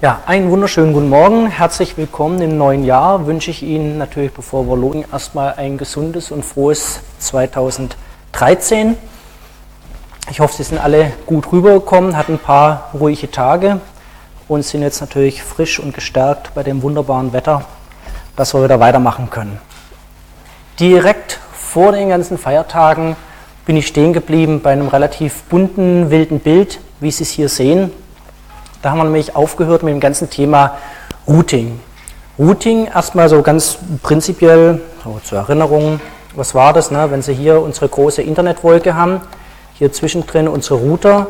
Ja, 0.00 0.22
einen 0.26 0.48
wunderschönen 0.52 0.92
guten 0.92 1.08
Morgen. 1.08 1.48
Herzlich 1.48 1.96
willkommen 1.96 2.40
im 2.40 2.56
neuen 2.56 2.84
Jahr. 2.84 3.26
Wünsche 3.26 3.50
ich 3.50 3.64
Ihnen 3.64 3.98
natürlich, 3.98 4.32
bevor 4.32 4.64
wir 4.68 4.76
logen, 4.76 5.04
erstmal 5.10 5.54
ein 5.54 5.76
gesundes 5.76 6.30
und 6.30 6.44
frohes 6.44 7.00
2013. 7.18 8.96
Ich 10.30 10.38
hoffe, 10.38 10.54
Sie 10.56 10.62
sind 10.62 10.78
alle 10.78 11.10
gut 11.26 11.50
rübergekommen, 11.50 12.16
hatten 12.16 12.34
ein 12.34 12.38
paar 12.38 12.90
ruhige 12.94 13.28
Tage 13.28 13.80
und 14.46 14.64
sind 14.64 14.82
jetzt 14.82 15.00
natürlich 15.00 15.42
frisch 15.42 15.80
und 15.80 15.92
gestärkt 15.92 16.54
bei 16.54 16.62
dem 16.62 16.80
wunderbaren 16.82 17.32
Wetter, 17.32 17.64
dass 18.36 18.54
wir 18.54 18.62
wieder 18.62 18.78
weitermachen 18.78 19.30
können. 19.30 19.58
Direkt 20.78 21.40
vor 21.52 21.90
den 21.90 22.10
ganzen 22.10 22.38
Feiertagen 22.38 23.16
bin 23.66 23.76
ich 23.76 23.88
stehen 23.88 24.12
geblieben 24.12 24.60
bei 24.60 24.70
einem 24.70 24.86
relativ 24.86 25.42
bunten, 25.48 26.10
wilden 26.10 26.38
Bild, 26.38 26.78
wie 27.00 27.10
Sie 27.10 27.24
es 27.24 27.30
hier 27.30 27.48
sehen. 27.48 27.90
Da 28.82 28.90
haben 28.90 28.98
wir 28.98 29.04
nämlich 29.04 29.34
aufgehört 29.34 29.82
mit 29.82 29.92
dem 29.92 30.00
ganzen 30.00 30.30
Thema 30.30 30.76
Routing. 31.26 31.80
Routing 32.38 32.86
erstmal 32.86 33.28
so 33.28 33.42
ganz 33.42 33.78
prinzipiell, 34.02 34.80
so 35.02 35.20
zur 35.24 35.38
Erinnerung, 35.38 36.00
was 36.36 36.54
war 36.54 36.72
das, 36.72 36.92
ne? 36.92 37.10
wenn 37.10 37.20
Sie 37.20 37.34
hier 37.34 37.60
unsere 37.60 37.88
große 37.88 38.22
Internetwolke 38.22 38.94
haben, 38.94 39.20
hier 39.74 39.92
zwischendrin 39.92 40.46
unsere 40.46 40.76
Router, 40.76 41.26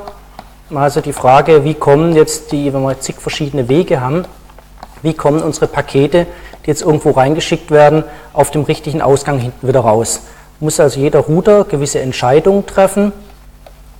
also 0.74 1.00
die 1.00 1.14
Frage, 1.14 1.64
wie 1.64 1.72
kommen 1.72 2.14
jetzt 2.14 2.52
die, 2.52 2.74
wenn 2.74 2.82
wir 2.82 3.00
zig 3.00 3.16
verschiedene 3.16 3.70
Wege 3.70 4.02
haben, 4.02 4.26
wie 5.00 5.14
kommen 5.14 5.42
unsere 5.42 5.66
Pakete, 5.66 6.26
die 6.64 6.68
jetzt 6.68 6.82
irgendwo 6.82 7.12
reingeschickt 7.12 7.70
werden, 7.70 8.04
auf 8.34 8.50
dem 8.50 8.64
richtigen 8.64 9.00
Ausgang 9.00 9.38
hinten 9.38 9.66
wieder 9.66 9.80
raus. 9.80 10.20
Muss 10.60 10.78
also 10.80 11.00
jeder 11.00 11.20
Router 11.20 11.64
gewisse 11.64 12.00
Entscheidungen 12.00 12.66
treffen. 12.66 13.12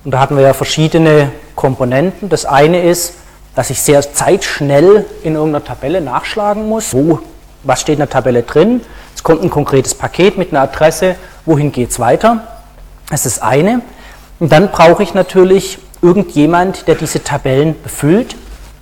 Und 0.05 0.11
da 0.11 0.19
hatten 0.19 0.35
wir 0.35 0.43
ja 0.43 0.53
verschiedene 0.53 1.31
Komponenten. 1.55 2.29
Das 2.29 2.45
eine 2.45 2.83
ist, 2.83 3.15
dass 3.59 3.69
ich 3.69 3.81
sehr 3.81 4.01
zeitschnell 4.13 5.05
in 5.21 5.35
irgendeiner 5.35 5.65
Tabelle 5.65 5.99
nachschlagen 5.99 6.69
muss. 6.69 6.93
Wo, 6.93 7.19
was 7.63 7.81
steht 7.81 7.95
in 7.95 7.99
der 7.99 8.09
Tabelle 8.09 8.43
drin? 8.43 8.79
Es 9.13 9.21
kommt 9.21 9.43
ein 9.43 9.49
konkretes 9.49 9.93
Paket 9.93 10.37
mit 10.37 10.51
einer 10.51 10.61
Adresse. 10.61 11.17
Wohin 11.43 11.73
geht 11.73 11.89
es 11.89 11.99
weiter? 11.99 12.47
Das 13.09 13.25
ist 13.25 13.35
das 13.35 13.43
eine. 13.43 13.81
Und 14.39 14.53
dann 14.53 14.71
brauche 14.71 15.03
ich 15.03 15.13
natürlich 15.13 15.77
irgendjemand, 16.01 16.87
der 16.87 16.95
diese 16.95 17.21
Tabellen 17.21 17.75
befüllt. 17.83 18.37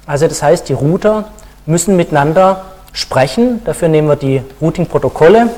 Also 0.05 0.27
das 0.27 0.43
heißt, 0.43 0.69
die 0.69 0.73
Router 0.73 1.31
müssen 1.65 1.95
miteinander 1.95 2.65
sprechen. 2.93 3.63
Dafür 3.65 3.87
nehmen 3.87 4.07
wir 4.07 4.15
die 4.15 4.43
Routing-Protokolle. 4.61 5.49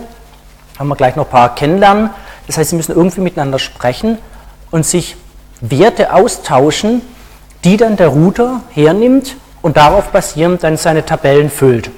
Haben 0.80 0.88
wir 0.88 0.96
gleich 0.96 1.18
noch 1.18 1.26
ein 1.26 1.30
paar 1.30 1.56
kennenlernen. 1.56 2.12
Das 2.48 2.58
heißt, 2.58 2.70
sie 2.70 2.78
müssen 2.78 2.96
irgendwie 2.96 3.20
miteinander 3.20 3.60
sprechen 3.60 4.18
und 4.72 4.86
sich 4.86 5.18
Werte 5.60 6.14
austauschen, 6.14 7.02
die 7.64 7.78
dann 7.78 7.98
der 7.98 8.10
Router 8.10 8.62
hernimmt 8.72 9.36
und 9.62 9.78
darauf 9.78 10.10
basierend 10.10 10.64
dann 10.64 10.78
seine 10.78 11.06
Tabellen 11.06 11.50
füllt. 11.50 11.92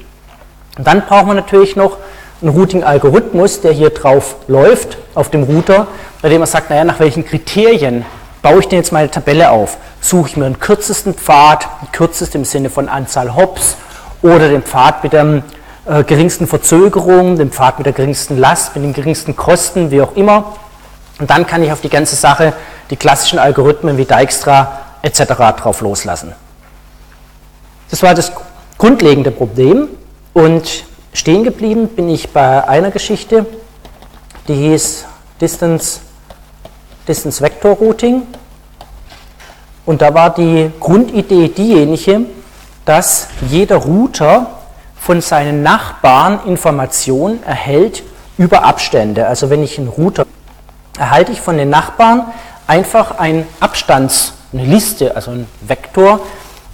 Und 0.77 0.87
dann 0.87 1.05
braucht 1.05 1.27
man 1.27 1.35
natürlich 1.35 1.75
noch 1.75 1.97
einen 2.41 2.51
Routing-Algorithmus, 2.51 3.61
der 3.61 3.71
hier 3.71 3.91
drauf 3.91 4.35
läuft, 4.47 4.97
auf 5.13 5.29
dem 5.29 5.43
Router, 5.43 5.87
bei 6.21 6.29
dem 6.29 6.39
man 6.39 6.47
sagt, 6.47 6.69
naja, 6.69 6.83
nach 6.83 6.99
welchen 6.99 7.25
Kriterien 7.25 8.05
baue 8.41 8.59
ich 8.59 8.67
denn 8.67 8.79
jetzt 8.79 8.91
meine 8.91 9.11
Tabelle 9.11 9.51
auf? 9.51 9.77
Suche 9.99 10.29
ich 10.29 10.37
mir 10.37 10.45
den 10.45 10.59
kürzesten 10.59 11.13
Pfad, 11.13 11.67
kürzest 11.91 12.33
im 12.33 12.45
Sinne 12.45 12.69
von 12.69 12.89
Anzahl 12.89 13.35
Hops 13.35 13.77
oder 14.23 14.49
den 14.49 14.63
Pfad 14.63 15.03
mit 15.03 15.13
der 15.13 15.43
äh, 15.85 16.03
geringsten 16.03 16.47
Verzögerung, 16.47 17.37
den 17.37 17.51
Pfad 17.51 17.77
mit 17.77 17.85
der 17.85 17.93
geringsten 17.93 18.37
Last, 18.37 18.75
mit 18.75 18.83
den 18.83 18.93
geringsten 18.93 19.35
Kosten, 19.35 19.91
wie 19.91 20.01
auch 20.01 20.15
immer. 20.15 20.53
Und 21.19 21.29
dann 21.29 21.45
kann 21.45 21.61
ich 21.61 21.71
auf 21.71 21.81
die 21.81 21.89
ganze 21.89 22.15
Sache 22.15 22.53
die 22.89 22.95
klassischen 22.95 23.37
Algorithmen 23.37 23.97
wie 23.97 24.05
Dijkstra 24.05 24.79
etc. 25.01 25.23
drauf 25.57 25.81
loslassen. 25.81 26.33
Das 27.89 28.01
war 28.03 28.13
das 28.13 28.31
grundlegende 28.77 29.31
Problem 29.31 29.89
und 30.33 30.85
stehen 31.13 31.43
geblieben 31.43 31.87
bin 31.89 32.09
ich 32.09 32.29
bei 32.29 32.67
einer 32.67 32.91
Geschichte, 32.91 33.45
die 34.47 34.55
hieß 34.55 35.05
Distance, 35.39 35.99
Distance 37.07 37.41
Vector 37.41 37.75
Routing 37.75 38.23
und 39.85 40.01
da 40.01 40.13
war 40.13 40.33
die 40.33 40.71
Grundidee 40.79 41.49
diejenige, 41.49 42.21
dass 42.85 43.27
jeder 43.49 43.77
Router 43.77 44.47
von 44.95 45.21
seinen 45.21 45.63
Nachbarn 45.63 46.39
Informationen 46.45 47.43
erhält 47.43 48.03
über 48.37 48.63
Abstände. 48.63 49.27
Also 49.27 49.49
wenn 49.49 49.63
ich 49.63 49.77
einen 49.77 49.87
Router 49.87 50.25
erhalte 50.97 51.31
ich 51.31 51.41
von 51.41 51.57
den 51.57 51.69
Nachbarn 51.69 52.27
einfach 52.67 53.17
ein 53.17 53.47
Abstands 53.59 54.33
eine 54.53 54.63
Liste, 54.63 55.15
also 55.15 55.31
ein 55.31 55.47
Vektor, 55.61 56.19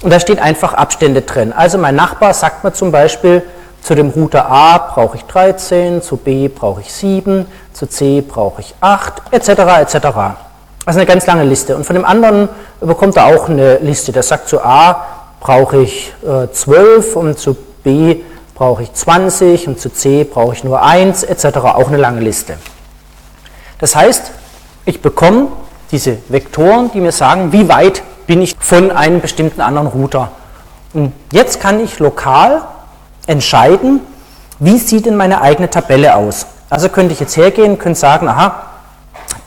und 0.02 0.12
da 0.12 0.20
steht 0.20 0.40
einfach 0.40 0.74
Abstände 0.74 1.22
drin. 1.22 1.54
Also 1.54 1.78
mein 1.78 1.96
Nachbar 1.96 2.34
sagt 2.34 2.64
mir 2.64 2.72
zum 2.72 2.92
Beispiel, 2.92 3.42
zu 3.82 3.96
dem 3.96 4.10
Router 4.10 4.50
A 4.50 4.78
brauche 4.78 5.18
ich 5.18 5.24
13, 5.24 6.02
zu 6.02 6.18
B 6.18 6.50
brauche 6.50 6.82
ich 6.82 6.94
7, 6.94 7.46
zu 7.74 7.88
C 7.88 8.22
brauche 8.22 8.62
ich 8.62 8.76
8, 8.82 9.32
etc. 9.32 9.50
etc. 9.82 9.96
Also 10.86 11.00
eine 11.00 11.06
ganz 11.06 11.26
lange 11.26 11.44
Liste. 11.44 11.76
Und 11.76 11.86
von 11.86 11.96
dem 11.96 12.06
anderen 12.06 12.50
bekommt 12.80 13.18
er 13.18 13.26
auch 13.26 13.50
eine 13.50 13.78
Liste. 13.78 14.12
Der 14.12 14.24
sagt 14.24 14.50
zu 14.50 14.64
A 14.64 15.06
brauche 15.40 15.82
ich 15.82 16.14
äh, 16.24 16.52
12 16.52 17.16
und 17.16 17.40
zu 17.40 17.56
B 17.84 18.18
brauche 18.56 18.84
ich 18.84 18.94
20 18.94 19.68
und 19.68 19.80
zu 19.80 19.90
C 19.90 20.24
brauche 20.24 20.54
ich 20.54 20.64
nur 20.64 20.82
1, 20.82 21.24
etc. 21.24 21.58
Auch 21.58 21.88
eine 21.88 21.98
lange 21.98 22.22
Liste. 22.22 22.58
Das 23.80 23.96
heißt, 23.96 24.32
ich 24.86 25.02
bekomme 25.02 25.48
diese 25.92 26.18
Vektoren, 26.30 26.92
die 26.92 27.02
mir 27.02 27.12
sagen, 27.12 27.52
wie 27.52 27.70
weit 27.70 28.03
bin 28.25 28.42
ich 28.42 28.56
von 28.59 28.92
einem 28.92 29.22
bestimmten 29.22 29.62
anderen 29.62 29.88
Router. 29.88 30.31
Und 30.94 31.14
jetzt 31.31 31.62
kann 31.62 31.80
ich 31.80 32.00
lokal 32.00 32.62
entscheiden, 33.25 34.02
wie 34.59 34.78
sieht 34.78 35.06
denn 35.06 35.16
meine 35.16 35.42
eigene 35.42 35.70
Tabelle 35.70 36.16
aus. 36.16 36.48
Also 36.70 36.90
könnte 36.90 37.14
ich 37.14 37.20
jetzt 37.20 37.38
hergehen, 37.38 37.78
könnte 37.80 38.00
sagen, 38.00 38.28
aha, 38.28 38.64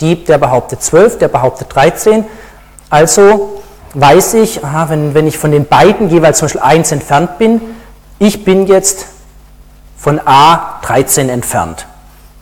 die, 0.01 0.25
der 0.25 0.39
behauptet 0.39 0.83
12, 0.83 1.19
der 1.19 1.29
behauptet 1.29 1.75
13. 1.75 2.25
Also 2.89 3.61
weiß 3.95 4.35
ich, 4.35 4.65
aha, 4.65 4.89
wenn, 4.89 5.15
wenn 5.15 5.27
ich 5.27 5.37
von 5.37 5.51
den 5.51 5.67
beiden 5.67 6.09
jeweils 6.09 6.39
zum 6.39 6.47
Beispiel 6.47 6.63
1 6.63 6.93
entfernt 6.93 7.39
bin, 7.39 7.61
ich 8.19 8.45
bin 8.45 8.67
jetzt 8.67 9.07
von 9.97 10.21
A 10.25 10.81
13 10.83 11.29
entfernt 11.29 11.87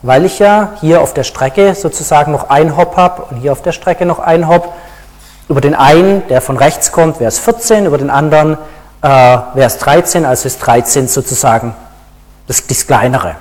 weil 0.01 0.25
ich 0.25 0.39
ja 0.39 0.73
hier 0.79 1.01
auf 1.01 1.13
der 1.13 1.23
Strecke 1.23 1.75
sozusagen 1.75 2.31
noch 2.31 2.49
ein 2.49 2.77
Hop 2.77 2.95
habe 2.95 3.23
und 3.29 3.37
hier 3.37 3.51
auf 3.51 3.61
der 3.61 3.71
Strecke 3.71 4.05
noch 4.05 4.19
ein 4.19 4.47
Hop. 4.47 4.73
Über 5.49 5.61
den 5.61 5.75
einen, 5.75 6.27
der 6.27 6.41
von 6.41 6.57
rechts 6.57 6.91
kommt, 6.91 7.19
wäre 7.19 7.27
es 7.27 7.39
14, 7.39 7.85
über 7.85 7.97
den 7.97 8.09
anderen 8.09 8.57
äh, 9.01 9.07
wäre 9.07 9.67
es 9.67 9.77
13, 9.79 10.25
also 10.25 10.47
ist 10.47 10.59
13 10.59 11.07
sozusagen 11.07 11.73
das, 12.47 12.65
das 12.67 12.85
kleinere. 12.85 13.35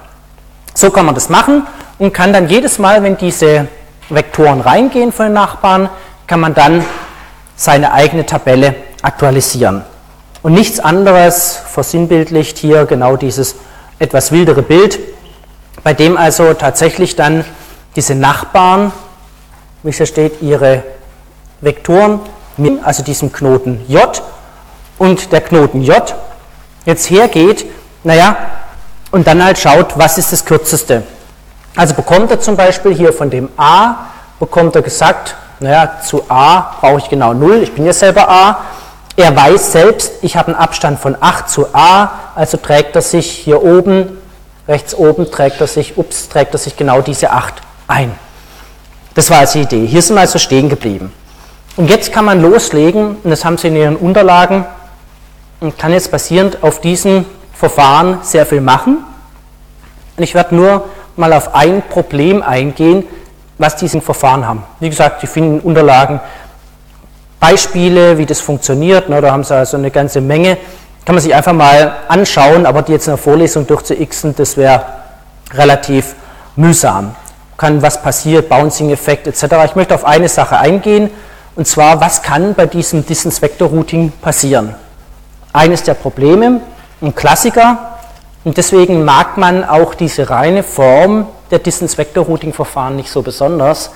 So 0.74 0.90
kann 0.90 1.06
man 1.06 1.14
das 1.14 1.28
machen 1.28 1.66
und 1.98 2.14
kann 2.14 2.32
dann 2.32 2.48
jedes 2.48 2.78
Mal, 2.78 3.02
wenn 3.02 3.16
diese 3.16 3.68
Vektoren 4.08 4.60
reingehen 4.60 5.12
von 5.12 5.26
den 5.26 5.32
Nachbarn, 5.34 5.90
kann 6.26 6.40
man 6.40 6.54
dann 6.54 6.84
seine 7.56 7.92
eigene 7.92 8.24
Tabelle 8.24 8.74
aktualisieren. 9.02 9.82
Und 10.42 10.52
nichts 10.52 10.80
anderes 10.80 11.60
versinnbildlicht 11.66 12.58
hier 12.58 12.86
genau 12.86 13.16
dieses 13.16 13.56
etwas 13.98 14.30
wildere 14.30 14.62
Bild 14.62 14.98
bei 15.82 15.94
dem 15.94 16.16
also 16.16 16.54
tatsächlich 16.54 17.16
dann 17.16 17.44
diese 17.96 18.14
Nachbarn, 18.14 18.92
wie 19.82 19.90
es 19.90 19.96
hier 19.96 20.06
steht, 20.06 20.42
ihre 20.42 20.82
Vektoren, 21.60 22.20
also 22.82 23.02
diesem 23.02 23.32
Knoten 23.32 23.80
J 23.88 24.22
und 24.98 25.32
der 25.32 25.40
Knoten 25.40 25.82
J 25.82 26.14
jetzt 26.84 27.10
hergeht, 27.10 27.66
naja, 28.04 28.36
und 29.10 29.26
dann 29.26 29.42
halt 29.42 29.58
schaut, 29.58 29.98
was 29.98 30.18
ist 30.18 30.32
das 30.32 30.44
kürzeste. 30.44 31.02
Also 31.76 31.94
bekommt 31.94 32.30
er 32.30 32.40
zum 32.40 32.56
Beispiel 32.56 32.94
hier 32.94 33.12
von 33.12 33.30
dem 33.30 33.48
A, 33.56 34.06
bekommt 34.38 34.74
er 34.76 34.82
gesagt, 34.82 35.36
naja, 35.60 36.00
zu 36.04 36.22
A 36.28 36.76
brauche 36.80 36.98
ich 36.98 37.08
genau 37.08 37.34
0, 37.34 37.62
ich 37.62 37.72
bin 37.72 37.86
ja 37.86 37.92
selber 37.92 38.28
A. 38.28 38.58
Er 39.16 39.34
weiß 39.34 39.72
selbst, 39.72 40.12
ich 40.22 40.36
habe 40.36 40.48
einen 40.48 40.56
Abstand 40.56 41.00
von 41.00 41.16
8 41.18 41.48
zu 41.48 41.66
A, 41.74 42.10
also 42.36 42.56
trägt 42.56 42.94
er 42.94 43.02
sich 43.02 43.30
hier 43.30 43.62
oben 43.62 44.16
rechts 44.68 44.94
oben 44.94 45.30
trägt 45.30 45.60
er 45.60 45.66
sich, 45.66 45.96
ups, 45.96 46.28
trägt 46.28 46.54
er 46.54 46.58
sich 46.58 46.76
genau 46.76 47.00
diese 47.00 47.30
8 47.30 47.54
ein. 47.88 48.12
Das 49.14 49.30
war 49.30 49.38
also 49.38 49.58
die 49.58 49.64
Idee. 49.64 49.86
Hier 49.86 50.02
sind 50.02 50.16
wir 50.16 50.20
also 50.20 50.38
stehen 50.38 50.68
geblieben. 50.68 51.12
Und 51.76 51.90
jetzt 51.90 52.12
kann 52.12 52.24
man 52.24 52.40
loslegen, 52.42 53.16
und 53.22 53.30
das 53.30 53.44
haben 53.44 53.56
Sie 53.56 53.68
in 53.68 53.76
Ihren 53.76 53.96
Unterlagen, 53.96 54.66
und 55.60 55.78
kann 55.78 55.92
jetzt 55.92 56.10
basierend 56.10 56.62
auf 56.62 56.80
diesem 56.80 57.24
Verfahren 57.52 58.18
sehr 58.22 58.46
viel 58.46 58.60
machen. 58.60 58.98
Und 60.16 60.22
ich 60.22 60.34
werde 60.34 60.54
nur 60.54 60.84
mal 61.16 61.32
auf 61.32 61.54
ein 61.54 61.82
Problem 61.88 62.42
eingehen, 62.42 63.04
was 63.58 63.74
diese 63.74 64.00
Verfahren 64.00 64.46
haben. 64.46 64.62
Wie 64.78 64.88
gesagt, 64.88 65.20
Sie 65.20 65.26
finden 65.26 65.58
in 65.58 65.60
Unterlagen 65.60 66.20
Beispiele, 67.40 68.18
wie 68.18 68.26
das 68.26 68.40
funktioniert. 68.40 69.08
Da 69.08 69.32
haben 69.32 69.44
Sie 69.44 69.54
also 69.54 69.76
eine 69.76 69.90
ganze 69.90 70.20
Menge 70.20 70.58
kann 71.04 71.14
man 71.14 71.22
sich 71.22 71.34
einfach 71.34 71.52
mal 71.52 71.96
anschauen, 72.08 72.66
aber 72.66 72.82
die 72.82 72.92
jetzt 72.92 73.06
in 73.06 73.12
der 73.12 73.18
Vorlesung 73.18 73.66
durchzuxen, 73.66 74.34
das 74.36 74.56
wäre 74.56 74.84
relativ 75.52 76.14
mühsam. 76.56 77.14
Kann 77.56 77.82
was 77.82 78.02
passiert, 78.02 78.48
Bouncing-Effekt 78.48 79.26
etc. 79.26 79.44
Ich 79.64 79.74
möchte 79.74 79.94
auf 79.94 80.04
eine 80.04 80.28
Sache 80.28 80.58
eingehen, 80.58 81.10
und 81.56 81.66
zwar, 81.66 82.00
was 82.00 82.22
kann 82.22 82.54
bei 82.54 82.66
diesem 82.66 83.04
Distance 83.04 83.42
Vector 83.42 83.68
Routing 83.68 84.12
passieren? 84.20 84.76
eines 85.52 85.82
der 85.82 85.94
Probleme, 85.94 86.60
ein 87.00 87.14
Klassiker. 87.14 87.98
Und 88.44 88.56
deswegen 88.56 89.04
mag 89.04 89.36
man 89.36 89.64
auch 89.64 89.94
diese 89.94 90.30
reine 90.30 90.62
Form 90.62 91.26
der 91.50 91.58
Distance 91.58 91.98
Vector 91.98 92.24
Routing 92.26 92.52
Verfahren 92.52 92.96
nicht 92.96 93.10
so 93.10 93.22
besonders. 93.22 93.90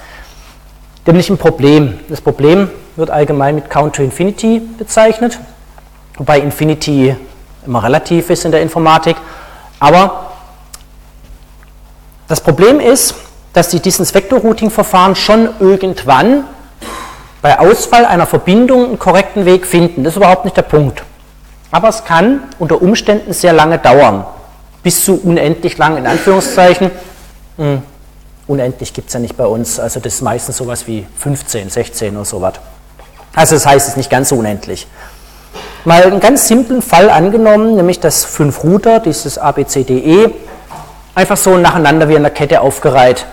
Nämlich 1.06 1.30
ein 1.30 1.38
Problem. 1.38 2.00
Das 2.08 2.20
Problem 2.20 2.70
wird 2.96 3.10
allgemein 3.10 3.54
mit 3.54 3.70
Count 3.70 3.96
to 3.96 4.02
Infinity 4.02 4.60
bezeichnet, 4.78 5.38
wobei 6.16 6.40
Infinity 6.40 7.16
immer 7.66 7.82
relativ 7.82 8.30
ist 8.30 8.44
in 8.44 8.52
der 8.52 8.62
Informatik. 8.62 9.16
Aber 9.78 10.32
das 12.28 12.40
Problem 12.40 12.80
ist, 12.80 13.14
dass 13.52 13.68
die 13.68 13.80
Distance 13.80 14.14
Vector 14.14 14.40
Routing 14.40 14.70
Verfahren 14.70 15.14
schon 15.14 15.50
irgendwann 15.60 16.44
bei 17.42 17.58
Ausfall 17.58 18.06
einer 18.06 18.26
Verbindung 18.26 18.84
einen 18.86 18.98
korrekten 18.98 19.44
Weg 19.44 19.66
finden. 19.66 20.04
Das 20.04 20.14
ist 20.14 20.16
überhaupt 20.16 20.44
nicht 20.44 20.56
der 20.56 20.62
Punkt. 20.62 21.02
Aber 21.70 21.88
es 21.88 22.04
kann 22.04 22.44
unter 22.58 22.80
Umständen 22.80 23.32
sehr 23.32 23.52
lange 23.52 23.78
dauern. 23.78 24.24
Bis 24.82 25.04
zu 25.04 25.20
unendlich 25.22 25.78
lang, 25.78 25.96
in 25.96 26.06
Anführungszeichen. 26.06 26.90
Hm, 27.56 27.82
unendlich 28.46 28.92
gibt 28.92 29.08
es 29.08 29.14
ja 29.14 29.20
nicht 29.20 29.36
bei 29.36 29.46
uns. 29.46 29.80
Also 29.80 30.00
das 30.00 30.14
ist 30.14 30.22
meistens 30.22 30.56
sowas 30.56 30.86
wie 30.86 31.06
15, 31.18 31.70
16 31.70 32.16
oder 32.16 32.24
sowas. 32.24 32.54
Also 33.34 33.56
das 33.56 33.66
heißt, 33.66 33.86
es 33.86 33.92
ist 33.92 33.96
nicht 33.96 34.10
ganz 34.10 34.28
so 34.28 34.36
unendlich. 34.36 34.86
Mal 35.84 36.04
einen 36.04 36.20
ganz 36.20 36.46
simplen 36.46 36.80
Fall 36.80 37.10
angenommen, 37.10 37.74
nämlich 37.74 37.98
dass 37.98 38.24
fünf 38.24 38.62
Router, 38.62 39.00
dieses 39.00 39.36
ABCDE, 39.36 40.32
einfach 41.14 41.36
so 41.36 41.56
nacheinander 41.56 42.08
wie 42.08 42.14
in 42.14 42.22
der 42.22 42.30
Kette 42.30 42.60
aufgereiht 42.60 43.26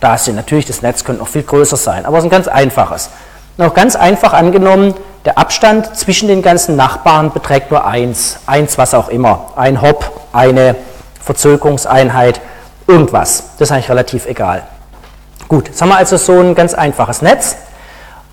da 0.00 0.18
sind. 0.18 0.34
Natürlich, 0.34 0.66
das 0.66 0.82
Netz 0.82 1.04
könnte 1.04 1.22
noch 1.22 1.28
viel 1.28 1.44
größer 1.44 1.76
sein, 1.76 2.04
aber 2.04 2.18
es 2.18 2.24
ist 2.24 2.28
ein 2.28 2.30
ganz 2.30 2.48
einfaches. 2.48 3.10
Noch 3.58 3.74
ganz 3.74 3.94
einfach 3.94 4.32
angenommen, 4.32 4.94
der 5.24 5.38
Abstand 5.38 5.96
zwischen 5.96 6.26
den 6.26 6.42
ganzen 6.42 6.74
Nachbarn 6.74 7.32
beträgt 7.32 7.70
nur 7.70 7.84
eins, 7.86 8.38
eins 8.46 8.76
was 8.76 8.94
auch 8.94 9.08
immer, 9.08 9.52
ein 9.54 9.80
Hop, 9.80 10.28
eine 10.32 10.74
Verzögerungseinheit, 11.22 12.40
irgendwas. 12.88 13.50
Das 13.58 13.68
ist 13.68 13.72
eigentlich 13.72 13.90
relativ 13.90 14.26
egal. 14.26 14.62
Gut, 15.46 15.68
jetzt 15.68 15.80
haben 15.80 15.90
wir 15.90 15.96
also 15.96 16.16
so 16.16 16.40
ein 16.40 16.54
ganz 16.54 16.74
einfaches 16.74 17.22
Netz 17.22 17.56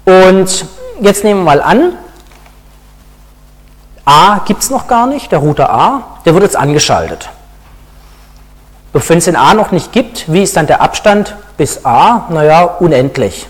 und 0.05 0.65
jetzt 0.99 1.23
nehmen 1.23 1.41
wir 1.41 1.45
mal 1.45 1.61
an, 1.61 1.93
A 4.05 4.41
gibt 4.45 4.61
es 4.61 4.69
noch 4.69 4.87
gar 4.87 5.07
nicht, 5.07 5.31
der 5.31 5.39
Router 5.39 5.69
A, 5.69 6.03
der 6.25 6.33
wird 6.33 6.43
jetzt 6.43 6.55
angeschaltet. 6.55 7.29
Wenn 8.93 9.17
es 9.17 9.25
den 9.25 9.35
A 9.35 9.53
noch 9.53 9.71
nicht 9.71 9.91
gibt, 9.91 10.31
wie 10.31 10.43
ist 10.43 10.55
dann 10.55 10.67
der 10.67 10.81
Abstand 10.81 11.35
bis 11.57 11.85
A? 11.85 12.27
Naja, 12.29 12.63
unendlich. 12.63 13.47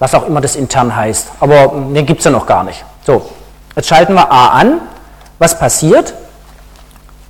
Was 0.00 0.14
auch 0.14 0.26
immer 0.26 0.40
das 0.40 0.56
intern 0.56 0.96
heißt. 0.96 1.28
Aber 1.38 1.68
den 1.68 2.04
gibt 2.04 2.18
es 2.20 2.24
ja 2.24 2.32
noch 2.32 2.46
gar 2.46 2.64
nicht. 2.64 2.84
So, 3.06 3.30
jetzt 3.76 3.86
schalten 3.86 4.14
wir 4.14 4.32
A 4.32 4.48
an. 4.48 4.80
Was 5.38 5.56
passiert? 5.56 6.14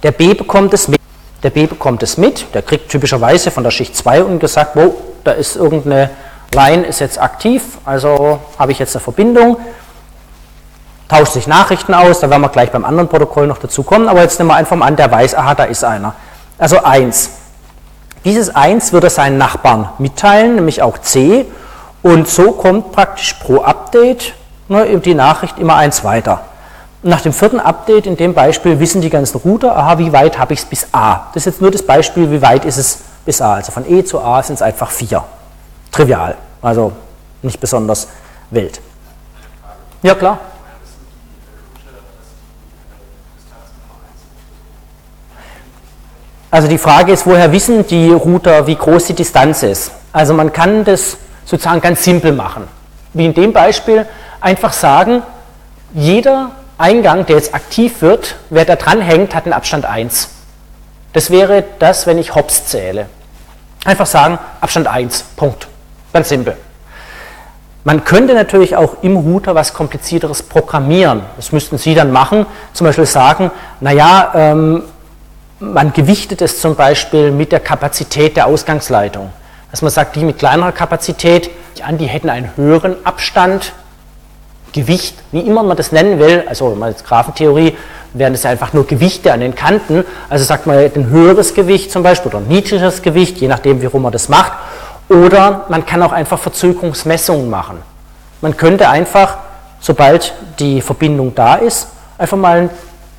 Der 0.02 0.12
B 0.12 0.32
bekommt 0.32 0.72
es 0.72 0.88
mit. 0.88 1.00
Der 1.42 1.50
B 1.50 1.66
bekommt 1.66 2.02
es 2.02 2.16
mit. 2.16 2.54
Der 2.54 2.62
kriegt 2.62 2.90
typischerweise 2.90 3.50
von 3.50 3.64
der 3.64 3.70
Schicht 3.70 3.96
2 3.96 4.24
und 4.24 4.38
gesagt, 4.38 4.76
wo, 4.76 4.94
da 5.24 5.32
ist 5.32 5.56
irgendeine 5.56 6.10
Line 6.54 6.84
ist 6.84 7.00
jetzt 7.00 7.20
aktiv, 7.20 7.78
also 7.84 8.40
habe 8.58 8.72
ich 8.72 8.78
jetzt 8.78 8.96
eine 8.96 9.02
Verbindung, 9.02 9.58
tauscht 11.10 11.32
sich 11.32 11.48
Nachrichten 11.48 11.92
aus, 11.92 12.20
da 12.20 12.30
werden 12.30 12.40
wir 12.40 12.48
gleich 12.48 12.70
beim 12.70 12.84
anderen 12.84 13.08
Protokoll 13.08 13.48
noch 13.48 13.58
dazu 13.58 13.82
kommen, 13.82 14.08
aber 14.08 14.22
jetzt 14.22 14.38
nehmen 14.38 14.50
wir 14.50 14.54
einfach 14.54 14.76
mal 14.76 14.86
an, 14.86 14.96
der 14.96 15.10
weiß, 15.10 15.34
aha, 15.34 15.56
da 15.56 15.64
ist 15.64 15.82
einer. 15.84 16.14
Also 16.56 16.82
1. 16.82 17.30
Dieses 18.24 18.54
1 18.54 18.92
würde 18.92 19.10
seinen 19.10 19.36
Nachbarn 19.36 19.88
mitteilen, 19.98 20.54
nämlich 20.54 20.82
auch 20.82 20.98
C. 20.98 21.46
Und 22.02 22.28
so 22.28 22.52
kommt 22.52 22.92
praktisch 22.92 23.34
pro 23.34 23.62
Update 23.62 24.34
ne, 24.68 24.98
die 24.98 25.14
Nachricht 25.14 25.58
immer 25.58 25.74
eins 25.74 26.04
weiter. 26.04 26.42
nach 27.02 27.22
dem 27.22 27.32
vierten 27.32 27.60
Update 27.60 28.06
in 28.06 28.16
dem 28.16 28.34
Beispiel 28.34 28.78
wissen 28.78 29.00
die 29.00 29.10
ganzen 29.10 29.38
Router, 29.38 29.76
aha, 29.76 29.98
wie 29.98 30.12
weit 30.12 30.38
habe 30.38 30.52
ich 30.52 30.60
es 30.60 30.66
bis 30.66 30.86
A. 30.92 31.28
Das 31.32 31.42
ist 31.42 31.46
jetzt 31.46 31.60
nur 31.60 31.70
das 31.70 31.82
Beispiel, 31.82 32.30
wie 32.30 32.42
weit 32.42 32.64
ist 32.64 32.76
es 32.76 32.98
bis 33.24 33.40
A. 33.40 33.54
Also 33.54 33.72
von 33.72 33.90
E 33.90 34.04
zu 34.04 34.20
A 34.20 34.42
sind 34.42 34.56
es 34.56 34.62
einfach 34.62 34.90
4. 34.90 35.24
Trivial, 35.90 36.36
also 36.62 36.92
nicht 37.42 37.58
besonders 37.58 38.06
wild. 38.50 38.80
Ja, 40.02 40.14
klar. 40.14 40.38
Also 46.50 46.66
die 46.66 46.78
Frage 46.78 47.12
ist, 47.12 47.26
woher 47.26 47.52
wissen 47.52 47.86
die 47.86 48.10
Router, 48.10 48.66
wie 48.66 48.74
groß 48.74 49.06
die 49.06 49.14
Distanz 49.14 49.62
ist? 49.62 49.92
Also 50.12 50.34
man 50.34 50.52
kann 50.52 50.84
das 50.84 51.16
sozusagen 51.44 51.80
ganz 51.80 52.02
simpel 52.02 52.32
machen. 52.32 52.66
Wie 53.12 53.24
in 53.24 53.34
dem 53.34 53.52
Beispiel 53.52 54.06
einfach 54.40 54.72
sagen, 54.72 55.22
jeder 55.92 56.50
Eingang, 56.78 57.26
der 57.26 57.36
jetzt 57.36 57.54
aktiv 57.54 58.02
wird, 58.02 58.36
wer 58.48 58.64
da 58.64 58.76
dran 58.76 59.00
hängt, 59.00 59.34
hat 59.34 59.44
einen 59.44 59.52
Abstand 59.52 59.84
1. 59.84 60.30
Das 61.12 61.30
wäre 61.30 61.64
das, 61.78 62.06
wenn 62.06 62.18
ich 62.18 62.34
Hops 62.34 62.66
zähle. 62.66 63.06
Einfach 63.84 64.06
sagen, 64.06 64.38
Abstand 64.60 64.86
1, 64.86 65.22
Punkt. 65.36 65.68
Ganz 66.12 66.28
simpel. 66.28 66.56
Man 67.84 68.04
könnte 68.04 68.34
natürlich 68.34 68.76
auch 68.76 69.02
im 69.02 69.16
Router 69.16 69.54
was 69.54 69.72
komplizierteres 69.72 70.42
programmieren. 70.42 71.22
Das 71.36 71.50
müssten 71.52 71.78
Sie 71.78 71.94
dann 71.94 72.12
machen. 72.12 72.44
Zum 72.74 72.86
Beispiel 72.86 73.06
sagen, 73.06 73.50
naja, 73.80 74.32
ähm, 74.34 74.82
man 75.60 75.92
gewichtet 75.92 76.40
es 76.40 76.60
zum 76.60 76.74
Beispiel 76.74 77.30
mit 77.30 77.52
der 77.52 77.60
Kapazität 77.60 78.36
der 78.36 78.46
Ausgangsleitung. 78.46 79.30
Dass 79.70 79.82
man 79.82 79.90
sagt, 79.90 80.16
die 80.16 80.24
mit 80.24 80.38
kleinerer 80.38 80.72
Kapazität, 80.72 81.50
die 81.76 82.06
hätten 82.06 82.30
einen 82.30 82.50
höheren 82.56 82.96
Abstand, 83.04 83.72
Gewicht, 84.72 85.16
wie 85.32 85.40
immer 85.40 85.62
man 85.62 85.76
das 85.76 85.90
nennen 85.90 86.18
will, 86.20 86.44
also 86.46 86.76
als 86.80 87.04
Graphentheorie 87.04 87.76
wären 88.12 88.34
es 88.34 88.46
einfach 88.46 88.72
nur 88.72 88.86
Gewichte 88.86 89.32
an 89.32 89.40
den 89.40 89.54
Kanten, 89.54 90.04
also 90.28 90.44
sagt 90.44 90.66
man 90.66 90.78
ein 90.78 91.06
höheres 91.08 91.54
Gewicht 91.54 91.90
zum 91.90 92.02
Beispiel 92.02 92.30
oder 92.30 92.38
ein 92.38 92.48
niedrigeres 92.48 93.02
Gewicht, 93.02 93.38
je 93.38 93.48
nachdem, 93.48 93.82
wie 93.82 93.86
rum 93.86 94.02
man 94.02 94.12
das 94.12 94.28
macht. 94.28 94.52
Oder 95.08 95.66
man 95.68 95.84
kann 95.86 96.02
auch 96.04 96.12
einfach 96.12 96.38
Verzögerungsmessungen 96.38 97.50
machen. 97.50 97.78
Man 98.40 98.56
könnte 98.56 98.88
einfach, 98.88 99.38
sobald 99.80 100.32
die 100.60 100.80
Verbindung 100.80 101.34
da 101.34 101.56
ist, 101.56 101.88
einfach 102.16 102.36
mal 102.36 102.60
ein 102.60 102.70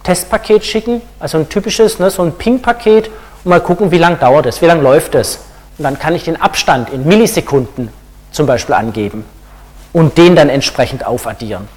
Testpaket 0.03 0.65
schicken, 0.65 1.01
also 1.19 1.37
ein 1.37 1.49
typisches, 1.49 1.99
ne, 1.99 2.09
so 2.09 2.23
ein 2.23 2.33
Ping-Paket 2.33 3.07
und 3.43 3.49
mal 3.49 3.61
gucken, 3.61 3.91
wie 3.91 3.97
lange 3.97 4.17
dauert 4.17 4.45
es, 4.45 4.61
wie 4.61 4.65
lange 4.65 4.81
läuft 4.81 5.15
es. 5.15 5.41
Und 5.77 5.83
dann 5.83 5.99
kann 5.99 6.15
ich 6.15 6.23
den 6.23 6.41
Abstand 6.41 6.89
in 6.89 7.05
Millisekunden 7.05 7.89
zum 8.31 8.45
Beispiel 8.45 8.75
angeben 8.75 9.25
und 9.93 10.17
den 10.17 10.35
dann 10.35 10.49
entsprechend 10.49 11.05
aufaddieren. 11.05 11.67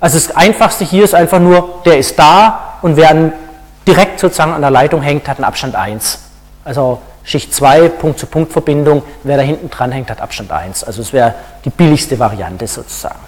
Also 0.00 0.18
das 0.18 0.34
Einfachste 0.34 0.84
hier 0.84 1.04
ist 1.04 1.14
einfach 1.14 1.38
nur, 1.38 1.80
der 1.84 1.98
ist 1.98 2.18
da 2.18 2.78
und 2.82 2.96
wer 2.96 3.32
direkt 3.86 4.20
sozusagen 4.20 4.52
an 4.52 4.60
der 4.60 4.70
Leitung 4.70 5.00
hängt, 5.02 5.28
hat 5.28 5.38
einen 5.38 5.44
Abstand 5.44 5.76
1. 5.76 6.18
Also 6.64 7.00
Schicht 7.24 7.54
2, 7.54 7.88
Punkt-zu-Punkt-Verbindung, 7.88 9.02
wer 9.22 9.36
da 9.36 9.42
hinten 9.42 9.70
dran 9.70 9.92
hängt, 9.92 10.10
hat 10.10 10.20
Abstand 10.20 10.50
1. 10.50 10.84
Also 10.84 11.02
es 11.02 11.12
wäre 11.12 11.34
die 11.64 11.70
billigste 11.70 12.18
Variante 12.18 12.66
sozusagen. 12.66 13.20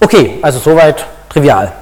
Okay, 0.00 0.38
also 0.42 0.58
soweit 0.58 1.06
trivial. 1.28 1.72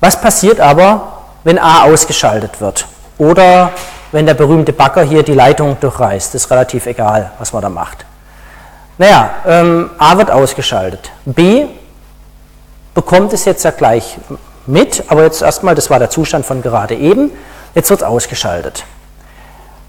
Was 0.00 0.20
passiert 0.20 0.60
aber, 0.60 1.22
wenn 1.44 1.58
A 1.58 1.84
ausgeschaltet 1.84 2.60
wird? 2.60 2.86
Oder 3.18 3.70
wenn 4.12 4.26
der 4.26 4.34
berühmte 4.34 4.72
Bagger 4.72 5.02
hier 5.02 5.22
die 5.22 5.34
Leitung 5.34 5.78
durchreißt? 5.80 6.34
Ist 6.34 6.50
relativ 6.50 6.86
egal, 6.86 7.32
was 7.38 7.52
man 7.52 7.62
da 7.62 7.68
macht. 7.68 8.04
Naja, 8.98 9.30
ähm, 9.46 9.90
A 9.98 10.16
wird 10.16 10.30
ausgeschaltet. 10.30 11.10
B 11.24 11.66
bekommt 12.94 13.32
es 13.32 13.44
jetzt 13.44 13.64
ja 13.64 13.70
gleich 13.70 14.18
mit, 14.66 15.04
aber 15.08 15.22
jetzt 15.22 15.42
erstmal, 15.42 15.74
das 15.74 15.90
war 15.90 15.98
der 15.98 16.10
Zustand 16.10 16.46
von 16.46 16.62
gerade 16.62 16.94
eben, 16.94 17.30
jetzt 17.74 17.90
wird 17.90 18.00
es 18.00 18.06
ausgeschaltet. 18.06 18.84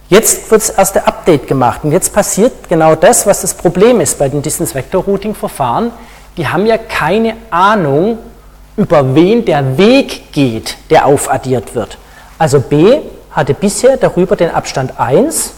Jetzt 0.10 0.50
wird 0.52 0.62
das 0.62 0.70
erste 0.70 1.06
Update 1.08 1.48
gemacht 1.48 1.82
und 1.84 1.92
jetzt 1.92 2.14
passiert 2.14 2.70
genau 2.70 2.96
das, 2.96 3.26
was 3.26 3.42
das 3.42 3.54
Problem 3.54 4.00
ist 4.00 4.20
bei 4.20 4.30
den 4.30 4.42
Distance 4.42 4.74
Vector 4.74 5.04
Routing 5.04 5.36
Verfahren. 5.36 5.92
Die 6.38 6.48
haben 6.48 6.66
ja 6.66 6.78
keine 6.78 7.36
Ahnung, 7.50 8.18
über 8.78 9.16
wen 9.16 9.44
der 9.44 9.78
Weg 9.78 10.32
geht, 10.32 10.78
der 10.92 11.08
aufaddiert 11.08 11.76
wird. 11.76 11.98
Also 12.38 12.60
B 12.62 13.00
hatte 13.32 13.54
bisher 13.54 13.98
darüber 13.98 14.36
den 14.36 14.52
Abstand 14.52 15.00
1, 15.00 15.54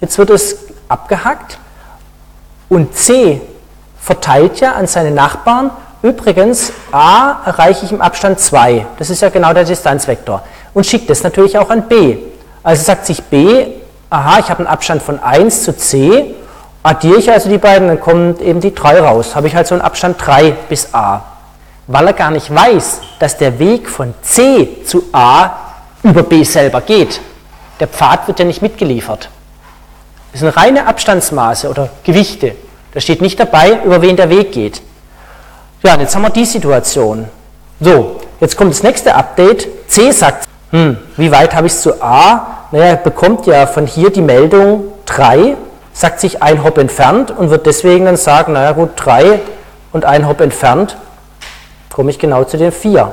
jetzt 0.00 0.18
wird 0.18 0.30
es 0.30 0.58
abgehackt 0.88 1.58
und 2.68 2.94
C 2.94 3.40
verteilt 3.98 4.60
ja 4.60 4.72
an 4.72 4.86
seine 4.86 5.10
Nachbarn, 5.10 5.70
übrigens 6.02 6.72
A 6.92 7.36
erreiche 7.46 7.86
ich 7.86 7.92
im 7.92 8.02
Abstand 8.02 8.38
2, 8.38 8.86
das 8.98 9.10
ist 9.10 9.22
ja 9.22 9.30
genau 9.30 9.54
der 9.54 9.64
Distanzvektor, 9.64 10.42
und 10.74 10.84
schickt 10.84 11.08
das 11.08 11.22
natürlich 11.22 11.56
auch 11.58 11.70
an 11.70 11.88
B. 11.88 12.18
Also 12.62 12.84
sagt 12.84 13.06
sich 13.06 13.22
B, 13.22 13.66
aha, 14.10 14.40
ich 14.40 14.50
habe 14.50 14.60
einen 14.60 14.68
Abstand 14.68 15.02
von 15.02 15.22
1 15.22 15.64
zu 15.64 15.74
C, 15.76 16.34
addiere 16.82 17.18
ich 17.18 17.32
also 17.32 17.48
die 17.48 17.58
beiden, 17.58 17.88
dann 17.88 18.00
kommt 18.00 18.42
eben 18.42 18.60
die 18.60 18.74
3 18.74 19.00
raus, 19.00 19.34
habe 19.34 19.46
ich 19.46 19.56
halt 19.56 19.66
so 19.66 19.74
einen 19.74 19.82
Abstand 19.82 20.16
3 20.18 20.52
bis 20.68 20.92
A 20.92 21.22
weil 21.88 22.06
er 22.06 22.12
gar 22.12 22.30
nicht 22.30 22.54
weiß, 22.54 23.00
dass 23.18 23.36
der 23.38 23.58
Weg 23.58 23.88
von 23.88 24.14
C 24.22 24.84
zu 24.84 25.04
A 25.12 25.50
über 26.02 26.22
B 26.22 26.44
selber 26.44 26.82
geht. 26.82 27.20
Der 27.80 27.88
Pfad 27.88 28.28
wird 28.28 28.38
ja 28.38 28.44
nicht 28.44 28.62
mitgeliefert. 28.62 29.30
Das 30.32 30.40
sind 30.40 30.50
reine 30.50 30.86
Abstandsmaße 30.86 31.68
oder 31.68 31.88
Gewichte. 32.04 32.54
Da 32.92 33.00
steht 33.00 33.22
nicht 33.22 33.40
dabei, 33.40 33.80
über 33.84 34.02
wen 34.02 34.16
der 34.16 34.28
Weg 34.28 34.52
geht. 34.52 34.82
Ja, 35.82 35.94
und 35.94 36.00
jetzt 36.00 36.14
haben 36.14 36.22
wir 36.22 36.30
die 36.30 36.44
Situation. 36.44 37.26
So, 37.80 38.20
jetzt 38.40 38.56
kommt 38.56 38.72
das 38.72 38.82
nächste 38.82 39.14
Update. 39.14 39.68
C 39.88 40.10
sagt, 40.10 40.46
hm, 40.70 40.98
wie 41.16 41.32
weit 41.32 41.54
habe 41.54 41.66
ich 41.66 41.72
es 41.72 41.80
zu 41.80 42.02
A? 42.02 42.66
Naja, 42.70 42.96
bekommt 42.96 43.46
ja 43.46 43.66
von 43.66 43.86
hier 43.86 44.10
die 44.10 44.20
Meldung 44.20 44.92
3, 45.06 45.56
sagt 45.94 46.20
sich 46.20 46.42
ein 46.42 46.62
Hop 46.62 46.76
entfernt 46.76 47.30
und 47.30 47.48
wird 47.48 47.64
deswegen 47.64 48.04
dann 48.04 48.18
sagen, 48.18 48.52
naja 48.52 48.72
gut, 48.72 48.90
3 48.96 49.40
und 49.92 50.04
ein 50.04 50.28
Hop 50.28 50.42
entfernt, 50.42 50.96
komme 51.92 52.10
ich 52.10 52.18
genau 52.18 52.44
zu 52.44 52.56
den 52.56 52.72
4. 52.72 53.12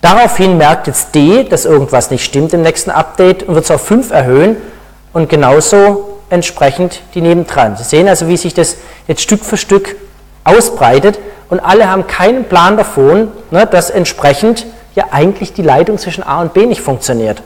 Daraufhin 0.00 0.56
merkt 0.56 0.86
jetzt 0.86 1.14
D, 1.14 1.44
dass 1.44 1.64
irgendwas 1.64 2.10
nicht 2.10 2.24
stimmt 2.24 2.54
im 2.54 2.62
nächsten 2.62 2.90
Update 2.90 3.42
und 3.42 3.54
wird 3.54 3.64
es 3.64 3.70
auf 3.70 3.82
5 3.82 4.10
erhöhen 4.10 4.56
und 5.12 5.28
genauso 5.28 6.18
entsprechend 6.30 7.02
die 7.14 7.20
nebendran. 7.20 7.76
Sie 7.76 7.84
sehen 7.84 8.08
also, 8.08 8.28
wie 8.28 8.36
sich 8.36 8.54
das 8.54 8.76
jetzt 9.06 9.20
Stück 9.20 9.44
für 9.44 9.56
Stück 9.56 9.96
ausbreitet 10.44 11.18
und 11.50 11.60
alle 11.60 11.90
haben 11.90 12.06
keinen 12.06 12.44
Plan 12.44 12.76
davon, 12.76 13.28
ne, 13.50 13.66
dass 13.66 13.90
entsprechend 13.90 14.66
ja 14.94 15.06
eigentlich 15.10 15.52
die 15.52 15.62
Leitung 15.62 15.98
zwischen 15.98 16.22
A 16.22 16.40
und 16.40 16.54
B 16.54 16.66
nicht 16.66 16.80
funktioniert. 16.80 17.42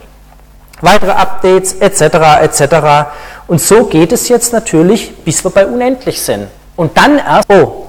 Weitere 0.80 1.12
Updates 1.12 1.74
etc. 1.74 2.02
etc. 2.42 3.08
Und 3.46 3.60
so 3.60 3.84
geht 3.84 4.12
es 4.12 4.28
jetzt 4.28 4.52
natürlich, 4.52 5.16
bis 5.24 5.44
wir 5.44 5.50
bei 5.50 5.66
unendlich 5.66 6.22
sind. 6.22 6.48
Und 6.76 6.96
dann 6.96 7.18
erst, 7.18 7.50
oh, 7.50 7.83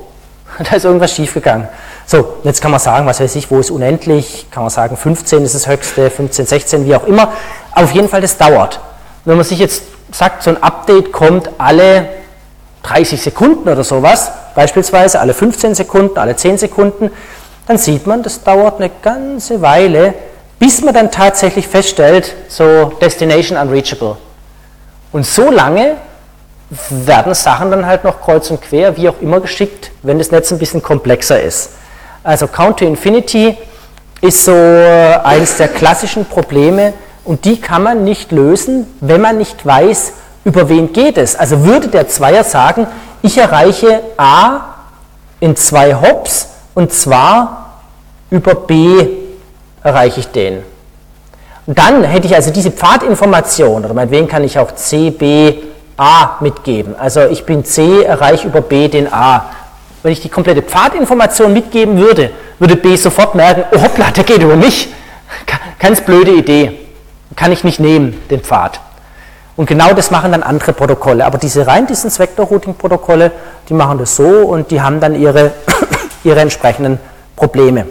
da 0.70 0.76
ist 0.76 0.86
irgendwas 0.86 1.14
schiefgegangen. 1.14 1.68
So, 2.06 2.36
jetzt 2.44 2.62
kann 2.62 2.72
man 2.72 2.80
sagen, 2.80 3.06
was 3.08 3.20
weiß 3.20 3.36
ich, 3.36 3.50
wo 3.52 3.60
ist 3.60 3.72
unendlich? 3.72 4.48
Kann 4.52 4.64
man 4.64 4.70
sagen, 4.70 4.96
15 4.96 5.44
ist 5.44 5.56
das 5.56 5.68
höchste, 5.68 6.10
15, 6.10 6.46
16, 6.46 6.86
wie 6.86 6.96
auch 6.96 7.06
immer. 7.06 7.34
Auf 7.74 7.92
jeden 7.92 8.10
Fall, 8.10 8.22
das 8.22 8.38
dauert. 8.38 8.80
Wenn 9.26 9.38
man 9.38 9.46
sich 9.46 9.60
jetzt 9.60 9.84
sagt, 10.12 10.44
so 10.44 10.52
ein 10.52 10.62
Update 10.62 11.12
kommt 11.12 11.50
alle 11.58 12.08
30 12.84 13.22
Sekunden 13.22 13.68
oder 13.68 13.84
sowas, 13.84 14.32
beispielsweise 14.54 15.20
alle 15.20 15.34
15 15.34 15.76
Sekunden, 15.76 16.18
alle 16.20 16.36
10 16.36 16.60
Sekunden, 16.60 17.12
dann 17.68 17.78
sieht 17.80 18.06
man, 18.06 18.22
das 18.22 18.44
dauert 18.44 18.80
eine 18.80 18.92
ganze 19.02 19.62
Weile, 19.62 20.14
bis 20.60 20.82
man 20.84 20.94
dann 20.94 21.10
tatsächlich 21.12 21.68
feststellt, 21.68 22.34
so 22.48 22.94
Destination 23.02 23.58
unreachable. 23.58 24.18
Und 25.12 25.26
so 25.26 25.50
lange 25.50 25.96
werden 26.90 27.34
Sachen 27.34 27.72
dann 27.72 27.86
halt 27.86 28.04
noch 28.04 28.22
kreuz 28.22 28.50
und 28.50 28.62
quer, 28.62 28.98
wie 28.98 29.10
auch 29.10 29.22
immer 29.22 29.40
geschickt, 29.40 29.92
wenn 30.02 30.18
das 30.18 30.32
Netz 30.32 30.52
ein 30.52 30.58
bisschen 30.58 30.82
komplexer 30.82 31.42
ist. 31.42 31.72
Also 32.24 32.48
Count 32.48 32.80
to 32.80 32.86
Infinity 32.86 33.58
ist 34.22 34.46
so 34.46 34.52
eines 34.52 35.58
der 35.58 35.68
klassischen 35.68 36.26
Probleme 36.26 36.94
und 37.24 37.46
die 37.46 37.62
kann 37.62 37.84
man 37.84 38.04
nicht 38.04 38.32
lösen, 38.32 38.88
wenn 39.00 39.22
man 39.22 39.38
nicht 39.38 39.66
weiß, 39.66 40.14
über 40.44 40.70
wen 40.70 40.94
geht 40.94 41.18
es. 41.18 41.36
Also 41.36 41.64
würde 41.64 41.88
der 41.88 42.08
Zweier 42.08 42.44
sagen, 42.44 42.88
ich 43.22 43.38
erreiche 43.38 44.02
A 44.18 44.62
in 45.40 45.56
zwei 45.56 45.94
Hops 45.96 46.50
und 46.74 46.92
zwar 46.94 47.82
über 48.30 48.56
B 48.56 49.08
erreiche 49.84 50.20
ich 50.20 50.28
den. 50.28 50.64
Und 51.68 51.78
dann 51.78 52.04
hätte 52.04 52.28
ich 52.28 52.36
also 52.36 52.52
diese 52.52 52.72
Pfadinformation, 52.72 53.86
oder 53.86 53.94
meinetwegen 53.94 54.28
kann 54.28 54.44
ich 54.44 54.60
auch 54.60 54.74
C, 54.76 55.10
B, 55.10 55.56
A 55.98 56.38
mitgeben. 56.42 56.96
Also 56.98 57.22
ich 57.22 57.46
bin 57.46 57.64
C, 57.64 58.04
erreiche 58.04 58.48
über 58.48 58.62
B 58.62 58.88
den 58.88 59.12
A. 59.12 59.46
Wenn 60.04 60.12
ich 60.12 60.22
die 60.22 60.30
komplette 60.30 60.62
Pfadinformation 60.62 61.54
mitgeben 61.54 61.98
würde, 61.98 62.32
würde 62.60 62.76
B 62.76 62.96
sofort 62.96 63.36
merken, 63.36 63.64
oh 63.72 63.82
hoppla, 63.82 64.12
der 64.12 64.24
geht 64.24 64.42
über 64.42 64.56
mich. 64.56 64.90
Ganz 65.80 66.02
blöde 66.02 66.32
Idee. 66.32 66.80
Kann 67.36 67.52
ich 67.52 67.64
nicht 67.64 67.80
nehmen, 67.80 68.22
den 68.30 68.42
Pfad. 68.42 68.80
Und 69.56 69.68
genau 69.68 69.94
das 69.94 70.12
machen 70.12 70.32
dann 70.32 70.44
andere 70.44 70.74
Protokolle. 70.74 71.26
Aber 71.26 71.38
diese 71.38 71.66
rein 71.66 71.88
Distance 71.88 72.20
Vector 72.20 72.46
Routing 72.46 72.76
Protokolle, 72.76 73.32
die 73.70 73.74
machen 73.74 73.98
das 73.98 74.16
so 74.16 74.24
und 74.24 74.70
die 74.72 74.82
haben 74.82 75.00
dann 75.00 75.16
ihre, 75.16 75.54
ihre 76.24 76.42
entsprechenden 76.42 77.00
Probleme. 77.36 77.86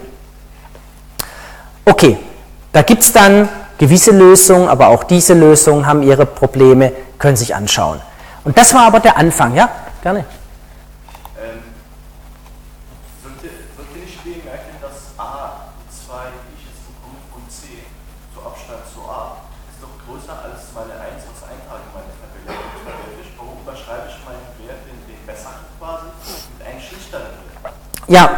Okay, 1.85 2.19
da 2.73 2.83
gibt 2.83 3.03
es 3.03 3.13
dann 3.13 3.49
gewisse 3.79 4.13
Lösungen, 4.13 4.69
aber 4.69 4.89
auch 4.89 5.05
diese 5.05 5.35
Lösungen 5.35 5.87
haben 5.87 6.03
ihre 6.03 6.27
Probleme, 6.27 6.93
können 7.19 7.37
sich 7.37 7.55
anschauen. 7.55 8.01
Und 8.45 8.57
das 8.57 8.75
war 8.75 8.87
aber 8.87 9.01
der 9.01 9.17
Anfang, 9.17 9.55
ja? 9.55 9.69
Gerne. 10.03 10.25
Ja, 28.07 28.31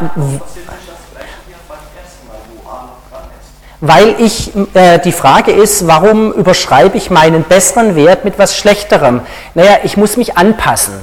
weil 3.88 4.14
ich, 4.18 4.52
äh, 4.74 4.98
die 4.98 5.12
Frage 5.12 5.52
ist, 5.52 5.86
warum 5.86 6.32
überschreibe 6.32 6.96
ich 6.96 7.10
meinen 7.10 7.42
besseren 7.42 7.96
Wert 7.96 8.24
mit 8.24 8.38
was 8.38 8.56
Schlechterem? 8.56 9.20
Naja, 9.54 9.78
ich 9.84 9.96
muss 9.96 10.16
mich 10.16 10.36
anpassen. 10.36 10.94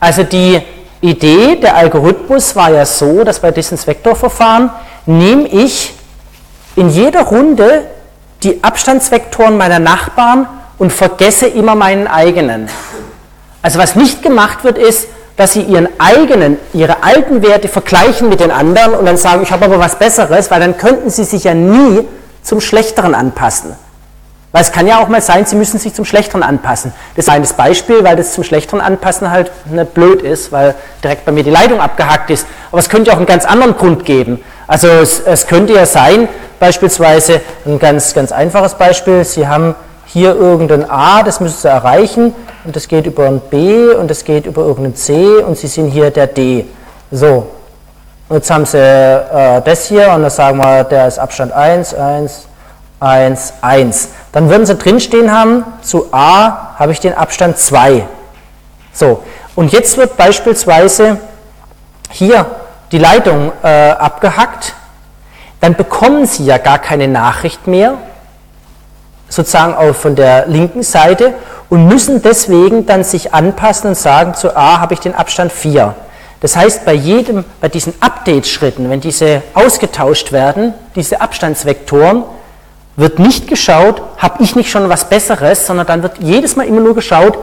Also 0.00 0.22
die 0.22 0.60
Idee, 1.00 1.56
der 1.56 1.76
Algorithmus 1.76 2.54
war 2.56 2.70
ja 2.70 2.86
so, 2.86 3.24
dass 3.24 3.40
bei 3.40 3.50
Distance-Vektor-Verfahren 3.50 4.70
nehme 5.06 5.48
ich 5.48 5.94
in 6.76 6.88
jeder 6.88 7.22
Runde 7.22 7.84
die 8.42 8.62
Abstandsvektoren 8.62 9.56
meiner 9.56 9.78
Nachbarn 9.78 10.46
und 10.78 10.92
vergesse 10.92 11.46
immer 11.46 11.74
meinen 11.74 12.06
eigenen. 12.06 12.68
Also 13.62 13.78
was 13.78 13.94
nicht 13.94 14.22
gemacht 14.22 14.64
wird, 14.64 14.78
ist, 14.78 15.08
dass 15.36 15.54
sie 15.54 15.62
ihren 15.62 15.88
eigenen, 15.98 16.58
ihre 16.72 17.02
alten 17.02 17.42
Werte 17.42 17.68
vergleichen 17.68 18.28
mit 18.28 18.40
den 18.40 18.50
anderen 18.50 18.94
und 18.94 19.06
dann 19.06 19.16
sagen, 19.16 19.42
ich 19.42 19.50
habe 19.50 19.64
aber 19.64 19.78
was 19.78 19.98
Besseres, 19.98 20.50
weil 20.50 20.60
dann 20.60 20.76
könnten 20.76 21.10
sie 21.10 21.24
sich 21.24 21.44
ja 21.44 21.54
nie 21.54 22.06
zum 22.42 22.60
Schlechteren 22.60 23.14
anpassen. 23.14 23.74
Weil 24.52 24.62
es 24.62 24.70
kann 24.70 24.86
ja 24.86 25.02
auch 25.02 25.08
mal 25.08 25.22
sein, 25.22 25.46
sie 25.46 25.56
müssen 25.56 25.78
sich 25.78 25.94
zum 25.94 26.04
Schlechteren 26.04 26.42
anpassen. 26.42 26.92
Das 27.16 27.26
ist 27.26 27.30
ein 27.30 27.42
Beispiel, 27.56 28.04
weil 28.04 28.16
das 28.16 28.34
zum 28.34 28.44
Schlechteren 28.44 28.82
anpassen 28.82 29.30
halt 29.30 29.50
ne, 29.70 29.86
blöd 29.86 30.20
ist, 30.20 30.52
weil 30.52 30.74
direkt 31.02 31.24
bei 31.24 31.32
mir 31.32 31.42
die 31.42 31.50
Leitung 31.50 31.80
abgehackt 31.80 32.28
ist. 32.28 32.46
Aber 32.70 32.78
es 32.78 32.90
könnte 32.90 33.12
auch 33.12 33.16
einen 33.16 33.26
ganz 33.26 33.46
anderen 33.46 33.74
Grund 33.76 34.04
geben. 34.04 34.40
Also 34.66 34.88
es, 34.88 35.20
es 35.20 35.46
könnte 35.46 35.72
ja 35.72 35.86
sein, 35.86 36.28
beispielsweise 36.60 37.40
ein 37.64 37.78
ganz, 37.78 38.12
ganz 38.12 38.30
einfaches 38.30 38.74
Beispiel, 38.74 39.24
Sie 39.24 39.48
haben 39.48 39.74
hier 40.04 40.34
irgendein 40.34 40.88
A, 40.88 41.22
das 41.22 41.40
müssen 41.40 41.56
Sie 41.56 41.68
erreichen 41.68 42.34
und 42.64 42.76
das 42.76 42.88
geht 42.88 43.06
über 43.06 43.26
ein 43.26 43.40
B 43.40 43.88
und 43.94 44.10
das 44.10 44.24
geht 44.24 44.44
über 44.44 44.62
irgendein 44.62 44.94
C 44.94 45.38
und 45.38 45.56
Sie 45.56 45.66
sind 45.66 45.88
hier 45.88 46.10
der 46.10 46.26
D. 46.26 46.66
So, 47.10 47.46
und 48.32 48.38
jetzt 48.38 48.50
haben 48.50 48.64
Sie 48.64 48.78
äh, 48.78 49.60
das 49.60 49.84
hier 49.88 50.10
und 50.10 50.22
dann 50.22 50.30
sagen 50.30 50.56
wir, 50.56 50.84
der 50.84 51.06
ist 51.06 51.18
Abstand 51.18 51.52
1, 51.52 51.92
1, 51.92 52.46
1, 52.98 53.52
1. 53.60 54.08
Dann 54.32 54.48
würden 54.48 54.64
Sie 54.64 54.74
drinstehen 54.74 55.30
haben, 55.30 55.66
zu 55.82 56.06
A 56.14 56.78
habe 56.78 56.92
ich 56.92 57.00
den 57.00 57.12
Abstand 57.12 57.58
2. 57.58 58.06
So, 58.94 59.22
und 59.54 59.70
jetzt 59.70 59.98
wird 59.98 60.16
beispielsweise 60.16 61.18
hier 62.08 62.46
die 62.90 62.96
Leitung 62.96 63.52
äh, 63.62 63.90
abgehackt, 63.90 64.76
dann 65.60 65.74
bekommen 65.74 66.24
Sie 66.24 66.46
ja 66.46 66.56
gar 66.56 66.78
keine 66.78 67.08
Nachricht 67.08 67.66
mehr, 67.66 67.98
sozusagen 69.28 69.74
auch 69.74 69.94
von 69.94 70.16
der 70.16 70.46
linken 70.46 70.82
Seite 70.82 71.34
und 71.68 71.86
müssen 71.86 72.22
deswegen 72.22 72.86
dann 72.86 73.04
sich 73.04 73.34
anpassen 73.34 73.90
und 73.90 73.94
sagen, 73.94 74.32
zu 74.32 74.56
A 74.56 74.80
habe 74.80 74.94
ich 74.94 75.00
den 75.00 75.14
Abstand 75.14 75.52
4. 75.52 75.94
Das 76.42 76.56
heißt, 76.56 76.84
bei 76.84 76.92
jedem, 76.92 77.44
bei 77.60 77.68
diesen 77.68 77.94
Update-Schritten, 78.00 78.90
wenn 78.90 79.00
diese 79.00 79.42
ausgetauscht 79.54 80.32
werden, 80.32 80.74
diese 80.96 81.20
Abstandsvektoren, 81.20 82.24
wird 82.96 83.20
nicht 83.20 83.46
geschaut, 83.46 84.02
habe 84.18 84.42
ich 84.42 84.56
nicht 84.56 84.68
schon 84.68 84.88
was 84.88 85.08
Besseres, 85.08 85.66
sondern 85.66 85.86
dann 85.86 86.02
wird 86.02 86.18
jedes 86.18 86.56
Mal 86.56 86.66
immer 86.66 86.80
nur 86.80 86.96
geschaut, 86.96 87.38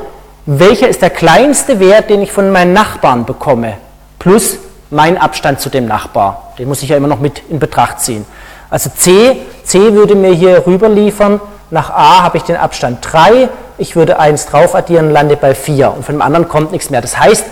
welcher 0.46 0.90
ist 0.90 1.02
der 1.02 1.10
kleinste 1.10 1.80
Wert, 1.80 2.10
den 2.10 2.22
ich 2.22 2.32
von 2.32 2.52
meinen 2.52 2.74
Nachbarn 2.74 3.26
bekomme, 3.26 3.78
plus 4.20 4.58
mein 4.90 5.18
Abstand 5.18 5.62
zu 5.62 5.70
dem 5.70 5.86
Nachbar. 5.86 6.54
Den 6.60 6.68
muss 6.68 6.84
ich 6.84 6.90
ja 6.90 6.98
immer 6.98 7.08
noch 7.08 7.20
mit 7.22 7.42
in 7.50 7.60
Betracht 7.60 8.02
ziehen. 8.02 8.26
Also 8.70 8.90
C, 8.90 9.38
C 9.64 9.94
würde 9.94 10.16
mir 10.16 10.34
hier 10.34 10.68
rüber 10.68 10.90
liefern, 10.90 11.40
nach 11.72 11.90
A 11.90 12.24
habe 12.24 12.38
ich 12.38 12.44
den 12.44 12.58
Abstand 12.58 13.00
3, 13.02 13.48
ich 13.78 13.96
würde 13.96 14.20
1 14.20 14.48
drauf 14.48 14.76
addieren, 14.76 15.12
lande 15.12 15.38
bei 15.38 15.56
4 15.56 15.94
und 15.96 16.06
von 16.06 16.16
dem 16.16 16.22
anderen 16.22 16.50
kommt 16.50 16.74
nichts 16.74 16.90
mehr. 16.90 17.02
Das 17.02 17.18
heißt, 17.18 17.46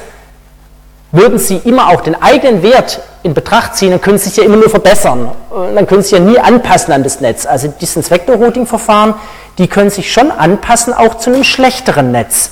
würden 1.11 1.39
Sie 1.39 1.57
immer 1.57 1.89
auch 1.89 2.01
den 2.01 2.21
eigenen 2.21 2.63
Wert 2.63 2.99
in 3.23 3.33
Betracht 3.33 3.75
ziehen, 3.75 3.91
dann 3.91 4.01
können 4.01 4.17
Sie 4.17 4.29
sich 4.29 4.37
ja 4.37 4.43
immer 4.43 4.57
nur 4.57 4.69
verbessern. 4.69 5.31
Dann 5.51 5.87
können 5.87 6.03
Sie 6.03 6.15
ja 6.15 6.21
nie 6.21 6.39
anpassen 6.39 6.93
an 6.93 7.03
das 7.03 7.21
Netz. 7.21 7.45
Also 7.45 7.67
Distance 7.67 8.09
Vector 8.09 8.35
Routing 8.35 8.67
Verfahren, 8.67 9.15
die 9.57 9.67
können 9.67 9.89
sich 9.89 10.11
schon 10.11 10.31
anpassen, 10.31 10.93
auch 10.93 11.15
zu 11.15 11.31
einem 11.31 11.43
schlechteren 11.43 12.11
Netz. 12.11 12.51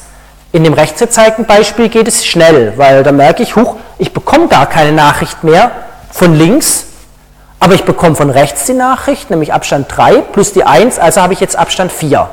In 0.51 0.63
dem 0.63 0.73
rechts 0.73 0.99
gezeigten 0.99 1.45
Beispiel 1.45 1.89
geht 1.89 2.07
es 2.07 2.25
schnell, 2.25 2.73
weil 2.77 3.03
da 3.03 3.11
merke 3.11 3.43
ich, 3.43 3.55
huch, 3.57 3.75
ich 3.97 4.13
bekomme 4.13 4.47
gar 4.47 4.67
keine 4.67 4.93
Nachricht 4.93 5.43
mehr 5.43 5.71
von 6.11 6.33
links, 6.33 6.85
aber 7.59 7.73
ich 7.73 7.83
bekomme 7.83 8.15
von 8.15 8.29
rechts 8.29 8.65
die 8.65 8.73
Nachricht, 8.73 9.29
nämlich 9.29 9.51
Abstand 9.51 9.87
3 9.89 10.21
plus 10.21 10.53
die 10.53 10.63
1, 10.63 10.97
also 10.97 11.21
habe 11.21 11.33
ich 11.33 11.41
jetzt 11.41 11.57
Abstand 11.57 11.91
4. 11.91 12.29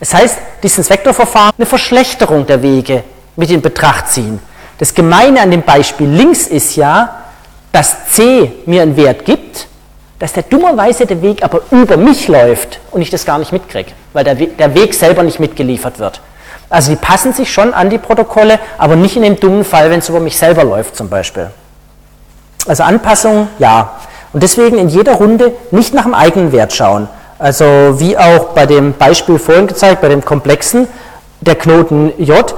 Das 0.00 0.14
heißt, 0.14 0.38
Distance 0.62 0.88
Vector 0.88 1.12
Verfahren 1.12 1.52
eine 1.58 1.66
Verschlechterung 1.66 2.46
der 2.46 2.62
Wege 2.62 3.04
mit 3.36 3.50
in 3.50 3.60
Betracht 3.60 4.08
ziehen. 4.08 4.40
Das 4.78 4.94
Gemeine 4.94 5.40
an 5.40 5.50
dem 5.50 5.62
Beispiel 5.62 6.08
links 6.08 6.46
ist 6.46 6.76
ja, 6.76 7.24
dass 7.72 8.12
C 8.12 8.52
mir 8.64 8.82
einen 8.82 8.96
Wert 8.96 9.24
gibt, 9.24 9.66
dass 10.18 10.32
der 10.32 10.44
dummerweise 10.44 11.06
der 11.06 11.20
Weg 11.22 11.42
aber 11.42 11.60
über 11.70 11.96
mich 11.96 12.28
läuft 12.28 12.80
und 12.90 13.02
ich 13.02 13.10
das 13.10 13.24
gar 13.24 13.38
nicht 13.38 13.52
mitkriege, 13.52 13.92
weil 14.12 14.24
der, 14.24 14.38
We 14.38 14.46
der 14.46 14.74
Weg 14.74 14.94
selber 14.94 15.22
nicht 15.22 15.38
mitgeliefert 15.40 15.98
wird. 15.98 16.20
Also 16.70 16.90
die 16.90 16.96
passen 16.96 17.32
sich 17.32 17.52
schon 17.52 17.72
an 17.72 17.88
die 17.90 17.98
Protokolle, 17.98 18.58
aber 18.76 18.94
nicht 18.96 19.16
in 19.16 19.22
dem 19.22 19.38
dummen 19.38 19.64
Fall, 19.64 19.90
wenn 19.90 20.00
es 20.00 20.08
über 20.08 20.20
mich 20.20 20.36
selber 20.36 20.64
läuft 20.64 20.96
zum 20.96 21.08
Beispiel. 21.08 21.50
Also 22.66 22.82
Anpassung, 22.82 23.48
ja. 23.58 23.96
Und 24.32 24.42
deswegen 24.42 24.76
in 24.76 24.88
jeder 24.88 25.14
Runde 25.14 25.52
nicht 25.70 25.94
nach 25.94 26.02
dem 26.02 26.14
eigenen 26.14 26.52
Wert 26.52 26.72
schauen. 26.72 27.08
Also 27.38 27.64
wie 27.98 28.18
auch 28.18 28.48
bei 28.48 28.66
dem 28.66 28.92
Beispiel 28.92 29.38
vorhin 29.38 29.66
gezeigt, 29.68 30.02
bei 30.02 30.08
dem 30.08 30.24
komplexen, 30.24 30.88
der 31.40 31.54
Knoten 31.54 32.12
J, 32.18 32.54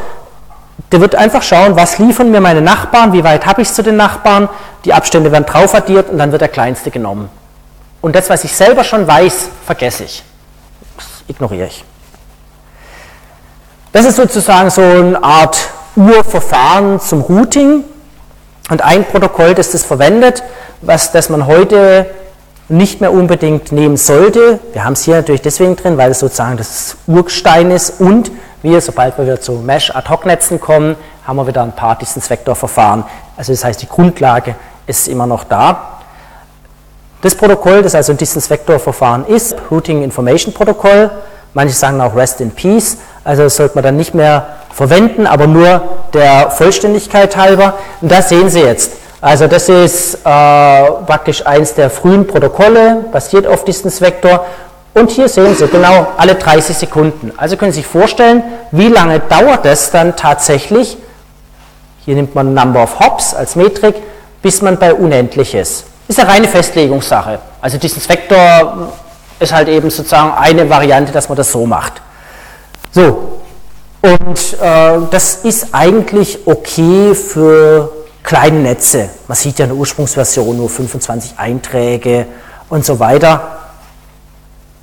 der 0.93 1.01
wird 1.01 1.15
einfach 1.15 1.43
schauen, 1.43 1.77
was 1.77 1.99
liefern 1.99 2.31
mir 2.31 2.41
meine 2.41 2.61
Nachbarn, 2.61 3.13
wie 3.13 3.23
weit 3.23 3.47
habe 3.47 3.63
ich 3.63 3.73
zu 3.73 3.83
den 3.83 3.97
Nachbarn, 3.97 4.49
die 4.85 4.93
Abstände 4.93 5.31
werden 5.31 5.47
drauf 5.47 5.75
addiert 5.75 6.11
und 6.11 6.19
dann 6.19 6.33
wird 6.33 6.43
der 6.43 6.49
kleinste 6.49 6.91
genommen. 6.91 7.29
Und 8.01 8.17
das, 8.17 8.31
was 8.31 8.45
ich 8.45 8.55
selber 8.55 8.83
schon 8.83 9.07
weiß, 9.07 9.49
vergesse 9.65 10.05
ich. 10.05 10.25
Das 10.97 11.07
ignoriere 11.29 11.67
ich. 11.67 11.85
Das 13.93 14.05
ist 14.05 14.17
sozusagen 14.17 14.71
so 14.71 14.83
eine 14.83 15.23
Art 15.23 15.59
Urverfahren 15.97 17.01
zum 17.01 17.21
Routing 17.23 17.85
und 18.71 18.83
ein 18.83 19.05
Protokoll, 19.05 19.55
das 19.55 19.73
das 19.73 19.85
verwendet, 19.85 20.43
was 20.81 21.13
das 21.13 21.29
man 21.29 21.47
heute 21.47 22.07
nicht 22.69 23.01
mehr 23.01 23.13
unbedingt 23.13 23.73
nehmen 23.73 23.97
sollte. 23.97 24.61
Wir 24.73 24.85
haben 24.85 24.93
es 24.93 25.03
hier 25.03 25.17
natürlich 25.17 25.43
deswegen 25.43 25.75
drin, 25.75 25.99
weil 25.99 26.13
es 26.13 26.21
sozusagen 26.21 26.57
das 26.57 26.97
Urgestein 27.09 27.73
ist 27.73 28.01
und 28.01 28.31
wir, 28.63 28.81
sobald 28.81 29.17
wir 29.19 29.25
wieder 29.25 29.41
zu 29.41 29.53
Mesh-Ad-Hoc-Netzen 29.53 30.61
kommen, 30.61 30.97
haben 31.27 31.37
wir 31.37 31.47
wieder 31.47 31.63
ein 31.63 31.73
paar 31.73 31.97
Distance-Vector-Verfahren. 31.97 33.05
Also 33.37 33.53
das 33.53 33.65
heißt, 33.65 33.83
die 33.83 33.89
Grundlage 33.89 34.55
ist 34.87 35.09
immer 35.09 35.27
noch 35.27 35.45
da. 35.45 35.99
Das 37.23 37.35
Protokoll, 37.35 37.83
das 37.83 37.95
also 37.95 38.13
ein 38.13 38.19
Distance-Vector-Verfahren 38.19 39.27
ist, 39.27 39.55
Routing 39.71 40.03
Information 40.03 40.55
Protocol, 40.55 41.11
manche 41.55 41.75
sagen 41.75 42.01
auch 42.01 42.15
Rest 42.17 42.41
in 42.41 42.51
Peace, 42.51 42.99
also 43.25 43.45
das 43.45 43.57
sollte 43.57 43.75
man 43.75 43.85
dann 43.85 43.97
nicht 43.97 44.15
mehr 44.15 44.47
verwenden, 44.73 45.27
aber 45.27 45.47
nur 45.47 45.83
der 46.15 46.51
Vollständigkeit 46.51 47.37
halber. 47.37 47.75
Und 48.01 48.11
das 48.11 48.31
sehen 48.31 48.49
Sie 48.49 48.61
jetzt. 48.61 48.93
Also 49.21 49.47
das 49.47 49.69
ist 49.69 50.15
äh, 50.15 50.19
praktisch 50.25 51.47
eins 51.47 51.75
der 51.75 51.91
frühen 51.91 52.27
Protokolle, 52.27 53.05
basiert 53.13 53.47
auf 53.47 53.65
Distance 53.65 54.01
Vector. 54.01 54.47
Und 54.95 55.11
hier 55.11 55.29
sehen 55.29 55.55
Sie 55.55 55.67
genau 55.69 56.09
alle 56.17 56.35
30 56.35 56.77
Sekunden. 56.77 57.33
Also 57.37 57.57
können 57.57 57.73
Sie 57.73 57.81
sich 57.81 57.87
vorstellen, 57.87 58.43
wie 58.73 58.89
lange 58.89 59.21
dauert 59.21 59.65
es 59.67 59.91
dann 59.91 60.17
tatsächlich, 60.17 60.97
hier 62.05 62.15
nimmt 62.17 62.35
man 62.35 62.55
Number 62.55 62.83
of 62.83 62.99
Hops 62.99 63.35
als 63.35 63.57
Metrik, 63.57 63.95
bis 64.43 64.63
man 64.63 64.79
bei 64.79 64.93
unendlich 64.93 65.55
ist. 65.55 65.85
Ist 66.09 66.19
eine 66.19 66.29
reine 66.29 66.49
Festlegungssache. 66.49 67.39
Also 67.61 67.79
Distance 67.79 68.09
Vector 68.09 68.93
ist 69.39 69.53
halt 69.53 69.69
eben 69.69 69.91
sozusagen 69.91 70.33
eine 70.37 70.69
Variante, 70.69 71.13
dass 71.13 71.29
man 71.29 71.37
das 71.37 71.53
so 71.53 71.67
macht. 71.67 71.95
So, 72.91 73.41
und 74.03 74.57
äh, 74.61 74.99
das 75.11 75.37
ist 75.45 75.69
eigentlich 75.73 76.47
okay 76.47 77.15
für 77.15 77.93
kleine 78.23 78.59
Netze. 78.61 79.11
Man 79.29 79.37
sieht 79.37 79.59
ja 79.59 79.67
in 79.67 79.71
der 79.71 79.79
Ursprungsversion 79.79 80.57
nur 80.57 80.69
25 80.69 81.35
Einträge 81.37 82.27
und 82.69 82.85
so 82.85 82.99
weiter. 82.99 83.60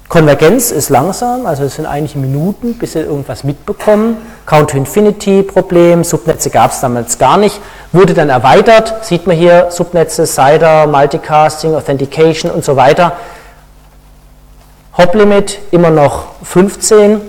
Konvergenz 0.09 0.71
ist 0.71 0.89
langsam, 0.89 1.45
also 1.45 1.63
es 1.63 1.75
sind 1.75 1.85
eigentlich 1.85 2.15
Minuten, 2.15 2.75
bis 2.75 2.93
sie 2.93 2.99
irgendwas 2.99 3.43
mitbekommen. 3.43 4.17
Count-to-Infinity-Problem, 4.45 6.05
Subnetze 6.05 6.49
gab 6.49 6.71
es 6.71 6.79
damals 6.79 7.17
gar 7.17 7.35
nicht, 7.35 7.59
wurde 7.91 8.13
dann 8.13 8.29
erweitert, 8.29 9.03
sieht 9.03 9.27
man 9.27 9.35
hier 9.35 9.67
Subnetze, 9.69 10.25
CIDR, 10.25 10.87
Multicasting, 10.87 11.75
Authentication 11.75 12.49
und 12.49 12.63
so 12.63 12.77
weiter. 12.77 13.17
Hop-Limit 14.97 15.59
immer 15.71 15.89
noch 15.89 16.27
15, 16.41 17.19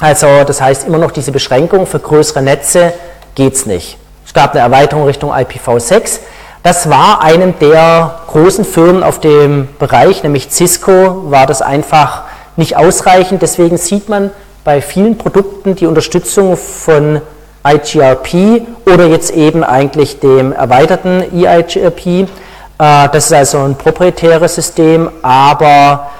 also 0.00 0.26
das 0.44 0.60
heißt 0.60 0.88
immer 0.88 0.98
noch 0.98 1.12
diese 1.12 1.30
Beschränkung 1.30 1.86
für 1.86 2.00
größere 2.00 2.42
Netze 2.42 2.92
geht 3.36 3.54
es 3.54 3.66
nicht. 3.66 3.98
Es 4.26 4.34
gab 4.34 4.50
eine 4.52 4.62
Erweiterung 4.62 5.04
Richtung 5.04 5.32
IPv6. 5.32 6.18
Das 6.64 6.88
war 6.88 7.20
einem 7.20 7.58
der 7.58 8.22
großen 8.26 8.64
Firmen 8.64 9.02
auf 9.02 9.20
dem 9.20 9.68
Bereich, 9.78 10.22
nämlich 10.22 10.50
Cisco, 10.50 11.30
war 11.30 11.44
das 11.44 11.60
einfach 11.60 12.22
nicht 12.56 12.74
ausreichend. 12.74 13.42
Deswegen 13.42 13.76
sieht 13.76 14.08
man 14.08 14.30
bei 14.64 14.80
vielen 14.80 15.18
Produkten 15.18 15.76
die 15.76 15.84
Unterstützung 15.84 16.56
von 16.56 17.20
IGRP 17.68 18.62
oder 18.86 19.04
jetzt 19.04 19.32
eben 19.32 19.62
eigentlich 19.62 20.20
dem 20.20 20.52
erweiterten 20.54 21.22
EIGRP. 21.36 22.06
Äh, 22.06 22.26
das 22.78 23.26
ist 23.26 23.34
also 23.34 23.58
ein 23.58 23.76
proprietäres 23.76 24.54
System, 24.54 25.10
aber 25.20 26.10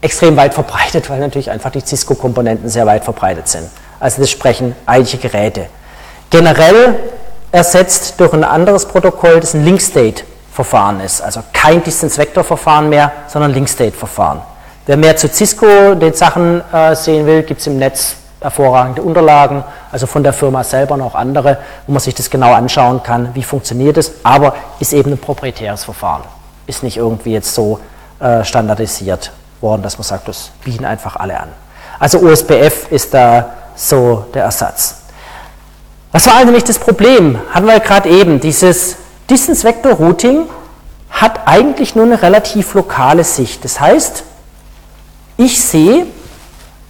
extrem 0.00 0.38
weit 0.38 0.54
verbreitet, 0.54 1.10
weil 1.10 1.20
natürlich 1.20 1.50
einfach 1.50 1.70
die 1.70 1.80
Cisco-Komponenten 1.80 2.70
sehr 2.70 2.86
weit 2.86 3.04
verbreitet 3.04 3.46
sind. 3.48 3.68
Also 4.00 4.22
das 4.22 4.30
sprechen 4.30 4.74
eigentliche 4.86 5.18
Geräte. 5.18 5.66
Generell 6.30 6.94
ersetzt 7.54 8.18
durch 8.18 8.32
ein 8.32 8.42
anderes 8.42 8.84
Protokoll, 8.84 9.38
das 9.38 9.54
ein 9.54 9.64
Link-State-Verfahren 9.64 11.00
ist. 11.00 11.22
Also 11.22 11.40
kein 11.52 11.84
Distance-Vector-Verfahren 11.84 12.88
mehr, 12.88 13.12
sondern 13.28 13.52
Link-State-Verfahren. 13.52 14.40
Wer 14.86 14.96
mehr 14.96 15.16
zu 15.16 15.28
Cisco 15.28 15.94
den 15.94 16.12
Sachen 16.14 16.62
äh, 16.72 16.96
sehen 16.96 17.26
will, 17.26 17.44
gibt 17.44 17.60
es 17.60 17.68
im 17.68 17.78
Netz 17.78 18.16
hervorragende 18.40 19.02
Unterlagen, 19.02 19.62
also 19.92 20.06
von 20.06 20.24
der 20.24 20.32
Firma 20.32 20.64
selber 20.64 20.96
noch 20.96 21.14
andere, 21.14 21.58
wo 21.86 21.92
man 21.92 22.00
sich 22.00 22.14
das 22.14 22.28
genau 22.28 22.52
anschauen 22.52 23.02
kann, 23.04 23.30
wie 23.34 23.44
funktioniert 23.44 23.96
es, 23.98 24.12
aber 24.24 24.56
ist 24.80 24.92
eben 24.92 25.12
ein 25.12 25.18
proprietäres 25.18 25.84
Verfahren, 25.84 26.24
ist 26.66 26.82
nicht 26.82 26.96
irgendwie 26.96 27.32
jetzt 27.32 27.54
so 27.54 27.78
äh, 28.18 28.44
standardisiert 28.44 29.30
worden, 29.60 29.82
dass 29.82 29.96
man 29.96 30.02
sagt, 30.02 30.26
das 30.26 30.50
bieten 30.64 30.84
einfach 30.84 31.16
alle 31.16 31.38
an. 31.38 31.48
Also 32.00 32.18
OSPF 32.18 32.90
ist 32.90 33.14
da 33.14 33.50
so 33.76 34.26
der 34.34 34.42
Ersatz. 34.42 35.03
Was 36.14 36.28
war 36.28 36.44
nämlich 36.44 36.62
das 36.62 36.78
Problem? 36.78 37.40
Hatten 37.50 37.66
wir 37.66 37.80
gerade 37.80 38.08
eben, 38.08 38.38
dieses 38.38 38.94
Distance 39.28 39.64
Vector 39.64 39.94
Routing 39.94 40.46
hat 41.10 41.40
eigentlich 41.46 41.96
nur 41.96 42.04
eine 42.04 42.22
relativ 42.22 42.72
lokale 42.74 43.24
Sicht. 43.24 43.64
Das 43.64 43.80
heißt, 43.80 44.22
ich 45.38 45.60
sehe, 45.60 46.06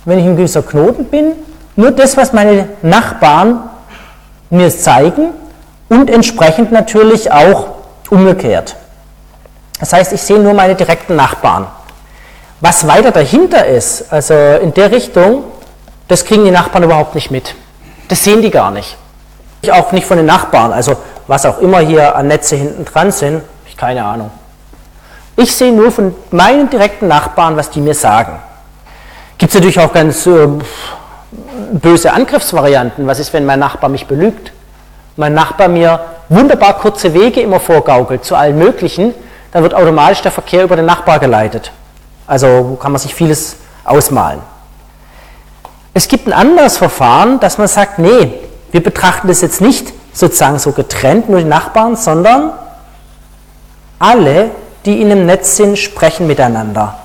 wenn 0.05 0.19
ich 0.19 0.27
ein 0.27 0.37
gewisser 0.37 0.63
Knoten 0.63 1.07
bin, 1.07 1.33
nur 1.75 1.91
das, 1.91 2.19
was 2.19 2.35
meine 2.35 2.69
Nachbarn 2.83 3.71
mir 4.51 4.69
zeigen 4.69 5.31
und 5.89 6.11
entsprechend 6.11 6.71
natürlich 6.71 7.33
auch 7.33 7.69
umgekehrt. 8.11 8.77
Das 9.81 9.95
heißt, 9.95 10.13
ich 10.13 10.21
sehe 10.21 10.39
nur 10.39 10.53
meine 10.53 10.75
direkten 10.75 11.17
Nachbarn. 11.17 11.67
Was 12.61 12.87
weiter 12.87 13.11
dahinter 13.11 13.65
ist, 13.65 14.13
also 14.13 14.35
in 14.35 14.75
der 14.75 14.91
Richtung, 14.93 15.45
das 16.09 16.27
kriegen 16.27 16.45
die 16.45 16.51
Nachbarn 16.51 16.85
überhaupt 16.85 17.15
nicht 17.15 17.31
mit. 17.31 17.55
Das 18.09 18.23
sehen 18.23 18.43
die 18.43 18.51
gar 18.51 18.71
nicht. 18.71 18.99
Auch 19.73 19.93
nicht 19.93 20.07
von 20.07 20.17
den 20.17 20.27
Nachbarn, 20.27 20.73
also 20.73 20.97
was 21.27 21.47
auch 21.47 21.59
immer 21.59 21.79
hier 21.79 22.15
an 22.17 22.29
Netze 22.29 22.57
hinten 22.57 22.85
dran 22.85 23.11
sind, 23.11 23.43
ich 23.67 23.77
keine 23.77 24.05
Ahnung. 24.05 24.31
Ich 25.37 25.55
sehe 25.55 25.73
nur 25.73 25.91
von 25.91 26.15
meinen 26.31 26.71
direkten 26.71 27.09
Nachbarn, 27.09 27.57
was 27.57 27.71
die 27.71 27.81
mir 27.81 27.95
sagen. 27.95 28.39
Gibt 29.39 29.51
es 29.51 29.55
natürlich 29.55 29.81
auch 29.81 29.93
ganz 29.93 30.27
äh, 30.27 30.47
böse 31.73 32.13
Angriffsvarianten. 32.13 33.07
Was 33.07 33.19
ist, 33.19 33.33
wenn 33.33 33.45
mein 33.45 33.59
Nachbar 33.59 33.91
mich 33.91 34.07
belügt? 34.07 34.53
Mein 35.17 35.35
Nachbar 35.35 35.69
mir 35.69 36.01
wunderbar 36.29 36.75
kurze 36.75 37.15
Wege 37.15 37.41
immer 37.41 37.61
vorgaukelt 37.61 38.25
zu 38.25 38.37
allen 38.37 38.59
möglichen, 38.59 39.15
dann 39.53 39.63
wird 39.63 39.75
automatisch 39.75 40.23
der 40.23 40.33
Verkehr 40.33 40.65
über 40.65 40.77
den 40.77 40.87
Nachbar 40.87 41.19
geleitet. 41.19 41.71
Also 42.27 42.79
kann 42.81 42.93
man 42.93 43.01
sich 43.01 43.15
vieles 43.15 43.57
ausmalen. 43.85 44.41
Es 45.93 46.09
gibt 46.09 46.27
ein 46.27 46.33
anderes 46.33 46.77
Verfahren, 46.77 47.39
dass 47.41 47.59
man 47.59 47.69
sagt, 47.69 47.99
nee, 47.99 48.41
wir 48.75 48.83
betrachten 48.83 49.29
das 49.29 49.41
jetzt 49.41 49.61
nicht 49.61 49.93
sozusagen 50.13 50.59
so 50.59 50.73
getrennt, 50.73 51.29
nur 51.29 51.39
die 51.39 51.45
Nachbarn, 51.45 51.95
sondern 51.95 52.51
alle, 54.01 54.51
die 54.85 55.01
in 55.01 55.13
einem 55.13 55.27
Netz 55.27 55.55
sind, 55.55 55.79
sprechen 55.79 56.27
miteinander. 56.27 56.99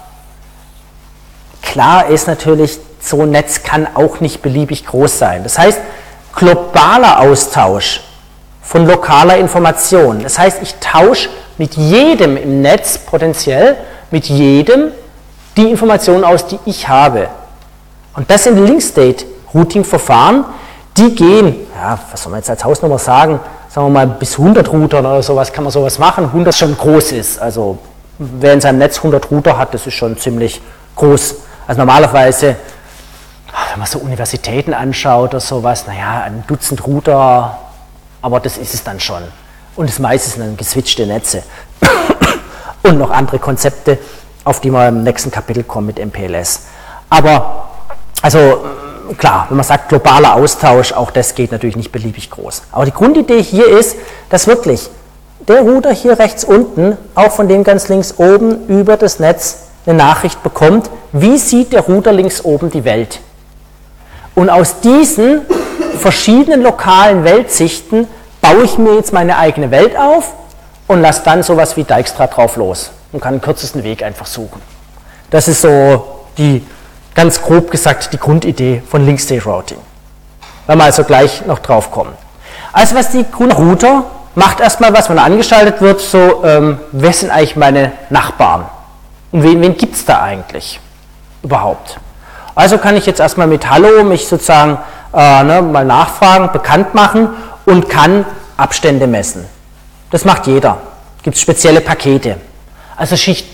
Klar 1.61 2.07
ist 2.07 2.25
natürlich, 2.25 2.79
so 2.99 3.21
ein 3.21 3.29
Netz 3.29 3.61
kann 3.61 3.87
auch 3.93 4.19
nicht 4.19 4.41
beliebig 4.41 4.87
groß 4.87 5.19
sein. 5.19 5.43
Das 5.43 5.59
heißt, 5.59 5.79
globaler 6.33 7.19
Austausch 7.19 8.01
von 8.63 8.87
lokaler 8.87 9.37
Information. 9.37 10.23
Das 10.23 10.39
heißt, 10.39 10.63
ich 10.63 10.73
tausche 10.79 11.29
mit 11.59 11.75
jedem 11.75 12.35
im 12.35 12.63
Netz 12.63 12.97
potenziell, 12.97 13.77
mit 14.09 14.25
jedem 14.25 14.91
die 15.55 15.69
Informationen 15.69 16.23
aus, 16.23 16.47
die 16.47 16.57
ich 16.65 16.89
habe. 16.89 17.29
Und 18.15 18.31
das 18.31 18.45
sind 18.45 18.57
Link-State-Routing-Verfahren, 18.57 20.45
die 20.99 21.15
gehen, 21.15 21.55
ja, 21.75 21.97
was 22.11 22.23
soll 22.23 22.31
man 22.31 22.39
jetzt 22.39 22.49
als 22.49 22.63
Hausnummer 22.63 22.99
sagen, 22.99 23.39
sagen 23.69 23.87
wir 23.87 23.91
mal 23.91 24.07
bis 24.07 24.37
100 24.37 24.67
Router 24.71 24.99
oder 24.99 25.23
sowas 25.23 25.53
kann 25.53 25.63
man 25.63 25.71
sowas 25.71 25.97
machen, 25.97 26.25
100 26.25 26.53
schon 26.53 26.77
groß 26.77 27.13
ist. 27.13 27.39
Also 27.39 27.77
wer 28.17 28.53
in 28.53 28.61
seinem 28.61 28.79
Netz 28.79 28.97
100 28.97 29.31
Router 29.31 29.57
hat, 29.57 29.73
das 29.73 29.87
ist 29.87 29.93
schon 29.93 30.17
ziemlich 30.17 30.61
groß. 30.95 31.35
Also 31.67 31.79
normalerweise, 31.79 32.57
wenn 33.71 33.79
man 33.79 33.87
so 33.87 33.99
Universitäten 33.99 34.73
anschaut 34.73 35.29
oder 35.31 35.39
sowas, 35.39 35.87
naja, 35.87 36.23
ein 36.25 36.43
Dutzend 36.47 36.85
Router, 36.85 37.57
aber 38.21 38.39
das 38.39 38.57
ist 38.57 38.73
es 38.73 38.83
dann 38.83 38.99
schon. 38.99 39.23
Und 39.75 39.89
das 39.89 39.99
meiste 39.99 40.29
sind 40.29 40.41
dann 40.41 40.57
geswitchte 40.57 41.05
Netze 41.05 41.43
und 42.83 42.97
noch 42.97 43.11
andere 43.11 43.39
Konzepte, 43.39 43.97
auf 44.43 44.59
die 44.59 44.71
wir 44.71 44.89
im 44.89 45.03
nächsten 45.03 45.31
Kapitel 45.31 45.63
kommen 45.63 45.87
mit 45.87 45.99
MPLS. 45.99 46.63
Aber, 47.09 47.69
also 48.21 48.65
klar, 49.17 49.47
wenn 49.49 49.57
man 49.57 49.65
sagt 49.65 49.89
globaler 49.89 50.35
Austausch, 50.35 50.93
auch 50.93 51.11
das 51.11 51.35
geht 51.35 51.51
natürlich 51.51 51.75
nicht 51.75 51.91
beliebig 51.91 52.29
groß. 52.29 52.63
Aber 52.71 52.85
die 52.85 52.93
Grundidee 52.93 53.41
hier 53.41 53.67
ist, 53.67 53.95
dass 54.29 54.47
wirklich 54.47 54.89
der 55.47 55.61
Router 55.61 55.91
hier 55.91 56.19
rechts 56.19 56.43
unten, 56.43 56.97
auch 57.15 57.31
von 57.31 57.47
dem 57.47 57.63
ganz 57.63 57.87
links 57.87 58.15
oben, 58.17 58.67
über 58.67 58.97
das 58.97 59.19
Netz 59.19 59.67
eine 59.85 59.95
Nachricht 59.97 60.43
bekommt, 60.43 60.89
wie 61.11 61.37
sieht 61.37 61.73
der 61.73 61.81
Router 61.81 62.11
links 62.11 62.43
oben 62.43 62.69
die 62.69 62.83
Welt. 62.83 63.19
Und 64.35 64.49
aus 64.49 64.81
diesen 64.81 65.41
verschiedenen 65.97 66.61
lokalen 66.61 67.23
Weltsichten 67.23 68.07
baue 68.41 68.63
ich 68.63 68.77
mir 68.77 68.95
jetzt 68.95 69.11
meine 69.11 69.37
eigene 69.37 69.71
Welt 69.71 69.97
auf 69.97 70.33
und 70.87 71.01
lasse 71.01 71.21
dann 71.25 71.43
sowas 71.43 71.75
wie 71.77 71.83
Dijkstra 71.83 72.27
drauf 72.27 72.55
los 72.55 72.91
und 73.11 73.21
kann 73.21 73.33
den 73.33 73.41
kürzesten 73.41 73.83
Weg 73.83 74.03
einfach 74.03 74.25
suchen. 74.25 74.61
Das 75.29 75.47
ist 75.47 75.61
so 75.61 76.25
die, 76.37 76.65
ganz 77.15 77.41
grob 77.41 77.71
gesagt, 77.71 78.13
die 78.13 78.17
Grundidee 78.17 78.81
von 78.87 79.05
Link 79.05 79.19
State 79.19 79.43
Routing. 79.43 79.79
Wenn 80.67 80.77
wir 80.77 80.85
also 80.85 81.03
gleich 81.03 81.45
noch 81.45 81.59
drauf 81.59 81.91
kommen. 81.91 82.13
Also 82.71 82.95
was 82.95 83.11
die 83.11 83.25
Grundrouter 83.29 84.05
macht 84.35 84.59
erstmal 84.59 84.93
was, 84.93 85.09
wenn 85.09 85.17
er 85.17 85.23
angeschaltet 85.23 85.81
wird, 85.81 85.99
so, 85.99 86.43
ähm, 86.45 86.79
wer 86.91 87.13
sind 87.13 87.31
eigentlich 87.31 87.55
meine 87.55 87.91
Nachbarn? 88.09 88.65
Und 89.31 89.43
wen, 89.43 89.61
wen 89.61 89.77
gibt 89.77 89.95
es 89.95 90.05
da 90.05 90.21
eigentlich 90.21 90.79
überhaupt? 91.43 91.99
Also 92.55 92.77
kann 92.77 92.95
ich 92.97 93.05
jetzt 93.05 93.19
erstmal 93.19 93.47
mit 93.47 93.69
Hallo 93.69 94.03
mich 94.03 94.27
sozusagen 94.27 94.77
äh, 95.13 95.43
ne, 95.43 95.61
mal 95.61 95.85
nachfragen, 95.85 96.51
bekannt 96.51 96.93
machen 96.93 97.29
und 97.65 97.89
kann 97.89 98.25
Abstände 98.57 99.07
messen. 99.07 99.45
Das 100.11 100.25
macht 100.25 100.47
jeder. 100.47 100.77
Gibt 101.23 101.35
es 101.35 101.41
spezielle 101.41 101.81
Pakete. 101.81 102.37
Also 102.95 103.15
Schicht 103.15 103.47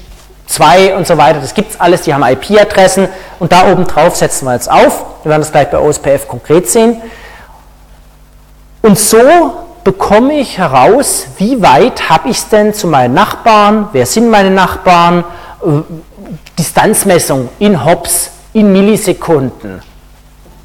2 0.47 0.95
und 0.95 1.07
so 1.07 1.17
weiter, 1.17 1.39
das 1.39 1.53
gibt 1.53 1.71
es 1.71 1.79
alles, 1.79 2.01
die 2.01 2.13
haben 2.13 2.23
IP-Adressen 2.23 3.07
und 3.39 3.51
da 3.51 3.71
oben 3.71 3.85
drauf 3.85 4.15
setzen 4.15 4.45
wir 4.45 4.53
jetzt 4.53 4.69
auf. 4.69 5.05
Wir 5.23 5.31
werden 5.31 5.41
das 5.41 5.51
gleich 5.51 5.69
bei 5.69 5.79
OSPF 5.79 6.27
konkret 6.27 6.69
sehen. 6.69 7.01
Und 8.81 8.99
so 8.99 9.17
bekomme 9.83 10.33
ich 10.33 10.57
heraus, 10.57 11.27
wie 11.37 11.61
weit 11.61 12.09
habe 12.09 12.29
ich 12.29 12.37
es 12.37 12.49
denn 12.49 12.73
zu 12.73 12.87
meinen 12.87 13.13
Nachbarn, 13.13 13.89
wer 13.93 14.05
sind 14.05 14.29
meine 14.29 14.51
Nachbarn, 14.51 15.23
äh, 15.63 15.81
Distanzmessung 16.57 17.49
in 17.59 17.83
Hops, 17.83 18.31
in 18.53 18.71
Millisekunden. 18.71 19.81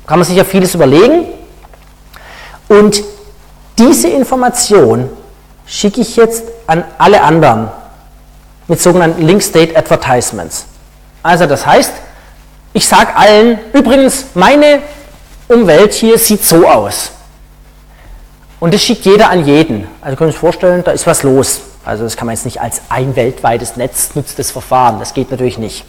Kann 0.07 0.19
man 0.19 0.27
sich 0.27 0.37
ja 0.37 0.45
vieles 0.45 0.75
überlegen. 0.75 1.27
Und 2.69 3.03
diese 3.79 4.09
Information 4.09 5.09
schicke 5.67 6.01
ich 6.01 6.17
jetzt 6.17 6.45
an 6.67 6.85
alle 6.99 7.23
anderen 7.23 7.69
mit 8.71 8.81
sogenannten 8.81 9.27
Link 9.27 9.43
State 9.43 9.77
Advertisements. 9.77 10.65
Also 11.25 11.47
das 11.47 11.67
heißt, 11.67 11.93
ich 12.73 12.87
sage 12.87 13.17
allen, 13.17 13.59
übrigens, 13.73 14.27
meine 14.35 14.79
Umwelt 15.49 15.93
hier 15.93 16.17
sieht 16.17 16.45
so 16.45 16.69
aus. 16.69 17.11
Und 18.61 18.73
das 18.73 18.81
schickt 18.81 19.05
jeder 19.07 19.29
an 19.29 19.45
jeden. 19.45 19.89
Also 20.01 20.17
können 20.17 20.31
Sie 20.31 20.35
sich 20.35 20.41
vorstellen, 20.41 20.85
da 20.85 20.93
ist 20.93 21.05
was 21.09 21.25
los. 21.25 21.63
Also 21.85 22.05
das 22.05 22.17
kann 22.17 22.27
man 22.27 22.37
jetzt 22.37 22.45
nicht 22.45 22.61
als 22.61 22.83
ein 22.91 23.17
weltweites 23.17 23.77
Netz 23.77 24.11
nutztes 24.15 24.53
Verfahren. 24.53 25.01
Das 25.01 25.15
geht 25.15 25.33
natürlich 25.33 25.59
nicht. 25.59 25.85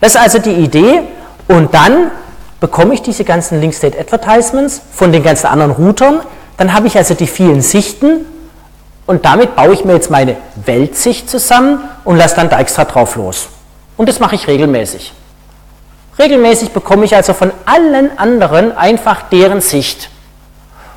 Das 0.00 0.14
ist 0.14 0.20
also 0.20 0.38
die 0.38 0.52
Idee. 0.52 1.02
Und 1.48 1.74
dann 1.74 2.10
bekomme 2.60 2.94
ich 2.94 3.02
diese 3.02 3.24
ganzen 3.24 3.60
Link 3.60 3.74
State 3.74 3.98
Advertisements 3.98 4.80
von 4.90 5.12
den 5.12 5.22
ganzen 5.22 5.48
anderen 5.48 5.72
Routern. 5.72 6.20
Dann 6.56 6.72
habe 6.72 6.86
ich 6.86 6.96
also 6.96 7.12
die 7.12 7.26
vielen 7.26 7.60
Sichten 7.60 8.24
und 9.06 9.24
damit 9.24 9.56
baue 9.56 9.72
ich 9.72 9.84
mir 9.84 9.94
jetzt 9.94 10.10
meine 10.10 10.36
Weltsicht 10.64 11.28
zusammen 11.28 11.80
und 12.04 12.16
lasse 12.16 12.36
dann 12.36 12.48
da 12.48 12.58
extra 12.58 12.84
drauf 12.84 13.16
los. 13.16 13.48
Und 13.96 14.08
das 14.08 14.20
mache 14.20 14.34
ich 14.34 14.46
regelmäßig. 14.46 15.12
Regelmäßig 16.18 16.70
bekomme 16.70 17.04
ich 17.04 17.14
also 17.14 17.34
von 17.34 17.52
allen 17.66 18.18
anderen 18.18 18.76
einfach 18.76 19.22
deren 19.30 19.60
Sicht 19.60 20.10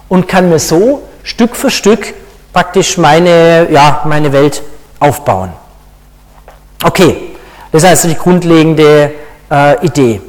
und 0.09 0.27
kann 0.27 0.49
mir 0.49 0.59
so 0.59 1.03
Stück 1.23 1.55
für 1.55 1.69
Stück 1.69 2.13
praktisch 2.53 2.97
meine, 2.97 3.67
ja, 3.71 4.01
meine 4.05 4.31
Welt 4.31 4.61
aufbauen. 4.99 5.51
Okay, 6.83 7.35
das 7.71 7.83
ist 7.83 7.89
also 7.89 8.07
die 8.07 8.15
grundlegende 8.15 9.11
äh, 9.51 9.85
Idee. 9.85 10.21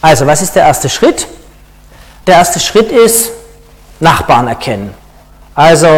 Also, 0.00 0.26
was 0.26 0.42
ist 0.42 0.54
der 0.54 0.64
erste 0.64 0.88
Schritt? 0.88 1.26
Der 2.26 2.36
erste 2.36 2.60
Schritt 2.60 2.90
ist 2.90 3.30
Nachbarn 4.00 4.48
erkennen. 4.48 4.94
Also 5.54 5.88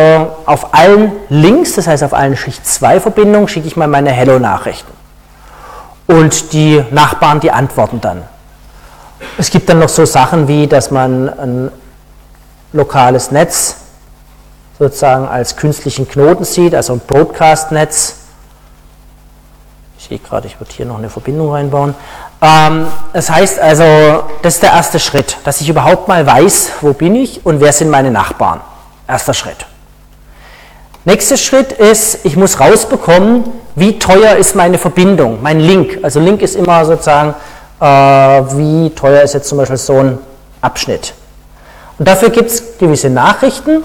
auf 0.45 0.75
allen 0.75 1.12
Links, 1.31 1.75
das 1.75 1.87
heißt 1.87 2.05
auf 2.05 2.12
allen 2.12 2.37
Schicht 2.37 2.66
2 2.66 3.01
Verbindungen, 3.01 3.49
schicke 3.49 3.66
ich 3.66 3.77
mal 3.77 3.88
meine 3.88 4.11
Hello-Nachrichten. 4.11 4.92
Und 6.07 6.53
die 6.53 6.85
Nachbarn, 6.90 7.40
die 7.40 7.51
antworten 7.51 8.01
dann. 8.01 8.23
Es 9.38 9.51
gibt 9.51 9.69
dann 9.69 9.79
noch 9.79 9.88
so 9.88 10.05
Sachen 10.05 10.47
wie, 10.47 10.66
dass 10.66 10.90
man 10.90 11.29
ein 11.29 11.73
lokales 12.73 13.31
Netz 13.31 13.77
sozusagen 14.79 15.27
als 15.27 15.57
künstlichen 15.57 16.07
Knoten 16.07 16.45
sieht, 16.45 16.75
also 16.75 16.92
ein 16.92 17.01
Broadcast-Netz. 17.01 18.16
Ich 19.99 20.05
sehe 20.05 20.19
gerade, 20.19 20.47
ich 20.47 20.61
würde 20.61 20.71
hier 20.71 20.85
noch 20.85 20.99
eine 20.99 21.09
Verbindung 21.09 21.51
reinbauen. 21.51 21.95
Ähm, 22.42 22.87
das 23.14 23.31
heißt 23.31 23.59
also, 23.59 24.25
das 24.42 24.57
ist 24.57 24.62
der 24.62 24.73
erste 24.73 25.01
Schritt, 25.01 25.38
dass 25.45 25.62
ich 25.62 25.69
überhaupt 25.71 26.09
mal 26.09 26.27
weiß, 26.27 26.73
wo 26.83 26.92
bin 26.92 27.14
ich 27.14 27.47
und 27.47 27.61
wer 27.61 27.73
sind 27.73 27.88
meine 27.88 28.11
Nachbarn. 28.11 28.61
Erster 29.09 29.35
Schritt. 29.35 29.66
Nächster 31.05 31.37
Schritt 31.37 31.73
ist, 31.73 32.25
ich 32.25 32.37
muss 32.37 32.59
rausbekommen, 32.59 33.45
wie 33.77 33.99
teuer 33.99 34.37
ist 34.37 34.57
meine 34.57 34.77
Verbindung, 34.77 35.40
mein 35.40 35.61
Link. 35.61 36.01
Also 36.03 36.19
Link 36.19 36.42
ist 36.42 36.57
immer 36.57 36.85
sozusagen, 36.85 37.35
äh, 37.81 37.85
wie 37.85 38.90
teuer 38.90 39.23
ist 39.23 39.35
jetzt 39.35 39.49
zum 39.49 39.59
Beispiel 39.59 39.77
so 39.77 39.99
ein 40.01 40.19
Abschnitt. 40.61 41.14
Und 41.99 42.09
dafür 42.09 42.31
gibt 42.31 42.51
es 42.51 42.79
gewisse 42.79 43.09
Nachrichten. 43.09 43.85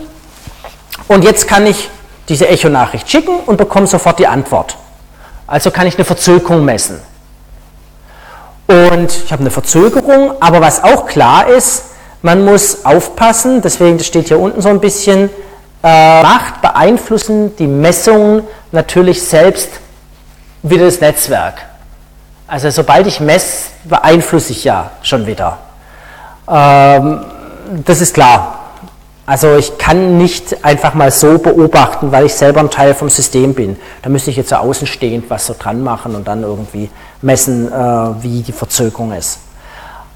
Und 1.07 1.23
jetzt 1.23 1.47
kann 1.47 1.67
ich 1.67 1.89
diese 2.27 2.47
Echo-Nachricht 2.47 3.10
schicken 3.10 3.39
und 3.45 3.57
bekomme 3.57 3.86
sofort 3.86 4.17
die 4.17 4.27
Antwort. 4.27 4.77
Also 5.45 5.69
kann 5.69 5.86
ich 5.86 5.95
eine 5.95 6.05
Verzögerung 6.05 6.65
messen. 6.65 6.99
Und 8.67 9.12
ich 9.25 9.31
habe 9.31 9.41
eine 9.41 9.51
Verzögerung, 9.51 10.31
aber 10.39 10.62
was 10.62 10.84
auch 10.84 11.05
klar 11.05 11.47
ist, 11.47 11.84
man 12.21 12.45
muss 12.45 12.86
aufpassen, 12.86 13.62
deswegen 13.62 13.97
das 13.97 14.07
steht 14.07 14.27
hier 14.27 14.39
unten 14.39 14.62
so 14.62 14.69
ein 14.69 14.79
bisschen, 14.79 15.29
äh, 15.84 16.21
Macht 16.21 16.62
beeinflussen 16.62 17.55
die 17.55 17.67
Messungen 17.67 18.43
natürlich 18.71 19.21
selbst 19.23 19.69
wieder 20.62 20.86
das 20.86 21.01
Netzwerk. 21.01 21.55
Also 22.47 22.69
sobald 22.69 23.07
ich 23.07 23.19
messe, 23.19 23.69
beeinflusse 23.86 24.51
ich 24.51 24.63
ja 24.63 24.91
schon 25.01 25.25
wieder. 25.25 25.57
Ähm, 26.47 27.25
das 27.86 28.01
ist 28.01 28.13
klar. 28.13 28.60
Also 29.25 29.55
ich 29.55 29.77
kann 29.77 30.17
nicht 30.17 30.63
einfach 30.63 30.93
mal 30.93 31.10
so 31.10 31.38
beobachten, 31.38 32.12
weil 32.12 32.25
ich 32.25 32.34
selber 32.34 32.60
ein 32.60 32.69
Teil 32.69 32.93
vom 32.93 33.10
System 33.10 33.53
bin. 33.53 33.77
Da 34.01 34.10
müsste 34.10 34.29
ich 34.29 34.38
jetzt 34.38 34.49
so 34.49 34.57
außenstehend 34.57 35.29
was 35.29 35.47
so 35.47 35.55
dran 35.57 35.81
machen 35.81 36.15
und 36.15 36.27
dann 36.27 36.43
irgendwie 36.43 36.89
messen, 37.21 37.71
äh, 37.71 38.23
wie 38.23 38.41
die 38.41 38.51
Verzögerung 38.51 39.13
ist. 39.13 39.39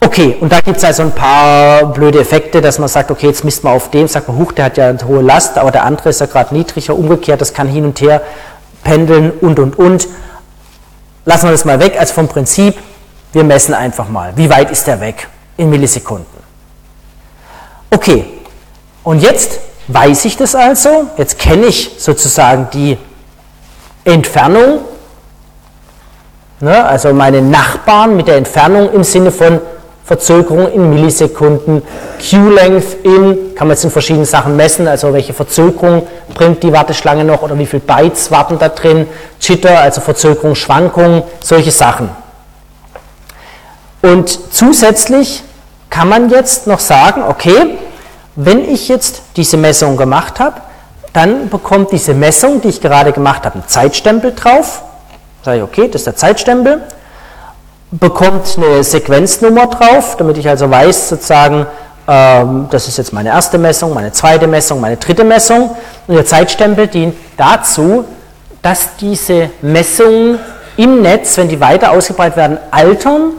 Okay, 0.01 0.37
und 0.39 0.51
da 0.51 0.61
gibt 0.61 0.77
es 0.77 0.83
also 0.83 1.03
ein 1.03 1.11
paar 1.11 1.85
blöde 1.93 2.19
Effekte, 2.19 2.61
dass 2.61 2.79
man 2.79 2.87
sagt, 2.87 3.11
okay, 3.11 3.27
jetzt 3.27 3.43
misst 3.43 3.63
man 3.63 3.73
auf 3.73 3.89
dem, 3.89 4.07
sagt 4.07 4.27
man, 4.27 4.37
huch, 4.37 4.51
der 4.51 4.65
hat 4.65 4.77
ja 4.77 4.89
eine 4.89 4.99
hohe 5.05 5.21
Last, 5.21 5.57
aber 5.57 5.71
der 5.71 5.83
andere 5.83 6.09
ist 6.09 6.19
ja 6.19 6.27
gerade 6.27 6.53
niedriger, 6.53 6.95
umgekehrt, 6.95 7.41
das 7.41 7.53
kann 7.53 7.67
hin 7.67 7.85
und 7.85 7.99
her 8.01 8.21
pendeln 8.83 9.31
und, 9.31 9.59
und, 9.59 9.77
und. 9.77 10.07
Lassen 11.25 11.47
wir 11.47 11.51
das 11.51 11.65
mal 11.65 11.79
weg, 11.79 11.95
also 11.99 12.13
vom 12.13 12.27
Prinzip, 12.27 12.75
wir 13.33 13.43
messen 13.43 13.73
einfach 13.73 14.07
mal, 14.07 14.33
wie 14.35 14.49
weit 14.49 14.69
ist 14.71 14.85
der 14.85 15.01
weg 15.01 15.27
in 15.57 15.69
Millisekunden. 15.69 16.27
Okay, 17.89 18.25
und 19.03 19.21
jetzt 19.21 19.59
weiß 19.87 20.25
ich 20.25 20.37
das 20.37 20.55
also, 20.55 21.07
jetzt 21.17 21.39
kenne 21.39 21.67
ich 21.67 21.95
sozusagen 21.97 22.67
die 22.73 22.97
Entfernung, 24.03 24.79
ne, 26.59 26.85
also 26.85 27.13
meine 27.13 27.41
Nachbarn 27.41 28.15
mit 28.15 28.27
der 28.27 28.37
Entfernung 28.37 28.91
im 28.93 29.03
Sinne 29.03 29.31
von 29.31 29.61
Verzögerung 30.05 30.71
in 30.71 30.91
Millisekunden, 30.91 31.81
Q-Length 32.19 33.03
in, 33.03 33.55
kann 33.55 33.67
man 33.67 33.75
jetzt 33.75 33.83
in 33.85 33.89
verschiedenen 33.89 34.25
Sachen 34.25 34.55
messen, 34.55 34.87
also 34.87 35.11
welche 35.11 35.33
Verzögerung 35.33 36.05
bringt 36.35 36.61
die 36.61 36.71
Warteschlange 36.71 37.23
noch 37.23 37.41
oder 37.41 37.57
wie 37.57 37.65
viele 37.65 37.81
Bytes 37.81 38.29
warten 38.29 38.59
da 38.59 38.69
drin, 38.69 39.07
Jitter, 39.41 39.79
also 39.79 40.01
Verzögerung, 40.01 40.53
Schwankungen, 40.53 41.23
solche 41.43 41.71
Sachen. 41.71 42.09
Und 44.03 44.53
zusätzlich 44.53 45.41
kann 45.89 46.07
man 46.07 46.29
jetzt 46.29 46.67
noch 46.67 46.79
sagen, 46.79 47.23
okay, 47.27 47.79
wenn 48.35 48.69
ich 48.69 48.87
jetzt 48.87 49.23
diese 49.35 49.57
Messung 49.57 49.97
gemacht 49.97 50.39
habe, 50.39 50.61
dann 51.13 51.49
bekommt 51.49 51.91
diese 51.91 52.13
Messung, 52.13 52.61
die 52.61 52.67
ich 52.67 52.81
gerade 52.81 53.11
gemacht 53.11 53.45
habe, 53.45 53.55
einen 53.55 53.67
Zeitstempel 53.67 54.35
drauf. 54.35 54.83
Sage 55.41 55.57
ich, 55.57 55.63
okay, 55.63 55.87
das 55.87 56.01
ist 56.01 56.07
der 56.07 56.15
Zeitstempel. 56.15 56.83
Bekommt 57.99 58.57
eine 58.57 58.83
Sequenznummer 58.83 59.67
drauf, 59.67 60.17
damit 60.17 60.37
ich 60.37 60.49
also 60.49 60.69
weiß, 60.69 61.09
sozusagen, 61.09 61.65
ähm, 62.07 62.67
das 62.69 62.87
ist 62.87 62.97
jetzt 62.97 63.13
meine 63.13 63.29
erste 63.29 63.57
Messung, 63.57 63.93
meine 63.93 64.11
zweite 64.11 64.47
Messung, 64.47 64.81
meine 64.81 64.97
dritte 64.97 65.23
Messung. 65.23 65.75
Und 66.07 66.15
der 66.15 66.25
Zeitstempel 66.25 66.87
dient 66.87 67.15
dazu, 67.37 68.03
dass 68.61 68.97
diese 68.99 69.49
Messungen 69.61 70.39
im 70.75 71.01
Netz, 71.01 71.37
wenn 71.37 71.47
die 71.47 71.61
weiter 71.61 71.91
ausgebreitet 71.91 72.35
werden, 72.35 72.57
altern 72.71 73.31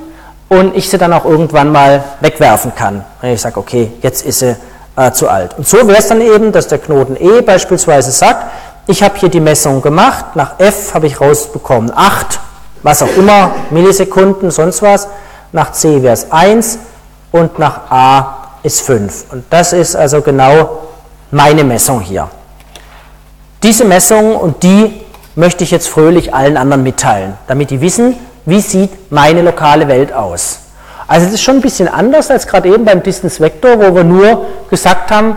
und 0.48 0.76
ich 0.76 0.88
sie 0.88 0.96
dann 0.96 1.12
auch 1.12 1.24
irgendwann 1.24 1.70
mal 1.70 2.02
wegwerfen 2.20 2.74
kann. 2.74 3.04
Wenn 3.20 3.34
ich 3.34 3.40
sage, 3.40 3.58
okay, 3.58 3.92
jetzt 4.00 4.24
ist 4.24 4.38
sie 4.38 4.56
äh, 4.96 5.10
zu 5.12 5.28
alt. 5.28 5.58
Und 5.58 5.66
so 5.66 5.86
wäre 5.86 5.98
es 5.98 6.08
dann 6.08 6.20
eben, 6.20 6.52
dass 6.52 6.68
der 6.68 6.78
Knoten 6.78 7.16
E 7.16 7.42
beispielsweise 7.42 8.10
sagt, 8.10 8.46
ich 8.86 9.02
habe 9.02 9.18
hier 9.18 9.28
die 9.28 9.40
Messung 9.40 9.82
gemacht, 9.82 10.36
nach 10.36 10.58
F 10.58 10.94
habe 10.94 11.08
ich 11.08 11.20
rausbekommen 11.20 11.92
8, 11.94 12.38
was 12.82 13.02
auch 13.02 13.16
immer, 13.16 13.52
Millisekunden, 13.70 14.50
sonst 14.50 14.82
was, 14.82 15.08
nach 15.52 15.72
C 15.72 16.02
wäre 16.02 16.14
es 16.14 16.30
1 16.30 16.78
und 17.32 17.58
nach 17.58 17.90
A 17.90 18.36
ist 18.62 18.82
5. 18.82 19.26
Und 19.32 19.44
das 19.50 19.72
ist 19.72 19.96
also 19.96 20.20
genau 20.22 20.82
meine 21.30 21.64
Messung 21.64 22.00
hier. 22.00 22.28
Diese 23.62 23.84
Messung 23.84 24.36
und 24.36 24.62
die 24.62 25.00
möchte 25.34 25.64
ich 25.64 25.70
jetzt 25.70 25.88
fröhlich 25.88 26.34
allen 26.34 26.56
anderen 26.56 26.82
mitteilen, 26.82 27.34
damit 27.46 27.70
die 27.70 27.80
wissen, 27.80 28.16
wie 28.44 28.60
sieht 28.60 29.10
meine 29.10 29.42
lokale 29.42 29.88
Welt 29.88 30.12
aus. 30.12 30.60
Also 31.08 31.26
es 31.26 31.34
ist 31.34 31.42
schon 31.42 31.56
ein 31.56 31.62
bisschen 31.62 31.88
anders 31.88 32.30
als 32.30 32.46
gerade 32.46 32.68
eben 32.68 32.84
beim 32.84 33.02
Distance 33.02 33.40
Vector, 33.40 33.78
wo 33.78 33.94
wir 33.94 34.04
nur 34.04 34.46
gesagt 34.70 35.10
haben, 35.10 35.36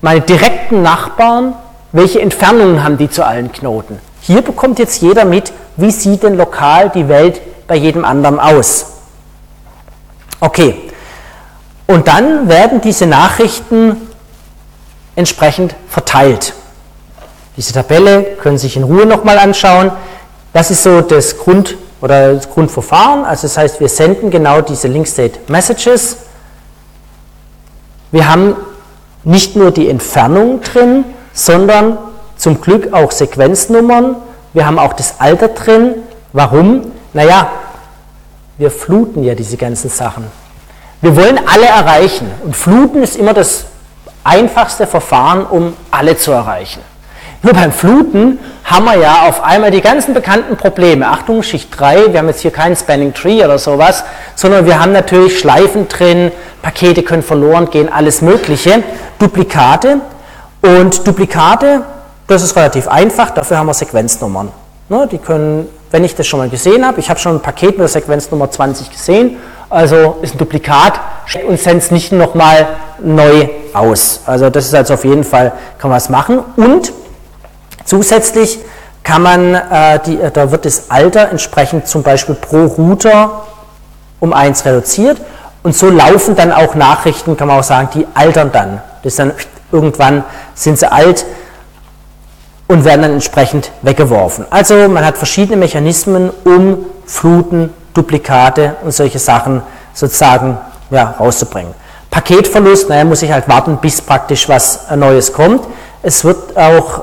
meine 0.00 0.20
direkten 0.20 0.82
Nachbarn, 0.82 1.54
welche 1.92 2.20
Entfernungen 2.20 2.84
haben 2.84 2.98
die 2.98 3.10
zu 3.10 3.24
allen 3.24 3.50
Knoten. 3.50 3.98
Hier 4.20 4.42
bekommt 4.42 4.78
jetzt 4.78 5.00
jeder 5.02 5.24
mit, 5.24 5.52
wie 5.78 5.90
sieht 5.90 6.24
denn 6.24 6.36
lokal 6.36 6.90
die 6.90 7.08
Welt 7.08 7.40
bei 7.66 7.76
jedem 7.76 8.04
anderen 8.04 8.38
aus. 8.38 8.86
Okay, 10.40 10.90
und 11.86 12.06
dann 12.06 12.48
werden 12.48 12.80
diese 12.82 13.06
Nachrichten 13.06 13.96
entsprechend 15.16 15.74
verteilt. 15.88 16.52
Diese 17.56 17.72
Tabelle 17.72 18.22
können 18.40 18.58
Sie 18.58 18.66
sich 18.66 18.76
in 18.76 18.82
Ruhe 18.82 19.06
nochmal 19.06 19.38
anschauen. 19.38 19.90
Das 20.52 20.70
ist 20.70 20.82
so 20.82 21.00
das 21.00 21.38
Grund- 21.38 21.76
oder 22.00 22.34
das 22.34 22.50
Grundverfahren. 22.50 23.24
Also 23.24 23.42
das 23.42 23.56
heißt, 23.56 23.80
wir 23.80 23.88
senden 23.88 24.30
genau 24.30 24.60
diese 24.60 24.86
Link-State-Messages. 24.88 26.18
Wir 28.10 28.28
haben 28.28 28.56
nicht 29.24 29.56
nur 29.56 29.70
die 29.70 29.88
Entfernung 29.88 30.60
drin, 30.60 31.04
sondern 31.32 31.98
zum 32.36 32.60
Glück 32.60 32.92
auch 32.92 33.10
Sequenznummern. 33.10 34.16
Wir 34.52 34.66
haben 34.66 34.78
auch 34.78 34.92
das 34.92 35.20
Alter 35.20 35.48
drin. 35.48 35.96
Warum? 36.32 36.92
Naja, 37.12 37.50
wir 38.56 38.70
fluten 38.70 39.22
ja 39.24 39.34
diese 39.34 39.56
ganzen 39.56 39.90
Sachen. 39.90 40.26
Wir 41.00 41.14
wollen 41.16 41.38
alle 41.46 41.66
erreichen 41.66 42.28
und 42.44 42.56
Fluten 42.56 43.02
ist 43.02 43.16
immer 43.16 43.34
das 43.34 43.66
einfachste 44.24 44.86
Verfahren, 44.86 45.46
um 45.46 45.74
alle 45.90 46.16
zu 46.16 46.32
erreichen. 46.32 46.80
Nur 47.42 47.52
beim 47.52 47.70
Fluten 47.70 48.40
haben 48.64 48.84
wir 48.86 48.96
ja 48.96 49.28
auf 49.28 49.44
einmal 49.44 49.70
die 49.70 49.80
ganzen 49.80 50.12
bekannten 50.12 50.56
Probleme. 50.56 51.06
Achtung, 51.06 51.44
Schicht 51.44 51.68
3, 51.78 52.12
wir 52.12 52.18
haben 52.18 52.26
jetzt 52.26 52.40
hier 52.40 52.50
keinen 52.50 52.74
Spanning 52.74 53.14
Tree 53.14 53.44
oder 53.44 53.58
sowas, 53.58 54.02
sondern 54.34 54.66
wir 54.66 54.80
haben 54.80 54.90
natürlich 54.90 55.38
Schleifen 55.38 55.86
drin, 55.86 56.32
Pakete 56.62 57.04
können 57.04 57.22
verloren 57.22 57.70
gehen, 57.70 57.88
alles 57.92 58.22
Mögliche, 58.22 58.82
Duplikate. 59.20 60.00
Und 60.60 61.06
Duplikate, 61.06 61.84
das 62.28 62.42
ist 62.42 62.54
relativ 62.54 62.86
einfach, 62.86 63.30
dafür 63.30 63.58
haben 63.58 63.66
wir 63.66 63.74
Sequenznummern. 63.74 64.50
Ne, 64.90 65.08
die 65.10 65.18
können, 65.18 65.68
wenn 65.90 66.04
ich 66.04 66.14
das 66.14 66.26
schon 66.26 66.38
mal 66.38 66.48
gesehen 66.48 66.86
habe, 66.86 67.00
ich 67.00 67.10
habe 67.10 67.18
schon 67.18 67.36
ein 67.36 67.42
Paket 67.42 67.70
mit 67.70 67.80
der 67.80 67.88
Sequenznummer 67.88 68.50
20 68.50 68.90
gesehen, 68.90 69.36
also 69.70 70.18
ist 70.22 70.34
ein 70.34 70.38
Duplikat 70.38 70.98
und 71.46 71.58
sendet 71.60 71.84
es 71.84 71.90
nicht 71.90 72.12
nochmal 72.12 72.68
neu 73.00 73.48
aus. 73.74 74.20
Also 74.24 74.48
das 74.48 74.66
ist 74.66 74.74
also 74.74 74.94
auf 74.94 75.04
jeden 75.04 75.24
Fall, 75.24 75.52
kann 75.78 75.90
man 75.90 75.96
was 75.96 76.08
machen. 76.08 76.40
Und 76.56 76.92
zusätzlich 77.84 78.60
kann 79.02 79.22
man, 79.22 79.54
äh, 79.54 79.96
äh, 79.96 80.30
da 80.30 80.50
wird 80.50 80.64
das 80.64 80.90
Alter 80.90 81.30
entsprechend 81.30 81.86
zum 81.86 82.02
Beispiel 82.02 82.34
pro 82.34 82.64
Router 82.64 83.44
um 84.20 84.32
1 84.32 84.64
reduziert. 84.64 85.18
Und 85.62 85.74
so 85.74 85.90
laufen 85.90 86.34
dann 86.34 86.52
auch 86.52 86.74
Nachrichten, 86.74 87.36
kann 87.36 87.48
man 87.48 87.58
auch 87.58 87.64
sagen, 87.64 87.88
die 87.94 88.06
altern 88.14 88.52
dann. 88.52 88.80
Das 89.02 89.16
dann 89.16 89.32
irgendwann 89.70 90.24
sind 90.54 90.78
sie 90.78 90.90
alt 90.90 91.26
und 92.68 92.84
werden 92.84 93.02
dann 93.02 93.12
entsprechend 93.12 93.72
weggeworfen. 93.82 94.44
Also 94.50 94.88
man 94.88 95.04
hat 95.04 95.16
verschiedene 95.16 95.56
Mechanismen, 95.56 96.30
um 96.44 96.86
Fluten, 97.06 97.70
Duplikate 97.94 98.76
und 98.84 98.92
solche 98.92 99.18
Sachen 99.18 99.62
sozusagen 99.94 100.58
ja, 100.90 101.14
rauszubringen. 101.18 101.74
Paketverlust, 102.10 102.88
naja, 102.88 103.04
muss 103.04 103.22
ich 103.22 103.32
halt 103.32 103.48
warten, 103.48 103.78
bis 103.78 104.00
praktisch 104.00 104.48
was 104.48 104.90
Neues 104.94 105.32
kommt. 105.32 105.62
Es 106.02 106.24
wird 106.24 106.56
auch 106.56 107.02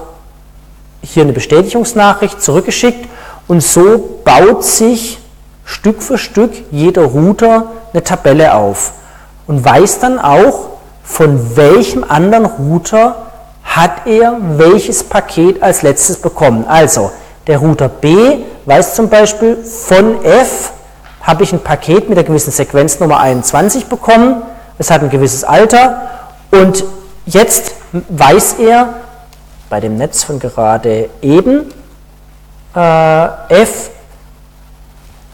hier 1.02 1.24
eine 1.24 1.34
Bestätigungsnachricht 1.34 2.42
zurückgeschickt 2.42 3.08
und 3.48 3.62
so 3.62 4.22
baut 4.24 4.64
sich 4.64 5.20
Stück 5.66 6.02
für 6.02 6.18
Stück 6.18 6.52
jeder 6.72 7.04
Router 7.04 7.72
eine 7.94 8.04
Tabelle 8.04 8.54
auf 8.54 8.94
und 9.48 9.64
weiß 9.64 10.00
dann 10.00 10.20
auch, 10.20 10.70
von 11.04 11.56
welchem 11.56 12.04
anderen 12.04 12.46
Router 12.46 13.32
hat 13.66 14.06
er 14.08 14.38
welches 14.58 15.04
Paket 15.04 15.62
als 15.62 15.82
letztes 15.82 16.18
bekommen. 16.18 16.66
Also 16.68 17.12
der 17.48 17.58
Router 17.58 17.90
B 17.90 18.16
weiß 18.66 18.96
zum 18.96 19.10
Beispiel, 19.10 19.58
von 19.58 20.24
F 20.24 20.72
habe 21.22 21.44
ich 21.44 21.52
ein 21.52 21.60
Paket 21.60 22.08
mit 22.08 22.18
einer 22.18 22.26
gewissen 22.26 22.52
Sequenznummer 22.52 23.20
21 23.20 23.88
bekommen, 23.88 24.44
es 24.78 24.92
hat 24.92 25.02
ein 25.02 25.10
gewisses 25.10 25.44
Alter. 25.44 26.02
Und 26.52 26.84
jetzt 27.26 27.74
weiß 27.92 28.56
er 28.60 28.96
bei 29.70 29.80
dem 29.80 29.98
Netz 29.98 30.24
von 30.24 30.40
gerade 30.40 31.10
eben, 31.22 31.72
äh, 32.76 33.26
F, 33.50 33.90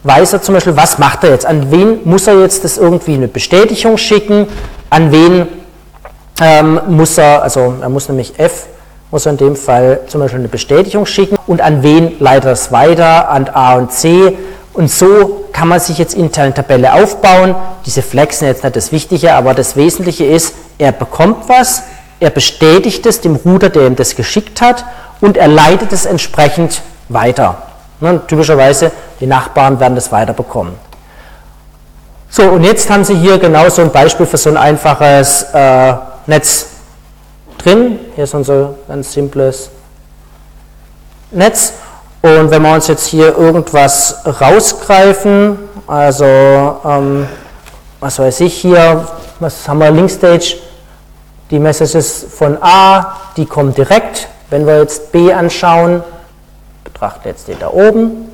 weiß 0.04 0.34
er 0.34 0.42
zum 0.42 0.56
Beispiel, 0.56 0.76
was 0.78 0.98
macht 0.98 1.24
er 1.24 1.32
jetzt, 1.32 1.46
an 1.46 1.72
wen 1.72 2.00
muss 2.06 2.28
er 2.28 2.40
jetzt 2.42 2.64
das 2.64 2.78
irgendwie 2.78 3.14
eine 3.14 3.28
Bestätigung 3.28 3.98
schicken, 3.98 4.48
an 4.90 5.12
wen 5.12 5.48
ähm, 6.42 6.82
muss 6.88 7.18
er, 7.18 7.44
also 7.44 7.76
er 7.82 7.90
muss 7.90 8.10
nämlich 8.10 8.38
F, 8.40 8.66
muss 9.12 9.26
er 9.26 9.34
in 9.34 9.38
dem 9.38 9.56
Fall 9.56 10.00
zum 10.08 10.22
Beispiel 10.22 10.40
eine 10.40 10.48
Bestätigung 10.48 11.06
schicken 11.06 11.38
und 11.46 11.62
an 11.62 11.84
wen 11.84 12.20
leitet 12.20 12.46
er 12.46 12.52
es 12.54 12.72
weiter, 12.72 13.30
an 13.30 13.48
A 13.50 13.76
und 13.76 13.92
C. 13.92 14.38
Und 14.74 14.90
so 14.90 15.46
kann 15.52 15.68
man 15.68 15.80
sich 15.80 15.98
jetzt 15.98 16.16
intern 16.16 16.54
Tabelle 16.54 16.94
aufbauen. 16.94 17.56
Diese 17.86 18.02
Flags 18.02 18.40
sind 18.40 18.48
jetzt 18.48 18.64
nicht 18.64 18.76
das 18.76 18.92
Wichtige, 18.92 19.34
aber 19.34 19.54
das 19.54 19.76
Wesentliche 19.76 20.26
ist, 20.26 20.56
er 20.78 20.92
bekommt 20.92 21.48
was, 21.48 21.84
er 22.20 22.30
bestätigt 22.30 23.06
es 23.06 23.22
dem 23.22 23.36
Router, 23.36 23.70
der 23.70 23.86
ihm 23.88 23.96
das 23.96 24.16
geschickt 24.16 24.62
hat, 24.62 24.86
und 25.20 25.38
er 25.38 25.48
leitet 25.48 25.92
es 25.94 26.06
entsprechend 26.06 26.82
weiter. 27.10 27.62
Ne, 28.00 28.20
typischerweise, 28.26 28.92
die 29.20 29.28
Nachbarn 29.28 29.80
werden 29.80 29.94
das 29.94 30.12
weiter 30.12 30.34
bekommen. 30.34 30.74
So, 32.34 32.44
und 32.44 32.64
jetzt 32.64 32.90
haben 32.90 33.04
Sie 33.04 33.16
hier 33.16 33.38
genau 33.40 33.68
so 33.68 33.82
ein 33.82 33.92
Beispiel 33.92 34.26
für 34.26 34.38
so 34.38 34.50
ein 34.52 34.56
einfaches 34.56 35.48
äh, 35.54 35.94
Netz 36.28 36.68
drin. 37.58 38.00
Hier 38.16 38.24
ist 38.24 38.34
unser 38.34 38.76
ganz 38.88 39.12
simples 39.12 39.70
Netz. 41.32 41.74
Und 42.22 42.50
wenn 42.50 42.62
wir 42.62 42.74
uns 42.74 42.88
jetzt 42.88 43.08
hier 43.08 43.38
irgendwas 43.38 44.22
rausgreifen, 44.40 45.60
also 45.88 46.24
ähm, 46.26 47.28
was 48.00 48.18
weiß 48.18 48.40
ich 48.40 48.54
hier, 48.54 49.06
was 49.42 49.68
haben 49.68 49.80
wir 49.80 49.92
Linkstage, 49.92 50.56
die 51.50 51.60
Messages 51.60 52.28
von 52.34 52.58
A, 52.62 53.18
die 53.36 53.46
kommen 53.46 53.74
direkt. 53.74 54.30
Wenn 54.50 54.66
wir 54.66 54.80
jetzt 54.80 55.12
B 55.12 55.34
anschauen, 55.34 56.02
betrachte 56.86 57.28
jetzt 57.28 57.50
die 57.50 57.56
da 57.60 57.68
oben, 57.68 58.31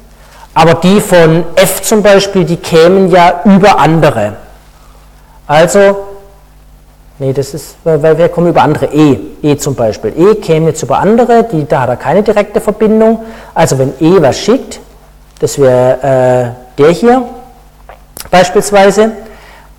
aber 0.58 0.74
die 0.74 1.00
von 1.00 1.44
F 1.56 1.84
zum 1.84 2.02
Beispiel, 2.02 2.44
die 2.44 2.58
kämen 2.58 3.12
ja 3.12 3.42
über 3.46 3.78
andere. 3.80 4.38
Also 5.46 6.08
Nee, 7.20 7.34
das 7.34 7.56
ist, 7.56 7.78
weil 7.84 8.16
wir 8.16 8.30
kommen 8.30 8.50
über 8.50 8.62
andere 8.62 8.94
E. 8.94 9.18
E 9.42 9.58
zum 9.58 9.74
Beispiel. 9.74 10.14
E 10.16 10.36
käme 10.36 10.68
jetzt 10.68 10.84
über 10.84 11.00
andere, 11.00 11.44
die, 11.44 11.68
da 11.68 11.82
hat 11.82 11.90
er 11.90 11.96
keine 11.96 12.22
direkte 12.22 12.62
Verbindung. 12.62 13.24
Also 13.56 13.80
wenn 13.80 13.90
E 14.00 14.22
was 14.22 14.38
schickt, 14.40 14.80
das 15.40 15.58
wäre 15.58 16.54
äh, 16.78 16.80
der 16.80 16.92
hier 16.92 17.24
beispielsweise, 18.30 19.14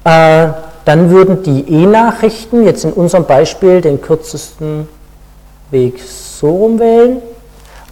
äh, 0.03 0.49
dann 0.85 1.11
würden 1.11 1.45
die 1.45 1.83
E-Nachrichten 1.83 2.65
jetzt 2.65 2.85
in 2.85 2.93
unserem 2.93 3.25
Beispiel 3.25 3.81
den 3.81 4.01
kürzesten 4.01 4.89
Weg 5.71 6.01
so 6.03 6.51
rumwählen. 6.51 7.23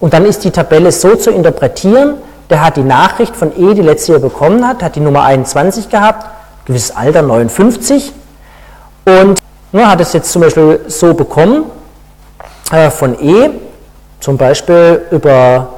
Und 0.00 0.12
dann 0.12 0.24
ist 0.24 0.42
die 0.42 0.50
Tabelle 0.50 0.90
so 0.90 1.14
zu 1.14 1.30
interpretieren, 1.30 2.14
der 2.50 2.64
hat 2.64 2.76
die 2.76 2.82
Nachricht 2.82 3.34
von 3.36 3.52
E, 3.58 3.74
die 3.74 3.82
letzte 3.82 4.12
Jahr 4.12 4.20
bekommen 4.20 4.66
hat, 4.66 4.82
hat 4.82 4.96
die 4.96 5.00
Nummer 5.00 5.22
21 5.24 5.88
gehabt, 5.88 6.26
gewisses 6.64 6.94
Alter 6.94 7.22
59 7.22 8.12
und 9.04 9.40
ne, 9.72 9.88
hat 9.88 10.00
es 10.00 10.12
jetzt 10.12 10.30
zum 10.32 10.42
Beispiel 10.42 10.80
so 10.88 11.14
bekommen 11.14 11.64
äh, 12.70 12.90
von 12.90 13.20
E, 13.20 13.50
zum 14.20 14.36
Beispiel 14.36 15.02
über 15.10 15.68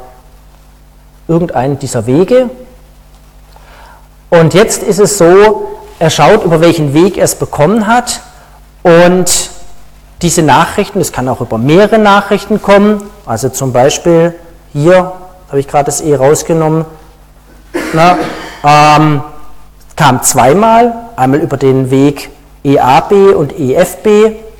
irgendeinen 1.26 1.78
dieser 1.78 2.06
Wege. 2.06 2.48
Und 4.30 4.54
jetzt 4.54 4.82
ist 4.82 4.98
es 4.98 5.18
so, 5.18 5.68
er 5.98 6.10
schaut, 6.10 6.44
über 6.44 6.60
welchen 6.60 6.94
Weg 6.94 7.16
er 7.16 7.24
es 7.24 7.34
bekommen 7.34 7.86
hat 7.86 8.20
und 8.82 9.50
diese 10.22 10.42
Nachrichten, 10.42 11.00
es 11.00 11.12
kann 11.12 11.28
auch 11.28 11.40
über 11.40 11.58
mehrere 11.58 11.98
Nachrichten 11.98 12.60
kommen, 12.60 13.02
also 13.24 13.48
zum 13.48 13.72
Beispiel 13.72 14.34
hier 14.72 15.12
habe 15.48 15.60
ich 15.60 15.68
gerade 15.68 15.86
das 15.86 16.00
E 16.00 16.14
rausgenommen, 16.14 16.84
na, 17.92 18.18
ähm, 18.64 19.22
kam 19.96 20.22
zweimal, 20.22 20.94
einmal 21.16 21.40
über 21.40 21.56
den 21.56 21.90
Weg 21.90 22.30
EAB 22.64 23.34
und 23.34 23.58
EFB, 23.58 24.06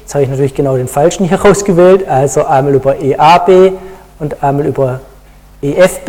jetzt 0.01 0.15
habe 0.15 0.25
ich 0.25 0.31
natürlich 0.31 0.55
genau 0.55 0.77
den 0.77 0.89
falschen 0.89 1.27
hier 1.29 1.41
rausgewählt, 1.45 2.09
also 2.09 2.47
einmal 2.47 2.75
über 2.75 3.01
EAB 3.01 3.73
und 4.19 4.43
einmal 4.43 4.67
über 4.67 5.01
EFB, 5.63 6.09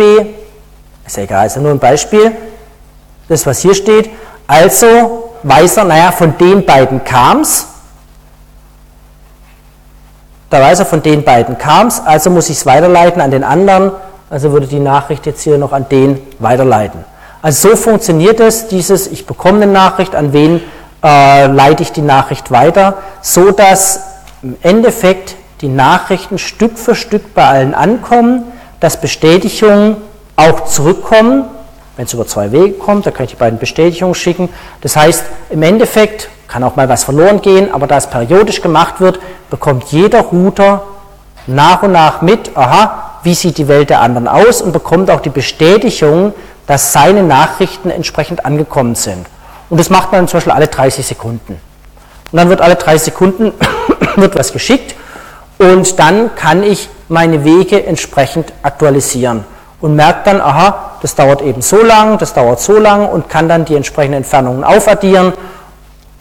ist 1.05 1.17
ja 1.17 1.23
egal, 1.23 1.47
ist 1.47 1.55
ja 1.55 1.61
nur 1.61 1.71
ein 1.71 1.79
Beispiel, 1.79 2.31
das 3.27 3.45
was 3.45 3.59
hier 3.59 3.75
steht, 3.75 4.09
also 4.47 5.29
weiß 5.43 5.77
er, 5.77 5.83
naja, 5.85 6.11
von 6.11 6.37
den 6.37 6.65
beiden 6.65 7.03
kam 7.03 7.41
es, 7.41 7.67
da 10.49 10.59
weiß 10.61 10.79
er, 10.79 10.85
von 10.85 11.03
den 11.03 11.23
beiden 11.23 11.57
kam 11.57 11.87
es, 11.87 12.01
also 12.03 12.29
muss 12.29 12.49
ich 12.49 12.57
es 12.57 12.65
weiterleiten 12.65 13.21
an 13.21 13.31
den 13.31 13.43
anderen, 13.43 13.91
also 14.29 14.51
würde 14.51 14.67
die 14.67 14.79
Nachricht 14.79 15.25
jetzt 15.25 15.41
hier 15.41 15.57
noch 15.57 15.73
an 15.73 15.87
den 15.89 16.21
weiterleiten. 16.39 17.03
Also 17.41 17.69
so 17.69 17.75
funktioniert 17.75 18.39
es, 18.39 18.67
dieses, 18.67 19.07
ich 19.07 19.25
bekomme 19.25 19.63
eine 19.63 19.71
Nachricht, 19.71 20.15
an 20.15 20.33
wen 20.33 20.61
äh, 21.03 21.47
leite 21.47 21.83
ich 21.83 21.91
die 21.91 22.01
Nachricht 22.01 22.51
weiter, 22.51 22.97
so 23.21 23.51
dass 23.51 24.01
im 24.43 24.57
Endeffekt 24.61 25.35
die 25.61 25.69
Nachrichten 25.69 26.37
Stück 26.37 26.77
für 26.77 26.95
Stück 26.95 27.33
bei 27.33 27.45
allen 27.45 27.73
ankommen, 27.73 28.43
dass 28.79 28.99
Bestätigungen 28.99 29.97
auch 30.35 30.65
zurückkommen, 30.65 31.45
wenn 31.95 32.05
es 32.05 32.13
über 32.13 32.25
zwei 32.25 32.51
Wege 32.51 32.73
kommt, 32.73 33.05
da 33.05 33.11
kann 33.11 33.25
ich 33.25 33.31
die 33.31 33.37
beiden 33.37 33.59
Bestätigungen 33.59 34.15
schicken. 34.15 34.49
Das 34.81 34.95
heißt, 34.95 35.23
im 35.49 35.63
Endeffekt 35.63 36.29
kann 36.47 36.63
auch 36.63 36.75
mal 36.75 36.87
was 36.87 37.03
verloren 37.03 37.41
gehen, 37.41 37.73
aber 37.73 37.87
da 37.87 37.97
es 37.97 38.07
periodisch 38.07 38.61
gemacht 38.61 39.01
wird, 39.01 39.19
bekommt 39.49 39.85
jeder 39.91 40.21
Router 40.21 40.83
nach 41.47 41.83
und 41.83 41.91
nach 41.91 42.21
mit, 42.21 42.55
aha, 42.55 43.08
wie 43.23 43.33
sieht 43.33 43.57
die 43.57 43.67
Welt 43.67 43.89
der 43.89 44.01
anderen 44.01 44.27
aus 44.27 44.61
und 44.61 44.71
bekommt 44.71 45.09
auch 45.11 45.19
die 45.19 45.29
Bestätigung, 45.29 46.33
dass 46.67 46.93
seine 46.93 47.23
Nachrichten 47.23 47.89
entsprechend 47.89 48.45
angekommen 48.45 48.95
sind. 48.95 49.25
Und 49.69 49.79
das 49.79 49.89
macht 49.89 50.11
man 50.11 50.27
zum 50.27 50.37
Beispiel 50.37 50.53
alle 50.53 50.67
30 50.67 51.05
Sekunden. 51.05 51.59
Und 52.31 52.37
dann 52.37 52.49
wird 52.49 52.61
alle 52.61 52.75
30 52.75 53.01
Sekunden 53.01 53.53
wird 54.15 54.35
was 54.35 54.53
geschickt 54.53 54.95
und 55.57 55.99
dann 55.99 56.35
kann 56.35 56.63
ich 56.63 56.89
meine 57.09 57.43
Wege 57.43 57.85
entsprechend 57.85 58.53
aktualisieren 58.63 59.43
und 59.81 59.95
merkt 59.95 60.27
dann, 60.27 60.41
aha, 60.41 60.97
das 61.01 61.15
dauert 61.15 61.41
eben 61.41 61.61
so 61.61 61.83
lang, 61.83 62.17
das 62.17 62.33
dauert 62.33 62.59
so 62.59 62.77
lang 62.77 63.07
und 63.07 63.29
kann 63.29 63.49
dann 63.49 63.65
die 63.65 63.75
entsprechenden 63.75 64.17
Entfernungen 64.17 64.63
aufaddieren 64.63 65.33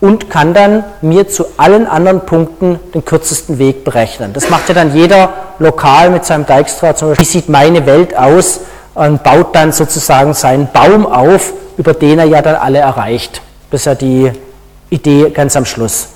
und 0.00 0.30
kann 0.30 0.54
dann 0.54 0.84
mir 1.02 1.28
zu 1.28 1.44
allen 1.56 1.86
anderen 1.86 2.20
Punkten 2.20 2.78
den 2.94 3.04
kürzesten 3.04 3.58
Weg 3.58 3.84
berechnen. 3.84 4.32
Das 4.32 4.48
macht 4.48 4.68
ja 4.68 4.74
dann 4.74 4.94
jeder 4.94 5.30
lokal 5.58 6.10
mit 6.10 6.24
seinem 6.24 6.46
Dijkstra 6.46 6.94
zum 6.94 7.08
Beispiel. 7.10 7.26
Wie 7.26 7.30
sieht 7.30 7.48
meine 7.48 7.86
Welt 7.86 8.16
aus? 8.16 8.60
Und 8.94 9.22
baut 9.22 9.54
dann 9.54 9.70
sozusagen 9.70 10.34
seinen 10.34 10.68
Baum 10.72 11.06
auf, 11.06 11.52
über 11.76 11.94
den 11.94 12.18
er 12.18 12.24
ja 12.24 12.42
dann 12.42 12.56
alle 12.56 12.78
erreicht. 12.78 13.40
Das 13.70 13.82
ist 13.82 13.84
ja 13.84 13.94
die 13.94 14.32
Idee 14.90 15.30
ganz 15.30 15.56
am 15.56 15.64
Schluss. 15.64 16.08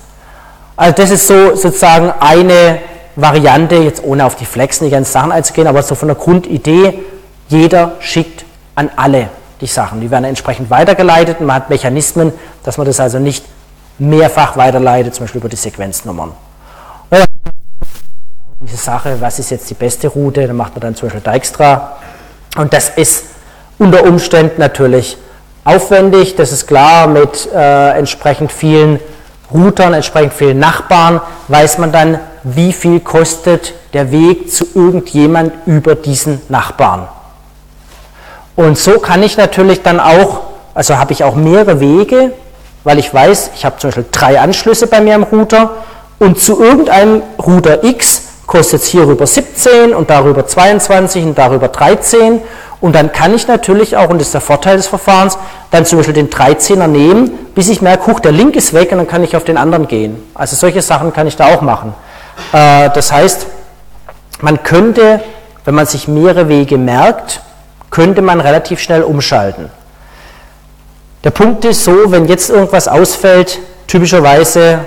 Also 0.75 0.93
das 0.93 1.11
ist 1.11 1.27
so 1.27 1.55
sozusagen 1.55 2.11
eine 2.19 2.79
Variante, 3.15 3.75
jetzt 3.75 4.03
ohne 4.03 4.25
auf 4.25 4.35
die 4.35 4.45
Flex 4.45 4.81
nicht 4.81 4.91
ganz 4.91 5.11
Sachen 5.11 5.31
einzugehen, 5.31 5.67
aber 5.67 5.83
so 5.83 5.95
von 5.95 6.07
der 6.07 6.17
Grundidee, 6.17 6.99
jeder 7.47 7.93
schickt 7.99 8.43
an 8.75 8.89
alle 8.95 9.29
die 9.61 9.67
Sachen. 9.67 10.01
Die 10.01 10.09
werden 10.09 10.25
entsprechend 10.25 10.69
weitergeleitet 10.69 11.39
und 11.39 11.45
man 11.45 11.57
hat 11.57 11.69
Mechanismen, 11.69 12.33
dass 12.63 12.77
man 12.77 12.87
das 12.87 12.99
also 12.99 13.19
nicht 13.19 13.45
mehrfach 13.99 14.57
weiterleitet, 14.57 15.13
zum 15.13 15.25
Beispiel 15.25 15.39
über 15.39 15.49
die 15.49 15.55
Sequenznummern. 15.55 16.31
Diese 18.65 18.77
Sache, 18.77 19.17
was 19.19 19.39
ist 19.39 19.51
jetzt 19.51 19.69
die 19.69 19.73
beste 19.73 20.07
Route, 20.07 20.47
dann 20.47 20.55
macht 20.55 20.73
man 20.73 20.79
dann 20.79 20.95
zum 20.95 21.09
Beispiel 21.09 21.33
Dijkstra. 21.33 21.97
Und 22.55 22.71
das 22.71 22.89
ist 22.95 23.25
unter 23.77 24.05
Umständen 24.05 24.61
natürlich 24.61 25.17
aufwendig, 25.65 26.37
das 26.37 26.53
ist 26.53 26.65
klar, 26.65 27.07
mit 27.07 27.49
äh, 27.53 27.89
entsprechend 27.97 28.53
vielen 28.53 29.01
Routern, 29.53 29.93
entsprechend 29.93 30.33
vielen 30.33 30.59
Nachbarn, 30.59 31.19
weiß 31.49 31.77
man 31.79 31.91
dann, 31.91 32.19
wie 32.43 32.71
viel 32.71 33.01
kostet 33.01 33.73
der 33.91 34.11
Weg 34.11 34.49
zu 34.49 34.65
irgendjemand 34.73 35.51
über 35.65 35.95
diesen 35.95 36.41
Nachbarn. 36.47 37.09
Und 38.55 38.77
so 38.77 38.99
kann 38.99 39.23
ich 39.23 39.35
natürlich 39.35 39.81
dann 39.81 39.99
auch, 39.99 40.39
also 40.73 40.97
habe 40.97 41.11
ich 41.11 41.25
auch 41.25 41.35
mehrere 41.35 41.81
Wege, 41.81 42.31
weil 42.85 42.97
ich 42.97 43.13
weiß, 43.13 43.51
ich 43.55 43.65
habe 43.65 43.77
zum 43.77 43.89
Beispiel 43.89 44.05
drei 44.09 44.39
Anschlüsse 44.39 44.87
bei 44.87 45.01
mir 45.01 45.15
im 45.15 45.23
Router 45.23 45.71
und 46.19 46.39
zu 46.39 46.63
irgendeinem 46.63 47.23
Router 47.37 47.83
X 47.83 48.22
kostet 48.53 48.83
es 48.83 48.87
hierüber 48.87 49.25
17 49.25 49.95
und 49.95 50.11
darüber 50.11 50.45
22 50.45 51.23
und 51.23 51.37
darüber 51.39 51.69
13 51.69 52.39
und 52.81 52.93
dann 52.93 53.11
kann 53.11 53.33
ich 53.33 53.47
natürlich 53.47 53.97
auch, 53.97 54.11
und 54.11 54.19
das 54.19 54.27
ist 54.27 54.35
der 54.35 54.41
Vorteil 54.41 54.77
des 54.77 54.85
Verfahrens, 54.85 55.39
dann 55.71 55.87
zum 55.87 55.97
Beispiel 55.97 56.13
den 56.13 56.29
13er 56.29 56.85
nehmen, 56.85 57.31
bis 57.55 57.67
ich 57.67 57.81
merke, 57.81 58.11
huch, 58.11 58.19
der 58.19 58.31
Link 58.31 58.55
ist 58.55 58.75
weg 58.75 58.91
und 58.91 58.99
dann 58.99 59.07
kann 59.07 59.23
ich 59.23 59.35
auf 59.35 59.43
den 59.43 59.57
anderen 59.57 59.87
gehen. 59.87 60.21
Also 60.35 60.55
solche 60.55 60.83
Sachen 60.83 61.11
kann 61.13 61.25
ich 61.25 61.35
da 61.35 61.47
auch 61.47 61.61
machen. 61.61 61.95
Äh, 62.51 62.91
das 62.91 63.11
heißt, 63.11 63.47
man 64.41 64.61
könnte, 64.61 65.21
wenn 65.65 65.73
man 65.73 65.87
sich 65.87 66.07
mehrere 66.07 66.47
Wege 66.47 66.77
merkt, 66.77 67.41
könnte 67.89 68.21
man 68.21 68.39
relativ 68.39 68.79
schnell 68.79 69.01
umschalten. 69.01 69.71
Der 71.23 71.31
Punkt 71.31 71.65
ist 71.65 71.85
so, 71.85 72.11
wenn 72.11 72.27
jetzt 72.27 72.51
irgendwas 72.51 72.87
ausfällt, 72.87 73.57
typischerweise 73.87 74.81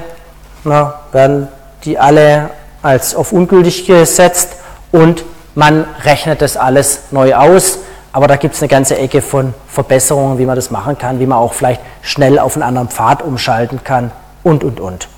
na, 0.63 1.01
werden 1.11 1.49
die 1.85 1.99
alle 1.99 2.51
als 2.87 3.15
auf 3.15 3.33
ungültig 3.33 3.87
gesetzt 3.87 4.51
und 4.93 5.25
man 5.55 5.85
rechnet 6.05 6.41
das 6.41 6.57
alles 6.57 7.01
neu 7.11 7.35
aus. 7.35 7.79
Aber 8.13 8.29
da 8.29 8.37
gibt 8.37 8.55
es 8.55 8.63
eine 8.63 8.69
ganze 8.69 8.97
Ecke 8.97 9.21
von 9.21 9.53
Verbesserungen, 9.69 10.39
wie 10.39 10.47
man 10.47 10.57
das 10.57 10.71
machen 10.71 10.97
kann, 10.97 11.21
wie 11.21 11.27
man 11.27 11.39
auch 11.39 11.53
vielleicht 11.53 11.83
schnell 12.01 12.39
auf 12.39 12.55
einen 12.55 12.63
anderen 12.63 12.89
Pfad 12.89 13.23
umschalten 13.23 13.85
kann 13.85 14.11
und, 14.43 14.65
und, 14.65 14.81
und. 14.81 15.09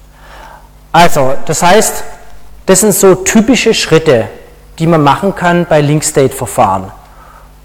Also, 0.91 1.35
das 1.47 1.63
heißt, 1.63 2.03
das 2.67 2.81
sind 2.81 2.95
so 2.95 3.15
typische 3.15 3.75
Schritte, 3.75 4.27
die 4.79 4.87
man 4.87 5.03
machen 5.03 5.35
kann 5.35 5.67
bei 5.69 5.81
Link-State-Verfahren. 5.81 6.91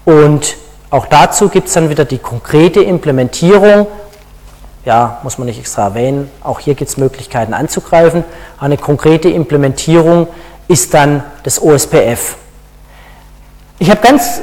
Und 0.04 0.56
auch 0.90 1.06
dazu 1.06 1.48
gibt 1.48 1.68
es 1.68 1.74
dann 1.74 1.90
wieder 1.90 2.04
die 2.04 2.18
konkrete 2.18 2.80
Implementierung. 2.80 3.86
Ja, 4.84 5.18
muss 5.22 5.38
man 5.38 5.46
nicht 5.46 5.58
extra 5.58 5.84
erwähnen. 5.84 6.30
Auch 6.42 6.60
hier 6.60 6.74
gibt 6.74 6.90
es 6.90 6.96
Möglichkeiten 6.96 7.54
anzugreifen. 7.54 8.24
Eine 8.60 8.76
konkrete 8.76 9.28
Implementierung 9.30 10.28
ist 10.68 10.92
dann 10.94 11.22
das 11.42 11.60
OSPF. 11.60 12.36
Ich 13.78 13.90
habe 13.90 14.00
ganz 14.00 14.42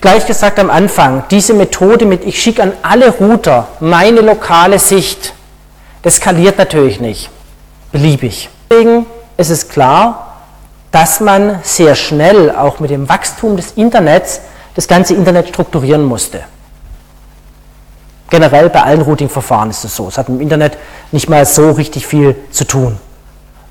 gleich 0.00 0.26
gesagt 0.26 0.58
am 0.58 0.70
Anfang, 0.70 1.24
diese 1.30 1.54
Methode 1.54 2.04
mit, 2.04 2.24
ich 2.24 2.40
schicke 2.40 2.62
an 2.62 2.72
alle 2.82 3.10
Router 3.10 3.68
meine 3.80 4.20
lokale 4.20 4.78
Sicht, 4.78 5.32
das 6.02 6.16
skaliert 6.16 6.58
natürlich 6.58 7.00
nicht, 7.00 7.30
beliebig. 7.90 8.48
Deswegen 8.70 9.06
ist 9.36 9.50
es 9.50 9.68
klar, 9.68 10.36
dass 10.92 11.20
man 11.20 11.60
sehr 11.62 11.94
schnell 11.94 12.54
auch 12.54 12.80
mit 12.80 12.90
dem 12.90 13.08
Wachstum 13.08 13.56
des 13.56 13.72
Internets 13.72 14.40
das 14.74 14.86
ganze 14.86 15.14
Internet 15.14 15.48
strukturieren 15.48 16.04
musste. 16.04 16.40
Generell 18.30 18.70
bei 18.70 18.82
allen 18.82 19.02
Routing-Verfahren 19.02 19.70
ist 19.70 19.84
es 19.84 19.94
so. 19.94 20.08
Es 20.08 20.16
hat 20.16 20.28
im 20.28 20.40
Internet 20.40 20.78
nicht 21.10 21.28
mal 21.28 21.44
so 21.44 21.72
richtig 21.72 22.06
viel 22.06 22.36
zu 22.50 22.64
tun. 22.64 22.96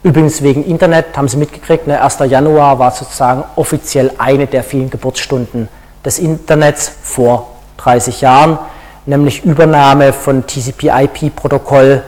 Übrigens 0.04 0.42
wegen 0.42 0.64
Internet 0.64 1.18
haben 1.18 1.28
Sie 1.28 1.38
mitgekriegt, 1.38 1.88
ne, 1.88 2.02
1. 2.02 2.20
Januar 2.28 2.80
war 2.80 2.92
sozusagen 2.92 3.44
offiziell 3.56 4.12
eine 4.18 4.48
der 4.48 4.64
vielen 4.64 4.90
Geburtsstunden 4.90 5.68
des 6.06 6.20
Internets 6.20 6.92
vor 7.04 7.50
30 7.78 8.22
Jahren, 8.22 8.60
nämlich 9.06 9.44
Übernahme 9.44 10.14
von 10.14 10.46
TCP-IP-Protokoll 10.46 12.04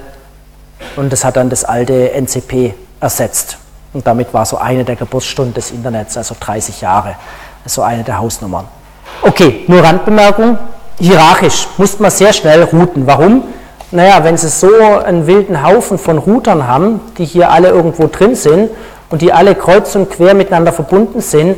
und 0.96 1.12
das 1.12 1.26
hat 1.26 1.36
dann 1.36 1.50
das 1.50 1.66
alte 1.66 2.14
NCP 2.14 2.74
ersetzt. 3.00 3.58
Und 3.94 4.08
damit 4.08 4.34
war 4.34 4.46
so 4.46 4.58
eine 4.58 4.86
der 4.86 4.96
Geburtsstunden 4.96 5.54
des 5.54 5.72
Internets, 5.72 6.16
also 6.16 6.36
30 6.40 6.80
Jahre, 6.80 7.16
so 7.66 7.82
eine 7.82 8.04
der 8.04 8.20
Hausnummern. 8.20 8.68
Okay, 9.22 9.66
nur 9.68 9.84
Randbemerkung. 9.84 10.58
Hierarchisch 11.02 11.68
muss 11.78 11.98
man 12.00 12.12
sehr 12.12 12.32
schnell 12.32 12.62
routen. 12.62 13.08
Warum? 13.08 13.44
Naja, 13.90 14.24
wenn 14.24 14.38
Sie 14.38 14.50
so 14.50 14.68
einen 15.04 15.26
wilden 15.26 15.66
Haufen 15.66 15.98
von 15.98 16.20
Routern 16.20 16.68
haben, 16.68 17.02
die 17.18 17.26
hier 17.26 17.50
alle 17.50 17.70
irgendwo 17.70 18.06
drin 18.06 18.36
sind 18.36 18.70
und 19.10 19.24
die 19.24 19.34
alle 19.34 19.56
kreuz 19.56 19.96
und 19.96 20.12
quer 20.12 20.36
miteinander 20.36 20.72
verbunden 20.72 21.20
sind, 21.20 21.58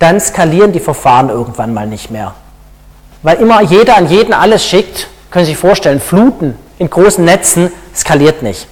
dann 0.00 0.18
skalieren 0.18 0.72
die 0.72 0.80
Verfahren 0.80 1.28
irgendwann 1.28 1.72
mal 1.72 1.86
nicht 1.86 2.10
mehr. 2.10 2.34
Weil 3.22 3.36
immer 3.36 3.62
jeder 3.62 3.96
an 3.96 4.08
jeden 4.08 4.34
alles 4.34 4.66
schickt, 4.66 5.06
können 5.30 5.44
Sie 5.44 5.52
sich 5.52 5.60
vorstellen, 5.60 6.00
Fluten 6.00 6.58
in 6.78 6.90
großen 6.90 7.24
Netzen 7.24 7.70
skaliert 7.94 8.42
nicht. 8.42 8.66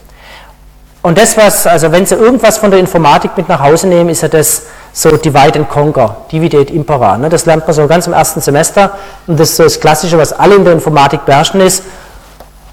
Und 1.06 1.16
das, 1.18 1.36
was, 1.36 1.68
also 1.68 1.92
wenn 1.92 2.04
Sie 2.04 2.16
irgendwas 2.16 2.58
von 2.58 2.72
der 2.72 2.80
Informatik 2.80 3.36
mit 3.36 3.48
nach 3.48 3.60
Hause 3.60 3.86
nehmen, 3.86 4.10
ist 4.10 4.22
ja 4.22 4.28
das, 4.28 4.62
so 4.92 5.16
Divide 5.16 5.60
and 5.60 5.70
Conquer, 5.70 6.16
Divide 6.32 6.60
et 6.60 6.72
Impera. 6.72 7.16
Ne? 7.16 7.28
Das 7.28 7.46
lernt 7.46 7.64
man 7.64 7.74
so 7.74 7.86
ganz 7.86 8.08
im 8.08 8.12
ersten 8.12 8.40
Semester 8.40 8.90
und 9.28 9.38
das 9.38 9.50
ist 9.50 9.56
so 9.56 9.62
das 9.62 9.78
Klassische, 9.78 10.18
was 10.18 10.32
alle 10.32 10.56
in 10.56 10.64
der 10.64 10.72
Informatik 10.72 11.24
beherrschen 11.24 11.60
ist. 11.60 11.84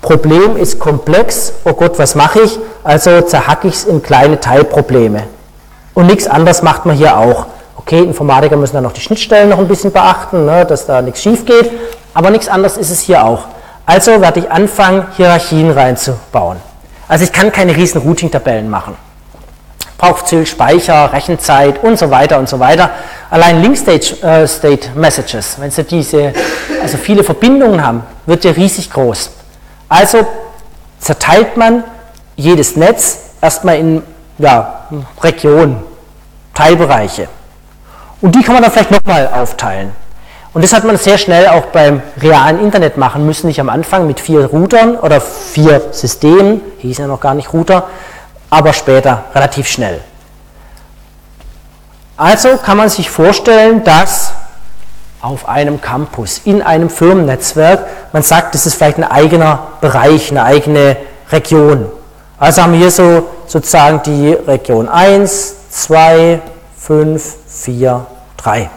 Problem 0.02 0.58
ist 0.58 0.80
komplex, 0.80 1.54
oh 1.64 1.74
Gott, 1.74 2.00
was 2.00 2.16
mache 2.16 2.42
ich? 2.42 2.58
Also 2.84 3.22
zerhacke 3.22 3.68
ich 3.68 3.76
es 3.76 3.84
in 3.84 4.02
kleine 4.02 4.40
Teilprobleme. 4.40 5.26
Und 5.94 6.08
nichts 6.08 6.26
anderes 6.26 6.64
macht 6.64 6.88
man 6.88 6.96
hier 6.96 7.16
auch. 7.16 7.46
Okay, 7.76 8.00
Informatiker 8.00 8.58
müssen 8.58 8.74
dann 8.74 8.84
noch 8.84 8.94
die 8.94 9.02
Schnittstellen 9.02 9.50
noch 9.50 9.60
ein 9.60 9.68
bisschen 9.68 9.92
beachten, 9.92 10.48
ne, 10.48 10.66
dass 10.66 10.88
da 10.88 11.04
nichts 11.04 11.22
schief 11.22 11.46
geht, 11.46 11.70
aber 12.16 12.32
nichts 12.32 12.48
anderes 12.48 12.78
ist 12.78 12.90
es 12.90 13.02
hier 13.02 13.24
auch. 13.24 13.44
Also 13.86 14.22
werde 14.22 14.40
ich 14.40 14.50
anfangen, 14.50 15.06
Hierarchien 15.18 15.70
reinzubauen. 15.70 16.73
Also 17.08 17.24
ich 17.26 17.32
kann 17.32 17.52
keine 17.52 17.76
riesen 17.76 18.02
Routing-Tabellen 18.02 18.70
machen. 18.70 18.96
Braucht 19.98 20.28
viel 20.28 20.46
Speicher, 20.46 21.12
Rechenzeit 21.14 21.84
und 21.84 21.98
so 21.98 22.12
weiter 22.12 22.38
und 22.40 22.50
so 22.50 22.60
weiter. 22.60 22.92
Allein 23.30 23.62
Link-State-Messages, 23.62 25.58
äh, 25.58 25.62
wenn 25.62 25.72
Sie 25.72 25.84
diese, 25.84 26.34
also 26.82 26.98
viele 26.98 27.24
Verbindungen 27.24 27.86
haben, 27.86 28.04
wird 28.26 28.44
ja 28.44 28.52
riesig 28.52 28.92
groß. 28.92 29.32
Also 29.90 30.28
zerteilt 31.00 31.58
man 31.58 31.84
jedes 32.36 32.76
Netz 32.76 33.20
erstmal 33.42 33.78
in 33.78 34.04
ja, 34.38 34.88
Regionen, 35.22 35.84
Teilbereiche. 36.54 37.28
Und 38.22 38.36
die 38.36 38.42
kann 38.42 38.56
man 38.56 38.64
dann 38.64 38.72
vielleicht 38.72 38.92
nochmal 38.92 39.28
aufteilen. 39.34 39.92
Und 40.54 40.64
das 40.64 40.72
hat 40.72 40.84
man 40.84 40.98
sehr 40.98 41.18
schnell 41.18 41.48
auch 41.48 41.66
beim 41.68 42.02
realen 42.22 42.60
Internet 42.60 42.98
machen 42.98 43.26
müssen, 43.26 43.48
nicht 43.48 43.60
am 43.60 43.70
Anfang 43.70 44.06
mit 44.06 44.20
vier 44.20 44.46
Routern 44.46 44.96
oder 44.96 45.20
vier 45.20 45.82
Systemen, 45.92 46.62
hieß 46.78 47.00
ja 47.00 47.08
noch 47.08 47.20
gar 47.20 47.34
nicht 47.34 47.52
Router, 47.54 47.88
aber 48.52 48.72
später 48.74 49.24
relativ 49.34 49.68
schnell. 49.68 50.02
Also 52.18 52.58
kann 52.58 52.78
man 52.78 52.90
sich 52.90 53.10
vorstellen, 53.10 53.84
dass 53.84 54.34
auf 55.22 55.50
einem 55.50 55.82
Campus, 55.82 56.42
in 56.44 56.62
einem 56.62 56.90
Firmennetzwerk, 56.90 57.88
man 58.12 58.22
sagt, 58.22 58.54
das 58.54 58.68
ist 58.68 58.76
vielleicht 58.76 58.98
ein 58.98 59.10
eigener 59.10 59.68
Bereich, 59.82 60.30
eine 60.30 60.44
eigene 60.44 60.98
Region. 61.32 61.88
Also 62.38 62.62
haben 62.62 62.74
wir 62.74 62.80
hier 62.80 62.92
so 62.92 63.30
sozusagen 63.48 64.04
die 64.04 64.34
Region 64.34 64.88
1, 64.88 65.70
2, 65.72 66.42
5, 66.78 67.36
4, 67.48 68.06
3. 68.38 68.70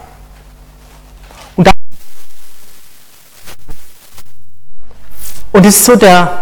und 5.56 5.64
ist 5.64 5.86
so 5.86 5.96
der 5.96 6.32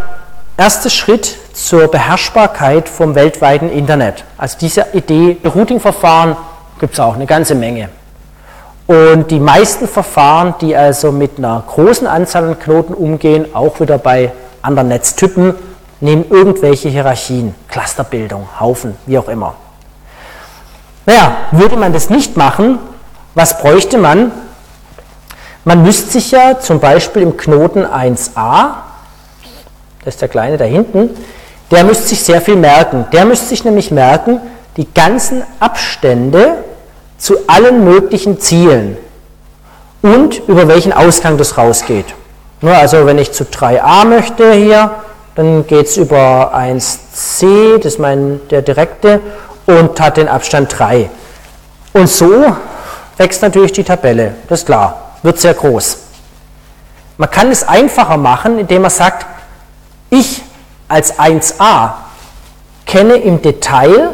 erste 0.57 0.91
Schritt 0.91 1.37
zur 1.53 1.87
Beherrschbarkeit 1.87 2.89
vom 2.89 3.15
weltweiten 3.15 3.71
Internet. 3.71 4.25
Also 4.37 4.59
diese 4.61 4.87
Idee, 4.93 5.37
Routing-Verfahren 5.45 6.37
gibt 6.81 6.95
es 6.95 7.01
auch 7.01 7.15
eine 7.15 7.25
ganze 7.25 7.55
Menge. 7.55 7.91
Und 8.89 9.31
die 9.31 9.39
meisten 9.39 9.87
Verfahren, 9.87 10.57
die 10.61 10.75
also 10.75 11.13
mit 11.13 11.39
einer 11.39 11.63
großen 11.65 12.09
Anzahl 12.09 12.43
an 12.43 12.59
Knoten 12.59 12.93
umgehen, 12.93 13.55
auch 13.55 13.79
wieder 13.79 13.99
bei 13.99 14.33
anderen 14.63 14.89
Netztypen, 14.89 15.55
nehmen 16.01 16.25
irgendwelche 16.29 16.89
Hierarchien, 16.89 17.55
Clusterbildung, 17.69 18.49
Haufen, 18.59 18.97
wie 19.07 19.17
auch 19.17 19.29
immer. 19.29 19.55
Naja, 21.07 21.37
würde 21.53 21.77
man 21.77 21.93
das 21.93 22.11
nicht 22.11 22.37
machen, 22.37 22.81
was 23.37 23.61
bräuchte 23.61 23.97
man? 23.97 24.33
Man 25.63 25.85
müsste 25.85 26.11
sich 26.11 26.33
ja 26.33 26.59
zum 26.59 26.81
Beispiel 26.81 27.23
im 27.23 27.37
Knoten 27.37 27.87
1a, 27.87 28.84
das 30.05 30.15
ist 30.15 30.21
der 30.21 30.29
kleine 30.29 30.57
da 30.57 30.65
hinten, 30.65 31.11
der 31.71 31.85
müsste 31.85 32.09
sich 32.09 32.23
sehr 32.23 32.41
viel 32.41 32.57
merken. 32.57 33.07
Der 33.13 33.25
müsste 33.25 33.47
sich 33.47 33.65
nämlich 33.65 33.91
merken, 33.91 34.41
die 34.77 34.93
ganzen 34.93 35.43
Abstände 35.61 36.65
zu 37.19 37.37
allen 37.47 37.85
möglichen 37.85 38.41
Zielen 38.41 38.97
und 40.03 40.43
über 40.47 40.69
welchen 40.69 40.93
Ausgang 40.93 41.39
das 41.39 41.57
rausgeht. 41.57 42.07
Also 42.61 43.07
wenn 43.07 43.19
ich 43.19 43.33
zu 43.33 43.45
3a 43.45 44.05
möchte 44.05 44.53
hier, 44.53 44.91
dann 45.35 45.67
geht 45.67 45.87
es 45.87 45.97
über 45.97 46.55
1c, 46.55 47.79
das 47.79 47.95
ist 47.95 47.99
mein, 47.99 48.41
der 48.51 48.63
direkte, 48.63 49.21
und 49.67 50.01
hat 50.01 50.17
den 50.17 50.29
Abstand 50.29 50.79
3. 50.79 51.11
Und 51.93 52.09
so 52.09 52.45
wächst 53.17 53.43
natürlich 53.43 53.73
die 53.73 53.85
Tabelle, 53.85 54.35
das 54.49 54.61
ist 54.61 54.67
klar, 54.67 55.13
wird 55.23 55.41
sehr 55.41 55.55
groß. 55.55 55.99
Man 57.17 57.31
kann 57.31 57.51
es 57.51 57.67
einfacher 57.67 58.17
machen, 58.17 58.59
indem 58.59 58.83
man 58.83 58.91
sagt, 58.91 59.27
ich 60.11 60.43
als 60.89 61.19
1a 61.19 61.93
kenne 62.87 63.17
im 63.17 63.43
Detail 63.43 64.11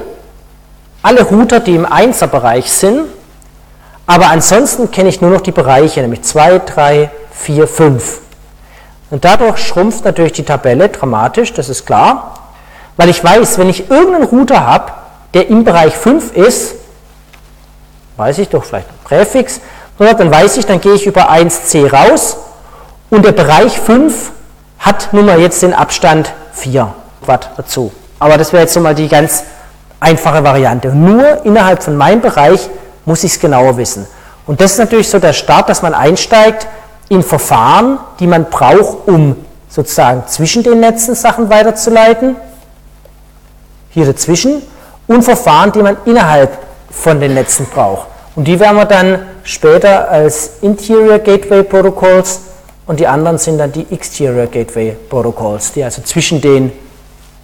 alle 1.03 1.23
Router, 1.23 1.61
die 1.61 1.75
im 1.75 1.87
1er-Bereich 1.87 2.71
sind, 2.71 3.09
aber 4.07 4.29
ansonsten 4.29 4.91
kenne 4.91 5.09
ich 5.09 5.21
nur 5.21 5.31
noch 5.31 5.41
die 5.41 5.53
Bereiche, 5.53 6.01
nämlich 6.01 6.23
2, 6.23 6.59
3, 6.61 7.11
4, 7.33 7.69
5. 7.69 8.21
Und 9.11 9.25
dadurch 9.25 9.59
schrumpft 9.59 10.05
natürlich 10.05 10.33
die 10.33 10.45
Tabelle 10.45 10.89
dramatisch, 10.89 11.53
das 11.53 11.69
ist 11.69 11.87
klar, 11.87 12.35
weil 12.97 13.09
ich 13.09 13.23
weiß, 13.23 13.59
wenn 13.59 13.69
ich 13.69 13.91
irgendeinen 13.91 14.25
Router 14.25 14.67
habe, 14.67 14.93
der 15.35 15.49
im 15.49 15.65
Bereich 15.65 15.95
5 15.95 16.37
ist, 16.37 16.75
weiß 18.17 18.39
ich 18.39 18.49
doch 18.49 18.65
vielleicht 18.65 18.89
ein 18.89 18.99
Präfix, 19.05 19.61
dann 19.99 20.31
weiß 20.31 20.57
ich, 20.57 20.67
dann 20.67 20.81
gehe 20.81 20.95
ich 20.95 21.07
über 21.07 21.31
1c 21.31 21.91
raus 21.91 22.37
und 23.11 23.25
der 23.25 23.33
Bereich 23.33 23.79
5 23.79 24.33
hat 24.81 25.13
nun 25.13 25.27
mal 25.27 25.39
jetzt 25.39 25.63
den 25.63 25.75
Abstand 25.75 26.33
4 26.55 26.93
Watt 27.27 27.51
dazu. 27.57 27.93
Aber 28.19 28.37
das 28.37 28.53
wäre 28.53 28.63
jetzt 28.63 28.75
so 28.75 28.81
mal 28.81 28.95
die 28.95 29.09
ganz 29.09 29.45
einfache 30.01 30.43
Variante. 30.43 30.89
Nur 30.89 31.45
innerhalb 31.45 31.83
von 31.83 31.97
meinem 31.97 32.21
Bereich 32.21 32.69
muss 33.05 33.23
ich 33.23 33.33
es 33.33 33.41
genauer 33.41 33.77
wissen. 33.77 34.07
Und 34.47 34.61
das 34.61 34.73
ist 34.73 34.79
natürlich 34.79 35.09
so 35.09 35.19
der 35.19 35.35
Start, 35.35 35.69
dass 35.69 35.83
man 35.83 35.95
einsteigt 35.95 36.67
in 37.09 37.23
Verfahren, 37.23 37.99
die 38.19 38.27
man 38.27 38.47
braucht, 38.47 39.07
um 39.07 39.37
sozusagen 39.69 40.25
zwischen 40.27 40.63
den 40.63 40.81
Netzen 40.81 41.15
Sachen 41.15 41.51
weiterzuleiten, 41.51 42.37
hier 43.91 44.07
dazwischen, 44.07 44.63
und 45.07 45.23
Verfahren, 45.23 45.73
die 45.73 45.83
man 45.83 45.97
innerhalb 46.05 46.57
von 46.91 47.21
den 47.21 47.35
Netzen 47.35 47.67
braucht. 47.67 48.07
Und 48.37 48.45
die 48.45 48.59
werden 48.59 48.77
wir 48.77 48.85
dann 48.85 49.27
später 49.43 50.09
als 50.09 50.51
Interior 50.63 51.19
Gateway 51.19 51.63
Protocols 51.63 52.41
und 52.91 52.99
die 52.99 53.07
anderen 53.07 53.39
sind 53.39 53.59
dann 53.59 53.71
die 53.71 53.87
Exterior 53.93 54.49
Gateway 54.49 54.97
Protocols, 55.09 55.71
die 55.71 55.85
also 55.85 56.03
zwischen 56.03 56.41
den 56.41 56.73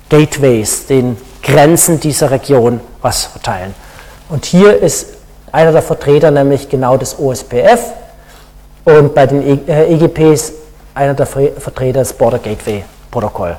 Gateways, 0.08 0.86
den 0.86 1.16
Grenzen 1.40 2.00
dieser 2.00 2.32
Region 2.32 2.80
was 3.00 3.26
verteilen. 3.26 3.72
Und 4.28 4.44
hier 4.44 4.76
ist 4.82 5.06
einer 5.52 5.70
der 5.70 5.82
Vertreter 5.82 6.32
nämlich 6.32 6.68
genau 6.68 6.96
das 6.96 7.16
OSPF 7.16 7.78
und 8.86 9.14
bei 9.14 9.24
den 9.28 9.68
EGPs 9.68 10.50
e 10.50 10.52
einer 10.94 11.14
der 11.14 11.26
Vertreter 11.26 12.00
des 12.00 12.12
Border 12.12 12.40
Gateway 12.40 12.82
Protokoll. 13.08 13.56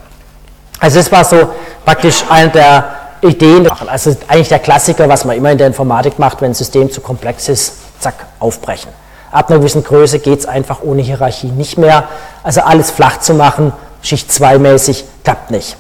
Also 0.82 0.98
das 0.98 1.10
war 1.10 1.24
so 1.24 1.38
praktisch 1.86 2.22
eine 2.30 2.50
der 2.50 2.84
Ideen, 3.22 3.66
also 3.88 4.14
eigentlich 4.28 4.50
der 4.50 4.60
Klassiker, 4.60 5.08
was 5.08 5.24
man 5.24 5.38
immer 5.38 5.54
in 5.54 5.58
der 5.58 5.68
Informatik 5.68 6.20
macht, 6.20 6.42
wenn 6.42 6.52
ein 6.52 6.54
System 6.54 6.92
zu 6.92 7.00
komplex 7.00 7.48
ist, 7.48 7.76
zack, 8.02 8.26
aufbrechen. 8.40 8.92
Ab 9.32 9.50
einer 9.50 9.60
gewissen 9.60 9.84
Größe 9.84 10.20
geht 10.20 10.40
es 10.40 10.46
einfach 10.46 10.82
ohne 10.82 11.02
Hierarchie 11.02 11.48
nicht 11.48 11.78
mehr. 11.78 12.08
Also 12.44 12.62
alles 12.62 12.92
flach 12.92 13.20
zu 13.20 13.34
machen, 13.34 13.74
Schicht 14.02 14.32
2 14.32 14.58
mäßig, 14.58 15.04
klappt 15.24 15.52
nicht. 15.52 15.76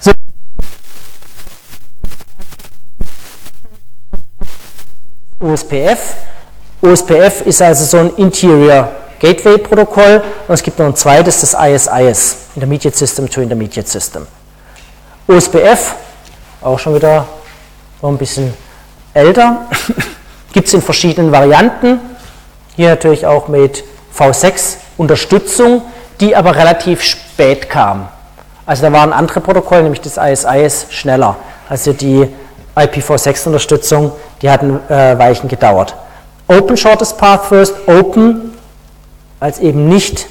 So. 0.00 0.12
OSPF. 5.40 5.98
OSPF 6.82 7.42
ist 7.46 7.62
also 7.62 7.84
so 7.84 7.98
ein 7.98 8.16
Interior 8.16 8.88
Gateway 9.18 9.58
Protokoll 9.58 10.22
und 10.48 10.54
es 10.54 10.62
gibt 10.62 10.78
noch 10.78 10.86
ein 10.86 10.96
zweites, 10.96 11.40
das 11.42 11.54
ISIS, 11.54 12.36
Intermediate 12.54 12.96
System 12.96 13.28
to 13.28 13.42
Intermediate 13.42 13.88
System. 13.88 14.26
OSPF, 15.28 15.94
auch 16.62 16.78
schon 16.78 16.94
wieder 16.94 17.26
noch 18.00 18.08
ein 18.08 18.16
bisschen 18.18 18.52
älter, 19.12 19.66
gibt 20.52 20.68
es 20.68 20.74
in 20.74 20.82
verschiedenen 20.82 21.30
Varianten. 21.30 22.00
Hier 22.80 22.88
natürlich 22.88 23.26
auch 23.26 23.48
mit 23.48 23.84
V6 24.18 24.76
Unterstützung, 24.96 25.82
die 26.18 26.34
aber 26.34 26.56
relativ 26.56 27.02
spät 27.02 27.68
kam. 27.68 28.08
Also 28.64 28.80
da 28.80 28.90
waren 28.90 29.12
andere 29.12 29.42
Protokolle, 29.42 29.82
nämlich 29.82 30.00
das 30.00 30.16
ISIS, 30.16 30.86
schneller. 30.88 31.36
Also 31.68 31.92
die 31.92 32.26
IPv6 32.74 33.48
Unterstützung, 33.48 34.12
die 34.40 34.48
hatten 34.48 34.80
äh, 34.88 35.18
Weichen 35.18 35.50
gedauert. 35.50 35.94
Open 36.48 36.78
Shortest 36.78 37.18
Path 37.18 37.44
First, 37.44 37.74
Open 37.86 38.56
als 39.40 39.58
eben 39.58 39.86
nicht 39.86 40.26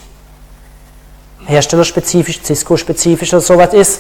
herstellerspezifisch, 1.46 2.42
Cisco-spezifisch 2.42 3.32
oder 3.32 3.42
sowas 3.42 3.76
ist. 3.76 4.00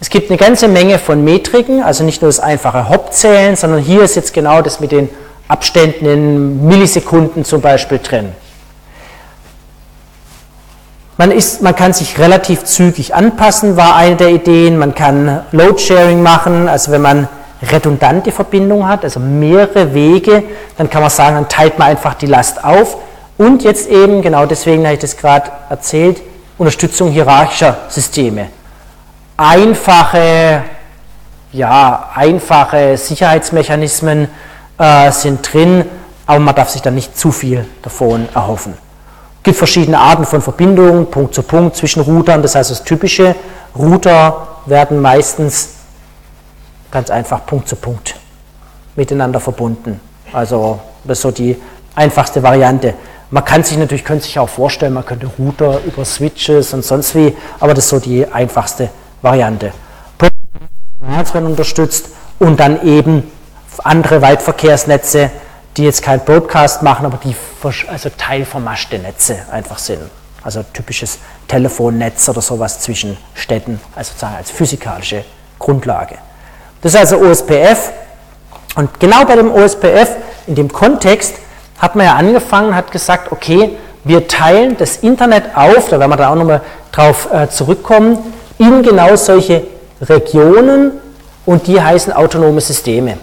Es 0.00 0.08
gibt 0.08 0.30
eine 0.30 0.38
ganze 0.38 0.66
Menge 0.66 0.98
von 0.98 1.22
Metriken, 1.22 1.82
also 1.82 2.04
nicht 2.04 2.22
nur 2.22 2.30
das 2.30 2.40
einfache 2.40 2.88
Hop-Zählen, 2.88 3.54
sondern 3.54 3.80
hier 3.80 4.00
ist 4.02 4.16
jetzt 4.16 4.32
genau 4.32 4.62
das 4.62 4.80
mit 4.80 4.92
den 4.92 5.10
Abständen 5.48 6.06
in 6.06 6.66
Millisekunden 6.66 7.44
zum 7.44 7.60
Beispiel 7.60 7.98
drin. 7.98 8.32
Man, 11.18 11.30
ist, 11.30 11.62
man 11.62 11.74
kann 11.74 11.94
sich 11.94 12.18
relativ 12.18 12.64
zügig 12.64 13.14
anpassen, 13.14 13.76
war 13.76 13.96
eine 13.96 14.16
der 14.16 14.28
Ideen. 14.28 14.76
Man 14.76 14.94
kann 14.94 15.42
Load-Sharing 15.52 16.22
machen, 16.22 16.68
also 16.68 16.92
wenn 16.92 17.00
man 17.00 17.28
redundante 17.62 18.32
Verbindungen 18.32 18.86
hat, 18.86 19.02
also 19.02 19.18
mehrere 19.18 19.94
Wege, 19.94 20.42
dann 20.76 20.90
kann 20.90 21.00
man 21.00 21.10
sagen, 21.10 21.36
dann 21.36 21.48
teilt 21.48 21.78
man 21.78 21.88
einfach 21.88 22.14
die 22.14 22.26
Last 22.26 22.62
auf. 22.62 22.98
Und 23.38 23.64
jetzt 23.64 23.88
eben, 23.88 24.20
genau 24.20 24.44
deswegen 24.44 24.84
habe 24.84 24.94
ich 24.94 25.00
das 25.00 25.16
gerade 25.16 25.50
erzählt, 25.70 26.20
Unterstützung 26.58 27.10
hierarchischer 27.10 27.76
Systeme. 27.88 28.48
Einfache, 29.38 30.64
ja, 31.52 32.10
einfache 32.14 32.96
Sicherheitsmechanismen 32.96 34.28
äh, 34.78 35.10
sind 35.10 35.52
drin, 35.52 35.84
aber 36.26 36.38
man 36.38 36.54
darf 36.54 36.70
sich 36.70 36.82
dann 36.82 36.94
nicht 36.94 37.16
zu 37.16 37.32
viel 37.32 37.66
davon 37.82 38.28
erhoffen. 38.34 38.74
Es 39.38 39.42
gibt 39.42 39.58
verschiedene 39.58 39.98
Arten 39.98 40.24
von 40.24 40.42
Verbindungen, 40.42 41.06
Punkt 41.06 41.34
zu 41.34 41.42
Punkt 41.42 41.76
zwischen 41.76 42.00
Routern, 42.02 42.42
das 42.42 42.54
heißt 42.54 42.70
das 42.70 42.82
typische 42.82 43.34
Router 43.76 44.48
werden 44.66 45.00
meistens 45.00 45.70
ganz 46.90 47.10
einfach 47.10 47.46
Punkt 47.46 47.68
zu 47.68 47.76
Punkt 47.76 48.16
miteinander 48.96 49.38
verbunden. 49.38 50.00
Also 50.32 50.80
das 51.04 51.18
ist 51.18 51.22
so 51.22 51.30
die 51.30 51.56
einfachste 51.94 52.42
Variante. 52.42 52.94
Man 53.30 53.44
kann 53.44 53.62
sich 53.62 53.76
natürlich, 53.76 54.04
könnte 54.04 54.24
sich 54.24 54.38
auch 54.38 54.48
vorstellen, 54.48 54.94
man 54.94 55.04
könnte 55.04 55.28
Router 55.38 55.80
über 55.84 56.04
Switches 56.04 56.72
und 56.72 56.84
sonst 56.84 57.14
wie, 57.14 57.36
aber 57.60 57.74
das 57.74 57.84
ist 57.84 57.90
so 57.90 57.98
die 57.98 58.26
einfachste 58.26 58.88
Variante. 59.22 59.72
werden 61.00 61.46
unterstützt 61.46 62.08
und 62.38 62.58
dann 62.58 62.86
eben 62.86 63.30
andere 63.84 64.22
Waldverkehrsnetze, 64.22 65.30
die 65.76 65.84
jetzt 65.84 66.02
kein 66.02 66.20
Broadcast 66.24 66.82
machen, 66.82 67.06
aber 67.06 67.18
die 67.22 67.34
also 67.88 68.08
teilvermaschte 68.16 68.98
Netze 68.98 69.38
einfach 69.50 69.78
sind. 69.78 70.00
Also 70.42 70.62
typisches 70.72 71.18
Telefonnetz 71.48 72.28
oder 72.28 72.40
sowas 72.40 72.80
zwischen 72.80 73.16
Städten, 73.34 73.80
also 73.94 74.10
sozusagen 74.10 74.36
als 74.36 74.50
physikalische 74.50 75.24
Grundlage. 75.58 76.16
Das 76.80 76.94
ist 76.94 77.00
also 77.00 77.18
OSPF. 77.18 77.92
Und 78.76 79.00
genau 79.00 79.24
bei 79.24 79.36
dem 79.36 79.50
OSPF, 79.50 80.10
in 80.46 80.54
dem 80.54 80.72
Kontext, 80.72 81.34
hat 81.78 81.96
man 81.96 82.06
ja 82.06 82.14
angefangen, 82.14 82.74
hat 82.74 82.92
gesagt, 82.92 83.32
okay, 83.32 83.76
wir 84.04 84.28
teilen 84.28 84.76
das 84.76 84.98
Internet 84.98 85.56
auf, 85.56 85.88
da 85.88 85.98
werden 85.98 86.10
wir 86.10 86.16
da 86.16 86.30
auch 86.30 86.36
nochmal 86.36 86.60
drauf 86.92 87.28
äh, 87.32 87.48
zurückkommen, 87.48 88.18
in 88.58 88.82
genau 88.82 89.16
solche 89.16 89.64
Regionen 90.00 90.92
und 91.44 91.66
die 91.66 91.80
heißen 91.80 92.12
autonome 92.12 92.60
Systeme. 92.60 93.18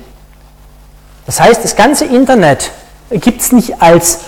Das 1.26 1.40
heißt, 1.40 1.64
das 1.64 1.76
ganze 1.76 2.06
Internet 2.06 2.72
gibt 3.10 3.42
es 3.42 3.52
nicht 3.52 3.82
als 3.82 4.20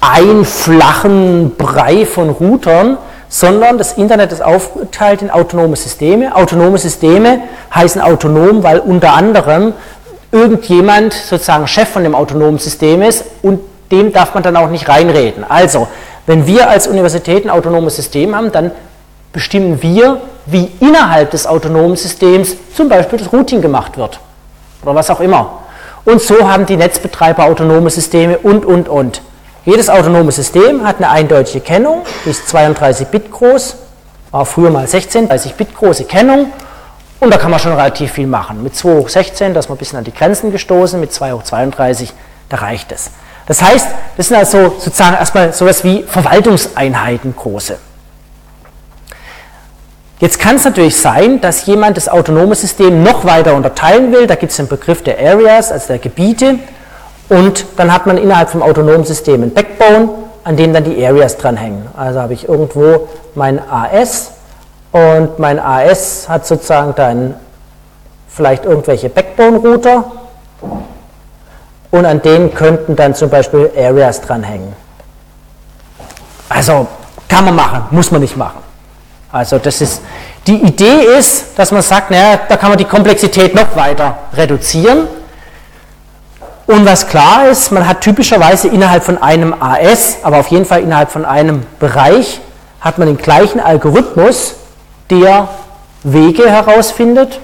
einen 0.00 0.44
flachen 0.44 1.54
Brei 1.56 2.04
von 2.04 2.30
Routern, 2.30 2.98
sondern 3.28 3.78
das 3.78 3.94
Internet 3.94 4.32
ist 4.32 4.44
aufgeteilt 4.44 5.22
in 5.22 5.30
autonome 5.30 5.76
Systeme. 5.76 6.34
Autonome 6.36 6.76
Systeme 6.76 7.40
heißen 7.74 8.02
autonom, 8.02 8.62
weil 8.62 8.78
unter 8.80 9.14
anderem 9.14 9.72
irgendjemand 10.30 11.14
sozusagen 11.14 11.66
Chef 11.66 11.88
von 11.88 12.02
dem 12.02 12.14
autonomen 12.14 12.58
System 12.58 13.00
ist 13.02 13.24
und 13.42 13.60
dem 13.90 14.12
darf 14.12 14.34
man 14.34 14.42
dann 14.42 14.56
auch 14.56 14.68
nicht 14.68 14.88
reinreden. 14.88 15.44
Also, 15.48 15.88
wenn 16.26 16.46
wir 16.46 16.68
als 16.68 16.86
Universität 16.86 17.44
ein 17.44 17.50
autonomes 17.50 17.96
System 17.96 18.34
haben, 18.34 18.52
dann 18.52 18.70
bestimmen 19.32 19.82
wir, 19.82 20.20
wie 20.46 20.70
innerhalb 20.80 21.30
des 21.30 21.46
autonomen 21.46 21.96
Systems 21.96 22.56
zum 22.74 22.88
Beispiel 22.88 23.18
das 23.18 23.32
Routing 23.32 23.62
gemacht 23.62 23.96
wird 23.96 24.20
oder 24.82 24.94
was 24.94 25.08
auch 25.10 25.20
immer. 25.20 25.61
Und 26.04 26.20
so 26.20 26.48
haben 26.48 26.66
die 26.66 26.76
Netzbetreiber 26.76 27.44
autonome 27.44 27.90
Systeme 27.90 28.38
und, 28.38 28.64
und, 28.64 28.88
und. 28.88 29.22
Jedes 29.64 29.88
autonome 29.88 30.32
System 30.32 30.84
hat 30.84 30.96
eine 30.96 31.08
eindeutige 31.10 31.60
Kennung, 31.60 32.02
ist 32.26 32.48
32 32.48 33.06
Bit 33.08 33.30
groß, 33.30 33.76
war 34.32 34.44
früher 34.44 34.70
mal 34.70 34.88
16, 34.88 35.28
30 35.28 35.54
Bit 35.54 35.76
große 35.76 36.04
Kennung 36.04 36.50
und 37.20 37.32
da 37.32 37.38
kann 37.38 37.52
man 37.52 37.60
schon 37.60 37.72
relativ 37.72 38.12
viel 38.12 38.26
machen. 38.26 38.64
Mit 38.64 38.74
2 38.74 38.94
hoch 38.94 39.08
16, 39.08 39.54
da 39.54 39.60
ist 39.60 39.68
man 39.68 39.76
ein 39.76 39.78
bisschen 39.78 39.98
an 39.98 40.04
die 40.04 40.12
Grenzen 40.12 40.50
gestoßen, 40.50 40.98
mit 40.98 41.12
2 41.12 41.32
hoch 41.34 41.44
32, 41.44 42.12
da 42.48 42.56
reicht 42.56 42.90
es. 42.90 43.12
Das 43.46 43.62
heißt, 43.62 43.86
das 44.16 44.28
sind 44.28 44.36
also 44.36 44.74
sozusagen 44.78 45.14
erstmal 45.14 45.52
sowas 45.52 45.84
wie 45.84 46.02
Verwaltungseinheiten 46.02 47.36
große. 47.36 47.78
Jetzt 50.22 50.38
kann 50.38 50.54
es 50.54 50.64
natürlich 50.64 51.00
sein, 51.00 51.40
dass 51.40 51.66
jemand 51.66 51.96
das 51.96 52.08
autonome 52.08 52.54
System 52.54 53.02
noch 53.02 53.24
weiter 53.24 53.56
unterteilen 53.56 54.12
will. 54.12 54.28
Da 54.28 54.36
gibt 54.36 54.52
es 54.52 54.56
den 54.56 54.68
Begriff 54.68 55.02
der 55.02 55.18
Areas, 55.18 55.72
also 55.72 55.88
der 55.88 55.98
Gebiete. 55.98 56.60
Und 57.28 57.66
dann 57.76 57.92
hat 57.92 58.06
man 58.06 58.18
innerhalb 58.18 58.48
vom 58.48 58.62
autonomen 58.62 59.02
System 59.04 59.42
ein 59.42 59.52
Backbone, 59.52 60.10
an 60.44 60.56
dem 60.56 60.72
dann 60.72 60.84
die 60.84 61.04
Areas 61.04 61.38
dranhängen. 61.38 61.88
Also 61.96 62.20
habe 62.20 62.34
ich 62.34 62.48
irgendwo 62.48 63.08
mein 63.34 63.58
AS 63.68 64.30
und 64.92 65.40
mein 65.40 65.58
AS 65.58 66.28
hat 66.28 66.46
sozusagen 66.46 66.94
dann 66.94 67.34
vielleicht 68.28 68.64
irgendwelche 68.64 69.08
Backbone-Router 69.08 70.04
und 71.90 72.06
an 72.06 72.22
denen 72.22 72.54
könnten 72.54 72.94
dann 72.94 73.16
zum 73.16 73.28
Beispiel 73.28 73.72
Areas 73.76 74.20
dranhängen. 74.20 74.72
Also 76.48 76.86
kann 77.28 77.44
man 77.44 77.56
machen, 77.56 77.86
muss 77.90 78.12
man 78.12 78.20
nicht 78.20 78.36
machen. 78.36 78.71
Also 79.32 79.58
das 79.58 79.80
ist, 79.80 80.02
die 80.46 80.56
Idee 80.56 81.04
ist, 81.18 81.58
dass 81.58 81.72
man 81.72 81.82
sagt, 81.82 82.10
naja, 82.10 82.38
da 82.48 82.56
kann 82.56 82.68
man 82.68 82.78
die 82.78 82.84
Komplexität 82.84 83.54
noch 83.54 83.74
weiter 83.74 84.18
reduzieren 84.36 85.08
und 86.66 86.86
was 86.86 87.06
klar 87.06 87.48
ist, 87.48 87.72
man 87.72 87.86
hat 87.86 88.00
typischerweise 88.00 88.68
innerhalb 88.68 89.02
von 89.02 89.20
einem 89.20 89.54
AS, 89.58 90.18
aber 90.22 90.38
auf 90.38 90.48
jeden 90.48 90.64
Fall 90.64 90.80
innerhalb 90.82 91.10
von 91.10 91.24
einem 91.24 91.64
Bereich, 91.80 92.40
hat 92.80 92.98
man 92.98 93.08
den 93.08 93.18
gleichen 93.18 93.60
Algorithmus, 93.60 94.54
der 95.10 95.48
Wege 96.02 96.48
herausfindet. 96.48 97.40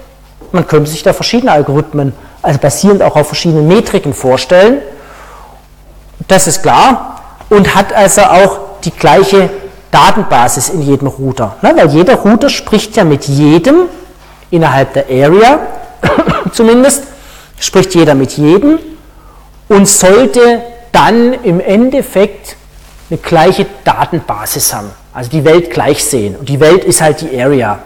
Man 0.53 0.67
könnte 0.67 0.91
sich 0.91 1.03
da 1.03 1.13
verschiedene 1.13 1.53
Algorithmen, 1.53 2.15
also 2.43 2.59
basierend 2.59 3.03
auch 3.03 3.17
auf 3.17 3.27
verschiedenen 3.27 3.69
Metriken 3.69 4.15
vorstellen. 4.15 4.79
Das 6.27 6.47
ist 6.47 6.63
klar 6.63 7.21
und 7.51 7.75
hat 7.75 7.93
also 7.93 8.23
auch 8.23 8.59
die 8.85 8.93
gleiche 8.93 9.51
Datenbasis 9.91 10.69
in 10.69 10.83
jedem 10.83 11.09
Router. 11.09 11.57
Ne? 11.63 11.73
Weil 11.77 11.89
jeder 11.91 12.17
Router 12.17 12.49
spricht 12.49 12.97
ja 12.97 13.05
mit 13.05 13.25
jedem 13.25 13.83
innerhalb 14.51 14.93
der 14.95 15.05
Area, 15.05 15.61
zumindest 16.53 17.05
spricht 17.59 17.95
jeder 17.95 18.15
mit 18.15 18.33
jedem 18.33 18.79
und 19.69 19.87
sollte 19.87 20.63
dann 20.93 21.35
im 21.45 21.61
Endeffekt 21.61 22.57
eine 23.11 23.19
gleiche 23.19 23.67
Datenbasis 23.85 24.75
haben, 24.75 24.91
also 25.15 25.31
die 25.31 25.45
Welt 25.45 25.71
gleich 25.71 26.05
sehen. 26.05 26.37
Und 26.37 26.49
die 26.49 26.61
Welt 26.61 26.85
ist 26.85 27.01
halt 27.01 27.21
die 27.21 27.41
Area. 27.41 27.79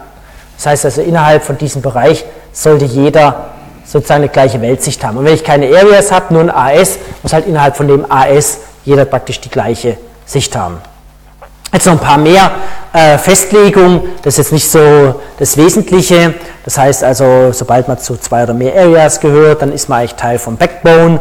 Das 0.57 0.65
heißt 0.65 0.85
also, 0.85 1.01
innerhalb 1.01 1.43
von 1.43 1.57
diesem 1.57 1.81
Bereich 1.81 2.25
sollte 2.51 2.85
jeder 2.85 3.49
sozusagen 3.85 4.23
eine 4.23 4.31
gleiche 4.31 4.61
Weltsicht 4.61 5.03
haben. 5.03 5.17
Und 5.17 5.25
wenn 5.25 5.33
ich 5.33 5.43
keine 5.43 5.65
Areas 5.67 6.11
habe, 6.11 6.33
nur 6.33 6.43
ein 6.43 6.49
AS, 6.49 6.97
muss 7.21 7.33
halt 7.33 7.47
innerhalb 7.47 7.75
von 7.75 7.87
dem 7.87 8.09
AS 8.09 8.59
jeder 8.85 9.05
praktisch 9.05 9.39
die 9.41 9.49
gleiche 9.49 9.97
Sicht 10.25 10.55
haben. 10.55 10.77
Jetzt 11.73 11.87
noch 11.87 11.93
ein 11.93 11.99
paar 11.99 12.19
mehr 12.19 12.51
äh, 12.93 13.17
Festlegungen, 13.17 14.01
das 14.21 14.35
ist 14.35 14.37
jetzt 14.37 14.51
nicht 14.51 14.69
so 14.69 15.21
das 15.39 15.57
Wesentliche. 15.57 16.35
Das 16.63 16.77
heißt 16.77 17.03
also, 17.03 17.51
sobald 17.51 17.87
man 17.87 17.97
zu 17.97 18.15
zwei 18.17 18.43
oder 18.43 18.53
mehr 18.53 18.75
Areas 18.75 19.19
gehört, 19.19 19.63
dann 19.63 19.71
ist 19.71 19.89
man 19.89 19.99
eigentlich 19.99 20.13
Teil 20.13 20.37
vom 20.37 20.55
Backbone 20.55 21.19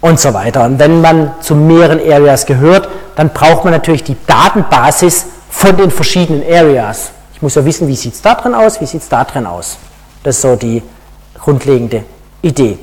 und 0.00 0.20
so 0.20 0.32
weiter. 0.34 0.64
Und 0.64 0.78
wenn 0.78 1.00
man 1.00 1.34
zu 1.40 1.56
mehreren 1.56 1.98
Areas 1.98 2.46
gehört, 2.46 2.88
dann 3.16 3.30
braucht 3.30 3.64
man 3.64 3.72
natürlich 3.72 4.04
die 4.04 4.16
Datenbasis 4.24 5.26
von 5.50 5.76
den 5.76 5.90
verschiedenen 5.90 6.44
Areas. 6.44 7.10
Ich 7.34 7.42
muss 7.42 7.56
ja 7.56 7.64
wissen, 7.64 7.88
wie 7.88 7.96
sieht 7.96 8.14
es 8.14 8.22
da 8.22 8.36
drin 8.36 8.54
aus, 8.54 8.80
wie 8.80 8.86
sieht 8.86 9.02
es 9.02 9.08
da 9.08 9.24
drin 9.24 9.46
aus. 9.46 9.78
Das 10.22 10.36
ist 10.36 10.42
so 10.42 10.54
die 10.54 10.80
grundlegende 11.40 12.04
Idee. 12.40 12.78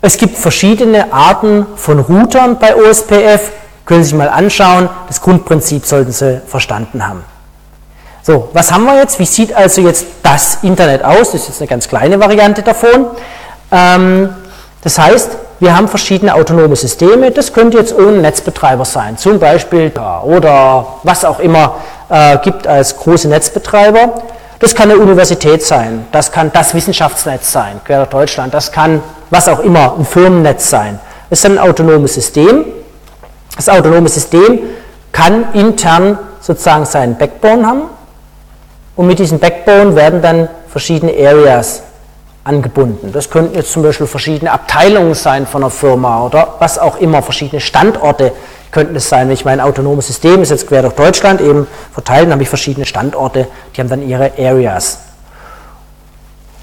Es 0.00 0.16
gibt 0.16 0.36
verschiedene 0.36 1.12
Arten 1.12 1.64
von 1.76 2.00
Routern 2.00 2.58
bei 2.58 2.74
OSPF, 2.74 3.52
können 3.88 4.04
Sie 4.04 4.10
sich 4.10 4.18
mal 4.18 4.28
anschauen. 4.28 4.88
Das 5.08 5.20
Grundprinzip 5.20 5.86
sollten 5.86 6.12
Sie 6.12 6.40
verstanden 6.46 7.08
haben. 7.08 7.24
So, 8.22 8.50
was 8.52 8.70
haben 8.70 8.84
wir 8.84 8.98
jetzt? 8.98 9.18
Wie 9.18 9.24
sieht 9.24 9.54
also 9.54 9.80
jetzt 9.80 10.06
das 10.22 10.58
Internet 10.62 11.02
aus? 11.02 11.32
Das 11.32 11.40
ist 11.40 11.48
jetzt 11.48 11.60
eine 11.62 11.68
ganz 11.68 11.88
kleine 11.88 12.20
Variante 12.20 12.62
davon. 12.62 13.06
Ähm, 13.72 14.28
das 14.82 14.98
heißt, 14.98 15.30
wir 15.60 15.74
haben 15.74 15.88
verschiedene 15.88 16.34
autonome 16.34 16.76
Systeme. 16.76 17.30
Das 17.30 17.54
könnte 17.54 17.78
jetzt 17.78 17.92
irgendein 17.92 18.22
Netzbetreiber 18.22 18.84
sein, 18.84 19.16
zum 19.16 19.38
Beispiel 19.38 19.90
oder 20.22 20.86
was 21.02 21.24
auch 21.24 21.40
immer 21.40 21.76
äh, 22.10 22.36
gibt 22.38 22.66
als 22.66 22.94
große 22.94 23.26
Netzbetreiber. 23.28 24.22
Das 24.58 24.74
kann 24.74 24.90
eine 24.90 25.00
Universität 25.00 25.64
sein, 25.64 26.06
das 26.12 26.30
kann 26.30 26.50
das 26.52 26.74
Wissenschaftsnetz 26.74 27.52
sein, 27.52 27.80
quer 27.84 27.98
durch 27.98 28.10
Deutschland, 28.10 28.52
das 28.52 28.72
kann 28.72 29.02
was 29.30 29.48
auch 29.48 29.60
immer, 29.60 29.94
ein 29.96 30.04
Firmennetz 30.04 30.68
sein. 30.68 30.98
Das 31.30 31.38
ist 31.38 31.46
ein 31.46 31.58
autonomes 31.58 32.14
System. 32.14 32.64
Das 33.58 33.68
autonome 33.68 34.08
System 34.08 34.60
kann 35.10 35.52
intern 35.52 36.16
sozusagen 36.40 36.86
seinen 36.86 37.18
Backbone 37.18 37.66
haben 37.66 37.82
und 38.94 39.08
mit 39.08 39.18
diesem 39.18 39.40
Backbone 39.40 39.96
werden 39.96 40.22
dann 40.22 40.48
verschiedene 40.68 41.10
Areas 41.12 41.82
angebunden. 42.44 43.10
Das 43.12 43.28
könnten 43.28 43.56
jetzt 43.56 43.72
zum 43.72 43.82
Beispiel 43.82 44.06
verschiedene 44.06 44.52
Abteilungen 44.52 45.14
sein 45.14 45.44
von 45.44 45.64
einer 45.64 45.70
Firma 45.70 46.24
oder 46.24 46.54
was 46.60 46.78
auch 46.78 46.98
immer, 47.00 47.20
verschiedene 47.20 47.60
Standorte 47.60 48.30
könnten 48.70 48.94
es 48.94 49.08
sein. 49.08 49.26
Wenn 49.26 49.34
ich 49.34 49.44
mein 49.44 49.60
autonomes 49.60 50.06
System 50.06 50.40
ist 50.40 50.50
jetzt 50.50 50.68
quer 50.68 50.82
durch 50.82 50.94
Deutschland 50.94 51.40
eben 51.40 51.66
verteilt, 51.92 52.26
dann 52.26 52.34
habe 52.34 52.44
ich 52.44 52.48
verschiedene 52.48 52.86
Standorte, 52.86 53.48
die 53.74 53.80
haben 53.80 53.88
dann 53.88 54.08
ihre 54.08 54.30
Areas. 54.38 55.00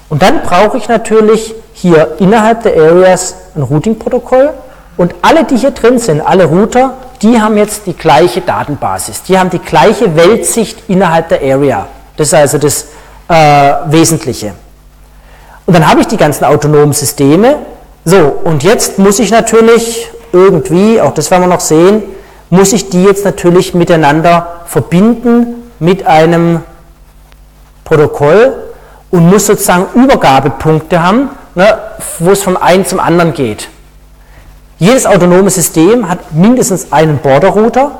Und 0.08 0.22
dann 0.22 0.40
brauche 0.44 0.78
ich 0.78 0.88
natürlich 0.88 1.54
hier 1.74 2.16
innerhalb 2.20 2.62
der 2.62 2.72
Areas 2.72 3.34
ein 3.54 3.60
Routing-Protokoll 3.60 4.54
und 4.96 5.14
alle, 5.22 5.44
die 5.44 5.56
hier 5.56 5.72
drin 5.72 5.98
sind, 5.98 6.20
alle 6.20 6.44
Router, 6.46 6.94
die 7.22 7.40
haben 7.40 7.56
jetzt 7.56 7.86
die 7.86 7.94
gleiche 7.94 8.40
Datenbasis, 8.40 9.22
die 9.22 9.38
haben 9.38 9.50
die 9.50 9.58
gleiche 9.58 10.16
Weltsicht 10.16 10.84
innerhalb 10.88 11.28
der 11.28 11.42
Area. 11.42 11.86
Das 12.16 12.28
ist 12.28 12.34
also 12.34 12.58
das 12.58 12.86
äh, 13.28 13.92
Wesentliche. 13.92 14.54
Und 15.66 15.74
dann 15.74 15.88
habe 15.88 16.00
ich 16.00 16.06
die 16.06 16.16
ganzen 16.16 16.44
autonomen 16.44 16.92
Systeme. 16.92 17.56
So, 18.04 18.18
und 18.44 18.62
jetzt 18.62 18.98
muss 18.98 19.18
ich 19.18 19.30
natürlich 19.30 20.08
irgendwie, 20.32 21.00
auch 21.00 21.12
das 21.12 21.30
werden 21.30 21.42
wir 21.42 21.48
noch 21.48 21.60
sehen, 21.60 22.02
muss 22.50 22.72
ich 22.72 22.88
die 22.88 23.02
jetzt 23.02 23.24
natürlich 23.24 23.74
miteinander 23.74 24.60
verbinden 24.66 25.70
mit 25.80 26.06
einem 26.06 26.62
Protokoll 27.84 28.54
und 29.10 29.28
muss 29.28 29.46
sozusagen 29.46 29.86
Übergabepunkte 29.94 31.02
haben, 31.02 31.30
ne, 31.54 31.78
wo 32.18 32.30
es 32.30 32.42
vom 32.42 32.56
einen 32.56 32.86
zum 32.86 33.00
anderen 33.00 33.32
geht. 33.32 33.68
Jedes 34.78 35.06
autonome 35.06 35.50
System 35.50 36.08
hat 36.08 36.32
mindestens 36.32 36.92
einen 36.92 37.18
Border 37.18 37.48
Router. 37.48 37.92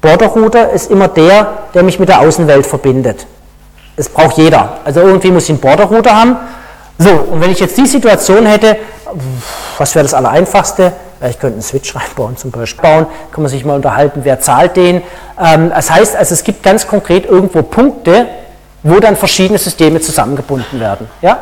Border 0.00 0.26
Router 0.26 0.70
ist 0.70 0.90
immer 0.90 1.08
der, 1.08 1.46
der 1.74 1.82
mich 1.82 1.98
mit 1.98 2.08
der 2.08 2.20
Außenwelt 2.20 2.66
verbindet. 2.66 3.26
Das 3.96 4.08
braucht 4.08 4.38
jeder. 4.38 4.78
Also 4.84 5.00
irgendwie 5.00 5.30
muss 5.30 5.44
ich 5.44 5.50
einen 5.50 5.60
Border 5.60 5.84
Router 5.84 6.14
haben. 6.14 6.36
So, 6.98 7.10
und 7.10 7.40
wenn 7.40 7.50
ich 7.50 7.60
jetzt 7.60 7.76
die 7.76 7.86
Situation 7.86 8.46
hätte, 8.46 8.76
was 9.78 9.94
wäre 9.94 10.04
das 10.04 10.14
Allereinfachste? 10.14 10.92
Ich 11.28 11.38
könnte 11.38 11.54
einen 11.54 11.62
Switch 11.62 11.94
reinbauen 11.94 12.36
zum 12.36 12.50
Beispiel. 12.50 12.82
Bauen, 12.82 13.06
kann 13.32 13.42
man 13.42 13.50
sich 13.50 13.64
mal 13.64 13.74
unterhalten, 13.74 14.20
wer 14.24 14.40
zahlt 14.40 14.76
den. 14.76 15.02
Ähm, 15.40 15.70
das 15.70 15.90
heißt 15.90 16.14
also, 16.16 16.32
es 16.32 16.44
gibt 16.44 16.62
ganz 16.62 16.86
konkret 16.86 17.26
irgendwo 17.26 17.62
Punkte, 17.62 18.26
wo 18.82 19.00
dann 19.00 19.16
verschiedene 19.16 19.58
Systeme 19.58 20.00
zusammengebunden 20.00 20.78
werden. 20.78 21.08
Ja? 21.20 21.38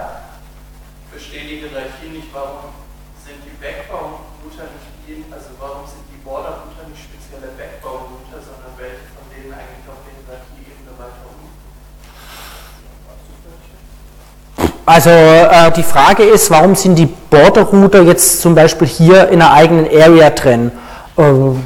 Also 14.86 15.10
äh, 15.10 15.72
die 15.76 15.82
Frage 15.82 16.22
ist, 16.22 16.48
warum 16.50 16.76
sind 16.76 16.94
die 16.96 17.06
Border 17.06 17.62
Router 17.62 18.02
jetzt 18.02 18.40
zum 18.40 18.54
Beispiel 18.54 18.86
hier 18.86 19.28
in 19.28 19.42
einer 19.42 19.52
eigenen 19.52 19.86
Area 19.86 20.30
drin? 20.30 20.70
Ähm, 21.18 21.64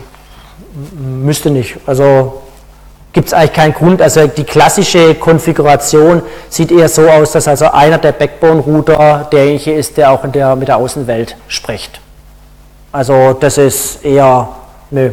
müsste 0.98 1.50
nicht. 1.50 1.76
Also 1.86 2.40
gibt 3.12 3.28
es 3.28 3.34
eigentlich 3.34 3.52
keinen 3.52 3.74
Grund. 3.74 4.00
Also 4.00 4.26
die 4.26 4.44
klassische 4.44 5.14
Konfiguration 5.16 6.22
sieht 6.48 6.72
eher 6.72 6.88
so 6.88 7.08
aus, 7.10 7.32
dass 7.32 7.46
also 7.46 7.70
einer 7.70 7.98
der 7.98 8.12
Backbone-Router 8.12 9.28
derjenige 9.30 9.74
ist, 9.74 9.98
der 9.98 10.12
auch 10.12 10.26
der, 10.26 10.56
mit 10.56 10.68
der 10.68 10.78
Außenwelt 10.78 11.36
spricht. 11.46 12.00
Also 12.90 13.34
das 13.34 13.58
ist 13.58 14.02
eher, 14.02 14.48
nö. 14.90 15.10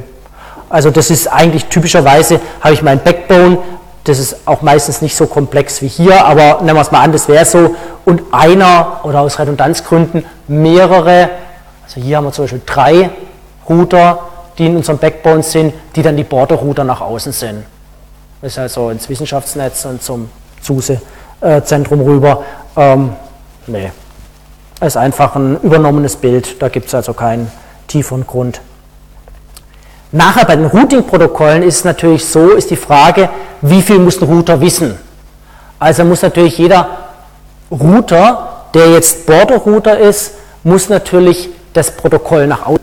Also 0.70 0.92
das 0.92 1.10
ist 1.10 1.28
eigentlich 1.28 1.66
typischerweise, 1.66 2.40
habe 2.62 2.74
ich 2.74 2.82
mein 2.82 3.00
Backbone, 3.00 3.58
das 4.04 4.20
ist 4.20 4.48
auch 4.48 4.62
meistens 4.62 5.02
nicht 5.02 5.16
so 5.16 5.28
komplex 5.28 5.82
wie 5.82 5.88
hier, 5.88 6.26
aber 6.26 6.62
nehmen 6.62 6.78
wir 6.78 6.82
es 6.82 6.92
mal 6.92 7.02
an, 7.02 7.12
das 7.12 7.28
wäre 7.28 7.44
so. 7.44 7.76
Und 8.08 8.24
einer 8.32 9.02
oder 9.04 9.20
aus 9.20 9.38
Redundanzgründen 9.38 10.24
mehrere, 10.48 11.30
also 11.84 12.00
hier 12.00 12.16
haben 12.16 12.24
wir 12.24 12.32
zum 12.32 12.46
Beispiel 12.46 12.62
drei 12.66 13.10
Router, 13.68 14.20
die 14.58 14.68
in 14.68 14.78
unserem 14.78 14.98
Backbone 14.98 15.44
sind, 15.44 15.74
die 15.94 16.02
dann 16.04 16.16
die 16.16 16.24
Border-Router 16.24 16.86
nach 16.86 17.02
außen 17.02 17.34
sind. 17.34 17.66
Das 18.42 18.54
ist 18.54 18.60
also 18.60 18.92
ins 18.92 19.10
Wissenschaftsnetz 19.10 19.84
und 19.84 20.02
zum 20.02 20.30
SUSE-Zentrum 20.62 22.00
rüber. 22.00 22.46
Ähm, 22.78 23.12
nee, 23.66 23.92
das 24.80 24.94
ist 24.94 24.98
einfach 24.98 25.36
ein 25.36 25.60
übernommenes 25.62 26.16
Bild, 26.16 26.62
da 26.62 26.70
gibt 26.70 26.88
es 26.88 26.96
also 26.96 27.12
keinen 27.12 27.52
tieferen 27.90 28.26
Grund. 28.26 28.62
Nachher 30.14 30.46
bei 30.46 30.56
den 30.56 30.68
Routing-Protokollen 30.68 31.62
ist 31.62 31.84
natürlich 31.84 32.26
so, 32.26 32.52
ist 32.52 32.72
die 32.72 32.78
Frage, 32.78 33.28
wie 33.60 33.82
viel 33.82 34.00
muss 34.00 34.22
ein 34.22 34.30
Router 34.30 34.62
wissen? 34.62 34.98
Also 35.78 36.06
muss 36.06 36.22
natürlich 36.22 36.58
jeder 36.58 37.07
Router, 37.72 38.66
der 38.74 38.92
jetzt 38.92 39.26
Border-Router 39.26 39.98
ist, 39.98 40.34
muss 40.64 40.90
natürlich 40.90 41.50
das 41.74 41.92
Protokoll 41.92 42.48
nach 42.48 42.66
außen. 42.66 42.80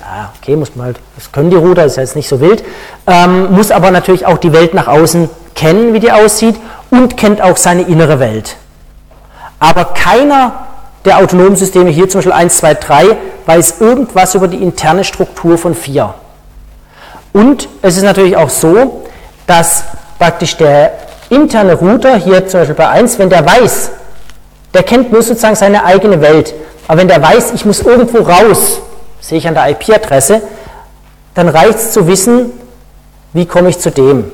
Ja, 0.00 0.32
okay, 0.40 0.56
muss 0.56 0.74
man 0.76 0.86
halt, 0.86 1.00
das 1.16 1.32
können 1.32 1.50
die 1.50 1.56
Router, 1.56 1.84
ist 1.84 1.96
jetzt 1.96 2.16
nicht 2.16 2.28
so 2.28 2.40
wild, 2.40 2.64
ähm, 3.06 3.52
muss 3.52 3.70
aber 3.70 3.90
natürlich 3.90 4.26
auch 4.26 4.38
die 4.38 4.52
Welt 4.52 4.74
nach 4.74 4.86
außen 4.86 5.28
kennen, 5.54 5.92
wie 5.92 6.00
die 6.00 6.12
aussieht 6.12 6.56
und 6.90 7.16
kennt 7.16 7.42
auch 7.42 7.56
seine 7.56 7.82
innere 7.82 8.18
Welt. 8.18 8.56
Aber 9.58 9.84
keiner 9.84 10.66
der 11.04 11.18
autonomen 11.18 11.56
Systeme, 11.56 11.90
hier 11.90 12.08
zum 12.08 12.18
Beispiel 12.18 12.32
1, 12.32 12.58
2, 12.58 12.74
3, 12.74 13.04
weiß 13.46 13.80
irgendwas 13.80 14.34
über 14.34 14.48
die 14.48 14.62
interne 14.62 15.04
Struktur 15.04 15.58
von 15.58 15.74
4. 15.74 16.14
Und 17.32 17.68
es 17.82 17.96
ist 17.96 18.02
natürlich 18.02 18.36
auch 18.36 18.50
so, 18.50 19.04
dass 19.46 19.84
praktisch 20.18 20.56
der 20.56 20.92
interne 21.30 21.74
Router, 21.74 22.16
hier 22.16 22.46
zum 22.46 22.60
Beispiel 22.60 22.76
bei 22.76 22.88
1, 22.88 23.18
wenn 23.18 23.30
der 23.30 23.46
weiß, 23.46 23.90
der 24.74 24.82
kennt 24.82 25.12
nur 25.12 25.22
sozusagen 25.22 25.56
seine 25.56 25.84
eigene 25.84 26.20
Welt, 26.20 26.54
aber 26.86 26.98
wenn 26.98 27.08
der 27.08 27.22
weiß, 27.22 27.52
ich 27.54 27.64
muss 27.64 27.80
irgendwo 27.80 28.18
raus, 28.18 28.80
sehe 29.20 29.38
ich 29.38 29.48
an 29.48 29.54
der 29.54 29.70
IP-Adresse, 29.70 30.42
dann 31.34 31.48
reicht 31.48 31.78
es 31.78 31.92
zu 31.92 32.06
wissen, 32.06 32.52
wie 33.32 33.46
komme 33.46 33.70
ich 33.70 33.78
zu 33.78 33.90
dem. 33.90 34.30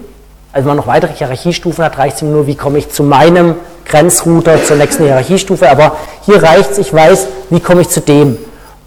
Also 0.53 0.67
wenn 0.67 0.77
man 0.77 0.77
noch 0.79 0.87
weitere 0.87 1.13
Hierarchiestufen 1.13 1.85
hat, 1.85 1.99
reicht 1.99 2.17
es 2.17 2.23
ihm 2.23 2.33
nur, 2.33 2.47
wie 2.47 2.55
komme 2.55 2.79
ich 2.79 2.91
zu 2.91 3.03
meinem 3.03 3.57
Grenzrouter 3.85 4.65
zur 4.65 4.77
nächsten 4.77 5.05
Hierarchiestufe, 5.05 5.69
aber 5.71 5.97
hier 6.25 6.43
reicht 6.43 6.73
es, 6.73 6.79
ich 6.79 6.95
weiß, 6.95 7.27
wie 7.51 7.61
komme 7.61 7.83
ich 7.83 7.91
zu 7.91 8.01
dem. 8.01 8.39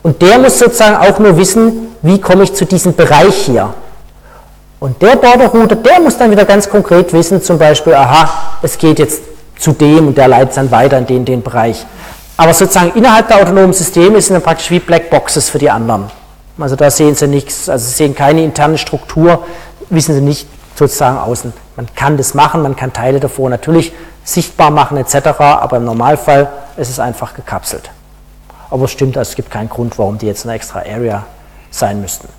Und 0.02 0.22
der 0.22 0.40
muss 0.40 0.58
sozusagen 0.58 0.96
auch 0.96 1.20
nur 1.20 1.38
wissen, 1.38 1.96
wie 2.02 2.20
komme 2.20 2.44
ich 2.44 2.54
zu 2.54 2.66
diesem 2.66 2.96
Bereich 2.96 3.36
hier. 3.36 3.74
Und 4.80 5.02
der 5.02 5.18
Border-Router, 5.18 5.76
der 5.76 6.00
muss 6.00 6.18
dann 6.18 6.32
wieder 6.32 6.46
ganz 6.46 6.70
konkret 6.70 7.12
wissen, 7.12 7.42
zum 7.42 7.58
Beispiel, 7.58 7.94
aha, 7.94 8.30
es 8.62 8.78
geht 8.78 9.00
jetzt 9.00 9.22
zu 9.58 9.74
dem 9.74 10.08
und 10.08 10.18
der 10.18 10.30
leitet 10.30 10.56
dann 10.56 10.72
weiter 10.72 10.98
in 10.98 11.06
den, 11.06 11.26
den 11.26 11.42
Bereich. 11.42 11.86
Aber 12.38 12.54
sozusagen 12.54 12.94
innerhalb 12.96 13.28
der 13.28 13.42
autonomen 13.42 13.74
Systeme 13.74 14.22
sind 14.22 14.36
dann 14.36 14.42
praktisch 14.42 14.72
wie 14.72 14.80
Blackboxes 14.80 15.50
für 15.50 15.58
die 15.58 15.70
anderen. 15.70 16.06
Also 16.58 16.78
da 16.78 16.90
sehen 16.90 17.16
Sie 17.16 17.28
nichts, 17.28 17.68
also 17.68 17.86
Sie 17.86 17.94
sehen 17.94 18.16
keine 18.16 18.42
interne 18.42 18.78
Struktur, 18.78 19.44
wissen 19.90 20.16
Sie 20.16 20.22
nicht 20.22 20.48
sozusagen 20.76 21.18
außen. 21.18 21.52
Man 21.76 21.88
kann 21.96 22.16
das 22.16 22.34
machen, 22.34 22.62
man 22.62 22.78
kann 22.78 22.94
Teile 22.94 23.20
davor 23.20 23.50
natürlich 23.50 23.92
sichtbar 24.24 24.72
machen 24.72 24.96
etc., 24.98 25.28
aber 25.40 25.78
im 25.78 25.86
Normalfall 25.86 26.48
ist 26.78 26.90
es 26.90 27.00
einfach 27.00 27.34
gekapselt. 27.34 27.90
Aber 28.70 28.86
es 28.86 28.92
stimmt, 28.92 29.18
also 29.18 29.30
es 29.30 29.36
gibt 29.36 29.52
keinen 29.52 29.68
Grund, 29.68 29.98
warum 29.98 30.18
die 30.18 30.28
jetzt 30.28 30.46
eine 30.46 30.56
extra 30.56 30.80
Area 30.80 31.26
sein 31.72 32.00
müssten. 32.00 32.30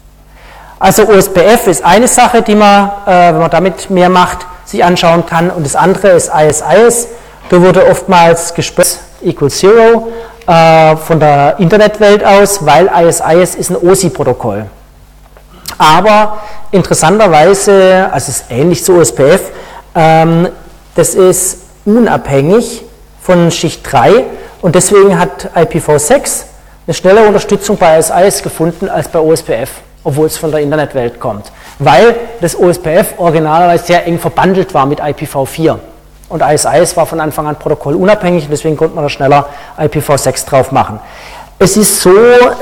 Also 0.83 1.07
OSPF 1.07 1.67
ist 1.67 1.85
eine 1.85 2.09
Sache, 2.09 2.41
die 2.41 2.55
man, 2.55 2.91
äh, 3.07 3.35
wenn 3.35 3.39
man 3.39 3.51
damit 3.51 3.91
mehr 3.91 4.09
macht, 4.09 4.39
sich 4.65 4.83
anschauen 4.83 5.27
kann. 5.27 5.51
Und 5.51 5.67
das 5.67 5.77
andere 5.77 6.09
ist 6.09 6.33
ISIS. 6.35 7.09
Da 7.51 7.61
wurde 7.61 7.87
oftmals 7.87 8.55
gesprochen, 8.55 8.99
equal 9.23 9.51
zero 9.51 10.09
äh, 10.47 10.97
von 10.97 11.21
der 11.21 11.57
Internetwelt 11.59 12.25
aus, 12.25 12.65
weil 12.65 12.91
ISIS 12.97 13.57
ist 13.57 13.71
ein 13.71 13.77
OSI-Protokoll. 13.77 14.65
Aber 15.77 16.39
interessanterweise, 16.71 18.09
also 18.11 18.31
es 18.31 18.41
ist 18.41 18.45
ähnlich 18.51 18.83
zu 18.83 18.95
OSPF, 18.95 19.51
ähm, 19.95 20.49
das 20.95 21.15
ist 21.15 21.59
unabhängig 21.85 22.85
von 23.21 23.51
Schicht 23.51 23.83
3 23.93 24.25
und 24.63 24.75
deswegen 24.75 25.19
hat 25.19 25.51
IPv6 25.55 26.45
eine 26.87 26.95
schnellere 26.95 27.27
Unterstützung 27.27 27.77
bei 27.77 27.99
ISIS 27.99 28.43
gefunden 28.43 28.89
als 28.89 29.09
bei 29.09 29.19
OSPF 29.19 29.69
obwohl 30.05 30.27
es 30.27 30.37
von 30.37 30.51
der 30.51 30.61
Internetwelt 30.61 31.21
kommt, 31.21 31.53
weil 31.79 32.17
das 32.41 32.59
OSPF 32.59 33.15
originalerweise 33.19 33.85
sehr 33.85 34.07
eng 34.07 34.19
verbandelt 34.19 34.73
war 34.75 34.87
mit 34.87 35.01
IPv4. 35.01 35.79
Und 36.29 36.43
ISIS 36.43 36.97
war 36.97 37.07
von 37.07 37.21
Anfang 37.21 37.47
an 37.49 37.57
protokollunabhängig 37.57 38.49
deswegen 38.49 38.77
konnte 38.77 38.95
man 38.95 39.05
da 39.05 39.09
schneller 39.09 39.49
IPv6 39.79 40.47
drauf 40.47 40.71
machen. 40.71 41.01
Es 41.59 41.77
ist 41.77 42.01
so, 42.01 42.15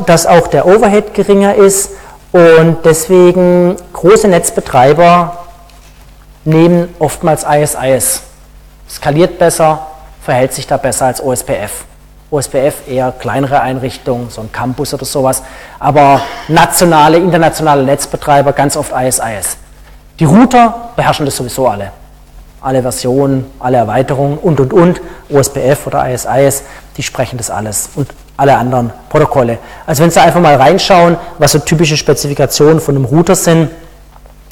dass 0.07 0.27
auch 0.27 0.49
der 0.49 0.67
Overhead 0.67 1.15
geringer 1.15 1.55
ist 1.55 1.91
und 2.33 2.79
deswegen 2.85 3.77
große 3.93 4.27
Netzbetreiber 4.27 5.45
nehmen 6.45 6.95
oftmals 6.99 7.45
ISIS. 7.49 8.23
Skaliert 8.89 9.39
besser, 9.39 9.87
verhält 10.23 10.53
sich 10.55 10.67
da 10.67 10.79
besser 10.79 11.07
als 11.07 11.23
OSPF. 11.23 11.85
OSPF 12.31 12.87
eher 12.87 13.13
kleinere 13.13 13.61
Einrichtungen, 13.61 14.29
so 14.29 14.43
ein 14.43 14.53
Campus 14.53 14.93
oder 14.93 15.07
sowas, 15.07 15.43
aber 15.79 16.21
nationale, 16.49 17.17
internationale 17.17 17.83
Netzbetreiber, 17.83 18.53
ganz 18.53 18.77
oft 18.77 18.93
ISIS. 18.95 19.57
Die 20.19 20.25
Router 20.25 20.91
beherrschen 20.97 21.25
das 21.25 21.37
sowieso 21.37 21.69
alle. 21.69 21.93
Alle 22.61 22.83
Versionen, 22.83 23.47
alle 23.61 23.79
Erweiterungen 23.79 24.37
und 24.37 24.61
und 24.61 24.73
und, 24.73 25.01
OSPF 25.31 25.87
oder 25.87 26.13
ISIS, 26.13 26.65
die 26.97 27.03
sprechen 27.03 27.39
das 27.39 27.51
alles 27.51 27.91
und 27.95 28.09
alle 28.37 28.57
anderen 28.57 28.93
Protokolle. 29.09 29.59
Also 29.87 30.03
wenn 30.03 30.11
Sie 30.11 30.21
einfach 30.21 30.41
mal 30.41 30.57
reinschauen, 30.57 31.17
was 31.39 31.53
so 31.53 31.61
typische 31.61 31.97
Spezifikationen 31.97 32.81
von 32.81 32.97
einem 32.97 33.05
Router 33.05 33.37
sind, 33.37 33.71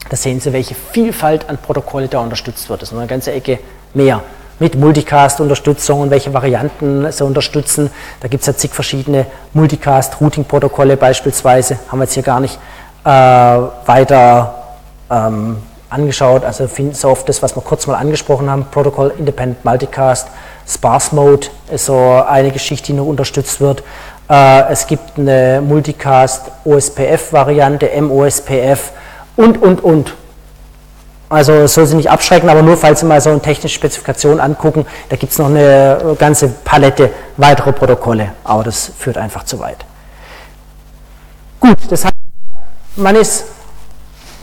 da 0.09 0.17
sehen 0.17 0.41
Sie, 0.41 0.53
welche 0.53 0.75
Vielfalt 0.75 1.49
an 1.49 1.59
Protokolle 1.59 2.09
da 2.09 2.21
unterstützt 2.21 2.69
wird. 2.69 2.83
Das 2.83 2.93
ist 2.93 2.99
eine 2.99 3.07
ganze 3.07 3.33
Ecke 3.33 3.59
mehr. 3.93 4.23
Mit 4.59 4.75
Multicast-Unterstützung 4.77 6.01
und 6.01 6.11
welche 6.11 6.33
Varianten 6.33 7.11
sie 7.11 7.25
unterstützen. 7.25 7.91
Da 8.21 8.29
gibt 8.29 8.43
es 8.43 8.47
ja 8.47 8.57
zig 8.57 8.73
verschiedene 8.73 9.27
Multicast-Routing-Protokolle 9.53 10.97
beispielsweise, 10.97 11.79
haben 11.89 11.99
wir 11.99 12.05
jetzt 12.05 12.15
hier 12.15 12.23
gar 12.23 12.41
nicht 12.41 12.59
äh, 13.05 13.09
weiter 13.09 14.55
ähm, 15.11 15.59
angeschaut. 15.91 16.45
Also 16.45 16.69
Finsoft, 16.69 17.29
das, 17.29 17.43
was 17.43 17.57
wir 17.57 17.63
kurz 17.63 17.87
mal 17.87 17.97
angesprochen 17.97 18.51
haben, 18.51 18.67
Protocol 18.71 19.13
Independent 19.19 19.65
Multicast, 19.65 20.29
Sparse 20.67 21.15
Mode 21.15 21.47
ist 21.71 21.87
so 21.87 22.25
eine 22.27 22.51
Geschichte, 22.51 22.89
die 22.89 22.93
noch 22.95 23.07
unterstützt 23.07 23.61
wird. 23.61 23.83
Äh, 24.29 24.73
es 24.73 24.87
gibt 24.87 25.19
eine 25.19 25.63
Multicast 25.65 26.51
OSPF-Variante, 26.65 27.89
MOSPF 28.01 28.93
und, 29.37 29.63
und, 29.63 29.83
und. 29.85 30.15
Also 31.29 31.53
es 31.53 31.75
soll 31.75 31.87
Sie 31.87 31.97
nicht 31.97 32.11
abschrecken, 32.11 32.49
aber 32.49 32.63
nur 32.63 32.77
falls 32.77 33.01
Sie 33.01 33.07
mal 33.07 33.21
so 33.21 33.31
eine 33.31 33.41
technische 33.41 33.75
Spezifikation 33.75 34.39
angucken, 34.39 34.87
da 35.09 35.17
gibt 35.17 35.33
es 35.33 35.39
noch 35.39 35.47
eine 35.47 36.17
ganze 36.19 36.49
Palette 36.49 37.11
weitere 37.37 37.73
Protokolle, 37.73 38.33
aber 38.45 38.63
das 38.63 38.93
führt 38.97 39.19
einfach 39.19 39.45
zu 39.45 39.59
weit. 39.59 39.85
Gut, 41.59 41.79
das 41.91 42.05
heißt, 42.05 42.15
man 42.97 43.17
ist 43.17 43.45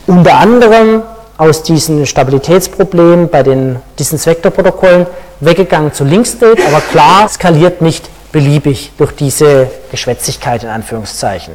unter 0.06 0.34
anderem 0.34 1.02
aus 1.38 1.62
diesen 1.62 2.06
Stabilitätsproblemen 2.06 3.28
bei 3.28 3.42
den 3.42 3.76
Distance-Vector-Protokollen 3.98 5.06
weggegangen 5.40 5.92
zu 5.92 6.04
Link-State, 6.04 6.62
aber 6.66 6.80
klar 6.80 7.28
skaliert 7.28 7.80
nicht 7.80 8.08
beliebig 8.30 8.92
durch 8.98 9.12
diese 9.12 9.70
Geschwätzigkeit 9.90 10.64
in 10.64 10.68
Anführungszeichen 10.68 11.54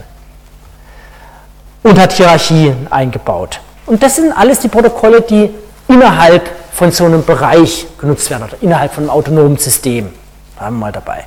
und 1.84 2.00
hat 2.00 2.14
Hierarchien 2.14 2.88
eingebaut. 2.90 3.60
Und 3.90 4.04
das 4.04 4.18
sind 4.18 4.32
alles 4.32 4.60
die 4.60 4.68
Protokolle, 4.68 5.22
die 5.22 5.50
innerhalb 5.88 6.48
von 6.72 6.92
so 6.92 7.06
einem 7.06 7.26
Bereich 7.26 7.88
genutzt 7.98 8.30
werden 8.30 8.44
oder 8.44 8.58
innerhalb 8.62 8.94
von 8.94 9.06
einem 9.06 9.10
autonomen 9.10 9.58
System. 9.58 10.12
Haben 10.60 10.76
wir 10.76 10.80
mal 10.86 10.92
dabei. 10.92 11.26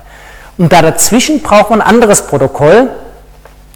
Und 0.57 0.71
da 0.71 0.81
dazwischen 0.81 1.41
braucht 1.41 1.71
man 1.71 1.81
ein 1.81 1.87
anderes 1.87 2.21
Protokoll. 2.21 2.89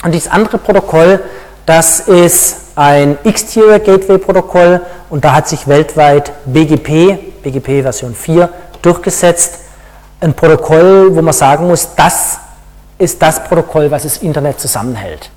Und 0.04 0.14
dieses 0.14 0.32
andere 0.32 0.58
Protokoll, 0.58 1.20
das 1.66 2.00
ist 2.00 2.78
ein 2.78 3.18
Exterior 3.26 3.80
Gateway 3.80 4.20
Protokoll 4.20 4.80
und 5.10 5.26
da 5.26 5.34
hat 5.34 5.50
sich 5.50 5.68
weltweit 5.68 6.32
BGP, 6.46 7.44
BGP 7.44 7.82
Version 7.82 8.16
4, 8.16 8.48
durchgesetzt. 8.82 9.56
Ein 10.22 10.34
Protokoll, 10.34 11.14
wo 11.14 11.22
man 11.22 11.34
sagen 11.34 11.68
muss, 11.68 11.90
das 11.94 12.38
ist 12.98 13.22
das 13.22 13.44
Protokoll, 13.44 13.92
was 13.92 14.04
das 14.04 14.20
Internet 14.20 14.62
zusammenhält. 14.62 15.30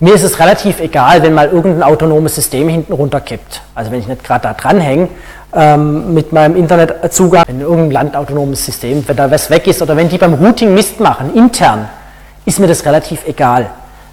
Mir 0.00 0.14
ist 0.14 0.22
es 0.22 0.38
relativ 0.38 0.78
egal, 0.78 1.22
wenn 1.24 1.34
mal 1.34 1.48
irgendein 1.48 1.82
autonomes 1.82 2.36
System 2.36 2.68
hinten 2.68 2.92
runterkippt. 2.92 3.62
Also 3.74 3.90
wenn 3.90 3.98
ich 3.98 4.06
nicht 4.06 4.22
gerade 4.22 4.42
da 4.42 4.54
dranhänge 4.54 5.08
ähm, 5.52 6.14
mit 6.14 6.32
meinem 6.32 6.54
Internetzugang, 6.54 7.44
in 7.48 7.62
irgendeinem 7.62 7.90
Land 7.90 8.16
autonomes 8.16 8.64
System, 8.64 9.02
wenn 9.08 9.16
da 9.16 9.28
was 9.28 9.50
weg 9.50 9.66
ist 9.66 9.82
oder 9.82 9.96
wenn 9.96 10.08
die 10.08 10.16
beim 10.16 10.34
Routing 10.34 10.72
Mist 10.72 11.00
machen, 11.00 11.34
intern, 11.34 11.88
ist 12.44 12.60
mir 12.60 12.68
das 12.68 12.84
relativ 12.84 13.26
egal. 13.26 13.70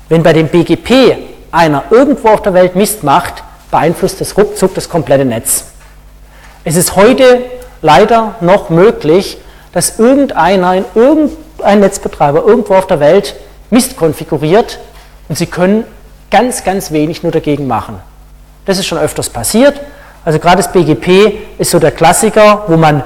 Wenn 0.10 0.24
bei 0.24 0.34
dem 0.34 0.48
BGP 0.48 1.18
einer 1.52 1.84
irgendwo 1.92 2.30
auf 2.30 2.42
der 2.42 2.56
Welt 2.56 2.76
Mist 2.76 3.04
macht, 3.04 3.44
beeinflusst 3.70 4.20
das 4.22 4.36
ruckzuck 4.36 4.74
das 4.74 4.90
komplette 4.90 5.24
Netz. 5.24 5.66
Es 6.64 6.78
ist 6.78 6.96
heute 6.96 7.44
leider 7.84 8.34
noch 8.42 8.72
möglich, 8.72 9.38
dass 9.72 10.00
irgendeiner, 10.00 10.84
irgendein 10.96 11.80
Netzbetreiber 11.80 12.44
irgendwo 12.44 12.74
auf 12.74 12.88
der 12.88 13.00
Welt 13.00 13.36
Mist 13.70 13.98
konfiguriert 13.98 14.80
und 15.28 15.38
sie 15.38 15.46
können 15.46 15.84
ganz, 16.32 16.64
ganz 16.64 16.92
wenig 16.92 17.24
nur 17.24 17.32
dagegen 17.32 17.68
machen. 17.68 18.00
Das 18.66 18.78
ist 18.78 18.88
schon 18.88 18.98
öfters 18.98 19.30
passiert. 19.30 19.80
Also 20.24 20.40
gerade 20.40 20.58
das 20.58 20.72
BGP 20.72 21.38
ist 21.60 21.72
so 21.72 21.80
der 21.80 21.92
Klassiker, 21.92 22.64
wo 22.68 22.78
man 22.78 23.04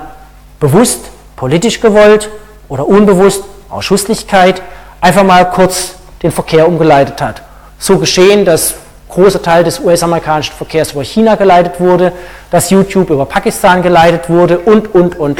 bewusst, 0.60 1.10
politisch 1.36 1.82
gewollt 1.82 2.30
oder 2.70 2.88
unbewusst, 2.88 3.44
aus 3.70 3.86
Schusslichkeit, 3.86 4.62
einfach 5.02 5.24
mal 5.24 5.50
kurz 5.50 5.96
den 6.24 6.32
Verkehr 6.32 6.68
umgeleitet 6.68 7.22
hat. 7.22 7.42
So 7.78 7.98
geschehen, 7.98 8.46
dass 8.46 8.76
großer 9.10 9.42
Teil 9.42 9.64
des 9.64 9.80
US-amerikanischen 9.80 10.54
Verkehrs 10.54 10.92
über 10.94 11.04
China 11.04 11.36
geleitet 11.36 11.80
wurde, 11.80 12.14
dass 12.52 12.70
YouTube 12.70 13.10
über 13.10 13.26
Pakistan 13.26 13.82
geleitet 13.82 14.30
wurde 14.30 14.60
und, 14.60 14.94
und, 14.94 15.18
und, 15.20 15.40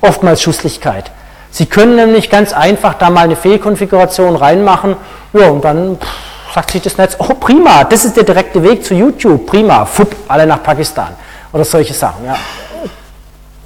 Oftmals 0.00 0.42
Schusslichkeit. 0.42 1.10
Sie 1.54 1.66
können 1.66 1.94
nämlich 1.94 2.30
ganz 2.30 2.52
einfach 2.52 2.94
da 2.94 3.10
mal 3.10 3.20
eine 3.20 3.36
Fehlkonfiguration 3.36 4.34
reinmachen, 4.34 4.96
ja, 5.32 5.50
und 5.50 5.64
dann 5.64 5.98
pff, 6.00 6.52
sagt 6.52 6.72
sich 6.72 6.82
das 6.82 6.96
Netz, 6.96 7.14
oh 7.20 7.32
prima, 7.34 7.84
das 7.84 8.04
ist 8.04 8.16
der 8.16 8.24
direkte 8.24 8.60
Weg 8.64 8.84
zu 8.84 8.92
YouTube, 8.92 9.46
prima, 9.46 9.84
fupp, 9.84 10.16
alle 10.26 10.48
nach 10.48 10.60
Pakistan 10.64 11.10
oder 11.52 11.64
solche 11.64 11.94
Sachen. 11.94 12.24
Ja. 12.26 12.34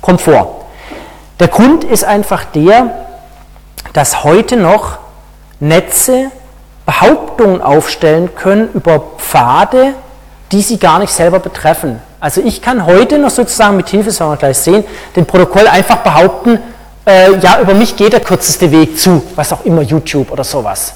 Kommt 0.02 0.20
vor. 0.20 0.66
Der 1.40 1.48
Grund 1.48 1.82
ist 1.82 2.04
einfach 2.04 2.44
der, 2.44 2.90
dass 3.94 4.22
heute 4.22 4.58
noch 4.58 4.98
Netze 5.58 6.30
Behauptungen 6.84 7.62
aufstellen 7.62 8.34
können 8.34 8.68
über 8.74 9.02
Pfade, 9.16 9.94
die 10.52 10.60
sie 10.60 10.78
gar 10.78 10.98
nicht 10.98 11.14
selber 11.14 11.38
betreffen. 11.38 12.02
Also 12.20 12.42
ich 12.42 12.60
kann 12.60 12.84
heute 12.84 13.16
noch 13.16 13.30
sozusagen 13.30 13.78
mit 13.78 13.88
Hilfe, 13.88 14.10
das 14.10 14.20
werden 14.20 14.32
wir 14.32 14.36
gleich 14.36 14.58
sehen, 14.58 14.84
dem 15.16 15.24
Protokoll 15.24 15.66
einfach 15.66 15.96
behaupten, 15.96 16.58
äh, 17.08 17.38
ja, 17.38 17.60
über 17.60 17.72
mich 17.72 17.96
geht 17.96 18.12
der 18.12 18.20
kürzeste 18.20 18.70
Weg 18.70 18.98
zu, 18.98 19.22
was 19.34 19.52
auch 19.52 19.64
immer, 19.64 19.80
YouTube 19.80 20.30
oder 20.30 20.44
sowas. 20.44 20.92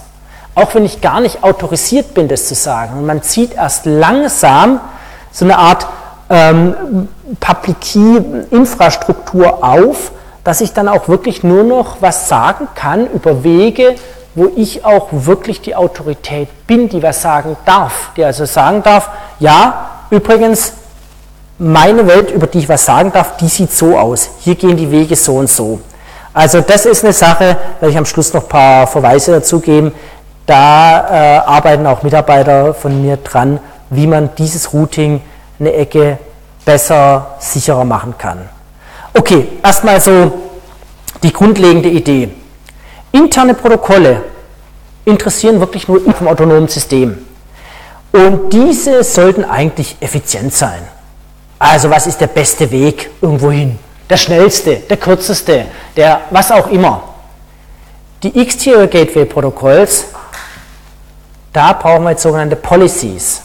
Auch 0.55 0.75
wenn 0.75 0.85
ich 0.85 1.01
gar 1.01 1.21
nicht 1.21 1.43
autorisiert 1.43 2.13
bin, 2.13 2.29
das 2.29 2.47
zu 2.47 2.55
sagen. 2.55 2.99
Und 2.99 3.07
man 3.07 3.23
zieht 3.23 3.55
erst 3.55 3.87
langsam 3.87 4.81
so 5.33 5.47
eine 5.47 5.57
Art 5.57 5.87
ähm, 6.29 7.09
Public 7.41 7.81
Key-Infrastruktur 7.81 9.65
auf, 9.65 10.13
dass 10.45 10.61
ich 10.61 10.75
dann 10.75 10.89
auch 10.89 11.09
wirklich 11.09 11.43
nur 11.43 11.65
noch 11.65 11.97
was 12.01 12.29
sagen 12.29 12.69
kann 12.75 13.07
über 13.07 13.43
Wege, 13.43 13.95
wo 14.35 14.51
ich 14.55 14.85
auch 14.85 15.09
wirklich 15.11 15.63
die 15.63 15.75
Autorität 15.75 16.49
bin, 16.67 16.91
die 16.91 17.03
was 17.03 17.23
sagen 17.23 17.57
darf, 17.65 18.11
die 18.17 18.25
also 18.25 18.45
sagen 18.45 18.83
darf, 18.83 19.09
ja, 19.39 19.91
übrigens, 20.11 20.75
meine 21.59 22.07
Welt, 22.07 22.31
über 22.31 22.47
die 22.47 22.59
ich 22.59 22.69
was 22.69 22.85
sagen 22.85 23.13
darf, 23.13 23.37
die 23.37 23.49
sieht 23.49 23.73
so 23.73 23.97
aus. 23.97 24.31
Hier 24.41 24.57
gehen 24.57 24.77
die 24.77 24.91
Wege 24.91 25.17
so 25.17 25.37
und 25.37 25.49
so. 25.49 25.81
Also 26.35 26.61
das 26.61 26.87
ist 26.87 27.05
eine 27.05 27.13
Sache, 27.13 27.57
werde 27.81 27.91
ich 27.91 27.99
am 27.99 28.07
Schluss 28.07 28.33
noch 28.33 28.45
ein 28.45 28.49
paar 28.49 28.87
Verweise 28.87 29.33
dazu 29.33 29.61
geben. 29.61 29.93
Da 30.47 31.01
äh, 31.01 31.39
arbeiten 31.47 31.87
auch 31.87 32.03
Mitarbeiter 32.03 32.75
von 32.75 33.03
mir 33.03 33.19
dran, 33.19 33.61
wie 33.91 34.07
man 34.07 34.31
dieses 34.37 34.73
Routing 34.73 35.21
eine 35.61 35.73
Ecke 35.75 36.19
besser, 36.65 37.37
sicherer 37.39 37.85
machen 37.85 38.15
kann. 38.17 38.49
Okay, 39.15 39.49
erstmal 39.63 40.01
so 40.01 40.33
die 41.23 41.33
grundlegende 41.33 41.91
Idee. 41.91 42.31
Interne 43.13 43.55
Protokolle 43.55 44.23
interessieren 45.05 45.61
wirklich 45.61 45.87
nur 45.87 46.01
im 46.05 46.29
autonomen 46.29 46.69
System. 46.69 47.19
Und 48.13 48.53
diese 48.53 49.05
sollten 49.05 49.45
eigentlich 49.45 49.97
effizient 50.01 50.53
sein. 50.53 50.83
Also 51.59 51.91
was 51.91 52.07
ist 52.07 52.21
der 52.21 52.27
beste 52.27 52.71
Weg 52.71 53.11
irgendwo 53.21 53.51
hin? 53.51 53.79
Der 54.13 54.19
schnellste, 54.19 54.77
der 54.77 54.99
kürzeste, 54.99 55.65
der 55.97 56.21
was 56.31 56.51
auch 56.51 56.71
immer. 56.71 57.03
Die 58.23 58.39
Exterior 58.39 58.87
Gateway 58.87 59.25
Protokolls, 59.25 60.05
da 61.51 61.73
brauchen 61.73 62.05
wir 62.05 62.11
jetzt 62.11 62.23
sogenannte 62.23 62.57
Policies. 62.57 63.41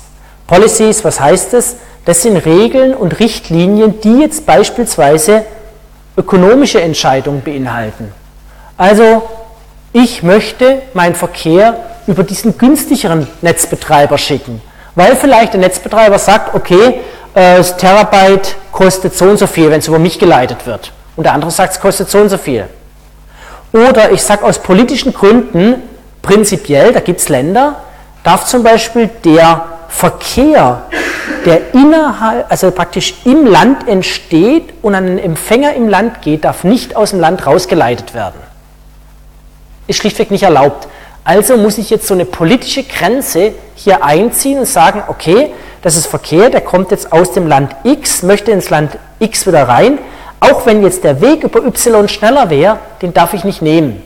Policies, 0.45 1.05
was 1.05 1.21
heißt 1.21 1.53
das? 1.53 1.77
Das 2.03 2.21
sind 2.21 2.35
Regeln 2.35 2.93
und 2.93 3.17
Richtlinien, 3.21 4.01
die 4.01 4.19
jetzt 4.19 4.45
beispielsweise 4.45 5.45
ökonomische 6.17 6.81
Entscheidungen 6.81 7.41
beinhalten. 7.41 8.13
Also 8.75 9.23
ich 9.93 10.21
möchte 10.21 10.81
meinen 10.93 11.15
Verkehr 11.15 11.77
über 12.07 12.23
diesen 12.23 12.57
günstigeren 12.57 13.25
Netzbetreiber 13.41 14.17
schicken, 14.17 14.61
weil 14.95 15.15
vielleicht 15.15 15.53
der 15.53 15.61
Netzbetreiber 15.61 16.19
sagt, 16.19 16.53
okay, 16.55 16.99
äh, 17.37 17.57
das 17.57 17.77
Terabyte 17.77 18.55
kostet 18.71 19.15
so 19.15 19.25
und 19.25 19.37
so 19.37 19.45
viel, 19.45 19.69
wenn 19.69 19.79
es 19.79 19.87
über 19.87 19.99
mich 19.99 20.17
geleitet 20.17 20.65
wird. 20.65 20.91
Und 21.15 21.25
der 21.25 21.33
andere 21.33 21.51
sagt, 21.51 21.73
es 21.73 21.79
kostet 21.79 22.09
so 22.09 22.17
und 22.17 22.29
so 22.29 22.37
viel. 22.37 22.65
Oder 23.71 24.11
ich 24.11 24.23
sage 24.23 24.43
aus 24.43 24.59
politischen 24.59 25.13
Gründen, 25.13 25.83
prinzipiell, 26.23 26.93
da 26.93 26.99
gibt 26.99 27.19
es 27.19 27.29
Länder, 27.29 27.75
darf 28.23 28.45
zum 28.45 28.63
Beispiel 28.63 29.09
der 29.23 29.65
Verkehr, 29.87 30.83
der 31.45 31.73
innerhalb, 31.75 32.49
also 32.49 32.71
praktisch 32.71 33.13
im 33.23 33.45
Land 33.45 33.87
entsteht 33.87 34.73
und 34.81 34.95
an 34.95 35.05
einen 35.05 35.19
Empfänger 35.19 35.75
im 35.75 35.87
Land 35.87 36.23
geht, 36.23 36.43
darf 36.43 36.63
nicht 36.63 36.95
aus 36.95 37.11
dem 37.11 37.19
Land 37.19 37.45
rausgeleitet 37.45 38.15
werden. 38.15 38.41
Ist 39.85 39.97
schlichtweg 39.97 40.31
nicht 40.31 40.43
erlaubt. 40.43 40.87
Also 41.23 41.55
muss 41.55 41.77
ich 41.77 41.89
jetzt 41.89 42.07
so 42.07 42.13
eine 42.13 42.25
politische 42.25 42.83
Grenze 42.83 43.53
hier 43.75 44.03
einziehen 44.03 44.59
und 44.59 44.65
sagen, 44.65 45.03
okay, 45.07 45.51
das 45.81 45.95
ist 45.95 46.07
Verkehr, 46.07 46.49
der 46.49 46.61
kommt 46.61 46.91
jetzt 46.91 47.11
aus 47.11 47.31
dem 47.31 47.47
Land 47.47 47.75
X, 47.83 48.23
möchte 48.23 48.51
ins 48.51 48.69
Land 48.69 48.97
X 49.19 49.45
wieder 49.47 49.67
rein. 49.67 49.99
Auch 50.39 50.65
wenn 50.65 50.83
jetzt 50.83 51.03
der 51.03 51.21
Weg 51.21 51.43
über 51.43 51.63
Y 51.65 52.07
schneller 52.07 52.49
wäre, 52.49 52.79
den 53.01 53.13
darf 53.13 53.33
ich 53.33 53.43
nicht 53.43 53.61
nehmen. 53.61 54.01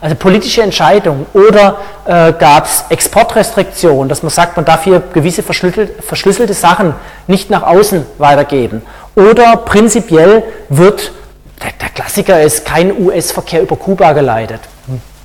Also 0.00 0.16
politische 0.16 0.62
Entscheidungen 0.62 1.24
oder 1.32 1.78
äh, 2.04 2.34
gab 2.34 2.66
es 2.66 2.84
Exportrestriktionen, 2.90 4.08
dass 4.08 4.22
man 4.22 4.28
sagt, 4.28 4.54
man 4.54 4.66
darf 4.66 4.84
hier 4.84 5.02
gewisse 5.14 5.42
verschlüsselte, 5.42 6.52
Sachen 6.52 6.94
nicht 7.26 7.48
nach 7.48 7.62
außen 7.62 8.04
weitergeben. 8.18 8.82
Oder 9.16 9.56
prinzipiell 9.56 10.42
wird, 10.68 11.12
der, 11.62 11.70
der 11.80 11.88
Klassiker 11.88 12.42
ist, 12.42 12.66
kein 12.66 12.92
US-Verkehr 13.00 13.62
über 13.62 13.76
Kuba 13.76 14.12
geleitet. 14.12 14.60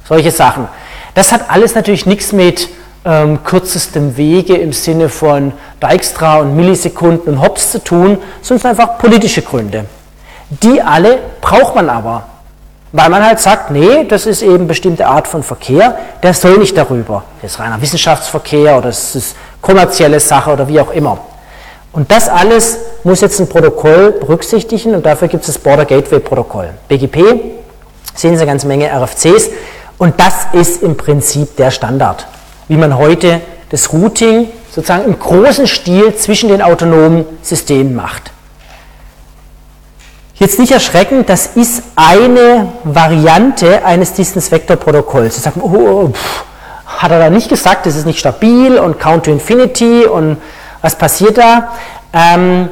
Solche 0.08 0.32
Sachen. 0.32 0.70
Das 1.14 1.34
hat 1.34 1.50
alles 1.50 1.76
natürlich 1.76 2.06
nichts 2.06 2.32
mit 2.32 2.70
ähm, 3.06 3.43
kürzestem 3.43 4.18
Wege 4.18 4.58
im 4.58 4.74
Sinne 4.74 5.10
von 5.10 5.54
Dijkstra 5.82 6.39
und 6.39 6.56
Millisekunden 6.56 7.34
und 7.34 7.41
Hops 7.41 7.72
zu 7.72 7.84
tun, 7.84 8.18
sondern 8.41 8.72
einfach 8.72 8.97
politische 8.97 9.41
Gründe. 9.41 9.86
Die 10.50 10.82
alle 10.82 11.20
braucht 11.41 11.76
man 11.76 11.89
aber, 11.89 12.24
weil 12.91 13.10
man 13.10 13.24
halt 13.24 13.39
sagt, 13.39 13.72
nee, 13.72 14.04
das 14.06 14.26
ist 14.26 14.41
eben 14.41 14.68
bestimmte 14.68 15.06
Art 15.06 15.28
von 15.28 15.43
Verkehr, 15.43 15.97
der 16.24 16.34
soll 16.34 16.58
nicht 16.58 16.76
darüber. 16.76 17.24
Das 17.41 17.54
ist 17.54 17.60
reiner 17.60 17.82
Wissenschaftsverkehr 17.82 18.78
oder 18.78 18.88
das 18.88 19.16
ist 19.16 19.36
kommerzielle 19.62 20.20
Sache 20.20 20.52
oder 20.52 20.68
wie 20.68 20.80
auch 20.80 20.91
immer. 20.91 21.20
Und 21.91 22.12
das 22.12 22.30
alles 22.30 22.78
muss 23.04 23.22
jetzt 23.22 23.39
ein 23.39 23.47
Protokoll 23.47 24.12
berücksichtigen 24.12 24.93
und 24.93 25.06
dafür 25.06 25.28
gibt 25.28 25.41
es 25.41 25.54
das 25.54 25.58
Border 25.60 25.86
Gateway 25.86 26.20
Protokoll. 26.20 26.72
BGP, 26.88 27.18
sehen 28.14 28.36
Sie 28.36 28.41
eine 28.41 28.45
ganze 28.45 28.68
Menge 28.68 28.91
RFCs 28.91 29.50
und 29.97 30.20
das 30.20 30.47
ist 30.54 30.84
im 30.84 30.97
Prinzip 30.97 31.56
der 31.58 31.72
Standard 31.72 32.28
wie 32.70 32.78
man 32.78 32.97
heute 32.97 33.41
das 33.70 33.91
Routing 33.91 34.47
sozusagen 34.72 35.03
im 35.03 35.20
großen 35.20 35.67
Stil 35.67 36.15
zwischen 36.15 36.49
den 36.49 36.61
autonomen 36.61 37.26
Systemen 37.41 37.95
macht. 37.95 38.32
Jetzt 40.36 40.57
nicht 40.57 40.72
erschrecken, 40.72 41.26
das 41.26 41.57
ist 41.57 41.84
eine 41.97 42.72
Variante 42.86 43.84
eines 43.84 44.13
Distance-Vector-Protokolls. 44.13 45.36
Sie 45.36 45.41
sagen, 45.41 45.61
oh, 45.61 46.09
pff, 46.09 46.45
hat 46.86 47.11
er 47.11 47.20
da 47.20 47.30
nicht 47.30 47.49
gesagt, 47.49 47.86
das 47.86 47.95
ist 47.97 48.05
nicht 48.05 48.20
stabil 48.20 48.78
und 48.78 48.99
Count 48.99 49.26
to 49.26 49.32
Infinity 49.32 50.05
und 50.05 50.38
was 50.82 50.97
passiert 50.97 51.38
da? 51.38 51.74
Ähm, 52.13 52.70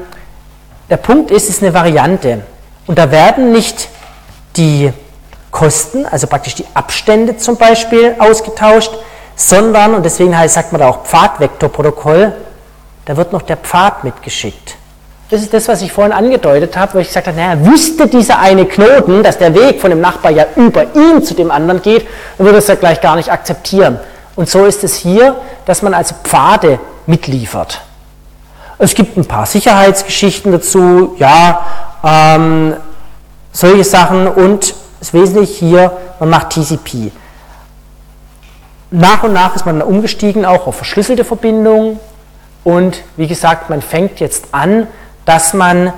der 0.89 0.97
Punkt 0.97 1.29
ist, 1.31 1.43
es 1.43 1.57
ist 1.57 1.63
eine 1.63 1.73
Variante 1.73 2.43
und 2.85 2.97
da 2.97 3.11
werden 3.11 3.51
nicht 3.51 3.89
die 4.55 4.93
Kosten, 5.51 6.05
also 6.05 6.27
praktisch 6.27 6.55
die 6.55 6.65
Abstände 6.73 7.37
zum 7.37 7.57
Beispiel 7.57 8.15
ausgetauscht, 8.19 8.91
sondern, 9.37 9.93
und 9.93 10.03
deswegen 10.03 10.35
sagt 10.49 10.73
man 10.73 10.81
da 10.81 10.89
auch 10.89 11.05
Pfadvektorprotokoll, 11.05 12.33
da 13.05 13.15
wird 13.15 13.31
noch 13.31 13.43
der 13.43 13.55
Pfad 13.55 14.03
mitgeschickt. 14.03 14.75
Das 15.29 15.41
ist 15.41 15.53
das, 15.53 15.67
was 15.67 15.81
ich 15.81 15.91
vorhin 15.91 16.11
angedeutet 16.11 16.75
habe, 16.75 16.95
wo 16.95 16.97
ich 16.99 17.07
gesagt 17.07 17.27
habe, 17.27 17.37
naja, 17.37 17.65
wüsste 17.65 18.07
dieser 18.07 18.39
eine 18.39 18.65
Knoten, 18.65 19.23
dass 19.23 19.37
der 19.37 19.53
Weg 19.53 19.79
von 19.79 19.91
dem 19.91 20.01
Nachbar 20.01 20.31
ja 20.31 20.45
über 20.55 20.95
ihn 20.95 21.21
zu 21.23 21.33
dem 21.33 21.51
anderen 21.51 21.81
geht, 21.81 22.07
dann 22.37 22.45
würde 22.45 22.57
es 22.57 22.67
ja 22.67 22.75
gleich 22.75 22.99
gar 22.99 23.15
nicht 23.15 23.31
akzeptieren. 23.31 23.99
Und 24.35 24.49
so 24.49 24.65
ist 24.65 24.83
es 24.83 24.95
hier, 24.95 25.35
dass 25.65 25.81
man 25.81 25.93
also 25.93 26.15
Pfade 26.23 26.79
mitliefert. 27.05 27.81
Es 28.79 28.95
gibt 28.95 29.17
ein 29.17 29.25
paar 29.25 29.45
Sicherheitsgeschichten 29.45 30.51
dazu, 30.51 31.15
ja, 31.19 31.65
ähm, 32.03 32.75
solche 33.51 33.83
Sachen 33.83 34.27
und 34.27 34.73
das 34.99 35.13
Wesentliche 35.13 35.65
hier, 35.65 35.91
man 36.19 36.29
macht 36.29 36.51
TCP 36.51 37.11
nach 38.91 39.23
und 39.23 39.33
nach 39.33 39.55
ist 39.55 39.65
man 39.65 39.79
dann 39.79 39.87
umgestiegen 39.87 40.45
auch 40.45 40.67
auf 40.67 40.75
verschlüsselte 40.75 41.23
Verbindungen 41.23 41.99
und 42.63 43.03
wie 43.15 43.27
gesagt, 43.27 43.69
man 43.69 43.81
fängt 43.81 44.19
jetzt 44.19 44.45
an, 44.51 44.87
dass 45.25 45.53
man 45.53 45.93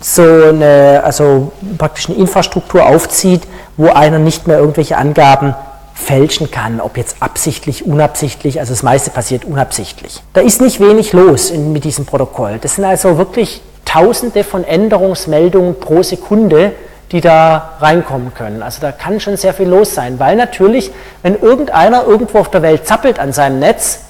so 0.00 0.22
eine, 0.22 1.02
also 1.04 1.52
praktisch 1.78 2.08
eine 2.08 2.18
Infrastruktur 2.18 2.84
aufzieht, 2.86 3.42
wo 3.76 3.88
einer 3.88 4.18
nicht 4.18 4.46
mehr 4.46 4.58
irgendwelche 4.58 4.96
Angaben 4.96 5.54
fälschen 5.94 6.50
kann, 6.50 6.80
ob 6.80 6.98
jetzt 6.98 7.16
absichtlich, 7.20 7.86
unabsichtlich, 7.86 8.60
also 8.60 8.72
das 8.72 8.82
meiste 8.82 9.10
passiert 9.10 9.44
unabsichtlich. 9.46 10.22
Da 10.34 10.42
ist 10.42 10.60
nicht 10.60 10.80
wenig 10.80 11.14
los 11.14 11.50
in, 11.50 11.72
mit 11.72 11.84
diesem 11.84 12.04
Protokoll. 12.04 12.58
Das 12.60 12.74
sind 12.74 12.84
also 12.84 13.16
wirklich 13.16 13.62
Tausende 13.86 14.42
von 14.44 14.64
Änderungsmeldungen 14.64 15.78
pro 15.80 16.02
Sekunde, 16.02 16.72
die 17.12 17.20
da 17.20 17.74
reinkommen 17.80 18.34
können. 18.34 18.62
Also 18.62 18.80
da 18.80 18.92
kann 18.92 19.20
schon 19.20 19.36
sehr 19.36 19.54
viel 19.54 19.68
los 19.68 19.94
sein, 19.94 20.18
weil 20.18 20.36
natürlich, 20.36 20.90
wenn 21.22 21.40
irgendeiner 21.40 22.04
irgendwo 22.04 22.38
auf 22.38 22.50
der 22.50 22.62
Welt 22.62 22.86
zappelt 22.86 23.18
an 23.18 23.32
seinem 23.32 23.60
Netz, 23.60 24.00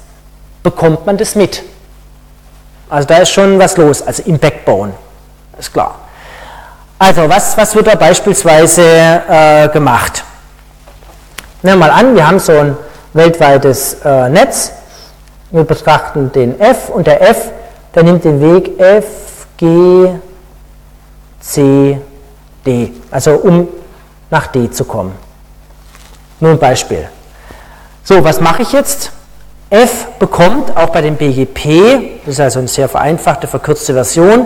bekommt 0.63 1.05
man 1.05 1.17
das 1.17 1.35
mit. 1.35 1.63
Also 2.89 3.07
da 3.07 3.17
ist 3.17 3.29
schon 3.29 3.59
was 3.59 3.77
los, 3.77 4.01
also 4.01 4.23
im 4.23 4.39
Backbone, 4.39 4.93
ist 5.59 5.73
klar. 5.73 5.95
Also 6.97 7.29
was, 7.29 7.55
was 7.57 7.75
wird 7.75 7.87
da 7.87 7.95
beispielsweise 7.95 8.81
äh, 9.29 9.67
gemacht? 9.69 10.23
Nehmen 11.61 11.79
wir 11.79 11.87
mal 11.87 11.91
an, 11.91 12.15
wir 12.15 12.27
haben 12.27 12.39
so 12.39 12.53
ein 12.53 12.77
weltweites 13.13 13.97
äh, 14.03 14.29
Netz, 14.29 14.71
wir 15.51 15.63
betrachten 15.63 16.31
den 16.31 16.59
F 16.59 16.89
und 16.89 17.05
der 17.05 17.21
F, 17.21 17.51
der 17.93 18.03
nimmt 18.03 18.23
den 18.23 18.41
Weg 18.41 18.79
F, 18.79 19.47
G, 19.57 20.09
C, 21.39 21.99
D, 22.67 22.91
also 23.09 23.31
um 23.31 23.67
nach 24.29 24.47
D 24.47 24.69
zu 24.69 24.85
kommen. 24.85 25.13
Nur 26.39 26.51
ein 26.51 26.59
Beispiel. 26.59 27.07
So, 28.03 28.23
was 28.23 28.39
mache 28.39 28.61
ich 28.61 28.71
jetzt? 28.73 29.11
F 29.69 30.07
bekommt 30.19 30.75
auch 30.77 30.89
bei 30.89 31.01
dem 31.01 31.15
BGP, 31.15 32.21
das 32.25 32.35
ist 32.35 32.39
also 32.39 32.59
eine 32.59 32.67
sehr 32.67 32.87
vereinfachte, 32.87 33.47
verkürzte 33.47 33.93
Version, 33.93 34.45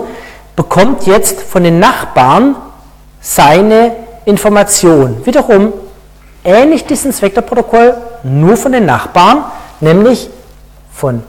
bekommt 0.56 1.06
jetzt 1.06 1.40
von 1.40 1.62
den 1.62 1.78
Nachbarn 1.78 2.56
seine 3.20 3.92
Information. 4.24 5.24
Wiederum 5.24 5.72
ähnlich 6.44 6.86
diesem 6.86 7.12
Vektorprotokoll, 7.12 7.94
nur 8.24 8.56
von 8.56 8.72
den 8.72 8.86
Nachbarn, 8.86 9.44
nämlich 9.80 10.28
von 10.92 11.22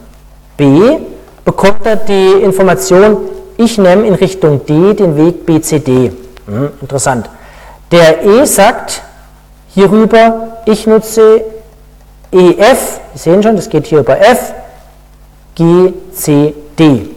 B 0.57 0.97
bekommt 1.45 1.85
er 1.85 1.97
die 1.97 2.41
Information, 2.41 3.17
ich 3.57 3.77
nehme 3.77 4.07
in 4.07 4.15
Richtung 4.15 4.65
D 4.65 4.93
den 4.93 5.17
Weg 5.17 5.45
BCD. 5.45 6.11
Hm, 6.45 6.71
interessant. 6.81 7.29
Der 7.91 8.23
E 8.25 8.45
sagt 8.45 9.01
hierüber, 9.69 10.57
ich 10.65 10.87
nutze 10.87 11.43
EF, 12.31 12.99
Sie 13.13 13.19
sehen 13.19 13.43
schon, 13.43 13.55
das 13.55 13.69
geht 13.69 13.85
hier 13.85 13.99
über 13.99 14.19
F, 14.19 14.53
G, 15.55 15.93
C, 16.11 16.53
D. 16.77 17.09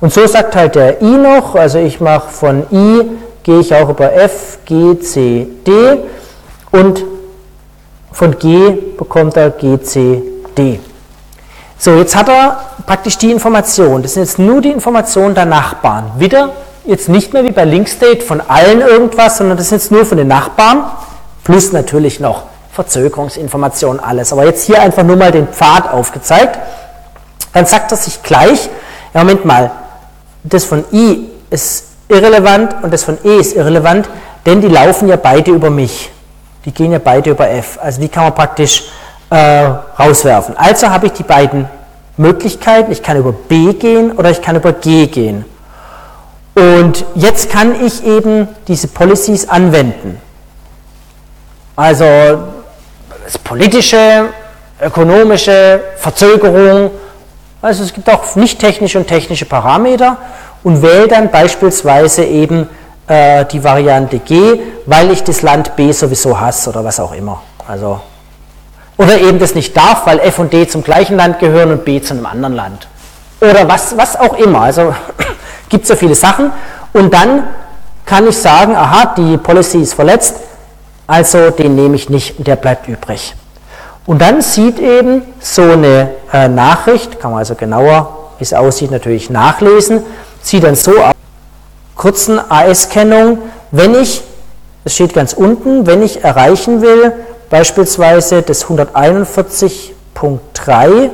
Und 0.00 0.12
so 0.12 0.26
sagt 0.26 0.56
halt 0.56 0.74
der 0.74 1.02
I 1.02 1.10
noch, 1.10 1.54
also 1.54 1.78
ich 1.78 2.00
mache 2.00 2.30
von 2.30 2.66
I, 2.72 3.10
gehe 3.42 3.60
ich 3.60 3.74
auch 3.74 3.88
über 3.88 4.12
F, 4.12 4.58
G, 4.64 4.98
C, 4.98 5.46
D 5.66 5.98
und 6.70 7.04
von 8.10 8.38
G 8.38 8.70
bekommt 8.96 9.36
er 9.36 9.50
G, 9.50 9.80
C, 9.80 10.22
D. 10.56 10.80
So, 11.78 11.94
jetzt 11.96 12.14
hat 12.14 12.28
er 12.28 12.60
praktisch 12.86 13.18
die 13.18 13.32
Information. 13.32 14.02
Das 14.02 14.14
sind 14.14 14.22
jetzt 14.22 14.38
nur 14.38 14.60
die 14.60 14.70
Informationen 14.70 15.34
der 15.34 15.46
Nachbarn. 15.46 16.12
Wieder 16.16 16.50
jetzt 16.84 17.08
nicht 17.08 17.32
mehr 17.32 17.44
wie 17.44 17.52
bei 17.52 17.64
Linkstate 17.64 18.22
von 18.22 18.40
allen 18.40 18.80
irgendwas, 18.80 19.38
sondern 19.38 19.56
das 19.56 19.66
ist 19.66 19.72
jetzt 19.72 19.90
nur 19.92 20.04
von 20.04 20.18
den 20.18 20.28
Nachbarn, 20.28 20.84
plus 21.44 21.72
natürlich 21.72 22.20
noch 22.20 22.44
Verzögerungsinformationen, 22.72 24.02
alles. 24.02 24.32
Aber 24.32 24.44
jetzt 24.44 24.64
hier 24.64 24.80
einfach 24.80 25.02
nur 25.02 25.16
mal 25.16 25.30
den 25.30 25.48
Pfad 25.48 25.92
aufgezeigt. 25.92 26.58
Dann 27.52 27.66
sagt 27.66 27.92
er 27.92 27.98
sich 27.98 28.22
gleich, 28.22 28.68
ja 29.12 29.20
Moment 29.20 29.44
mal, 29.44 29.70
das 30.42 30.64
von 30.64 30.84
I 30.92 31.28
ist 31.50 31.84
irrelevant 32.08 32.74
und 32.82 32.92
das 32.92 33.04
von 33.04 33.18
E 33.24 33.36
ist 33.38 33.54
irrelevant, 33.54 34.08
denn 34.46 34.60
die 34.60 34.68
laufen 34.68 35.08
ja 35.08 35.16
beide 35.16 35.50
über 35.50 35.70
mich. 35.70 36.10
Die 36.64 36.72
gehen 36.72 36.92
ja 36.92 36.98
beide 36.98 37.30
über 37.30 37.50
F. 37.50 37.78
Also 37.82 38.00
die 38.00 38.08
kann 38.08 38.24
man 38.24 38.34
praktisch 38.34 38.84
äh, 39.30 39.64
rauswerfen. 39.98 40.56
Also 40.56 40.88
habe 40.88 41.06
ich 41.06 41.12
die 41.12 41.22
beiden 41.22 41.68
Möglichkeiten, 42.16 42.92
ich 42.92 43.02
kann 43.02 43.16
über 43.16 43.32
B 43.32 43.72
gehen 43.74 44.12
oder 44.12 44.30
ich 44.30 44.40
kann 44.40 44.56
über 44.56 44.72
G 44.72 45.06
gehen. 45.06 45.44
Und 46.54 47.04
jetzt 47.14 47.50
kann 47.50 47.82
ich 47.84 48.04
eben 48.04 48.48
diese 48.68 48.88
Policies 48.88 49.48
anwenden. 49.48 50.20
Also 51.76 52.04
das 53.24 53.38
politische, 53.38 54.26
ökonomische, 54.80 55.80
Verzögerung, 55.96 56.90
also 57.62 57.84
es 57.84 57.94
gibt 57.94 58.10
auch 58.10 58.34
nicht 58.34 58.58
technische 58.58 58.98
und 58.98 59.06
technische 59.06 59.46
Parameter 59.46 60.18
und 60.62 60.82
wähle 60.82 61.08
dann 61.08 61.30
beispielsweise 61.30 62.24
eben 62.24 62.68
äh, 63.06 63.44
die 63.46 63.64
Variante 63.64 64.18
G, 64.18 64.60
weil 64.84 65.10
ich 65.10 65.22
das 65.22 65.42
Land 65.42 65.76
B 65.76 65.92
sowieso 65.92 66.38
hasse 66.38 66.70
oder 66.70 66.84
was 66.84 67.00
auch 67.00 67.12
immer. 67.12 67.42
Also, 67.66 68.00
oder 68.98 69.18
eben 69.18 69.38
das 69.38 69.54
nicht 69.54 69.76
darf, 69.76 70.06
weil 70.06 70.18
F 70.20 70.38
und 70.38 70.52
D 70.52 70.66
zum 70.68 70.84
gleichen 70.84 71.16
Land 71.16 71.38
gehören 71.38 71.70
und 71.70 71.84
B 71.84 72.02
zu 72.02 72.14
einem 72.14 72.26
anderen 72.26 72.54
Land. 72.54 72.88
Oder 73.40 73.66
was, 73.68 73.96
was 73.96 74.18
auch 74.18 74.34
immer. 74.34 74.62
Also 74.62 74.94
gibt 75.72 75.88
so 75.88 75.96
viele 75.96 76.14
Sachen. 76.14 76.52
Und 76.92 77.12
dann 77.12 77.42
kann 78.04 78.28
ich 78.28 78.38
sagen, 78.38 78.76
aha, 78.76 79.14
die 79.16 79.36
Policy 79.38 79.78
ist 79.78 79.94
verletzt, 79.94 80.36
also 81.08 81.50
den 81.50 81.74
nehme 81.74 81.96
ich 81.96 82.08
nicht 82.08 82.38
und 82.38 82.46
der 82.46 82.54
bleibt 82.56 82.86
übrig. 82.86 83.34
Und 84.06 84.20
dann 84.20 84.42
sieht 84.42 84.78
eben 84.78 85.22
so 85.40 85.62
eine 85.62 86.10
äh, 86.32 86.48
Nachricht, 86.48 87.18
kann 87.18 87.32
man 87.32 87.40
also 87.40 87.54
genauer, 87.54 88.30
wie 88.38 88.44
es 88.44 88.52
aussieht, 88.52 88.90
natürlich 88.90 89.30
nachlesen, 89.30 90.02
sieht 90.42 90.64
dann 90.64 90.74
so 90.74 90.98
aus, 90.98 91.12
kurzen 91.96 92.38
AS-Kennung, 92.48 93.38
wenn 93.70 93.94
ich, 93.94 94.22
das 94.84 94.94
steht 94.94 95.14
ganz 95.14 95.32
unten, 95.32 95.86
wenn 95.86 96.02
ich 96.02 96.24
erreichen 96.24 96.82
will, 96.82 97.12
beispielsweise 97.48 98.42
das 98.42 98.66
141.3 98.66 101.10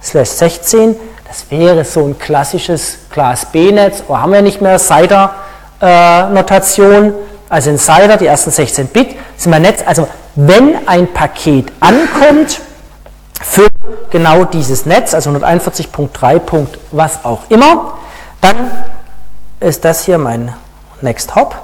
16, 0.00 0.96
Das 1.30 1.48
wäre 1.48 1.84
so 1.84 2.04
ein 2.04 2.18
klassisches 2.18 2.98
Class 3.08 3.46
B-Netz, 3.46 4.02
oder 4.08 4.22
haben 4.22 4.32
wir 4.32 4.42
nicht 4.42 4.60
mehr 4.60 4.80
CIDR-Notation, 4.80 7.10
äh, 7.10 7.12
also 7.48 7.70
in 7.70 7.78
CIDR, 7.78 8.16
die 8.16 8.26
ersten 8.26 8.50
16 8.50 8.88
Bit, 8.88 9.14
sind 9.36 9.52
wir 9.52 9.60
Netz. 9.60 9.84
Also 9.86 10.08
wenn 10.34 10.88
ein 10.88 11.06
Paket 11.12 11.70
ankommt 11.78 12.60
für 13.40 13.68
genau 14.10 14.44
dieses 14.44 14.86
Netz, 14.86 15.14
also 15.14 15.30
141.3. 15.30 16.66
was 16.90 17.24
auch 17.24 17.48
immer, 17.48 17.98
dann 18.40 18.56
ist 19.60 19.84
das 19.84 20.04
hier 20.04 20.18
mein 20.18 20.52
Next 21.00 21.36
Hop. 21.36 21.54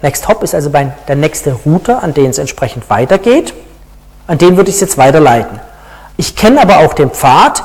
Next 0.00 0.26
Hop 0.26 0.42
ist 0.42 0.54
also 0.54 0.70
der 0.70 1.16
nächste 1.16 1.52
Router, 1.52 2.02
an 2.02 2.14
den 2.14 2.30
es 2.30 2.38
entsprechend 2.38 2.88
weitergeht. 2.88 3.52
An 4.26 4.38
den 4.38 4.56
würde 4.56 4.70
ich 4.70 4.76
es 4.76 4.80
jetzt 4.80 4.96
weiterleiten. 4.96 5.60
Ich 6.16 6.34
kenne 6.34 6.62
aber 6.62 6.78
auch 6.78 6.94
den 6.94 7.10
Pfad, 7.10 7.62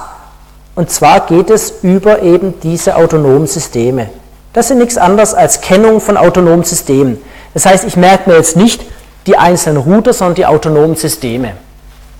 und 0.79 0.89
zwar 0.89 1.25
geht 1.25 1.49
es 1.49 1.73
über 1.81 2.21
eben 2.21 2.57
diese 2.61 2.95
autonomen 2.95 3.47
Systeme. 3.47 4.07
Das 4.53 4.69
sind 4.69 4.77
nichts 4.77 4.97
anderes 4.97 5.33
als 5.33 5.59
Kennung 5.59 5.99
von 5.99 6.15
autonomen 6.15 6.63
Systemen. 6.63 7.17
Das 7.53 7.65
heißt, 7.65 7.83
ich 7.83 7.97
merke 7.97 8.29
mir 8.29 8.37
jetzt 8.37 8.55
nicht 8.55 8.85
die 9.27 9.35
einzelnen 9.37 9.75
Router, 9.75 10.13
sondern 10.13 10.35
die 10.35 10.45
autonomen 10.45 10.95
Systeme. 10.95 11.51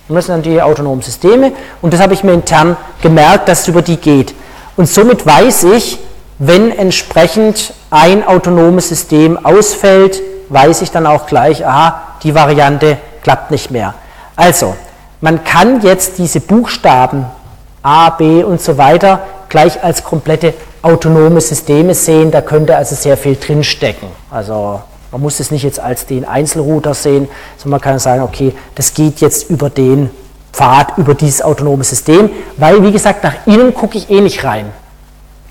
Und 0.10 0.16
das 0.18 0.26
sind 0.26 0.34
dann 0.36 0.42
die 0.42 0.62
autonomen 0.62 1.02
Systeme 1.02 1.54
und 1.82 1.94
das 1.94 2.02
habe 2.02 2.14
ich 2.14 2.26
mir 2.26 2.34
intern 2.34 2.76
gemerkt, 3.02 3.48
dass 3.48 3.62
es 3.62 3.70
über 3.70 3.82
die 3.82 3.96
geht. 3.96 4.36
Und 4.76 4.90
somit 4.90 5.26
weiß 5.26 5.64
ich, 5.64 5.98
wenn 6.38 6.70
entsprechend 6.78 7.74
ein 7.92 8.28
autonomes 8.28 8.90
System 8.90 9.46
ausfällt, 9.46 10.22
weiß 10.50 10.82
ich 10.82 10.92
dann 10.92 11.08
auch 11.08 11.28
gleich, 11.28 11.66
aha, 11.66 12.02
die 12.24 12.36
Variante 12.36 12.98
klappt 13.24 13.52
nicht 13.52 13.72
mehr. 13.72 13.94
Also, 14.36 14.76
man 15.22 15.46
kann 15.46 15.80
jetzt 15.80 16.18
diese 16.18 16.42
Buchstaben 16.42 17.26
A, 17.84 18.10
B 18.12 18.44
und 18.44 18.62
so 18.62 18.78
weiter 18.78 19.22
gleich 19.50 19.84
als 19.84 20.04
komplette 20.04 20.54
autonome 20.82 21.42
Systeme 21.42 21.94
sehen. 21.94 22.32
Da 22.32 22.42
könnte 22.42 22.76
also 22.76 22.96
sehr 22.96 23.18
viel 23.18 23.36
drinstecken. 23.36 24.08
Also 24.30 24.82
man 25.12 25.22
muss 25.22 25.40
es 25.40 25.52
nicht 25.52 25.64
jetzt 25.64 25.80
als 25.80 26.06
den 26.06 26.26
Einzelrouter 26.26 26.94
sehen, 26.94 27.28
sondern 27.58 27.80
man 27.80 27.82
kann 27.82 28.00
sagen, 28.00 28.22
okay, 28.22 28.54
das 28.76 28.94
geht 28.94 29.22
jetzt 29.22 29.50
über 29.50 29.70
den 29.70 30.12
Pfad, 30.54 30.98
über 30.98 31.16
dieses 31.16 31.42
autonome 31.42 31.84
System, 31.84 32.30
weil, 32.58 32.84
wie 32.84 32.92
gesagt, 32.92 33.24
nach 33.24 33.48
innen 33.48 33.74
gucke 33.74 33.98
ich 33.98 34.10
eh 34.10 34.22
nicht 34.22 34.44
rein. 34.44 34.72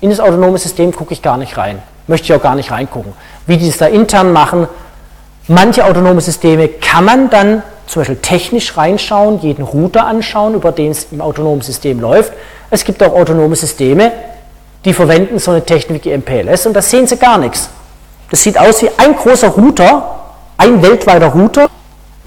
In 0.01 0.09
das 0.09 0.19
autonome 0.19 0.57
System 0.57 0.93
gucke 0.93 1.13
ich 1.13 1.21
gar 1.21 1.37
nicht 1.37 1.57
rein. 1.57 1.81
Möchte 2.07 2.25
ich 2.25 2.33
auch 2.33 2.41
gar 2.41 2.55
nicht 2.55 2.71
reingucken. 2.71 3.13
Wie 3.45 3.57
die 3.57 3.67
es 3.67 3.77
da 3.77 3.87
intern 3.87 4.31
machen, 4.31 4.67
manche 5.49 5.85
autonome 5.85 6.21
Systeme 6.21 6.67
kann 6.67 7.05
man 7.05 7.29
dann 7.29 7.63
zum 7.87 8.01
Beispiel 8.01 8.17
technisch 8.17 8.77
reinschauen, 8.77 9.39
jeden 9.41 9.63
Router 9.63 10.05
anschauen, 10.05 10.53
über 10.53 10.71
den 10.71 10.91
es 10.91 11.07
im 11.11 11.21
autonomen 11.21 11.61
System 11.61 11.99
läuft. 11.99 12.33
Es 12.69 12.83
gibt 12.83 13.01
auch 13.01 13.13
autonome 13.13 13.55
Systeme, 13.55 14.11
die 14.85 14.93
verwenden 14.93 15.39
so 15.39 15.51
eine 15.51 15.65
Technik 15.65 16.05
wie 16.05 16.15
MPLS 16.15 16.67
und 16.67 16.73
da 16.73 16.81
sehen 16.81 17.07
Sie 17.07 17.17
gar 17.17 17.37
nichts. 17.37 17.69
Das 18.29 18.43
sieht 18.43 18.59
aus 18.59 18.81
wie 18.83 18.89
ein 18.97 19.15
großer 19.15 19.47
Router, 19.49 20.19
ein 20.57 20.81
weltweiter 20.83 21.27
Router. 21.27 21.67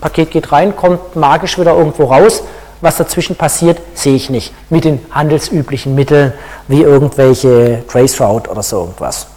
Paket 0.00 0.32
geht 0.32 0.50
rein, 0.50 0.74
kommt 0.74 1.14
magisch 1.14 1.58
wieder 1.58 1.76
irgendwo 1.76 2.04
raus. 2.04 2.42
Was 2.80 2.96
dazwischen 2.96 3.36
passiert, 3.36 3.80
sehe 3.94 4.16
ich 4.16 4.28
nicht. 4.28 4.52
Mit 4.68 4.84
den 4.84 4.98
handelsüblichen 5.12 5.94
Mitteln, 5.94 6.32
wie 6.66 6.82
irgendwelche 6.82 7.84
Traceroute 7.86 8.50
oder 8.50 8.64
so 8.64 8.80
irgendwas. 8.80 9.28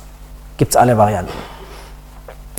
Gibt 0.57 0.71
es 0.71 0.75
alle 0.75 0.97
Varianten. 0.97 1.54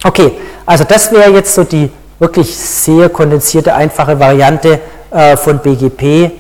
Okay, 0.07 0.39
also 0.65 0.85
das 0.85 1.11
wäre 1.11 1.33
jetzt 1.33 1.53
so 1.53 1.65
die 1.65 1.91
wirklich 2.21 2.57
sehr 2.57 3.09
kondensierte, 3.09 3.75
einfache 3.75 4.21
Variante 4.21 4.79
äh, 5.11 5.37
von 5.37 5.59
BGP. 5.59 6.31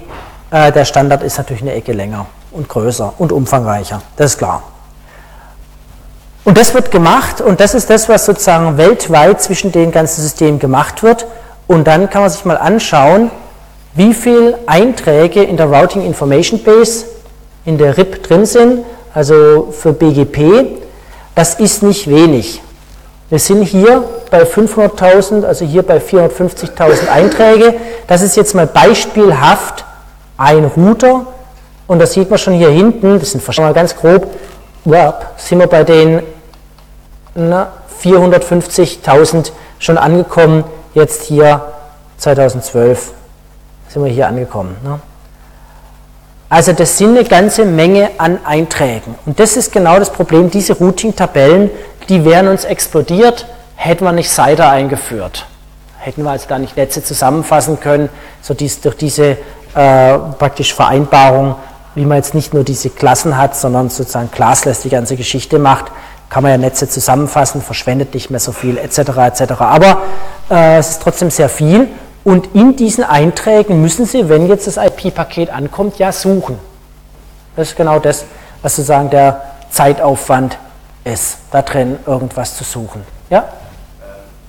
Äh, 0.52 0.70
der 0.70 0.84
Standard 0.84 1.24
ist 1.24 1.36
natürlich 1.36 1.62
eine 1.62 1.72
Ecke 1.72 1.92
länger 1.92 2.26
und 2.52 2.68
größer 2.68 3.14
und 3.18 3.32
umfangreicher, 3.32 4.02
das 4.16 4.34
ist 4.34 4.38
klar. 4.38 4.62
Und 6.44 6.56
das 6.56 6.74
wird 6.74 6.92
gemacht 6.92 7.40
und 7.40 7.58
das 7.58 7.74
ist 7.74 7.90
das, 7.90 8.08
was 8.08 8.24
sozusagen 8.24 8.78
weltweit 8.78 9.42
zwischen 9.42 9.72
den 9.72 9.90
ganzen 9.90 10.22
Systemen 10.22 10.60
gemacht 10.60 11.02
wird. 11.02 11.26
Und 11.66 11.88
dann 11.88 12.08
kann 12.08 12.20
man 12.20 12.30
sich 12.30 12.44
mal 12.44 12.56
anschauen, 12.58 13.32
wie 13.94 14.14
viele 14.14 14.60
Einträge 14.66 15.42
in 15.42 15.56
der 15.56 15.66
Routing 15.66 16.06
Information 16.06 16.62
Base 16.62 17.06
in 17.64 17.78
der 17.78 17.98
RIP 17.98 18.22
drin 18.22 18.46
sind, 18.46 18.84
also 19.12 19.74
für 19.76 19.92
BGP. 19.92 20.66
Das 21.34 21.54
ist 21.54 21.82
nicht 21.82 22.08
wenig. 22.08 22.62
Wir 23.28 23.40
sind 23.40 23.64
hier 23.64 24.04
bei 24.30 24.44
500.000, 24.44 25.44
also 25.44 25.64
hier 25.64 25.82
bei 25.82 25.98
450.000 25.98 27.08
Einträge. 27.08 27.74
Das 28.06 28.22
ist 28.22 28.36
jetzt 28.36 28.54
mal 28.54 28.66
beispielhaft 28.66 29.84
ein 30.36 30.64
Router. 30.64 31.26
Und 31.88 32.00
das 32.00 32.12
sieht 32.12 32.30
man 32.30 32.38
schon 32.38 32.54
hier 32.54 32.70
hinten, 32.70 33.18
das 33.18 33.32
sind 33.32 33.58
mal 33.58 33.72
ganz 33.72 33.94
grob, 33.94 34.28
sind 35.36 35.58
wir 35.58 35.66
bei 35.66 35.84
den 35.84 36.22
450.000 37.36 39.52
schon 39.78 39.98
angekommen. 39.98 40.64
Jetzt 40.94 41.24
hier 41.24 41.60
2012 42.18 43.12
sind 43.88 44.04
wir 44.04 44.10
hier 44.10 44.26
angekommen. 44.26 44.76
Ne? 44.82 44.98
Also 46.48 46.72
das 46.72 46.98
sind 46.98 47.16
eine 47.16 47.24
ganze 47.24 47.64
Menge 47.64 48.10
an 48.18 48.38
Einträgen. 48.44 49.14
Und 49.26 49.38
das 49.38 49.56
ist 49.56 49.72
genau 49.72 49.98
das 49.98 50.10
Problem, 50.10 50.50
diese 50.50 50.74
Routing-Tabellen, 50.74 51.70
die 52.08 52.24
wären 52.24 52.48
uns 52.48 52.64
explodiert, 52.64 53.46
hätten 53.76 54.04
wir 54.04 54.12
nicht 54.12 54.30
CIDR 54.30 54.70
eingeführt. 54.70 55.46
Hätten 55.98 56.22
wir 56.22 56.30
also 56.30 56.46
da 56.48 56.58
nicht 56.58 56.76
Netze 56.76 57.02
zusammenfassen 57.02 57.80
können, 57.80 58.08
so 58.40 58.54
dies, 58.54 58.80
durch 58.80 58.96
diese 58.96 59.36
äh, 59.74 60.18
praktisch 60.38 60.74
Vereinbarung, 60.74 61.56
wie 61.94 62.04
man 62.04 62.18
jetzt 62.18 62.34
nicht 62.34 62.54
nur 62.54 62.64
diese 62.64 62.90
Klassen 62.90 63.36
hat, 63.36 63.56
sondern 63.56 63.90
sozusagen 63.90 64.30
classless 64.30 64.82
die 64.82 64.88
ganze 64.88 65.16
Geschichte 65.16 65.58
macht, 65.58 65.86
kann 66.28 66.42
man 66.42 66.52
ja 66.52 66.58
Netze 66.58 66.88
zusammenfassen, 66.88 67.62
verschwendet 67.62 68.14
nicht 68.14 68.30
mehr 68.30 68.40
so 68.40 68.52
viel 68.52 68.78
etc. 68.78 68.98
etc. 68.98 69.52
Aber 69.60 70.02
äh, 70.50 70.78
es 70.78 70.90
ist 70.90 71.02
trotzdem 71.02 71.30
sehr 71.30 71.48
viel 71.48 71.88
und 72.24 72.54
in 72.54 72.76
diesen 72.76 73.04
Einträgen 73.04 73.80
müssen 73.80 74.06
Sie, 74.06 74.28
wenn 74.28 74.48
jetzt 74.48 74.66
das 74.66 74.76
IP-Paket 74.76 75.50
ankommt, 75.50 75.98
ja 75.98 76.12
suchen. 76.12 76.58
Das 77.54 77.68
ist 77.68 77.76
genau 77.76 77.98
das, 77.98 78.24
was 78.62 78.76
sozusagen 78.76 79.10
der 79.10 79.42
Zeitaufwand 79.70 80.58
ist, 81.06 81.38
da 81.52 81.62
drin 81.62 81.98
irgendwas 82.04 82.56
zu 82.56 82.64
suchen. 82.64 83.06
Ja? 83.30 83.38
Ähm, 83.38 83.46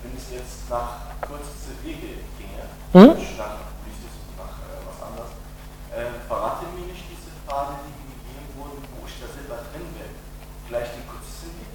wenn 0.02 0.18
es 0.18 0.32
jetzt 0.34 0.70
nach 0.70 0.98
kurzen 1.22 1.78
Wege 1.84 2.18
ginge, 2.38 2.66
hm? 2.94 3.16
statt 3.36 3.58
nach 4.38 4.58
was 4.90 5.08
anderes, 5.08 5.30
verrate 6.28 6.66
mir 6.76 6.88
nicht 6.92 7.06
diese 7.12 7.30
Pfade, 7.46 7.74
die 7.86 7.94
gegeben 8.10 8.50
wurden, 8.58 8.82
wo 9.00 9.06
ich 9.06 9.14
da 9.22 9.28
selber 9.32 9.62
drin 9.72 9.86
bin. 9.94 10.10
Vielleicht 10.68 10.96
den 10.96 11.06
kürzesten 11.08 11.54
Weg? 11.62 11.70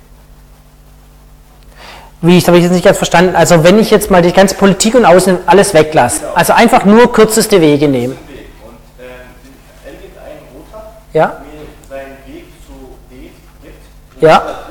Wie, 2.22 2.38
ich 2.38 2.46
habe 2.48 2.56
ich 2.56 2.64
jetzt 2.64 2.72
nicht 2.72 2.84
ganz 2.84 2.96
verstanden. 2.96 3.36
Also 3.36 3.62
wenn 3.62 3.78
ich 3.78 3.90
jetzt 3.90 4.10
mal 4.10 4.20
die 4.20 4.32
ganze 4.32 4.56
Politik 4.56 4.96
und 4.96 5.04
Außen 5.04 5.38
alles 5.46 5.74
weglasse, 5.74 6.22
genau. 6.22 6.34
also 6.34 6.54
einfach 6.54 6.84
nur 6.84 7.12
kürzeste 7.12 7.60
Wege 7.60 7.86
nehmen. 7.86 8.18
Und 8.18 8.78
äh, 8.98 9.90
irgendein 9.90 10.42
Router 10.52 10.92
ja? 11.12 11.40
mir 11.40 11.68
seinen 11.88 12.16
Weg 12.26 12.46
zu 12.66 12.98
D 13.08 13.30
gibt, 13.62 14.22
ja? 14.22 14.61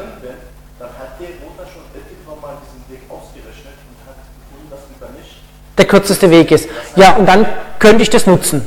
Der 5.82 5.88
kürzeste 5.88 6.30
Weg 6.30 6.52
ist. 6.52 6.70
Ja, 6.96 7.16
und 7.16 7.28
dann 7.28 7.46
könnte 7.80 8.04
ich 8.04 8.10
das 8.10 8.28
nutzen. 8.28 8.66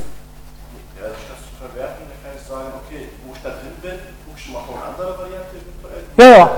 Ja, 0.99 1.07
das 1.07 1.15
zu 1.15 1.55
verwerten, 1.57 2.03
dann 2.09 2.19
kann 2.21 2.33
ich 2.37 2.47
sagen, 2.47 2.71
okay, 2.85 3.07
wo 3.25 3.33
ich 3.33 3.41
da 3.41 3.49
drin 3.49 3.71
bin, 3.81 3.91
gucke 4.25 4.37
ich 4.37 4.51
mal 4.51 4.59
auf 4.59 4.65
eine 4.75 4.85
andere 4.91 5.17
Variante 5.17 5.55
Ja, 6.17 6.37
ja. 6.37 6.51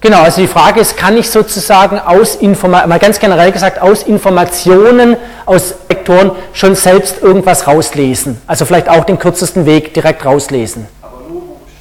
Genau, 0.00 0.22
also 0.22 0.40
die 0.40 0.48
Frage 0.48 0.80
ist, 0.80 0.96
kann 0.96 1.16
ich 1.16 1.30
sozusagen 1.30 2.00
aus 2.00 2.34
Informationen, 2.34 2.88
mal 2.88 2.98
ganz 2.98 3.20
generell 3.20 3.52
gesagt, 3.52 3.80
aus 3.80 4.02
Informationen, 4.02 5.16
aus 5.46 5.74
Vektoren 5.86 6.32
schon 6.52 6.74
selbst 6.74 7.22
irgendwas 7.22 7.68
rauslesen? 7.68 8.42
Also 8.48 8.64
vielleicht 8.64 8.88
auch 8.88 9.04
den 9.04 9.20
kürzesten 9.20 9.64
Weg 9.64 9.94
direkt 9.94 10.24
rauslesen. 10.24 10.88
Aber 11.00 11.18
nur, 11.28 11.42
wo 11.42 11.60
ich, 11.68 11.72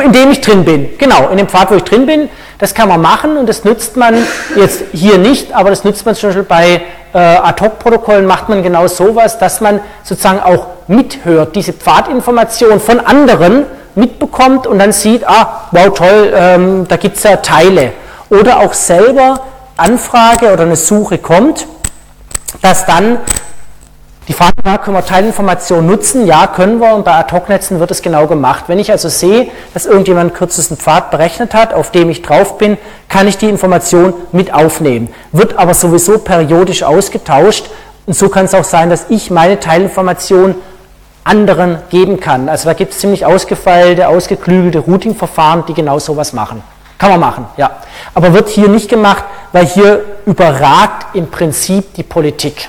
in 0.00 0.12
dem 0.12 0.30
ich 0.30 0.40
drin 0.40 0.64
bin. 0.64 0.98
Genau, 0.98 1.28
in 1.28 1.38
dem 1.38 1.48
Pfad, 1.48 1.70
wo 1.70 1.74
ich 1.74 1.84
drin 1.84 2.06
bin, 2.06 2.28
das 2.58 2.74
kann 2.74 2.88
man 2.88 3.00
machen 3.00 3.36
und 3.36 3.48
das 3.48 3.64
nutzt 3.64 3.96
man 3.96 4.14
jetzt 4.56 4.84
hier 4.92 5.18
nicht, 5.18 5.52
aber 5.52 5.70
das 5.70 5.84
nutzt 5.84 6.06
man 6.06 6.14
zum 6.14 6.28
Beispiel 6.28 6.44
bei 6.44 6.82
äh, 7.12 7.18
Ad-Hoc-Protokollen, 7.18 8.26
macht 8.26 8.48
man 8.48 8.62
genau 8.62 8.86
sowas, 8.86 9.38
dass 9.38 9.60
man 9.60 9.80
sozusagen 10.02 10.40
auch 10.40 10.66
mithört, 10.86 11.56
diese 11.56 11.72
Pfadinformation 11.72 12.80
von 12.80 13.00
anderen 13.00 13.64
mitbekommt 13.94 14.66
und 14.66 14.78
dann 14.78 14.92
sieht, 14.92 15.26
ah, 15.26 15.68
wow, 15.72 15.92
toll, 15.92 16.32
ähm, 16.34 16.86
da 16.88 16.96
gibt 16.96 17.16
es 17.16 17.24
ja 17.24 17.36
Teile. 17.36 17.92
Oder 18.30 18.60
auch 18.60 18.72
selber 18.72 19.40
Anfrage 19.76 20.52
oder 20.52 20.62
eine 20.62 20.76
Suche 20.76 21.18
kommt, 21.18 21.66
dass 22.62 22.86
dann 22.86 23.18
die 24.28 24.34
Frage 24.34 24.54
war, 24.62 24.78
können 24.78 24.96
wir 24.96 25.04
Teilinformationen 25.04 25.84
nutzen? 25.84 26.26
Ja, 26.26 26.46
können 26.46 26.80
wir 26.80 26.94
und 26.94 27.04
bei 27.04 27.12
Ad-Hoc-Netzen 27.12 27.80
wird 27.80 27.90
es 27.90 28.02
genau 28.02 28.28
gemacht. 28.28 28.64
Wenn 28.68 28.78
ich 28.78 28.92
also 28.92 29.08
sehe, 29.08 29.48
dass 29.74 29.84
irgendjemand 29.84 30.30
einen 30.30 30.36
kürzesten 30.36 30.76
Pfad 30.76 31.10
berechnet 31.10 31.54
hat, 31.54 31.74
auf 31.74 31.90
dem 31.90 32.08
ich 32.08 32.22
drauf 32.22 32.56
bin, 32.56 32.78
kann 33.08 33.26
ich 33.26 33.36
die 33.36 33.48
Information 33.48 34.14
mit 34.30 34.54
aufnehmen. 34.54 35.12
Wird 35.32 35.58
aber 35.58 35.74
sowieso 35.74 36.18
periodisch 36.18 36.84
ausgetauscht 36.84 37.68
und 38.06 38.14
so 38.14 38.28
kann 38.28 38.44
es 38.44 38.54
auch 38.54 38.64
sein, 38.64 38.90
dass 38.90 39.06
ich 39.08 39.32
meine 39.32 39.58
Teilinformation 39.58 40.54
anderen 41.24 41.78
geben 41.90 42.20
kann. 42.20 42.48
Also 42.48 42.68
da 42.68 42.74
gibt 42.74 42.92
es 42.92 42.98
ziemlich 42.98 43.26
ausgefeilte, 43.26 44.06
ausgeklügelte 44.06 44.80
Routing-Verfahren, 44.80 45.64
die 45.66 45.74
genau 45.74 45.98
sowas 45.98 46.32
machen. 46.32 46.62
Kann 46.96 47.10
man 47.10 47.20
machen, 47.20 47.46
ja. 47.56 47.70
Aber 48.14 48.32
wird 48.32 48.48
hier 48.48 48.68
nicht 48.68 48.88
gemacht, 48.88 49.24
weil 49.50 49.66
hier 49.66 50.04
überragt 50.26 51.16
im 51.16 51.28
Prinzip 51.28 51.94
die 51.94 52.04
Politik. 52.04 52.68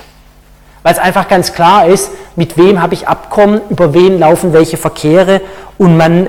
Weil 0.84 0.92
es 0.92 0.98
einfach 0.98 1.28
ganz 1.28 1.54
klar 1.54 1.86
ist, 1.86 2.10
mit 2.36 2.58
wem 2.58 2.80
habe 2.82 2.92
ich 2.92 3.08
Abkommen, 3.08 3.62
über 3.70 3.94
wen 3.94 4.18
laufen 4.18 4.52
welche 4.52 4.76
Verkehre 4.76 5.40
und 5.78 5.96
man 5.96 6.28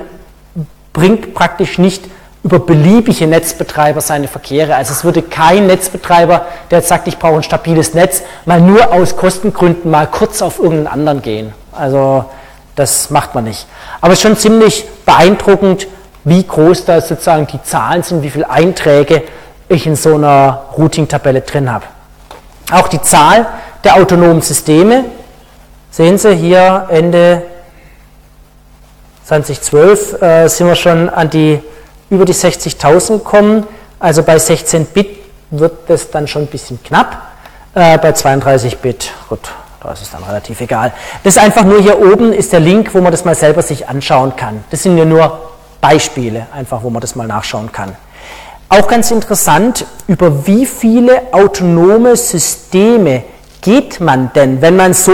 bringt 0.94 1.34
praktisch 1.34 1.78
nicht 1.78 2.04
über 2.42 2.58
beliebige 2.58 3.26
Netzbetreiber 3.26 4.00
seine 4.00 4.28
Verkehre. 4.28 4.74
Also 4.74 4.92
es 4.92 5.04
würde 5.04 5.20
kein 5.20 5.66
Netzbetreiber, 5.66 6.46
der 6.70 6.78
jetzt 6.78 6.88
sagt, 6.88 7.06
ich 7.06 7.18
brauche 7.18 7.34
ein 7.36 7.42
stabiles 7.42 7.92
Netz, 7.92 8.22
mal 8.46 8.60
nur 8.60 8.92
aus 8.92 9.16
Kostengründen 9.16 9.90
mal 9.90 10.06
kurz 10.06 10.40
auf 10.40 10.58
irgendeinen 10.58 10.86
anderen 10.86 11.20
gehen. 11.20 11.52
Also 11.72 12.24
das 12.76 13.10
macht 13.10 13.34
man 13.34 13.44
nicht. 13.44 13.66
Aber 14.00 14.14
es 14.14 14.20
ist 14.20 14.22
schon 14.22 14.38
ziemlich 14.38 14.86
beeindruckend, 15.04 15.86
wie 16.24 16.46
groß 16.46 16.86
da 16.86 17.02
sozusagen 17.02 17.46
die 17.46 17.62
Zahlen 17.62 18.02
sind, 18.02 18.22
wie 18.22 18.30
viele 18.30 18.48
Einträge 18.48 19.22
ich 19.68 19.86
in 19.86 19.96
so 19.96 20.14
einer 20.14 20.64
Routing-Tabelle 20.78 21.42
drin 21.42 21.70
habe. 21.70 21.84
Auch 22.72 22.88
die 22.88 23.02
Zahl 23.02 23.46
der 23.86 23.94
autonomen 23.94 24.42
Systeme, 24.42 25.04
sehen 25.92 26.18
Sie 26.18 26.34
hier 26.34 26.86
Ende 26.90 27.42
2012 29.24 30.22
äh, 30.22 30.48
sind 30.48 30.66
wir 30.66 30.74
schon 30.74 31.08
an 31.08 31.30
die 31.30 31.60
über 32.10 32.24
die 32.24 32.34
60.000 32.34 33.20
kommen. 33.20 33.64
Also 34.00 34.24
bei 34.24 34.38
16 34.38 34.86
Bit 34.86 35.18
wird 35.50 35.88
das 35.88 36.10
dann 36.10 36.26
schon 36.26 36.42
ein 36.42 36.46
bisschen 36.48 36.82
knapp. 36.82 37.28
Äh, 37.74 37.96
bei 37.98 38.10
32 38.10 38.78
Bit, 38.78 39.12
gut, 39.28 39.38
da 39.80 39.92
ist 39.92 40.02
es 40.02 40.10
dann 40.10 40.24
relativ 40.24 40.60
egal. 40.60 40.92
Das 41.22 41.36
ist 41.36 41.42
einfach 41.42 41.62
nur 41.62 41.80
hier 41.80 42.00
oben 42.00 42.32
ist 42.32 42.52
der 42.52 42.60
Link, 42.60 42.92
wo 42.92 43.00
man 43.00 43.12
das 43.12 43.24
mal 43.24 43.36
selber 43.36 43.62
sich 43.62 43.88
anschauen 43.88 44.34
kann. 44.34 44.64
Das 44.70 44.82
sind 44.82 44.98
ja 44.98 45.04
nur 45.04 45.50
Beispiele, 45.80 46.48
einfach 46.52 46.82
wo 46.82 46.90
man 46.90 47.00
das 47.00 47.14
mal 47.14 47.28
nachschauen 47.28 47.70
kann. 47.70 47.96
Auch 48.68 48.88
ganz 48.88 49.12
interessant, 49.12 49.86
über 50.08 50.44
wie 50.48 50.66
viele 50.66 51.32
autonome 51.32 52.16
Systeme 52.16 53.22
geht 53.66 54.00
man 54.00 54.30
denn, 54.32 54.62
wenn 54.62 54.76
man 54.76 54.94
so 54.94 55.12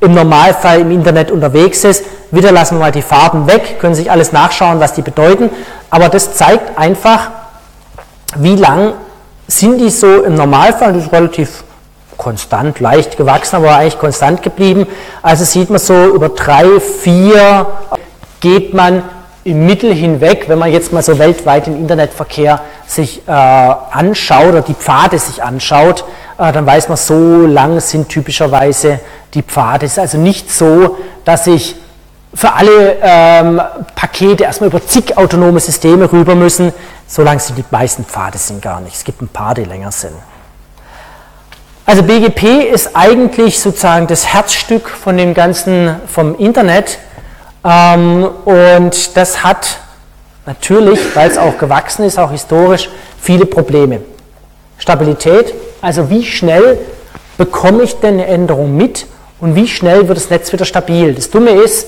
im 0.00 0.14
Normalfall 0.14 0.80
im 0.82 0.92
Internet 0.92 1.32
unterwegs 1.32 1.82
ist. 1.82 2.04
Wieder 2.30 2.52
lassen 2.52 2.76
wir 2.76 2.80
mal 2.82 2.92
die 2.92 3.02
Farben 3.02 3.48
weg, 3.48 3.80
können 3.80 3.96
sich 3.96 4.12
alles 4.12 4.30
nachschauen, 4.32 4.78
was 4.78 4.94
die 4.94 5.02
bedeuten. 5.02 5.50
Aber 5.90 6.08
das 6.08 6.36
zeigt 6.36 6.78
einfach, 6.78 7.30
wie 8.36 8.54
lang 8.54 8.92
sind 9.48 9.78
die 9.78 9.90
so 9.90 10.22
im 10.22 10.36
Normalfall. 10.36 10.92
Das 10.92 11.06
ist 11.06 11.12
relativ 11.12 11.64
konstant, 12.16 12.78
leicht 12.78 13.16
gewachsen, 13.16 13.56
aber 13.56 13.74
eigentlich 13.74 13.98
konstant 13.98 14.40
geblieben. 14.44 14.86
Also 15.20 15.44
sieht 15.44 15.68
man 15.68 15.80
so 15.80 16.14
über 16.14 16.28
drei, 16.28 16.78
vier 16.78 17.66
geht 18.38 18.72
man 18.72 19.02
im 19.42 19.66
Mittel 19.66 19.92
hinweg, 19.92 20.44
wenn 20.46 20.60
man 20.60 20.70
jetzt 20.70 20.92
mal 20.92 21.02
so 21.02 21.18
weltweit 21.18 21.66
den 21.66 21.76
Internetverkehr 21.76 22.60
sich 22.86 23.26
äh, 23.26 23.32
anschaut 23.32 24.50
oder 24.50 24.62
die 24.62 24.74
Pfade 24.74 25.18
sich 25.18 25.42
anschaut, 25.42 26.04
dann 26.40 26.64
weiß 26.64 26.88
man, 26.88 26.96
so 26.96 27.46
lang 27.46 27.80
sind 27.80 28.08
typischerweise 28.08 29.00
die 29.34 29.42
Pfade. 29.42 29.86
Es 29.86 29.92
ist 29.92 29.98
also 29.98 30.18
nicht 30.18 30.50
so, 30.50 30.96
dass 31.24 31.46
ich 31.46 31.76
für 32.32 32.52
alle 32.52 32.96
ähm, 33.02 33.60
Pakete 33.94 34.44
erstmal 34.44 34.70
über 34.70 34.84
zig 34.84 35.16
autonome 35.18 35.60
Systeme 35.60 36.10
rüber 36.10 36.34
müssen. 36.34 36.72
So 37.06 37.22
lang 37.22 37.38
sind 37.40 37.58
die 37.58 37.64
meisten 37.70 38.04
Pfade 38.04 38.38
sind 38.38 38.62
gar 38.62 38.80
nicht. 38.80 38.94
Es 38.94 39.04
gibt 39.04 39.20
ein 39.20 39.28
paar, 39.28 39.54
die 39.54 39.64
länger 39.64 39.92
sind. 39.92 40.14
Also 41.84 42.04
BGP 42.04 42.70
ist 42.72 42.94
eigentlich 42.94 43.58
sozusagen 43.58 44.06
das 44.06 44.32
Herzstück 44.32 44.88
von 44.88 45.16
dem 45.16 45.34
ganzen, 45.34 45.96
vom 46.06 46.36
Internet. 46.36 46.98
Ähm, 47.64 48.28
und 48.44 49.16
das 49.16 49.42
hat 49.42 49.78
natürlich, 50.46 51.00
weil 51.14 51.28
es 51.30 51.36
auch 51.36 51.58
gewachsen 51.58 52.04
ist, 52.04 52.18
auch 52.18 52.30
historisch, 52.30 52.88
viele 53.20 53.44
Probleme. 53.44 54.00
Stabilität, 54.90 55.54
also 55.82 56.10
wie 56.10 56.24
schnell 56.24 56.76
bekomme 57.38 57.84
ich 57.84 58.00
denn 58.00 58.14
eine 58.14 58.26
Änderung 58.26 58.76
mit 58.76 59.06
und 59.40 59.54
wie 59.54 59.68
schnell 59.68 60.08
wird 60.08 60.18
das 60.18 60.30
Netz 60.30 60.52
wieder 60.52 60.64
stabil. 60.64 61.14
Das 61.14 61.30
Dumme 61.30 61.50
ist, 61.50 61.86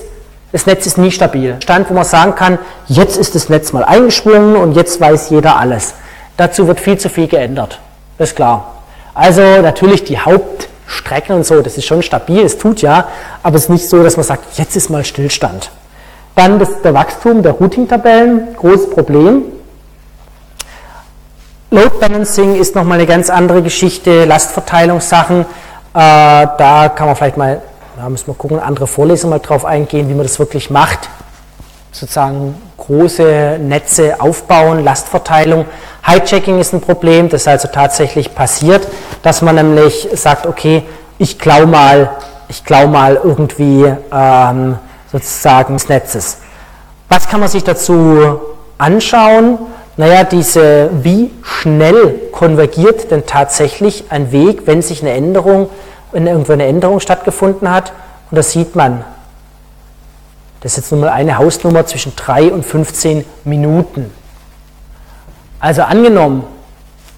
das 0.53 0.67
Netz 0.67 0.85
ist 0.85 0.97
nie 0.97 1.11
stabil. 1.11 1.57
Stand, 1.61 1.89
wo 1.89 1.95
man 1.95 2.05
sagen 2.05 2.33
kann, 2.35 2.59
jetzt 2.87 3.17
ist 3.17 3.35
das 3.35 3.49
Netz 3.49 3.73
mal 3.73 3.83
eingeschwungen 3.83 4.55
und 4.55 4.77
jetzt 4.77 5.01
weiß 5.01 5.31
jeder 5.31 5.57
alles. 5.57 5.95
Dazu 6.37 6.65
wird 6.69 6.79
viel 6.79 6.97
zu 6.97 7.09
viel 7.09 7.27
geändert. 7.27 7.81
Das 8.17 8.29
ist 8.29 8.35
klar. 8.37 8.73
Also 9.13 9.41
natürlich 9.61 10.05
die 10.05 10.17
Hauptstrecken 10.17 11.35
und 11.35 11.45
so, 11.45 11.61
das 11.61 11.77
ist 11.77 11.85
schon 11.85 12.03
stabil, 12.03 12.39
es 12.39 12.57
tut 12.57 12.81
ja, 12.81 13.09
aber 13.43 13.57
es 13.57 13.63
ist 13.63 13.69
nicht 13.69 13.89
so, 13.89 14.01
dass 14.01 14.15
man 14.15 14.23
sagt, 14.23 14.57
jetzt 14.57 14.77
ist 14.77 14.89
mal 14.89 15.03
Stillstand. 15.03 15.71
Dann 16.35 16.57
das, 16.57 16.81
der 16.81 16.93
Wachstum 16.93 17.43
der 17.43 17.51
Routing-Tabellen, 17.51 18.55
großes 18.55 18.91
Problem. 18.91 19.41
Load 21.73 21.99
Balancing 21.99 22.55
ist 22.55 22.75
nochmal 22.75 22.99
eine 22.99 23.07
ganz 23.07 23.31
andere 23.31 23.63
Geschichte, 23.63 24.25
Lastverteilungssachen. 24.25 25.41
Äh, 25.41 25.45
da 25.95 26.91
kann 26.95 27.07
man 27.07 27.15
vielleicht 27.15 27.35
mal 27.35 27.63
da 27.97 28.09
müssen 28.09 28.27
wir 28.27 28.35
gucken, 28.35 28.59
andere 28.59 28.85
Vorlesungen 28.85 29.31
mal 29.31 29.39
drauf 29.39 29.65
eingehen, 29.65 30.07
wie 30.07 30.13
man 30.13 30.21
das 30.21 30.37
wirklich 30.37 30.69
macht. 30.69 31.09
Sozusagen 31.91 32.53
große 32.77 33.57
Netze 33.59 34.21
aufbauen, 34.21 34.83
Lastverteilung. 34.83 35.65
Hijacking 36.05 36.59
ist 36.59 36.73
ein 36.73 36.81
Problem, 36.81 37.29
das 37.29 37.47
also 37.47 37.67
tatsächlich 37.67 38.35
passiert, 38.35 38.87
dass 39.23 39.41
man 39.41 39.55
nämlich 39.55 40.07
sagt, 40.13 40.45
okay, 40.45 40.83
ich 41.17 41.39
klau 41.39 41.65
mal, 41.65 42.11
ich 42.49 42.63
klau 42.63 42.85
mal 42.85 43.19
irgendwie 43.23 43.91
ähm, 44.11 44.77
sozusagen 45.11 45.73
des 45.73 45.89
Netzes. 45.89 46.37
Was 47.09 47.27
kann 47.27 47.39
man 47.39 47.49
sich 47.49 47.63
dazu 47.63 48.41
anschauen? 48.77 49.57
Naja, 49.95 50.23
diese, 50.23 50.89
wie 51.03 51.31
schnell 51.43 52.19
konvergiert 52.31 53.11
denn 53.11 53.25
tatsächlich 53.25 54.05
ein 54.09 54.31
Weg, 54.31 54.65
wenn 54.65 54.81
sich 54.81 55.01
eine 55.01 55.11
Änderung 55.11 55.69
wenn 56.13 56.27
irgendwo 56.27 56.53
eine 56.53 56.65
Änderung 56.65 57.01
stattgefunden 57.01 57.69
hat. 57.69 57.91
Und 58.31 58.37
das 58.37 58.51
sieht 58.51 58.75
man. 58.75 59.03
Das 60.61 60.73
ist 60.73 60.77
jetzt 60.77 60.91
nur 60.91 61.01
mal 61.01 61.09
eine 61.09 61.37
Hausnummer 61.37 61.85
zwischen 61.85 62.15
3 62.15 62.53
und 62.53 62.65
15 62.65 63.25
Minuten. 63.43 64.09
Also 65.59 65.81
angenommen, 65.81 66.45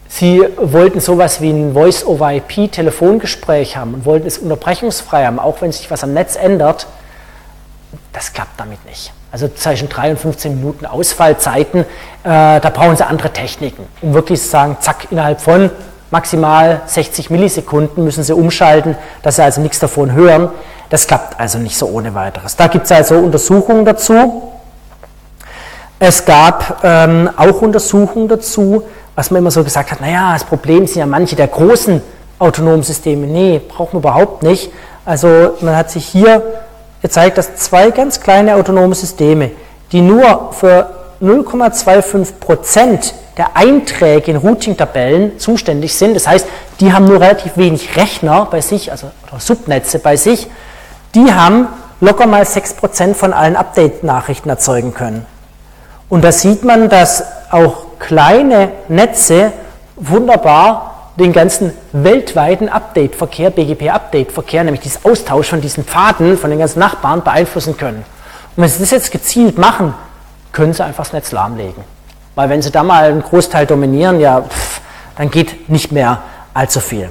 Sie 0.07 0.41
wollten 0.57 1.01
sowas 1.01 1.41
wie 1.41 1.49
ein 1.49 1.73
Voice-over-IP-Telefongespräch 1.73 3.75
haben 3.75 3.95
und 3.95 4.05
wollten 4.05 4.27
es 4.27 4.37
unterbrechungsfrei 4.37 5.25
haben, 5.25 5.39
auch 5.39 5.61
wenn 5.61 5.73
sich 5.73 5.91
was 5.91 6.03
am 6.03 6.13
Netz 6.13 6.37
ändert, 6.37 6.87
das 8.13 8.31
klappt 8.31 8.57
damit 8.57 8.85
nicht. 8.85 9.11
Also 9.35 9.49
zwischen 9.49 9.89
3 9.89 10.11
und 10.11 10.17
15 10.17 10.55
Minuten 10.55 10.85
Ausfallzeiten, 10.85 11.81
äh, 11.81 11.85
da 12.23 12.71
brauchen 12.73 12.95
Sie 12.95 13.05
andere 13.05 13.31
Techniken, 13.31 13.85
um 14.01 14.13
wirklich 14.13 14.41
zu 14.41 14.47
sagen, 14.47 14.77
zack, 14.79 15.11
innerhalb 15.11 15.41
von 15.41 15.71
maximal 16.09 16.83
60 16.85 17.29
Millisekunden 17.31 18.05
müssen 18.05 18.23
sie 18.23 18.33
umschalten, 18.33 18.95
dass 19.23 19.35
sie 19.35 19.43
also 19.43 19.59
nichts 19.59 19.79
davon 19.79 20.13
hören. 20.13 20.51
Das 20.89 21.05
klappt 21.05 21.37
also 21.37 21.57
nicht 21.57 21.77
so 21.77 21.87
ohne 21.87 22.15
weiteres. 22.15 22.55
Da 22.55 22.67
gibt 22.67 22.85
es 22.85 22.93
also 22.93 23.15
Untersuchungen 23.15 23.83
dazu. 23.83 24.53
Es 25.99 26.23
gab 26.23 26.79
ähm, 26.85 27.29
auch 27.35 27.61
Untersuchungen 27.61 28.29
dazu, 28.29 28.83
was 29.15 29.31
man 29.31 29.39
immer 29.39 29.51
so 29.51 29.65
gesagt 29.65 29.91
hat, 29.91 29.99
naja, 29.99 30.31
das 30.31 30.45
Problem 30.45 30.87
sind 30.87 30.99
ja 30.99 31.05
manche 31.05 31.35
der 31.35 31.47
großen 31.47 32.01
autonomen 32.39 32.83
Systeme. 32.83 33.27
Nee, 33.27 33.59
braucht 33.59 33.91
man 33.91 34.01
überhaupt 34.01 34.43
nicht. 34.43 34.71
Also 35.03 35.57
man 35.59 35.75
hat 35.75 35.91
sich 35.91 36.05
hier 36.05 36.41
gezeigt, 37.01 37.37
dass 37.37 37.55
zwei 37.55 37.91
ganz 37.91 38.21
kleine 38.21 38.55
autonome 38.55 38.95
Systeme, 38.95 39.51
die 39.91 40.01
nur 40.01 40.53
für 40.53 40.89
0,25 41.21 42.33
Prozent 42.39 43.13
der 43.37 43.55
Einträge 43.55 44.31
in 44.31 44.37
Routing-Tabellen 44.37 45.39
zuständig 45.39 45.95
sind. 45.95 46.15
Das 46.15 46.27
heißt, 46.27 46.47
die 46.79 46.93
haben 46.93 47.05
nur 47.05 47.19
relativ 47.19 47.57
wenig 47.57 47.95
Rechner 47.95 48.47
bei 48.49 48.61
sich, 48.61 48.91
also 48.91 49.11
Subnetze 49.37 49.99
bei 49.99 50.15
sich. 50.15 50.47
Die 51.13 51.33
haben 51.33 51.67
locker 51.99 52.27
mal 52.27 52.43
6% 52.43 53.13
von 53.13 53.33
allen 53.33 53.55
Update-Nachrichten 53.55 54.49
erzeugen 54.49 54.93
können. 54.93 55.25
Und 56.09 56.23
da 56.23 56.31
sieht 56.31 56.63
man, 56.63 56.89
dass 56.89 57.23
auch 57.51 57.85
kleine 57.99 58.71
Netze 58.87 59.51
wunderbar 59.95 60.94
den 61.17 61.33
ganzen 61.33 61.71
weltweiten 61.93 62.69
Update-Verkehr, 62.69 63.49
BGP-Update-Verkehr, 63.49 64.63
nämlich 64.63 64.81
dieses 64.81 65.05
Austausch 65.05 65.49
von 65.49 65.61
diesen 65.61 65.85
Pfaden 65.85 66.37
von 66.37 66.49
den 66.49 66.59
ganzen 66.59 66.79
Nachbarn 66.79 67.23
beeinflussen 67.23 67.77
können. 67.77 68.03
Und 68.55 68.63
wenn 68.63 68.69
Sie 68.69 68.79
das 68.79 68.91
jetzt 68.91 69.11
gezielt 69.11 69.57
machen, 69.57 69.93
können 70.51 70.73
Sie 70.73 70.83
einfach 70.83 71.05
das 71.05 71.13
Netz 71.13 71.31
lahmlegen. 71.31 71.83
Weil 72.35 72.49
wenn 72.49 72.61
sie 72.61 72.71
da 72.71 72.83
mal 72.83 73.05
einen 73.05 73.23
Großteil 73.23 73.65
dominieren, 73.65 74.19
ja, 74.19 74.41
pff, 74.41 74.81
dann 75.17 75.31
geht 75.31 75.69
nicht 75.69 75.91
mehr 75.93 76.21
allzu 76.53 76.81
viel. 76.81 77.09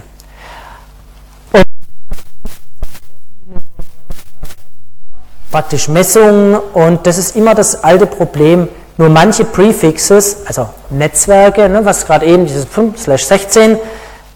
Und 1.52 1.64
praktisch 5.51 5.89
Messungen 5.89 6.56
und 6.56 7.06
das 7.06 7.16
ist 7.16 7.36
immer 7.36 7.55
das 7.55 7.82
alte 7.82 8.06
Problem, 8.06 8.68
nur 8.97 9.09
manche 9.09 9.45
Prefixes, 9.45 10.39
also 10.47 10.69
Netzwerke, 10.91 11.69
ne, 11.69 11.85
was 11.85 12.07
gerade 12.07 12.27
eben 12.27 12.47
dieses 12.47 12.66
5/16, 12.66 13.79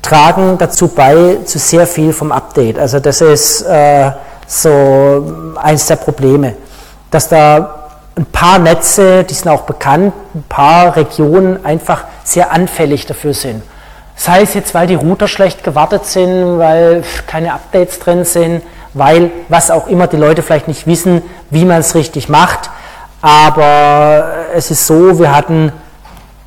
tragen 0.03 0.59
dazu 0.59 0.89
bei 0.89 1.39
zu 1.45 1.59
sehr 1.59 1.87
viel 1.87 2.13
vom 2.13 2.33
Update. 2.33 2.79
Also 2.79 3.01
das 3.01 3.21
ist 3.21 3.63
äh, 3.63 4.11
so 4.47 5.55
eins 5.57 5.87
der 5.87 5.97
Probleme, 5.97 6.55
dass 7.11 7.29
da 7.29 7.75
ein 8.17 8.27
paar 8.27 8.59
Netze, 8.59 9.23
die 9.25 9.35
sind 9.35 9.49
auch 9.49 9.63
bekannt, 9.63 10.13
ein 10.35 10.45
paar 10.49 10.97
Regionen 10.97 11.65
einfach 11.65 12.05
sehr 12.25 12.51
anfällig 12.53 13.07
dafür 13.07 13.33
sind. 13.35 13.63
Sei 14.17 14.43
es 14.43 14.55
jetzt, 14.55 14.75
weil 14.75 14.89
die 14.89 14.97
Router 14.97 15.29
schlecht 15.29 15.63
gewartet 15.63 16.05
sind, 16.05 16.59
weil 16.59 17.05
keine 17.29 17.53
Updates 17.53 18.01
drin 18.01 18.25
sind, 18.25 18.63
weil 18.95 19.31
was 19.49 19.71
auch 19.71 19.87
immer 19.87 20.09
die 20.09 20.17
Leute 20.17 20.43
vielleicht 20.43 20.67
nicht 20.67 20.89
wissen, 20.89 21.23
wie 21.51 21.65
man 21.65 21.79
es 21.79 21.95
richtig 21.95 22.29
macht. 22.29 22.71
Aber 23.21 24.47
es 24.55 24.71
ist 24.71 24.87
so, 24.87 25.19
wir 25.19 25.35
hatten, 25.35 25.73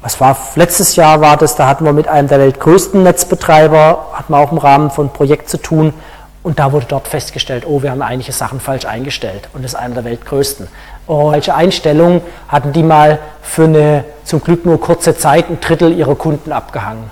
was 0.02 0.20
war 0.22 0.38
letztes 0.56 0.96
Jahr 0.96 1.22
war 1.22 1.38
das, 1.38 1.56
da 1.56 1.68
hatten 1.68 1.84
wir 1.84 1.94
mit 1.94 2.08
einem 2.08 2.28
der 2.28 2.40
weltgrößten 2.40 3.04
Netzbetreiber, 3.04 4.08
hatten 4.14 4.34
wir 4.34 4.38
auch 4.38 4.52
im 4.52 4.58
Rahmen 4.58 4.90
von 4.90 5.12
Projekt 5.12 5.50
zu 5.50 5.58
tun 5.58 5.94
und 6.44 6.60
da 6.60 6.72
wurde 6.72 6.86
dort 6.88 7.08
festgestellt, 7.08 7.66
oh, 7.68 7.84
wir 7.84 7.92
haben 7.92 8.02
einige 8.02 8.32
Sachen 8.32 8.60
falsch 8.60 8.86
eingestellt 8.86 9.50
und 9.54 9.64
das 9.64 9.74
ist 9.74 9.80
einer 9.80 9.96
der 9.96 10.06
weltgrößten. 10.06 10.68
Oh, 11.08 11.32
welche 11.32 11.54
Einstellung 11.54 12.22
hatten 12.48 12.72
die 12.72 12.84
mal 12.84 13.20
für 13.42 13.66
eine 13.66 14.06
zum 14.24 14.42
Glück 14.42 14.66
nur 14.66 14.80
kurze 14.80 15.16
Zeit 15.18 15.50
ein 15.50 15.60
Drittel 15.60 15.92
ihrer 15.92 16.16
Kunden 16.16 16.52
abgehangen? 16.52 17.12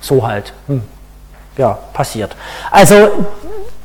So 0.00 0.26
halt. 0.26 0.52
Hm. 0.66 0.82
Ja, 1.56 1.78
passiert. 1.92 2.36
Also, 2.70 2.94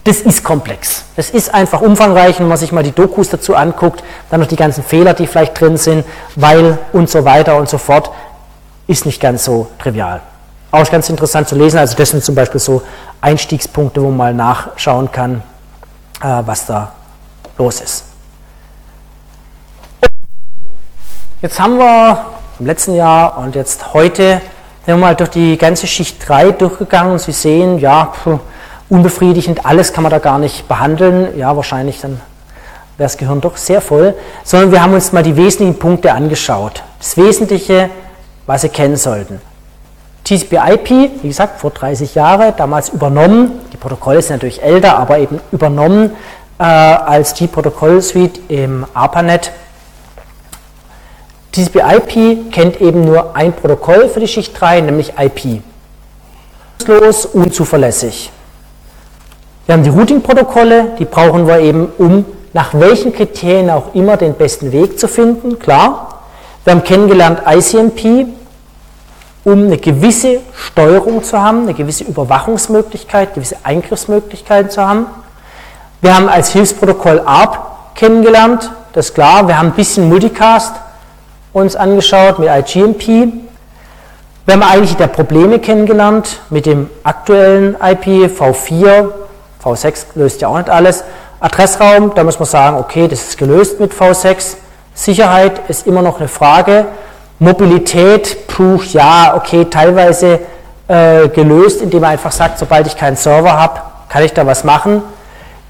das 0.03 0.21
ist 0.21 0.43
komplex. 0.43 1.03
Es 1.15 1.29
ist 1.29 1.53
einfach 1.53 1.81
umfangreich, 1.81 2.39
wenn 2.39 2.47
man 2.47 2.57
sich 2.57 2.71
mal 2.71 2.83
die 2.83 2.91
Dokus 2.91 3.29
dazu 3.29 3.55
anguckt, 3.55 4.03
dann 4.29 4.39
noch 4.39 4.47
die 4.47 4.55
ganzen 4.55 4.83
Fehler, 4.83 5.13
die 5.13 5.27
vielleicht 5.27 5.59
drin 5.59 5.77
sind, 5.77 6.05
weil 6.35 6.79
und 6.91 7.09
so 7.09 7.23
weiter 7.23 7.55
und 7.55 7.69
so 7.69 7.77
fort, 7.77 8.09
ist 8.87 9.05
nicht 9.05 9.21
ganz 9.21 9.45
so 9.45 9.67
trivial. 9.79 10.21
Auch 10.71 10.89
ganz 10.89 11.09
interessant 11.09 11.47
zu 11.47 11.55
lesen. 11.55 11.77
Also, 11.77 11.95
das 11.95 12.09
sind 12.09 12.23
zum 12.23 12.33
Beispiel 12.33 12.59
so 12.59 12.81
Einstiegspunkte, 13.19 14.01
wo 14.01 14.07
man 14.07 14.17
mal 14.17 14.33
nachschauen 14.33 15.11
kann, 15.11 15.43
äh, 16.21 16.41
was 16.45 16.65
da 16.65 16.93
los 17.57 17.81
ist. 17.81 18.05
Jetzt 21.41 21.59
haben 21.59 21.77
wir 21.77 22.25
im 22.59 22.65
letzten 22.65 22.95
Jahr 22.95 23.37
und 23.37 23.55
jetzt 23.55 23.93
heute 23.93 24.41
sind 24.85 24.95
wir 24.95 24.97
mal 24.97 25.15
durch 25.15 25.29
die 25.31 25.57
ganze 25.57 25.87
Schicht 25.87 26.27
3 26.27 26.51
durchgegangen 26.51 27.13
und 27.13 27.19
Sie 27.19 27.31
sehen, 27.31 27.79
ja, 27.79 28.13
unbefriedigend, 28.91 29.65
alles 29.65 29.93
kann 29.93 30.03
man 30.03 30.11
da 30.11 30.19
gar 30.19 30.37
nicht 30.37 30.67
behandeln. 30.67 31.37
Ja, 31.37 31.55
wahrscheinlich 31.55 32.01
dann 32.01 32.19
wäre 32.97 33.05
das 33.05 33.17
Gehirn 33.17 33.41
doch 33.41 33.57
sehr 33.57 33.81
voll. 33.81 34.13
Sondern 34.43 34.71
wir 34.71 34.83
haben 34.83 34.93
uns 34.93 35.11
mal 35.13 35.23
die 35.23 35.37
wesentlichen 35.37 35.79
Punkte 35.79 36.11
angeschaut. 36.11 36.83
Das 36.99 37.17
Wesentliche, 37.17 37.89
was 38.45 38.61
Sie 38.61 38.69
kennen 38.69 38.97
sollten. 38.97 39.41
TCP/IP, 40.25 40.89
wie 41.23 41.27
gesagt, 41.27 41.59
vor 41.59 41.71
30 41.71 42.13
Jahren, 42.13 42.53
damals 42.57 42.89
übernommen. 42.89 43.53
Die 43.73 43.77
Protokolle 43.77 44.21
sind 44.21 44.35
natürlich 44.35 44.61
älter, 44.61 44.99
aber 44.99 45.17
eben 45.17 45.39
übernommen 45.51 46.11
äh, 46.59 46.63
als 46.63 47.33
die 47.33 47.47
Protokollsuite 47.47 48.41
im 48.49 48.85
ARPANET 48.93 49.51
TCP/IP 51.53 52.51
kennt 52.51 52.79
eben 52.79 53.03
nur 53.03 53.35
ein 53.35 53.51
Protokoll 53.53 54.07
für 54.09 54.19
die 54.19 54.27
Schicht 54.27 54.59
3, 54.59 54.81
nämlich 54.81 55.13
IP. 55.17 55.61
Los, 56.87 57.25
unzuverlässig. 57.25 58.31
Wir 59.67 59.73
haben 59.73 59.83
die 59.83 59.89
Routing-Protokolle, 59.89 60.93
die 60.97 61.05
brauchen 61.05 61.47
wir 61.47 61.59
eben, 61.59 61.87
um 61.97 62.25
nach 62.53 62.73
welchen 62.73 63.13
Kriterien 63.13 63.69
auch 63.69 63.93
immer 63.93 64.17
den 64.17 64.33
besten 64.33 64.71
Weg 64.71 64.99
zu 64.99 65.07
finden, 65.07 65.59
klar. 65.59 66.23
Wir 66.63 66.73
haben 66.73 66.83
kennengelernt 66.83 67.41
ICMP, 67.47 68.27
um 69.43 69.65
eine 69.65 69.77
gewisse 69.77 70.39
Steuerung 70.53 71.23
zu 71.23 71.39
haben, 71.39 71.63
eine 71.63 71.73
gewisse 71.73 72.03
Überwachungsmöglichkeit, 72.03 73.33
gewisse 73.33 73.57
Eingriffsmöglichkeiten 73.63 74.71
zu 74.71 74.85
haben. 74.85 75.05
Wir 76.01 76.15
haben 76.15 76.27
als 76.27 76.49
Hilfsprotokoll 76.49 77.21
ARP 77.25 77.59
kennengelernt, 77.95 78.71
das 78.93 79.07
ist 79.09 79.13
klar. 79.13 79.47
Wir 79.47 79.57
haben 79.57 79.67
ein 79.67 79.75
bisschen 79.75 80.09
Multicast, 80.09 80.75
uns 81.53 81.75
angeschaut 81.75 82.39
mit 82.39 82.49
IGMP. 82.49 83.31
Wir 84.45 84.53
haben 84.55 84.63
eigentlich 84.63 84.97
der 84.97 85.07
Probleme 85.07 85.59
kennengelernt 85.59 86.41
mit 86.49 86.65
dem 86.65 86.89
aktuellen 87.03 87.75
IP 87.75 88.27
V4. 88.27 89.20
V6 89.63 90.05
löst 90.15 90.41
ja 90.41 90.47
auch 90.47 90.57
nicht 90.57 90.69
alles. 90.69 91.03
Adressraum, 91.39 92.13
da 92.15 92.23
muss 92.23 92.39
man 92.39 92.47
sagen, 92.47 92.77
okay, 92.77 93.07
das 93.07 93.29
ist 93.29 93.37
gelöst 93.37 93.79
mit 93.79 93.93
V6. 93.93 94.55
Sicherheit 94.93 95.61
ist 95.69 95.87
immer 95.87 96.01
noch 96.01 96.19
eine 96.19 96.27
Frage. 96.27 96.85
Mobilität, 97.39 98.47
puh, 98.47 98.79
ja, 98.91 99.33
okay, 99.35 99.65
teilweise 99.65 100.39
äh, 100.87 101.27
gelöst, 101.29 101.81
indem 101.81 102.01
man 102.01 102.11
einfach 102.11 102.31
sagt, 102.31 102.59
sobald 102.59 102.85
ich 102.85 102.95
keinen 102.95 103.15
Server 103.15 103.57
habe, 103.57 103.81
kann 104.09 104.23
ich 104.23 104.33
da 104.33 104.45
was 104.45 104.63
machen. 104.63 105.01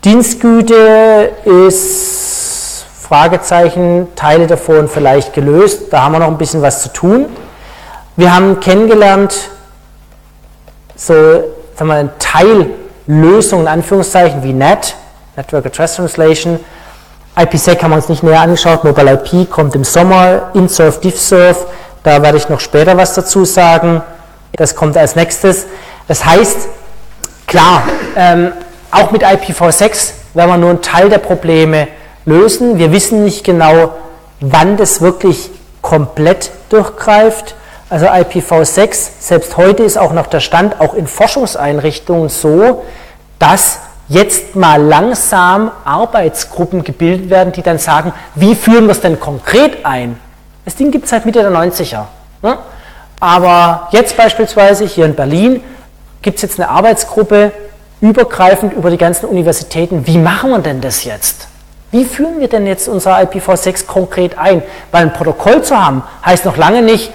Dienstgüte 0.03 1.31
ist 1.45 2.85
Fragezeichen, 2.99 4.07
Teile 4.15 4.47
davon 4.47 4.87
vielleicht 4.87 5.33
gelöst. 5.33 5.91
Da 5.93 6.01
haben 6.01 6.13
wir 6.13 6.19
noch 6.19 6.27
ein 6.27 6.37
bisschen 6.37 6.61
was 6.61 6.81
zu 6.81 6.91
tun. 6.91 7.27
Wir 8.15 8.33
haben 8.33 8.59
kennengelernt, 8.59 9.49
so 10.95 11.13
sagen 11.75 11.87
wir, 11.87 12.09
Teillösungen, 13.11 13.65
in 13.65 13.71
Anführungszeichen, 13.71 14.41
wie 14.41 14.53
NAT, 14.53 14.95
Network 15.35 15.65
Address 15.65 15.95
Translation. 15.95 16.59
IPsec 17.37 17.83
haben 17.83 17.91
wir 17.91 17.97
uns 17.97 18.09
nicht 18.09 18.23
näher 18.23 18.39
angeschaut. 18.39 18.83
Mobile 18.83 19.13
IP 19.13 19.49
kommt 19.49 19.75
im 19.75 19.83
Sommer. 19.83 20.51
InSurf, 20.53 21.01
DiffSurf, 21.01 21.65
da 22.03 22.21
werde 22.21 22.37
ich 22.37 22.47
noch 22.49 22.59
später 22.59 22.95
was 22.97 23.13
dazu 23.13 23.45
sagen. 23.45 24.01
Das 24.53 24.75
kommt 24.75 24.97
als 24.97 25.15
nächstes. 25.15 25.65
Das 26.07 26.25
heißt, 26.25 26.69
klar, 27.47 27.83
ähm, 28.15 28.53
auch 28.91 29.11
mit 29.11 29.23
IPv6 29.23 30.11
werden 30.33 30.49
wir 30.49 30.57
nur 30.57 30.69
einen 30.69 30.81
Teil 30.81 31.09
der 31.09 31.19
Probleme 31.19 31.87
lösen. 32.25 32.77
Wir 32.77 32.91
wissen 32.91 33.23
nicht 33.23 33.43
genau, 33.43 33.93
wann 34.39 34.77
das 34.77 35.01
wirklich 35.01 35.51
komplett 35.81 36.51
durchgreift. 36.69 37.55
Also 37.89 38.07
IPv6, 38.07 39.09
selbst 39.19 39.57
heute 39.57 39.83
ist 39.83 39.97
auch 39.97 40.13
noch 40.13 40.27
der 40.27 40.39
Stand, 40.39 40.79
auch 40.79 40.93
in 40.93 41.07
Forschungseinrichtungen 41.07 42.29
so, 42.29 42.83
dass 43.41 43.79
jetzt 44.07 44.55
mal 44.55 44.79
langsam 44.79 45.71
Arbeitsgruppen 45.83 46.83
gebildet 46.83 47.29
werden, 47.31 47.51
die 47.53 47.63
dann 47.63 47.79
sagen, 47.79 48.13
wie 48.35 48.53
führen 48.53 48.85
wir 48.85 48.91
es 48.91 49.01
denn 49.01 49.19
konkret 49.19 49.83
ein? 49.83 50.19
Das 50.63 50.75
Ding 50.75 50.91
gibt 50.91 51.05
es 51.05 51.09
seit 51.09 51.25
Mitte 51.25 51.39
der 51.39 51.51
90er. 51.51 52.03
Ne? 52.43 52.57
Aber 53.19 53.87
jetzt 53.91 54.15
beispielsweise 54.15 54.85
hier 54.85 55.05
in 55.05 55.15
Berlin 55.15 55.61
gibt 56.21 56.35
es 56.35 56.43
jetzt 56.43 56.59
eine 56.59 56.69
Arbeitsgruppe, 56.69 57.51
übergreifend 57.99 58.73
über 58.73 58.91
die 58.91 58.97
ganzen 58.97 59.25
Universitäten. 59.25 60.05
Wie 60.05 60.19
machen 60.19 60.51
wir 60.51 60.59
denn 60.59 60.81
das 60.81 61.03
jetzt? 61.03 61.47
Wie 61.89 62.05
führen 62.05 62.39
wir 62.39 62.47
denn 62.47 62.67
jetzt 62.67 62.87
unser 62.87 63.17
IPv6 63.17 63.87
konkret 63.87 64.37
ein? 64.37 64.61
Weil 64.91 65.03
ein 65.03 65.13
Protokoll 65.13 65.63
zu 65.63 65.75
haben, 65.83 66.03
heißt 66.23 66.45
noch 66.45 66.57
lange 66.57 66.83
nicht, 66.83 67.11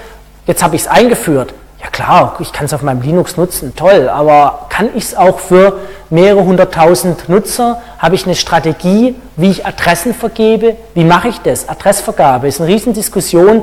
jetzt 0.47 0.63
habe 0.63 0.75
ich 0.75 0.83
es 0.83 0.89
eingeführt. 0.89 1.55
Ja 1.87 1.91
klar, 1.93 2.35
ich 2.41 2.53
kann 2.53 2.67
es 2.67 2.75
auf 2.75 2.83
meinem 2.83 3.01
Linux 3.01 3.37
nutzen, 3.37 3.77
toll, 3.77 4.09
aber 4.09 4.67
kann 4.71 4.89
ich 4.97 5.05
es 5.05 5.15
auch 5.15 5.39
für 5.39 5.79
mehrere 6.11 6.43
hunderttausend 6.43 7.29
Nutzer? 7.29 7.81
Habe 8.01 8.17
ich 8.17 8.27
eine 8.27 8.35
Strategie, 8.35 9.15
wie 9.37 9.51
ich 9.51 9.65
Adressen 9.65 10.13
vergebe? 10.13 10.77
Wie 10.95 11.05
mache 11.05 11.29
ich 11.29 11.39
das? 11.43 11.69
Adressvergabe 11.69 12.49
ist 12.49 12.61
eine 12.61 12.69
Riesendiskussion 12.71 13.63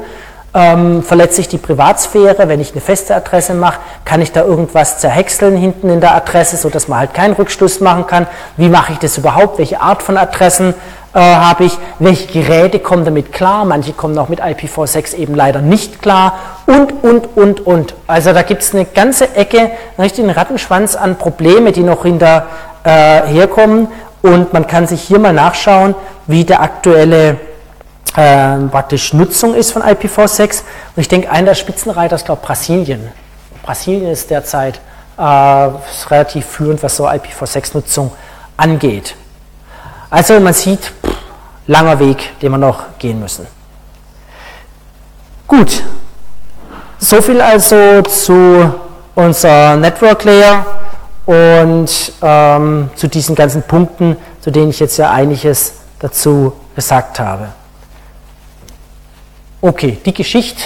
ähm, 0.53 1.01
verletze 1.01 1.41
ich 1.41 1.47
die 1.47 1.57
Privatsphäre, 1.57 2.47
wenn 2.47 2.59
ich 2.59 2.71
eine 2.71 2.81
feste 2.81 3.15
Adresse 3.15 3.53
mache, 3.53 3.79
kann 4.05 4.21
ich 4.21 4.31
da 4.31 4.43
irgendwas 4.43 4.99
zerhäckseln 4.99 5.57
hinten 5.57 5.89
in 5.89 5.99
der 5.99 6.13
Adresse, 6.13 6.57
sodass 6.57 6.87
man 6.87 6.99
halt 6.99 7.13
keinen 7.13 7.33
Rückschluss 7.33 7.79
machen 7.79 8.05
kann. 8.05 8.27
Wie 8.57 8.69
mache 8.69 8.93
ich 8.93 8.99
das 8.99 9.17
überhaupt? 9.17 9.57
Welche 9.57 9.81
Art 9.81 10.03
von 10.03 10.15
Adressen 10.15 10.75
äh, 11.13 11.19
habe 11.19 11.65
ich? 11.65 11.77
Welche 11.97 12.27
Geräte 12.27 12.79
kommen 12.79 13.03
damit 13.03 13.33
klar? 13.33 13.65
Manche 13.65 13.93
kommen 13.93 14.17
auch 14.17 14.29
mit 14.29 14.41
IPv6 14.41 15.15
eben 15.15 15.33
leider 15.33 15.61
nicht 15.61 16.01
klar. 16.01 16.33
Und, 16.65 17.03
und, 17.03 17.38
und, 17.38 17.65
und. 17.65 17.94
Also 18.07 18.31
da 18.34 18.41
gibt 18.41 18.61
es 18.61 18.73
eine 18.73 18.85
ganze 18.85 19.35
Ecke, 19.35 19.60
einen 19.60 19.72
richtigen 19.99 20.30
Rattenschwanz 20.30 20.95
an 20.95 21.18
Probleme, 21.18 21.72
die 21.72 21.84
noch 21.84 22.03
hinter 22.03 22.48
äh, 22.84 23.23
herkommen. 23.23 23.88
Und 24.22 24.53
man 24.53 24.68
kann 24.68 24.88
sich 24.88 25.02
hier 25.02 25.19
mal 25.19 25.34
nachschauen, 25.34 25.95
wie 26.27 26.45
der 26.45 26.61
aktuelle 26.61 27.38
äh, 28.15 28.57
praktisch 28.72 29.14
Nutzung 29.14 29.53
ist 29.53 29.72
von 29.72 29.81
IPv6. 29.81 30.61
Und 30.95 31.02
ich 31.02 31.10
denke, 31.10 31.30
einer 31.30 31.48
der 31.48 31.56
Spitzenreiter 31.56 32.15
ist, 32.15 32.26
glaube 32.26 32.40
ich, 32.41 32.48
Brasilien. 32.48 33.11
Brasilien 33.64 34.11
ist 34.11 34.30
derzeit 34.30 34.80
äh, 35.18 35.68
ist 35.68 36.10
relativ 36.10 36.45
führend, 36.45 36.81
was 36.81 36.95
so 36.95 37.07
IPv6-Nutzung 37.07 38.11
angeht. 38.57 39.15
Also 40.10 40.40
man 40.40 40.53
sieht, 40.53 40.80
pff, 40.80 41.18
langer 41.68 41.99
Weg, 41.99 42.40
den 42.40 42.52
wir 42.52 42.57
noch 42.57 42.98
gehen 42.99 43.19
müssen. 43.19 43.48
Gut, 45.48 45.84
so 47.03 47.21
viel 47.21 47.41
also 47.41 48.01
zu 48.03 48.73
unserer 49.15 49.75
Network 49.75 50.23
Layer 50.23 50.65
und 51.25 52.13
ähm, 52.21 52.89
zu 52.95 53.07
diesen 53.07 53.35
ganzen 53.35 53.63
Punkten, 53.63 54.17
zu 54.41 54.51
denen 54.51 54.69
ich 54.69 54.80
jetzt 54.80 54.97
ja 54.97 55.11
einiges 55.11 55.73
dazu 55.99 56.53
gesagt 56.75 57.19
habe. 57.19 57.49
Okay, 59.61 59.97
die 60.05 60.13
Geschichte, 60.13 60.63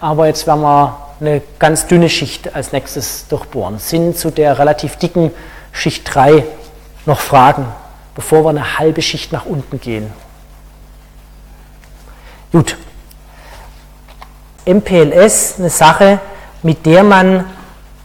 aber 0.00 0.26
jetzt 0.26 0.46
werden 0.46 0.62
wir 0.62 0.96
eine 1.20 1.42
ganz 1.58 1.86
dünne 1.86 2.08
Schicht 2.08 2.54
als 2.54 2.72
nächstes 2.72 3.26
durchbohren. 3.28 3.78
Sind 3.78 4.16
zu 4.16 4.30
der 4.30 4.58
relativ 4.58 4.96
dicken 4.96 5.30
Schicht 5.72 6.14
3 6.14 6.44
noch 7.06 7.20
Fragen? 7.20 7.66
bevor 8.14 8.44
wir 8.44 8.50
eine 8.50 8.78
halbe 8.78 9.02
Schicht 9.02 9.32
nach 9.32 9.44
unten 9.44 9.80
gehen. 9.80 10.10
Gut. 12.52 12.76
MPLS, 14.66 15.54
eine 15.58 15.70
Sache, 15.70 16.20
mit 16.62 16.86
der 16.86 17.02
man 17.02 17.44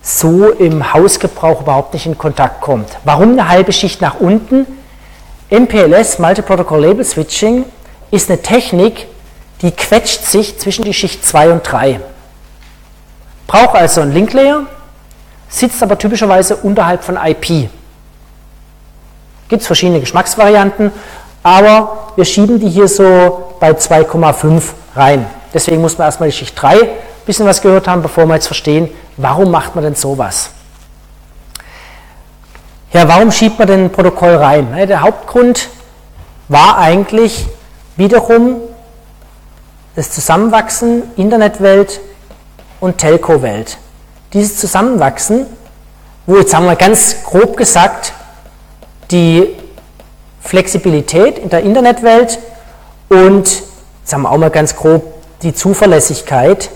so 0.01 0.49
im 0.49 0.93
Hausgebrauch 0.93 1.61
überhaupt 1.61 1.93
nicht 1.93 2.05
in 2.05 2.17
Kontakt 2.17 2.61
kommt. 2.61 2.89
Warum 3.03 3.31
eine 3.31 3.47
halbe 3.47 3.71
Schicht 3.71 4.01
nach 4.01 4.19
unten? 4.19 4.65
MPLS, 5.49 6.19
Multi-Protocol 6.19 6.81
Label 6.81 7.03
Switching, 7.03 7.65
ist 8.11 8.29
eine 8.29 8.41
Technik, 8.41 9.07
die 9.61 9.71
quetscht 9.71 10.23
sich 10.23 10.57
zwischen 10.59 10.83
die 10.85 10.93
Schicht 10.93 11.25
2 11.25 11.51
und 11.51 11.63
3. 11.63 11.99
Braucht 13.47 13.75
also 13.75 14.01
einen 14.01 14.13
Link 14.13 14.33
Layer, 14.33 14.61
sitzt 15.49 15.81
aber 15.81 15.97
typischerweise 15.97 16.55
unterhalb 16.55 17.03
von 17.03 17.17
IP. 17.17 17.69
Gibt 19.47 19.61
es 19.61 19.67
verschiedene 19.67 19.99
Geschmacksvarianten, 19.99 20.91
aber 21.41 22.11
wir 22.15 22.25
schieben 22.25 22.59
die 22.59 22.69
hier 22.69 22.87
so 22.87 23.55
bei 23.59 23.71
2,5 23.71 24.61
rein. 24.95 25.25
Deswegen 25.53 25.81
muss 25.81 25.97
man 25.97 26.05
erstmal 26.05 26.29
die 26.29 26.35
Schicht 26.35 26.59
3 26.61 26.73
ein 26.73 26.87
bisschen 27.25 27.45
was 27.45 27.61
gehört 27.61 27.87
haben, 27.87 28.01
bevor 28.01 28.25
wir 28.25 28.35
jetzt 28.35 28.47
verstehen, 28.47 28.89
warum 29.17 29.51
macht 29.51 29.75
man 29.75 29.83
denn 29.83 29.95
sowas. 29.95 30.51
Ja, 32.91 33.07
warum 33.07 33.31
schiebt 33.31 33.59
man 33.59 33.67
denn 33.67 33.85
ein 33.85 33.91
Protokoll 33.91 34.35
rein? 34.35 34.75
Der 34.87 35.01
Hauptgrund 35.01 35.69
war 36.47 36.77
eigentlich 36.77 37.47
wiederum 37.97 38.57
das 39.95 40.11
Zusammenwachsen 40.11 41.03
Internetwelt 41.15 41.99
und 42.79 42.97
Telco-Welt. 42.97 43.77
Dieses 44.33 44.57
Zusammenwachsen, 44.57 45.45
wo 46.25 46.37
jetzt 46.37 46.53
haben 46.55 46.65
wir 46.65 46.75
ganz 46.75 47.23
grob 47.23 47.57
gesagt, 47.57 48.13
die 49.11 49.55
Flexibilität 50.41 51.37
in 51.37 51.49
der 51.49 51.61
Internetwelt 51.61 52.39
und, 53.09 53.63
jetzt 54.01 54.13
haben 54.13 54.21
wir 54.23 54.31
auch 54.31 54.37
mal 54.37 54.49
ganz 54.49 54.75
grob, 54.75 55.03
die 55.41 55.53
Zuverlässigkeit 55.53 56.69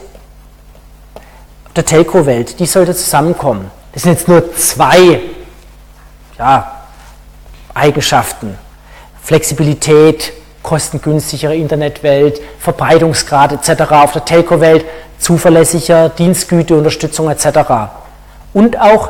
der 1.75 1.85
Telco-Welt, 1.85 2.59
die 2.59 2.65
sollte 2.65 2.95
zusammenkommen. 2.95 3.69
Das 3.93 4.03
sind 4.03 4.13
jetzt 4.13 4.27
nur 4.27 4.55
zwei 4.55 5.19
ja, 6.37 6.83
Eigenschaften. 7.73 8.57
Flexibilität, 9.21 10.33
kostengünstigere 10.61 11.55
Internetwelt, 11.55 12.41
Verbreitungsgrad 12.59 13.51
etc. 13.51 13.91
auf 13.91 14.11
der 14.13 14.25
Telco-Welt, 14.25 14.85
zuverlässiger 15.19 16.09
Dienstgüte, 16.09 16.75
Unterstützung 16.75 17.29
etc. 17.29 17.47
Und 18.53 18.79
auch 18.79 19.09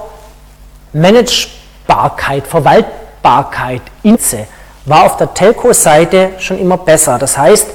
Managebarkeit, 0.93 2.47
Verwaltbarkeit, 2.47 3.81
INSE 4.03 4.47
war 4.85 5.05
auf 5.05 5.17
der 5.17 5.33
Telco-Seite 5.33 6.31
schon 6.39 6.59
immer 6.59 6.77
besser. 6.77 7.17
Das 7.17 7.37
heißt, 7.37 7.67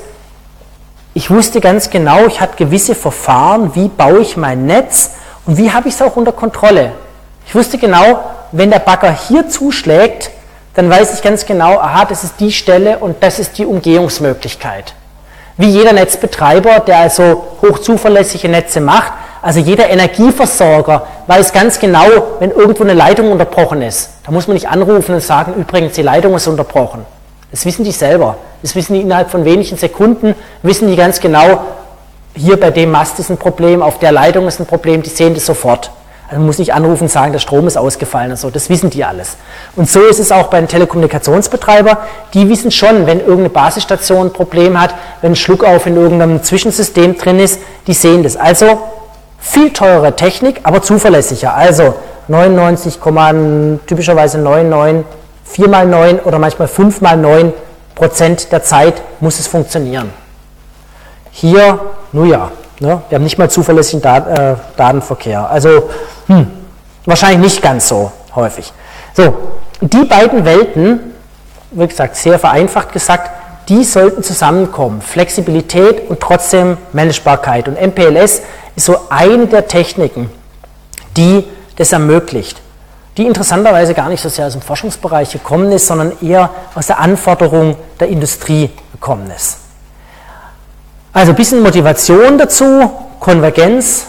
ich 1.18 1.32
wusste 1.32 1.60
ganz 1.60 1.90
genau, 1.90 2.26
ich 2.28 2.40
hatte 2.40 2.54
gewisse 2.54 2.94
Verfahren, 2.94 3.74
wie 3.74 3.88
baue 3.88 4.20
ich 4.20 4.36
mein 4.36 4.66
Netz 4.66 5.10
und 5.46 5.56
wie 5.56 5.72
habe 5.72 5.88
ich 5.88 5.94
es 5.94 6.00
auch 6.00 6.14
unter 6.14 6.30
Kontrolle. 6.30 6.92
Ich 7.44 7.56
wusste 7.56 7.76
genau, 7.76 8.20
wenn 8.52 8.70
der 8.70 8.78
Bagger 8.78 9.10
hier 9.10 9.48
zuschlägt, 9.48 10.30
dann 10.74 10.88
weiß 10.88 11.14
ich 11.14 11.22
ganz 11.24 11.44
genau, 11.44 11.76
aha, 11.80 12.04
das 12.04 12.22
ist 12.22 12.38
die 12.38 12.52
Stelle 12.52 12.98
und 12.98 13.20
das 13.20 13.40
ist 13.40 13.58
die 13.58 13.66
Umgehungsmöglichkeit. 13.66 14.94
Wie 15.56 15.66
jeder 15.66 15.92
Netzbetreiber, 15.92 16.78
der 16.78 16.98
also 16.98 17.56
hochzuverlässige 17.62 18.48
Netze 18.48 18.80
macht, 18.80 19.12
also 19.42 19.58
jeder 19.58 19.90
Energieversorger 19.90 21.04
weiß 21.26 21.52
ganz 21.52 21.80
genau, 21.80 22.06
wenn 22.38 22.52
irgendwo 22.52 22.84
eine 22.84 22.94
Leitung 22.94 23.32
unterbrochen 23.32 23.82
ist. 23.82 24.10
Da 24.24 24.30
muss 24.30 24.46
man 24.46 24.54
nicht 24.54 24.68
anrufen 24.68 25.16
und 25.16 25.20
sagen, 25.20 25.54
übrigens, 25.54 25.94
die 25.94 26.02
Leitung 26.02 26.36
ist 26.36 26.46
unterbrochen. 26.46 27.04
Das 27.50 27.64
wissen 27.64 27.84
die 27.84 27.92
selber. 27.92 28.36
Das 28.62 28.74
wissen 28.74 28.94
die 28.94 29.00
innerhalb 29.00 29.30
von 29.30 29.44
wenigen 29.44 29.76
Sekunden, 29.76 30.34
wissen 30.62 30.88
die 30.88 30.96
ganz 30.96 31.20
genau, 31.20 31.62
hier 32.34 32.58
bei 32.58 32.70
dem 32.70 32.90
Mast 32.90 33.18
ist 33.18 33.30
ein 33.30 33.36
Problem, 33.36 33.82
auf 33.82 33.98
der 33.98 34.12
Leitung 34.12 34.46
ist 34.46 34.60
ein 34.60 34.66
Problem, 34.66 35.02
die 35.02 35.10
sehen 35.10 35.34
das 35.34 35.46
sofort. 35.46 35.90
Also 36.28 36.40
man 36.40 36.46
muss 36.46 36.58
nicht 36.58 36.74
anrufen 36.74 37.04
und 37.04 37.08
sagen, 37.08 37.32
der 37.32 37.38
Strom 37.38 37.66
ist 37.66 37.78
ausgefallen 37.78 38.32
und 38.32 38.36
so, 38.36 38.50
das 38.50 38.68
wissen 38.68 38.90
die 38.90 39.02
alles. 39.02 39.38
Und 39.76 39.88
so 39.88 40.00
ist 40.00 40.18
es 40.18 40.30
auch 40.30 40.48
bei 40.48 40.58
den 40.58 40.68
Telekommunikationsbetreibern, 40.68 41.96
die 42.34 42.48
wissen 42.50 42.70
schon, 42.70 43.06
wenn 43.06 43.20
irgendeine 43.20 43.48
Basisstation 43.48 44.26
ein 44.26 44.32
Problem 44.32 44.78
hat, 44.78 44.94
wenn 45.22 45.32
ein 45.32 45.36
Schluckauf 45.36 45.86
in 45.86 45.96
irgendeinem 45.96 46.42
Zwischensystem 46.42 47.16
drin 47.16 47.38
ist, 47.38 47.60
die 47.86 47.94
sehen 47.94 48.24
das. 48.24 48.36
Also 48.36 48.78
viel 49.38 49.72
teurere 49.72 50.16
Technik, 50.16 50.60
aber 50.64 50.82
zuverlässiger. 50.82 51.54
Also 51.54 51.94
99, 52.28 52.98
typischerweise 53.86 54.36
99, 54.36 55.06
4 55.50 55.68
mal 55.68 55.86
9 55.86 56.20
oder 56.20 56.38
manchmal 56.38 56.68
5 56.68 57.00
mal 57.00 57.16
9 57.16 57.52
Prozent 57.94 58.52
der 58.52 58.62
Zeit 58.62 59.02
muss 59.20 59.40
es 59.40 59.46
funktionieren. 59.46 60.10
Hier, 61.30 61.80
nun 62.12 62.28
ja, 62.28 62.50
ne, 62.80 63.02
wir 63.08 63.16
haben 63.16 63.24
nicht 63.24 63.38
mal 63.38 63.50
zuverlässigen 63.50 64.00
Dat, 64.00 64.28
äh, 64.28 64.54
Datenverkehr. 64.76 65.50
Also 65.50 65.90
hm, 66.26 66.46
wahrscheinlich 67.06 67.40
nicht 67.40 67.62
ganz 67.62 67.88
so 67.88 68.12
häufig. 68.34 68.72
So, 69.14 69.34
die 69.80 70.04
beiden 70.04 70.44
Welten, 70.44 71.14
wie 71.72 71.86
gesagt, 71.88 72.16
sehr 72.16 72.38
vereinfacht 72.38 72.92
gesagt, 72.92 73.30
die 73.68 73.84
sollten 73.84 74.22
zusammenkommen. 74.22 75.02
Flexibilität 75.02 76.08
und 76.08 76.20
trotzdem 76.20 76.78
Managebarkeit. 76.92 77.68
Und 77.68 77.80
MPLS 77.80 78.42
ist 78.76 78.86
so 78.86 78.96
eine 79.10 79.46
der 79.46 79.66
Techniken, 79.66 80.30
die 81.16 81.44
das 81.76 81.92
ermöglicht. 81.92 82.60
Die 83.18 83.26
interessanterweise 83.26 83.94
gar 83.94 84.08
nicht 84.08 84.22
so 84.22 84.28
sehr 84.28 84.46
aus 84.46 84.52
dem 84.52 84.62
Forschungsbereich 84.62 85.32
gekommen 85.32 85.72
ist, 85.72 85.88
sondern 85.88 86.12
eher 86.22 86.50
aus 86.76 86.86
der 86.86 87.00
Anforderung 87.00 87.76
der 87.98 88.08
Industrie 88.08 88.70
gekommen 88.92 89.28
ist. 89.34 89.58
Also 91.12 91.32
ein 91.32 91.36
bisschen 91.36 91.60
Motivation 91.60 92.38
dazu, 92.38 92.92
Konvergenz, 93.18 94.06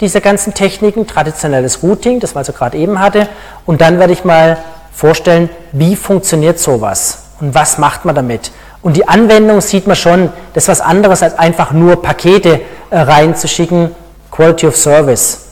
dieser 0.00 0.20
ganzen 0.20 0.54
Techniken, 0.54 1.08
traditionelles 1.08 1.82
Routing, 1.82 2.20
das 2.20 2.36
wir 2.36 2.38
also 2.38 2.52
gerade 2.52 2.78
eben 2.78 3.00
hatte. 3.00 3.26
Und 3.66 3.80
dann 3.80 3.98
werde 3.98 4.12
ich 4.12 4.24
mal 4.24 4.58
vorstellen, 4.92 5.50
wie 5.72 5.96
funktioniert 5.96 6.60
sowas 6.60 7.24
und 7.40 7.56
was 7.56 7.78
macht 7.78 8.04
man 8.04 8.14
damit. 8.14 8.52
Und 8.82 8.96
die 8.96 9.08
Anwendung 9.08 9.62
sieht 9.62 9.88
man 9.88 9.96
schon, 9.96 10.32
das 10.52 10.64
ist 10.64 10.68
was 10.68 10.80
anderes 10.80 11.24
als 11.24 11.36
einfach 11.36 11.72
nur 11.72 12.00
Pakete 12.00 12.60
äh, 12.90 12.98
reinzuschicken. 12.98 13.96
Quality 14.30 14.66
of 14.68 14.76
Service, 14.76 15.46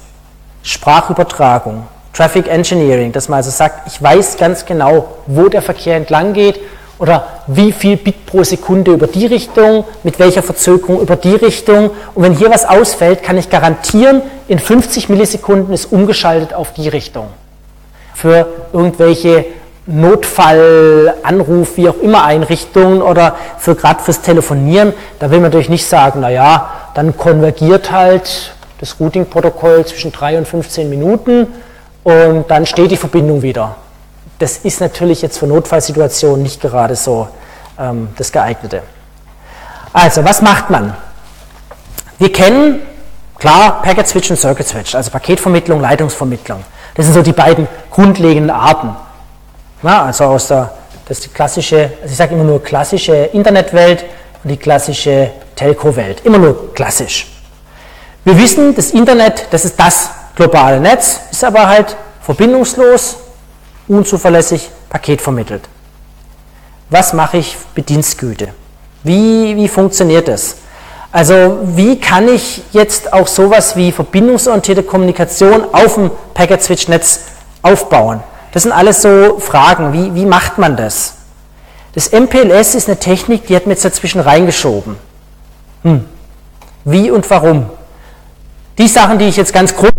Sprachübertragung, 0.62 1.86
Traffic 2.12 2.48
Engineering, 2.48 3.12
dass 3.12 3.28
man 3.28 3.38
also 3.38 3.50
sagt, 3.50 3.86
ich 3.86 4.02
weiß 4.02 4.36
ganz 4.36 4.66
genau, 4.66 5.16
wo 5.26 5.48
der 5.48 5.62
Verkehr 5.62 5.96
entlang 5.96 6.34
geht 6.34 6.60
oder 6.98 7.26
wie 7.46 7.72
viel 7.72 7.96
Bit 7.96 8.26
pro 8.26 8.44
Sekunde 8.44 8.92
über 8.92 9.06
die 9.06 9.26
Richtung, 9.26 9.84
mit 10.02 10.18
welcher 10.18 10.42
Verzögerung 10.42 11.00
über 11.00 11.16
die 11.16 11.34
Richtung. 11.34 11.90
Und 12.14 12.22
wenn 12.22 12.36
hier 12.36 12.50
was 12.50 12.64
ausfällt, 12.64 13.22
kann 13.22 13.38
ich 13.38 13.50
garantieren, 13.50 14.22
in 14.46 14.58
50 14.58 15.08
Millisekunden 15.08 15.72
ist 15.72 15.90
umgeschaltet 15.90 16.54
auf 16.54 16.74
die 16.74 16.88
Richtung. 16.88 17.28
Für 18.14 18.46
irgendwelche 18.72 19.46
Notfallanruf, 19.86 21.76
wie 21.76 21.88
auch 21.88 21.98
immer 22.00 22.24
Einrichtungen 22.24 23.02
oder 23.02 23.36
für 23.58 23.74
gerade 23.74 24.00
fürs 24.00 24.20
Telefonieren, 24.20 24.92
da 25.18 25.30
will 25.30 25.38
man 25.38 25.50
natürlich 25.50 25.70
nicht 25.70 25.86
sagen, 25.86 26.20
naja, 26.20 26.70
dann 26.94 27.16
konvergiert 27.16 27.90
halt 27.90 28.54
das 28.78 29.00
Routing-Protokoll 29.00 29.86
zwischen 29.86 30.12
3 30.12 30.38
und 30.38 30.46
15 30.46 30.88
Minuten 30.88 31.48
und 32.04 32.50
dann 32.50 32.66
steht 32.66 32.90
die 32.90 32.96
Verbindung 32.96 33.42
wieder 33.42 33.76
das 34.42 34.58
ist 34.58 34.80
natürlich 34.80 35.22
jetzt 35.22 35.38
für 35.38 35.46
Notfallsituationen 35.46 36.42
nicht 36.42 36.60
gerade 36.60 36.96
so 36.96 37.28
ähm, 37.78 38.08
das 38.18 38.32
geeignete. 38.32 38.82
Also, 39.92 40.24
was 40.24 40.42
macht 40.42 40.68
man? 40.68 40.94
Wir 42.18 42.32
kennen, 42.32 42.80
klar, 43.38 43.82
Packet 43.82 44.08
Switch 44.08 44.30
und 44.30 44.36
Circuit 44.36 44.66
Switch, 44.66 44.96
also 44.96 45.12
Paketvermittlung, 45.12 45.80
Leitungsvermittlung. 45.80 46.64
Das 46.94 47.06
sind 47.06 47.14
so 47.14 47.22
die 47.22 47.32
beiden 47.32 47.68
grundlegenden 47.90 48.50
Arten. 48.50 48.96
Ja, 49.82 50.06
also 50.06 50.24
aus 50.24 50.48
der, 50.48 50.72
das 51.06 51.18
ist 51.18 51.26
die 51.26 51.30
klassische, 51.30 51.92
also 52.02 52.10
ich 52.10 52.16
sage 52.16 52.34
immer 52.34 52.44
nur 52.44 52.62
klassische 52.62 53.14
Internetwelt 53.14 54.04
und 54.42 54.50
die 54.50 54.56
klassische 54.56 55.30
Telco-Welt. 55.54 56.22
Immer 56.24 56.38
nur 56.38 56.74
klassisch. 56.74 57.28
Wir 58.24 58.36
wissen, 58.36 58.74
das 58.74 58.90
Internet, 58.90 59.46
das 59.52 59.64
ist 59.64 59.78
das 59.78 60.10
globale 60.34 60.80
Netz, 60.80 61.20
ist 61.30 61.44
aber 61.44 61.68
halt 61.68 61.96
verbindungslos, 62.22 63.16
unzuverlässig 63.88 64.70
Paket 64.88 65.20
vermittelt. 65.20 65.68
Was 66.90 67.12
mache 67.12 67.38
ich 67.38 67.56
mit 67.74 67.88
Dienstgüte? 67.88 68.48
Wie, 69.02 69.56
wie 69.56 69.68
funktioniert 69.68 70.28
das? 70.28 70.56
Also 71.10 71.58
wie 71.74 72.00
kann 72.00 72.28
ich 72.28 72.62
jetzt 72.72 73.12
auch 73.12 73.26
sowas 73.26 73.76
wie 73.76 73.92
verbindungsorientierte 73.92 74.82
Kommunikation 74.82 75.64
auf 75.72 75.94
dem 75.94 76.10
Packet-Switch-Netz 76.34 77.20
aufbauen? 77.62 78.22
Das 78.52 78.62
sind 78.62 78.72
alles 78.72 79.02
so 79.02 79.38
Fragen. 79.38 79.92
Wie, 79.92 80.14
wie 80.14 80.26
macht 80.26 80.58
man 80.58 80.76
das? 80.76 81.14
Das 81.94 82.12
MPLS 82.12 82.74
ist 82.74 82.88
eine 82.88 82.98
Technik, 82.98 83.46
die 83.46 83.56
hat 83.56 83.66
mir 83.66 83.72
jetzt 83.72 83.84
dazwischen 83.84 84.20
reingeschoben. 84.20 84.96
Hm. 85.82 86.06
Wie 86.84 87.10
und 87.10 87.28
warum? 87.30 87.66
Die 88.78 88.88
Sachen, 88.88 89.18
die 89.18 89.26
ich 89.26 89.36
jetzt 89.36 89.52
ganz 89.52 89.76
grob 89.76 89.92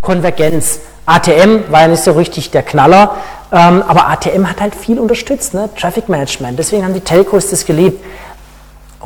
Konvergenz. 0.00 0.80
ATM 1.06 1.70
war 1.70 1.82
ja 1.82 1.88
nicht 1.88 2.02
so 2.02 2.12
richtig 2.12 2.50
der 2.50 2.62
Knaller, 2.62 3.16
ähm, 3.50 3.82
aber 3.86 4.08
ATM 4.08 4.48
hat 4.48 4.60
halt 4.60 4.74
viel 4.74 4.98
unterstützt, 4.98 5.54
ne? 5.54 5.68
Traffic 5.78 6.08
Management. 6.08 6.58
Deswegen 6.58 6.84
haben 6.84 6.94
die 6.94 7.00
Telcos 7.00 7.50
das 7.50 7.66
geliebt. 7.66 8.04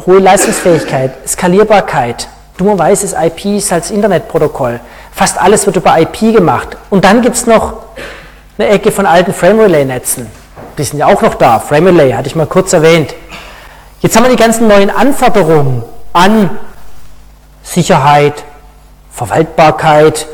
Hohe 0.06 0.18
Leistungsfähigkeit, 0.18 1.12
Skalierbarkeit. 1.26 2.28
Dummerweise 2.58 3.06
ist 3.06 3.16
IP 3.18 3.56
ist 3.56 3.72
als 3.72 3.90
Internetprotokoll. 3.90 4.80
Fast 5.12 5.40
alles 5.40 5.64
wird 5.66 5.76
über 5.76 5.98
IP 5.98 6.34
gemacht. 6.34 6.76
Und 6.90 7.04
dann 7.04 7.22
gibt 7.22 7.36
es 7.36 7.46
noch 7.46 7.84
eine 8.58 8.68
Ecke 8.68 8.90
von 8.90 9.06
alten 9.06 9.32
Frame 9.32 9.60
Relay 9.60 9.84
Netzen. 9.84 10.26
Die 10.76 10.84
sind 10.84 10.98
ja 10.98 11.06
auch 11.06 11.22
noch 11.22 11.34
da. 11.34 11.58
Frame 11.58 11.86
Relay 11.88 12.12
hatte 12.12 12.28
ich 12.28 12.36
mal 12.36 12.46
kurz 12.46 12.72
erwähnt. 12.72 13.14
Jetzt 14.00 14.16
haben 14.16 14.24
wir 14.24 14.30
die 14.30 14.42
ganzen 14.42 14.68
neuen 14.68 14.90
Anforderungen 14.90 15.82
an 16.16 16.58
Sicherheit, 17.62 18.42
Verwaltbarkeit, 19.12 20.26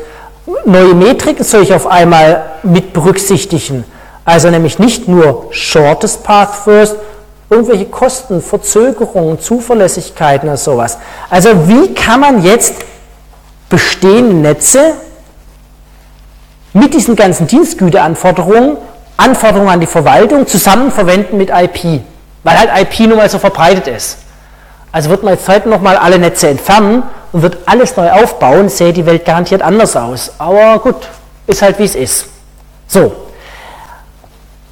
neue 0.65 0.93
Metriken 0.93 1.43
soll 1.43 1.63
ich 1.63 1.73
auf 1.73 1.87
einmal 1.87 2.45
mit 2.63 2.93
berücksichtigen. 2.93 3.83
Also 4.23 4.49
nämlich 4.49 4.79
nicht 4.79 5.09
nur 5.09 5.47
Shortest 5.51 6.23
Path 6.23 6.55
First, 6.55 6.95
irgendwelche 7.49 7.85
Kosten, 7.85 8.41
Verzögerungen, 8.41 9.41
Zuverlässigkeiten 9.41 10.47
oder 10.47 10.57
sowas. 10.57 10.99
Also 11.29 11.67
wie 11.67 11.93
kann 11.93 12.21
man 12.21 12.43
jetzt 12.43 12.75
bestehende 13.67 14.35
Netze 14.35 14.93
mit 16.71 16.93
diesen 16.93 17.17
ganzen 17.17 17.45
Dienstgüteanforderungen, 17.45 18.77
Anforderungen 19.17 19.69
an 19.69 19.81
die 19.81 19.87
Verwaltung 19.87 20.47
zusammen 20.47 20.91
verwenden 20.91 21.37
mit 21.37 21.49
IP, 21.49 22.01
weil 22.43 22.57
halt 22.57 22.69
IP 22.81 23.01
nun 23.01 23.17
mal 23.17 23.29
so 23.29 23.37
verbreitet 23.37 23.87
ist. 23.87 24.22
Also 24.93 25.09
wird 25.09 25.23
man 25.23 25.33
jetzt 25.33 25.49
heute 25.49 25.67
nochmal 25.69 25.97
alle 25.97 26.19
Netze 26.19 26.49
entfernen 26.49 27.01
und 27.31 27.41
wird 27.41 27.57
alles 27.65 27.97
neu 27.97 28.11
aufbauen, 28.11 28.69
sähe 28.69 28.93
die 28.93 29.05
Welt 29.07 29.25
garantiert 29.25 29.63
anders 29.63 29.95
aus. 29.95 30.31
Aber 30.37 30.77
gut, 30.77 31.09
ist 31.47 31.63
halt 31.63 31.79
wie 31.79 31.83
es 31.83 31.95
ist. 31.95 32.27
So. 32.87 33.11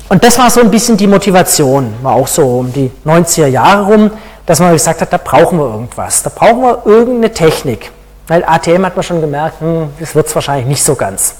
Und 0.09 0.23
das 0.23 0.37
war 0.37 0.51
so 0.51 0.61
ein 0.61 0.69
bisschen 0.69 0.95
die 0.95 1.07
Motivation, 1.07 1.95
war 2.03 2.13
auch 2.13 2.27
so 2.27 2.59
um 2.59 2.71
die 2.71 2.91
90er 3.03 3.47
Jahre 3.47 3.85
rum, 3.85 4.11
dass 4.45 4.59
man 4.59 4.73
gesagt 4.73 5.01
hat, 5.01 5.11
da 5.11 5.17
brauchen 5.17 5.57
wir 5.57 5.65
irgendwas, 5.65 6.21
da 6.21 6.29
brauchen 6.29 6.61
wir 6.61 6.83
irgendeine 6.85 7.33
Technik. 7.33 7.91
Weil 8.27 8.43
ATM 8.45 8.85
hat 8.85 8.95
man 8.95 9.03
schon 9.03 9.21
gemerkt, 9.21 9.59
hm, 9.59 9.89
das 9.99 10.13
wird 10.13 10.27
es 10.27 10.35
wahrscheinlich 10.35 10.67
nicht 10.67 10.83
so 10.83 10.93
ganz. 10.93 11.35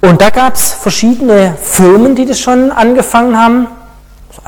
Und 0.00 0.22
da 0.22 0.30
gab 0.30 0.54
es 0.54 0.72
verschiedene 0.72 1.54
Firmen, 1.62 2.14
die 2.14 2.24
das 2.24 2.40
schon 2.40 2.70
angefangen 2.70 3.38
haben. 3.38 3.66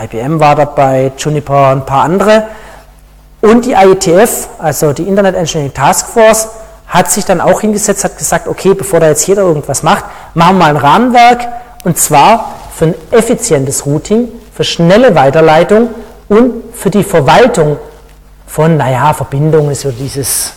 IBM 0.00 0.40
war 0.40 0.56
dabei, 0.56 1.12
Juniper, 1.16 1.68
ein 1.68 1.86
paar 1.86 2.04
andere. 2.04 2.48
Und 3.40 3.66
die 3.66 3.72
IETF, 3.72 4.48
also 4.58 4.92
die 4.92 5.06
Internet 5.06 5.36
Engineering 5.36 5.74
Task 5.74 6.08
Force, 6.08 6.48
hat 6.86 7.10
sich 7.10 7.24
dann 7.24 7.40
auch 7.40 7.60
hingesetzt, 7.60 8.04
hat 8.04 8.18
gesagt, 8.18 8.48
okay, 8.48 8.74
bevor 8.74 9.00
da 9.00 9.08
jetzt 9.08 9.26
jeder 9.26 9.42
irgendwas 9.42 9.82
macht, 9.82 10.04
machen 10.34 10.56
wir 10.56 10.64
mal 10.64 10.70
ein 10.70 10.76
Rahmenwerk 10.76 11.46
und 11.84 11.98
zwar 11.98 12.54
für 12.74 12.86
ein 12.86 12.94
effizientes 13.10 13.86
Routing, 13.86 14.28
für 14.52 14.64
schnelle 14.64 15.14
Weiterleitung 15.14 15.90
und 16.28 16.74
für 16.74 16.90
die 16.90 17.04
Verwaltung 17.04 17.78
von, 18.46 18.76
naja, 18.76 19.12
Verbindungen 19.12 19.72
ist 19.72 19.82
so 19.82 19.90
dieses 19.90 20.52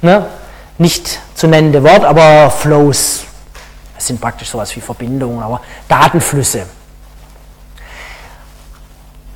ne, 0.00 0.26
nicht 0.78 1.20
zu 1.34 1.48
nennende 1.48 1.82
Wort, 1.82 2.04
aber 2.04 2.50
Flows, 2.50 3.24
das 3.94 4.06
sind 4.06 4.20
praktisch 4.20 4.48
sowas 4.48 4.74
wie 4.76 4.80
Verbindungen, 4.80 5.42
aber 5.42 5.60
Datenflüsse. 5.88 6.62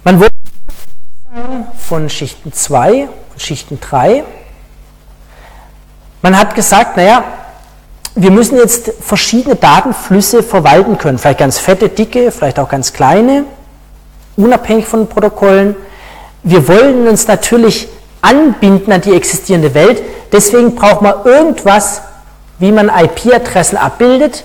Man 0.06 0.20
wurde 0.20 0.30
von 1.76 2.08
Schichten 2.08 2.52
2 2.52 3.08
und 3.32 3.42
Schichten 3.42 3.80
3. 3.80 4.22
Man 6.22 6.38
hat 6.38 6.54
gesagt, 6.54 6.96
naja, 6.96 7.24
wir 8.14 8.30
müssen 8.30 8.56
jetzt 8.56 8.92
verschiedene 9.00 9.56
Datenflüsse 9.56 10.44
verwalten 10.44 10.96
können, 10.96 11.18
vielleicht 11.18 11.40
ganz 11.40 11.58
fette, 11.58 11.88
dicke, 11.88 12.30
vielleicht 12.30 12.60
auch 12.60 12.68
ganz 12.68 12.92
kleine, 12.92 13.46
unabhängig 14.36 14.86
von 14.86 15.08
Protokollen. 15.08 15.74
Wir 16.44 16.68
wollen 16.68 17.08
uns 17.08 17.26
natürlich 17.26 17.88
anbinden 18.22 18.92
an 18.92 19.00
die 19.00 19.12
existierende 19.12 19.74
Welt, 19.74 20.04
deswegen 20.30 20.76
braucht 20.76 21.02
man 21.02 21.14
irgendwas, 21.24 22.02
wie 22.60 22.70
man 22.70 22.90
IP-Adressen 22.90 23.76
abbildet. 23.76 24.44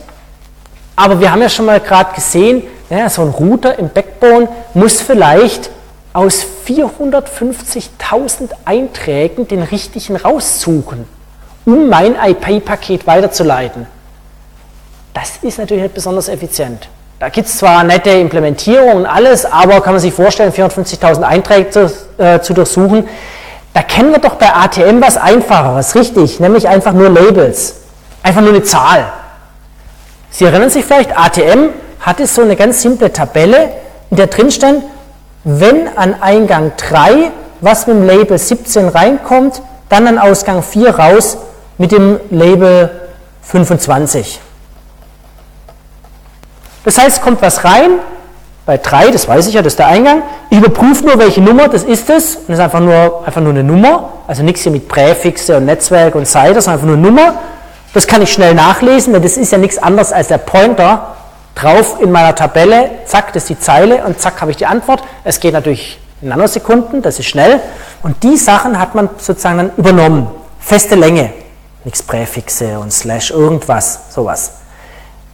Aber 0.95 1.19
wir 1.19 1.31
haben 1.31 1.43
ja 1.43 1.49
schon 1.49 1.67
mal 1.67 1.79
gerade 1.79 2.15
gesehen, 2.15 2.63
naja, 2.91 3.09
so 3.09 3.21
ein 3.21 3.29
Router 3.29 3.79
im 3.79 3.89
Backbone 3.89 4.49
muss 4.73 4.99
vielleicht 5.01 5.69
aus 6.11 6.45
450.000 6.67 8.49
Einträgen 8.65 9.47
den 9.47 9.63
richtigen 9.63 10.17
raussuchen, 10.17 11.07
um 11.65 11.87
mein 11.87 12.15
IP-Paket 12.15 13.07
weiterzuleiten. 13.07 13.87
Das 15.13 15.37
ist 15.41 15.57
natürlich 15.57 15.83
nicht 15.83 15.95
besonders 15.95 16.27
effizient. 16.27 16.89
Da 17.17 17.29
gibt 17.29 17.47
es 17.47 17.57
zwar 17.59 17.85
nette 17.85 18.09
Implementierungen 18.09 18.97
und 18.97 19.05
alles, 19.05 19.45
aber 19.45 19.79
kann 19.79 19.93
man 19.93 20.01
sich 20.01 20.13
vorstellen, 20.13 20.51
450.000 20.51 21.21
Einträge 21.21 21.69
zu, 21.69 21.93
äh, 22.17 22.41
zu 22.41 22.53
durchsuchen. 22.53 23.07
Da 23.73 23.83
kennen 23.83 24.11
wir 24.11 24.19
doch 24.19 24.35
bei 24.35 24.53
ATM 24.53 25.01
was 25.01 25.15
Einfacheres, 25.15 25.95
richtig, 25.95 26.41
nämlich 26.41 26.67
einfach 26.67 26.91
nur 26.91 27.09
Labels. 27.09 27.75
Einfach 28.21 28.41
nur 28.41 28.49
eine 28.49 28.63
Zahl. 28.63 29.13
Sie 30.29 30.43
erinnern 30.43 30.69
sich 30.69 30.83
vielleicht, 30.83 31.17
ATM 31.17 31.69
hatte 32.01 32.27
so 32.27 32.41
eine 32.41 32.55
ganz 32.55 32.81
simple 32.81 33.13
Tabelle, 33.13 33.71
in 34.09 34.17
der 34.17 34.27
drin 34.27 34.51
stand, 34.51 34.83
wenn 35.43 35.87
an 35.97 36.15
Eingang 36.21 36.73
3 36.77 37.31
was 37.61 37.87
mit 37.87 37.95
dem 37.95 38.07
Label 38.07 38.37
17 38.37 38.89
reinkommt, 38.89 39.61
dann 39.87 40.07
an 40.07 40.17
Ausgang 40.17 40.63
4 40.63 40.97
raus 40.97 41.37
mit 41.77 41.91
dem 41.91 42.19
Label 42.29 42.89
25. 43.43 44.39
Das 46.83 46.97
heißt, 46.97 47.21
kommt 47.21 47.41
was 47.41 47.63
rein, 47.63 47.91
bei 48.65 48.77
3, 48.77 49.11
das 49.11 49.27
weiß 49.27 49.47
ich 49.47 49.53
ja, 49.53 49.61
das 49.61 49.73
ist 49.73 49.79
der 49.79 49.87
Eingang, 49.87 50.23
ich 50.49 50.57
überprüfe 50.57 51.05
nur, 51.05 51.19
welche 51.19 51.41
Nummer 51.41 51.67
das 51.67 51.83
ist 51.83 52.09
es, 52.09 52.35
und 52.35 52.49
das 52.49 52.57
ist 52.57 52.63
einfach 52.63 52.79
nur, 52.79 53.23
einfach 53.25 53.41
nur 53.41 53.51
eine 53.51 53.63
Nummer, 53.63 54.13
also 54.27 54.43
nichts 54.43 54.61
hier 54.61 54.71
mit 54.71 54.87
Präfixe 54.87 55.57
und 55.57 55.65
Netzwerk 55.65 56.15
und 56.15 56.27
Seite, 56.27 56.61
sondern 56.61 56.73
einfach 56.73 56.87
nur 56.87 56.97
eine 56.97 57.07
Nummer. 57.07 57.39
Das 57.93 58.07
kann 58.07 58.21
ich 58.21 58.31
schnell 58.31 58.55
nachlesen, 58.55 59.13
denn 59.13 59.21
das 59.21 59.37
ist 59.37 59.51
ja 59.51 59.57
nichts 59.57 59.77
anderes 59.77 60.13
als 60.13 60.29
der 60.29 60.37
Pointer 60.37 61.15
drauf 61.55 61.97
in 61.99 62.11
meiner 62.11 62.35
Tabelle, 62.35 62.89
zack, 63.05 63.33
das 63.33 63.43
ist 63.43 63.49
die 63.49 63.59
Zeile 63.59 64.03
und 64.05 64.19
zack, 64.19 64.41
habe 64.41 64.51
ich 64.51 64.57
die 64.57 64.65
Antwort. 64.65 65.03
Es 65.23 65.39
geht 65.39 65.53
natürlich 65.53 65.99
in 66.21 66.29
Nanosekunden, 66.29 67.01
das 67.01 67.19
ist 67.19 67.27
schnell. 67.27 67.59
Und 68.03 68.23
die 68.23 68.37
Sachen 68.37 68.79
hat 68.79 68.95
man 68.95 69.09
sozusagen 69.17 69.57
dann 69.57 69.71
übernommen. 69.77 70.27
Feste 70.59 70.95
Länge, 70.95 71.33
nichts 71.83 72.03
Präfixe 72.03 72.79
und 72.79 72.93
Slash, 72.93 73.31
irgendwas, 73.31 74.13
sowas. 74.13 74.53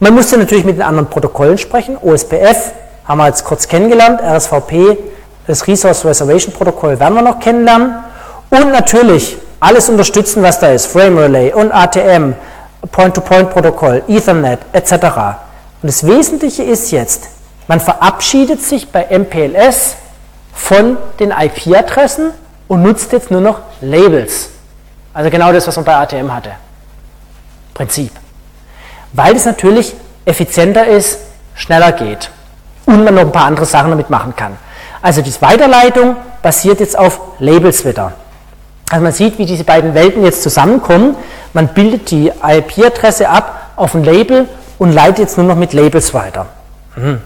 Man 0.00 0.14
musste 0.14 0.38
natürlich 0.38 0.64
mit 0.64 0.76
den 0.76 0.82
anderen 0.82 1.08
Protokollen 1.08 1.58
sprechen. 1.58 1.96
OSPF 2.00 2.72
haben 3.04 3.18
wir 3.18 3.26
jetzt 3.26 3.44
kurz 3.44 3.66
kennengelernt, 3.68 4.20
RSVP, 4.22 4.96
das 5.46 5.66
Resource 5.66 6.04
Reservation 6.04 6.52
Protokoll 6.52 7.00
werden 7.00 7.14
wir 7.14 7.22
noch 7.22 7.40
kennenlernen. 7.40 7.94
Und 8.50 8.70
natürlich 8.70 9.36
alles 9.60 9.88
unterstützen, 9.88 10.42
was 10.42 10.60
da 10.60 10.68
ist, 10.68 10.86
Frame 10.86 11.18
Relay 11.18 11.52
und 11.52 11.72
ATM, 11.72 12.34
Point-to-Point-Protokoll, 12.92 14.04
Ethernet 14.08 14.60
etc. 14.72 14.92
Und 15.82 15.88
das 15.88 16.06
Wesentliche 16.06 16.62
ist 16.62 16.90
jetzt, 16.90 17.28
man 17.68 17.80
verabschiedet 17.80 18.62
sich 18.62 18.90
bei 18.90 19.06
MPLS 19.10 19.96
von 20.52 20.96
den 21.20 21.30
IP-Adressen 21.30 22.30
und 22.66 22.82
nutzt 22.82 23.12
jetzt 23.12 23.30
nur 23.30 23.40
noch 23.40 23.60
Labels. 23.80 24.50
Also 25.14 25.30
genau 25.30 25.52
das, 25.52 25.66
was 25.66 25.76
man 25.76 25.84
bei 25.84 25.94
ATM 25.94 26.32
hatte. 26.34 26.50
Prinzip. 27.74 28.10
Weil 29.12 29.36
es 29.36 29.44
natürlich 29.44 29.94
effizienter 30.24 30.86
ist, 30.86 31.18
schneller 31.54 31.92
geht 31.92 32.30
und 32.86 33.04
man 33.04 33.14
noch 33.14 33.22
ein 33.22 33.32
paar 33.32 33.46
andere 33.46 33.66
Sachen 33.66 33.90
damit 33.90 34.10
machen 34.10 34.34
kann. 34.34 34.56
Also 35.00 35.22
die 35.22 35.32
Weiterleitung 35.40 36.16
basiert 36.42 36.80
jetzt 36.80 36.98
auf 36.98 37.20
Labels 37.38 37.84
wieder. 37.84 38.12
Also 38.90 39.02
man 39.02 39.12
sieht, 39.12 39.38
wie 39.38 39.46
diese 39.46 39.64
beiden 39.64 39.94
Welten 39.94 40.24
jetzt 40.24 40.42
zusammenkommen. 40.42 41.14
Man 41.52 41.68
bildet 41.68 42.10
die 42.10 42.28
IP-Adresse 42.28 43.28
ab 43.28 43.72
auf 43.76 43.94
ein 43.94 44.02
Label 44.02 44.48
und 44.78 44.92
leitet 44.92 45.18
jetzt 45.18 45.38
nur 45.38 45.46
noch 45.46 45.56
mit 45.56 45.72
Labels 45.72 46.14
weiter. 46.14 46.46
Hm. 46.94 47.20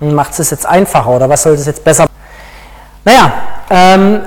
Macht 0.00 0.38
es 0.38 0.50
jetzt 0.50 0.66
einfacher 0.66 1.08
oder 1.08 1.28
was 1.28 1.42
soll 1.42 1.56
das 1.56 1.66
jetzt 1.66 1.82
besser? 1.82 2.06
Naja, 3.04 3.32
ähm, 3.70 4.20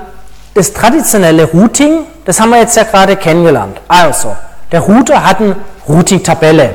das 0.54 0.72
traditionelle 0.72 1.44
Routing, 1.44 2.06
das 2.24 2.40
haben 2.40 2.50
wir 2.50 2.58
jetzt 2.58 2.76
ja 2.76 2.84
gerade 2.84 3.16
kennengelernt. 3.16 3.80
Also, 3.88 4.36
der 4.70 4.80
Router 4.80 5.24
hat 5.24 5.40
eine 5.40 5.56
Routing-Tabelle. 5.88 6.74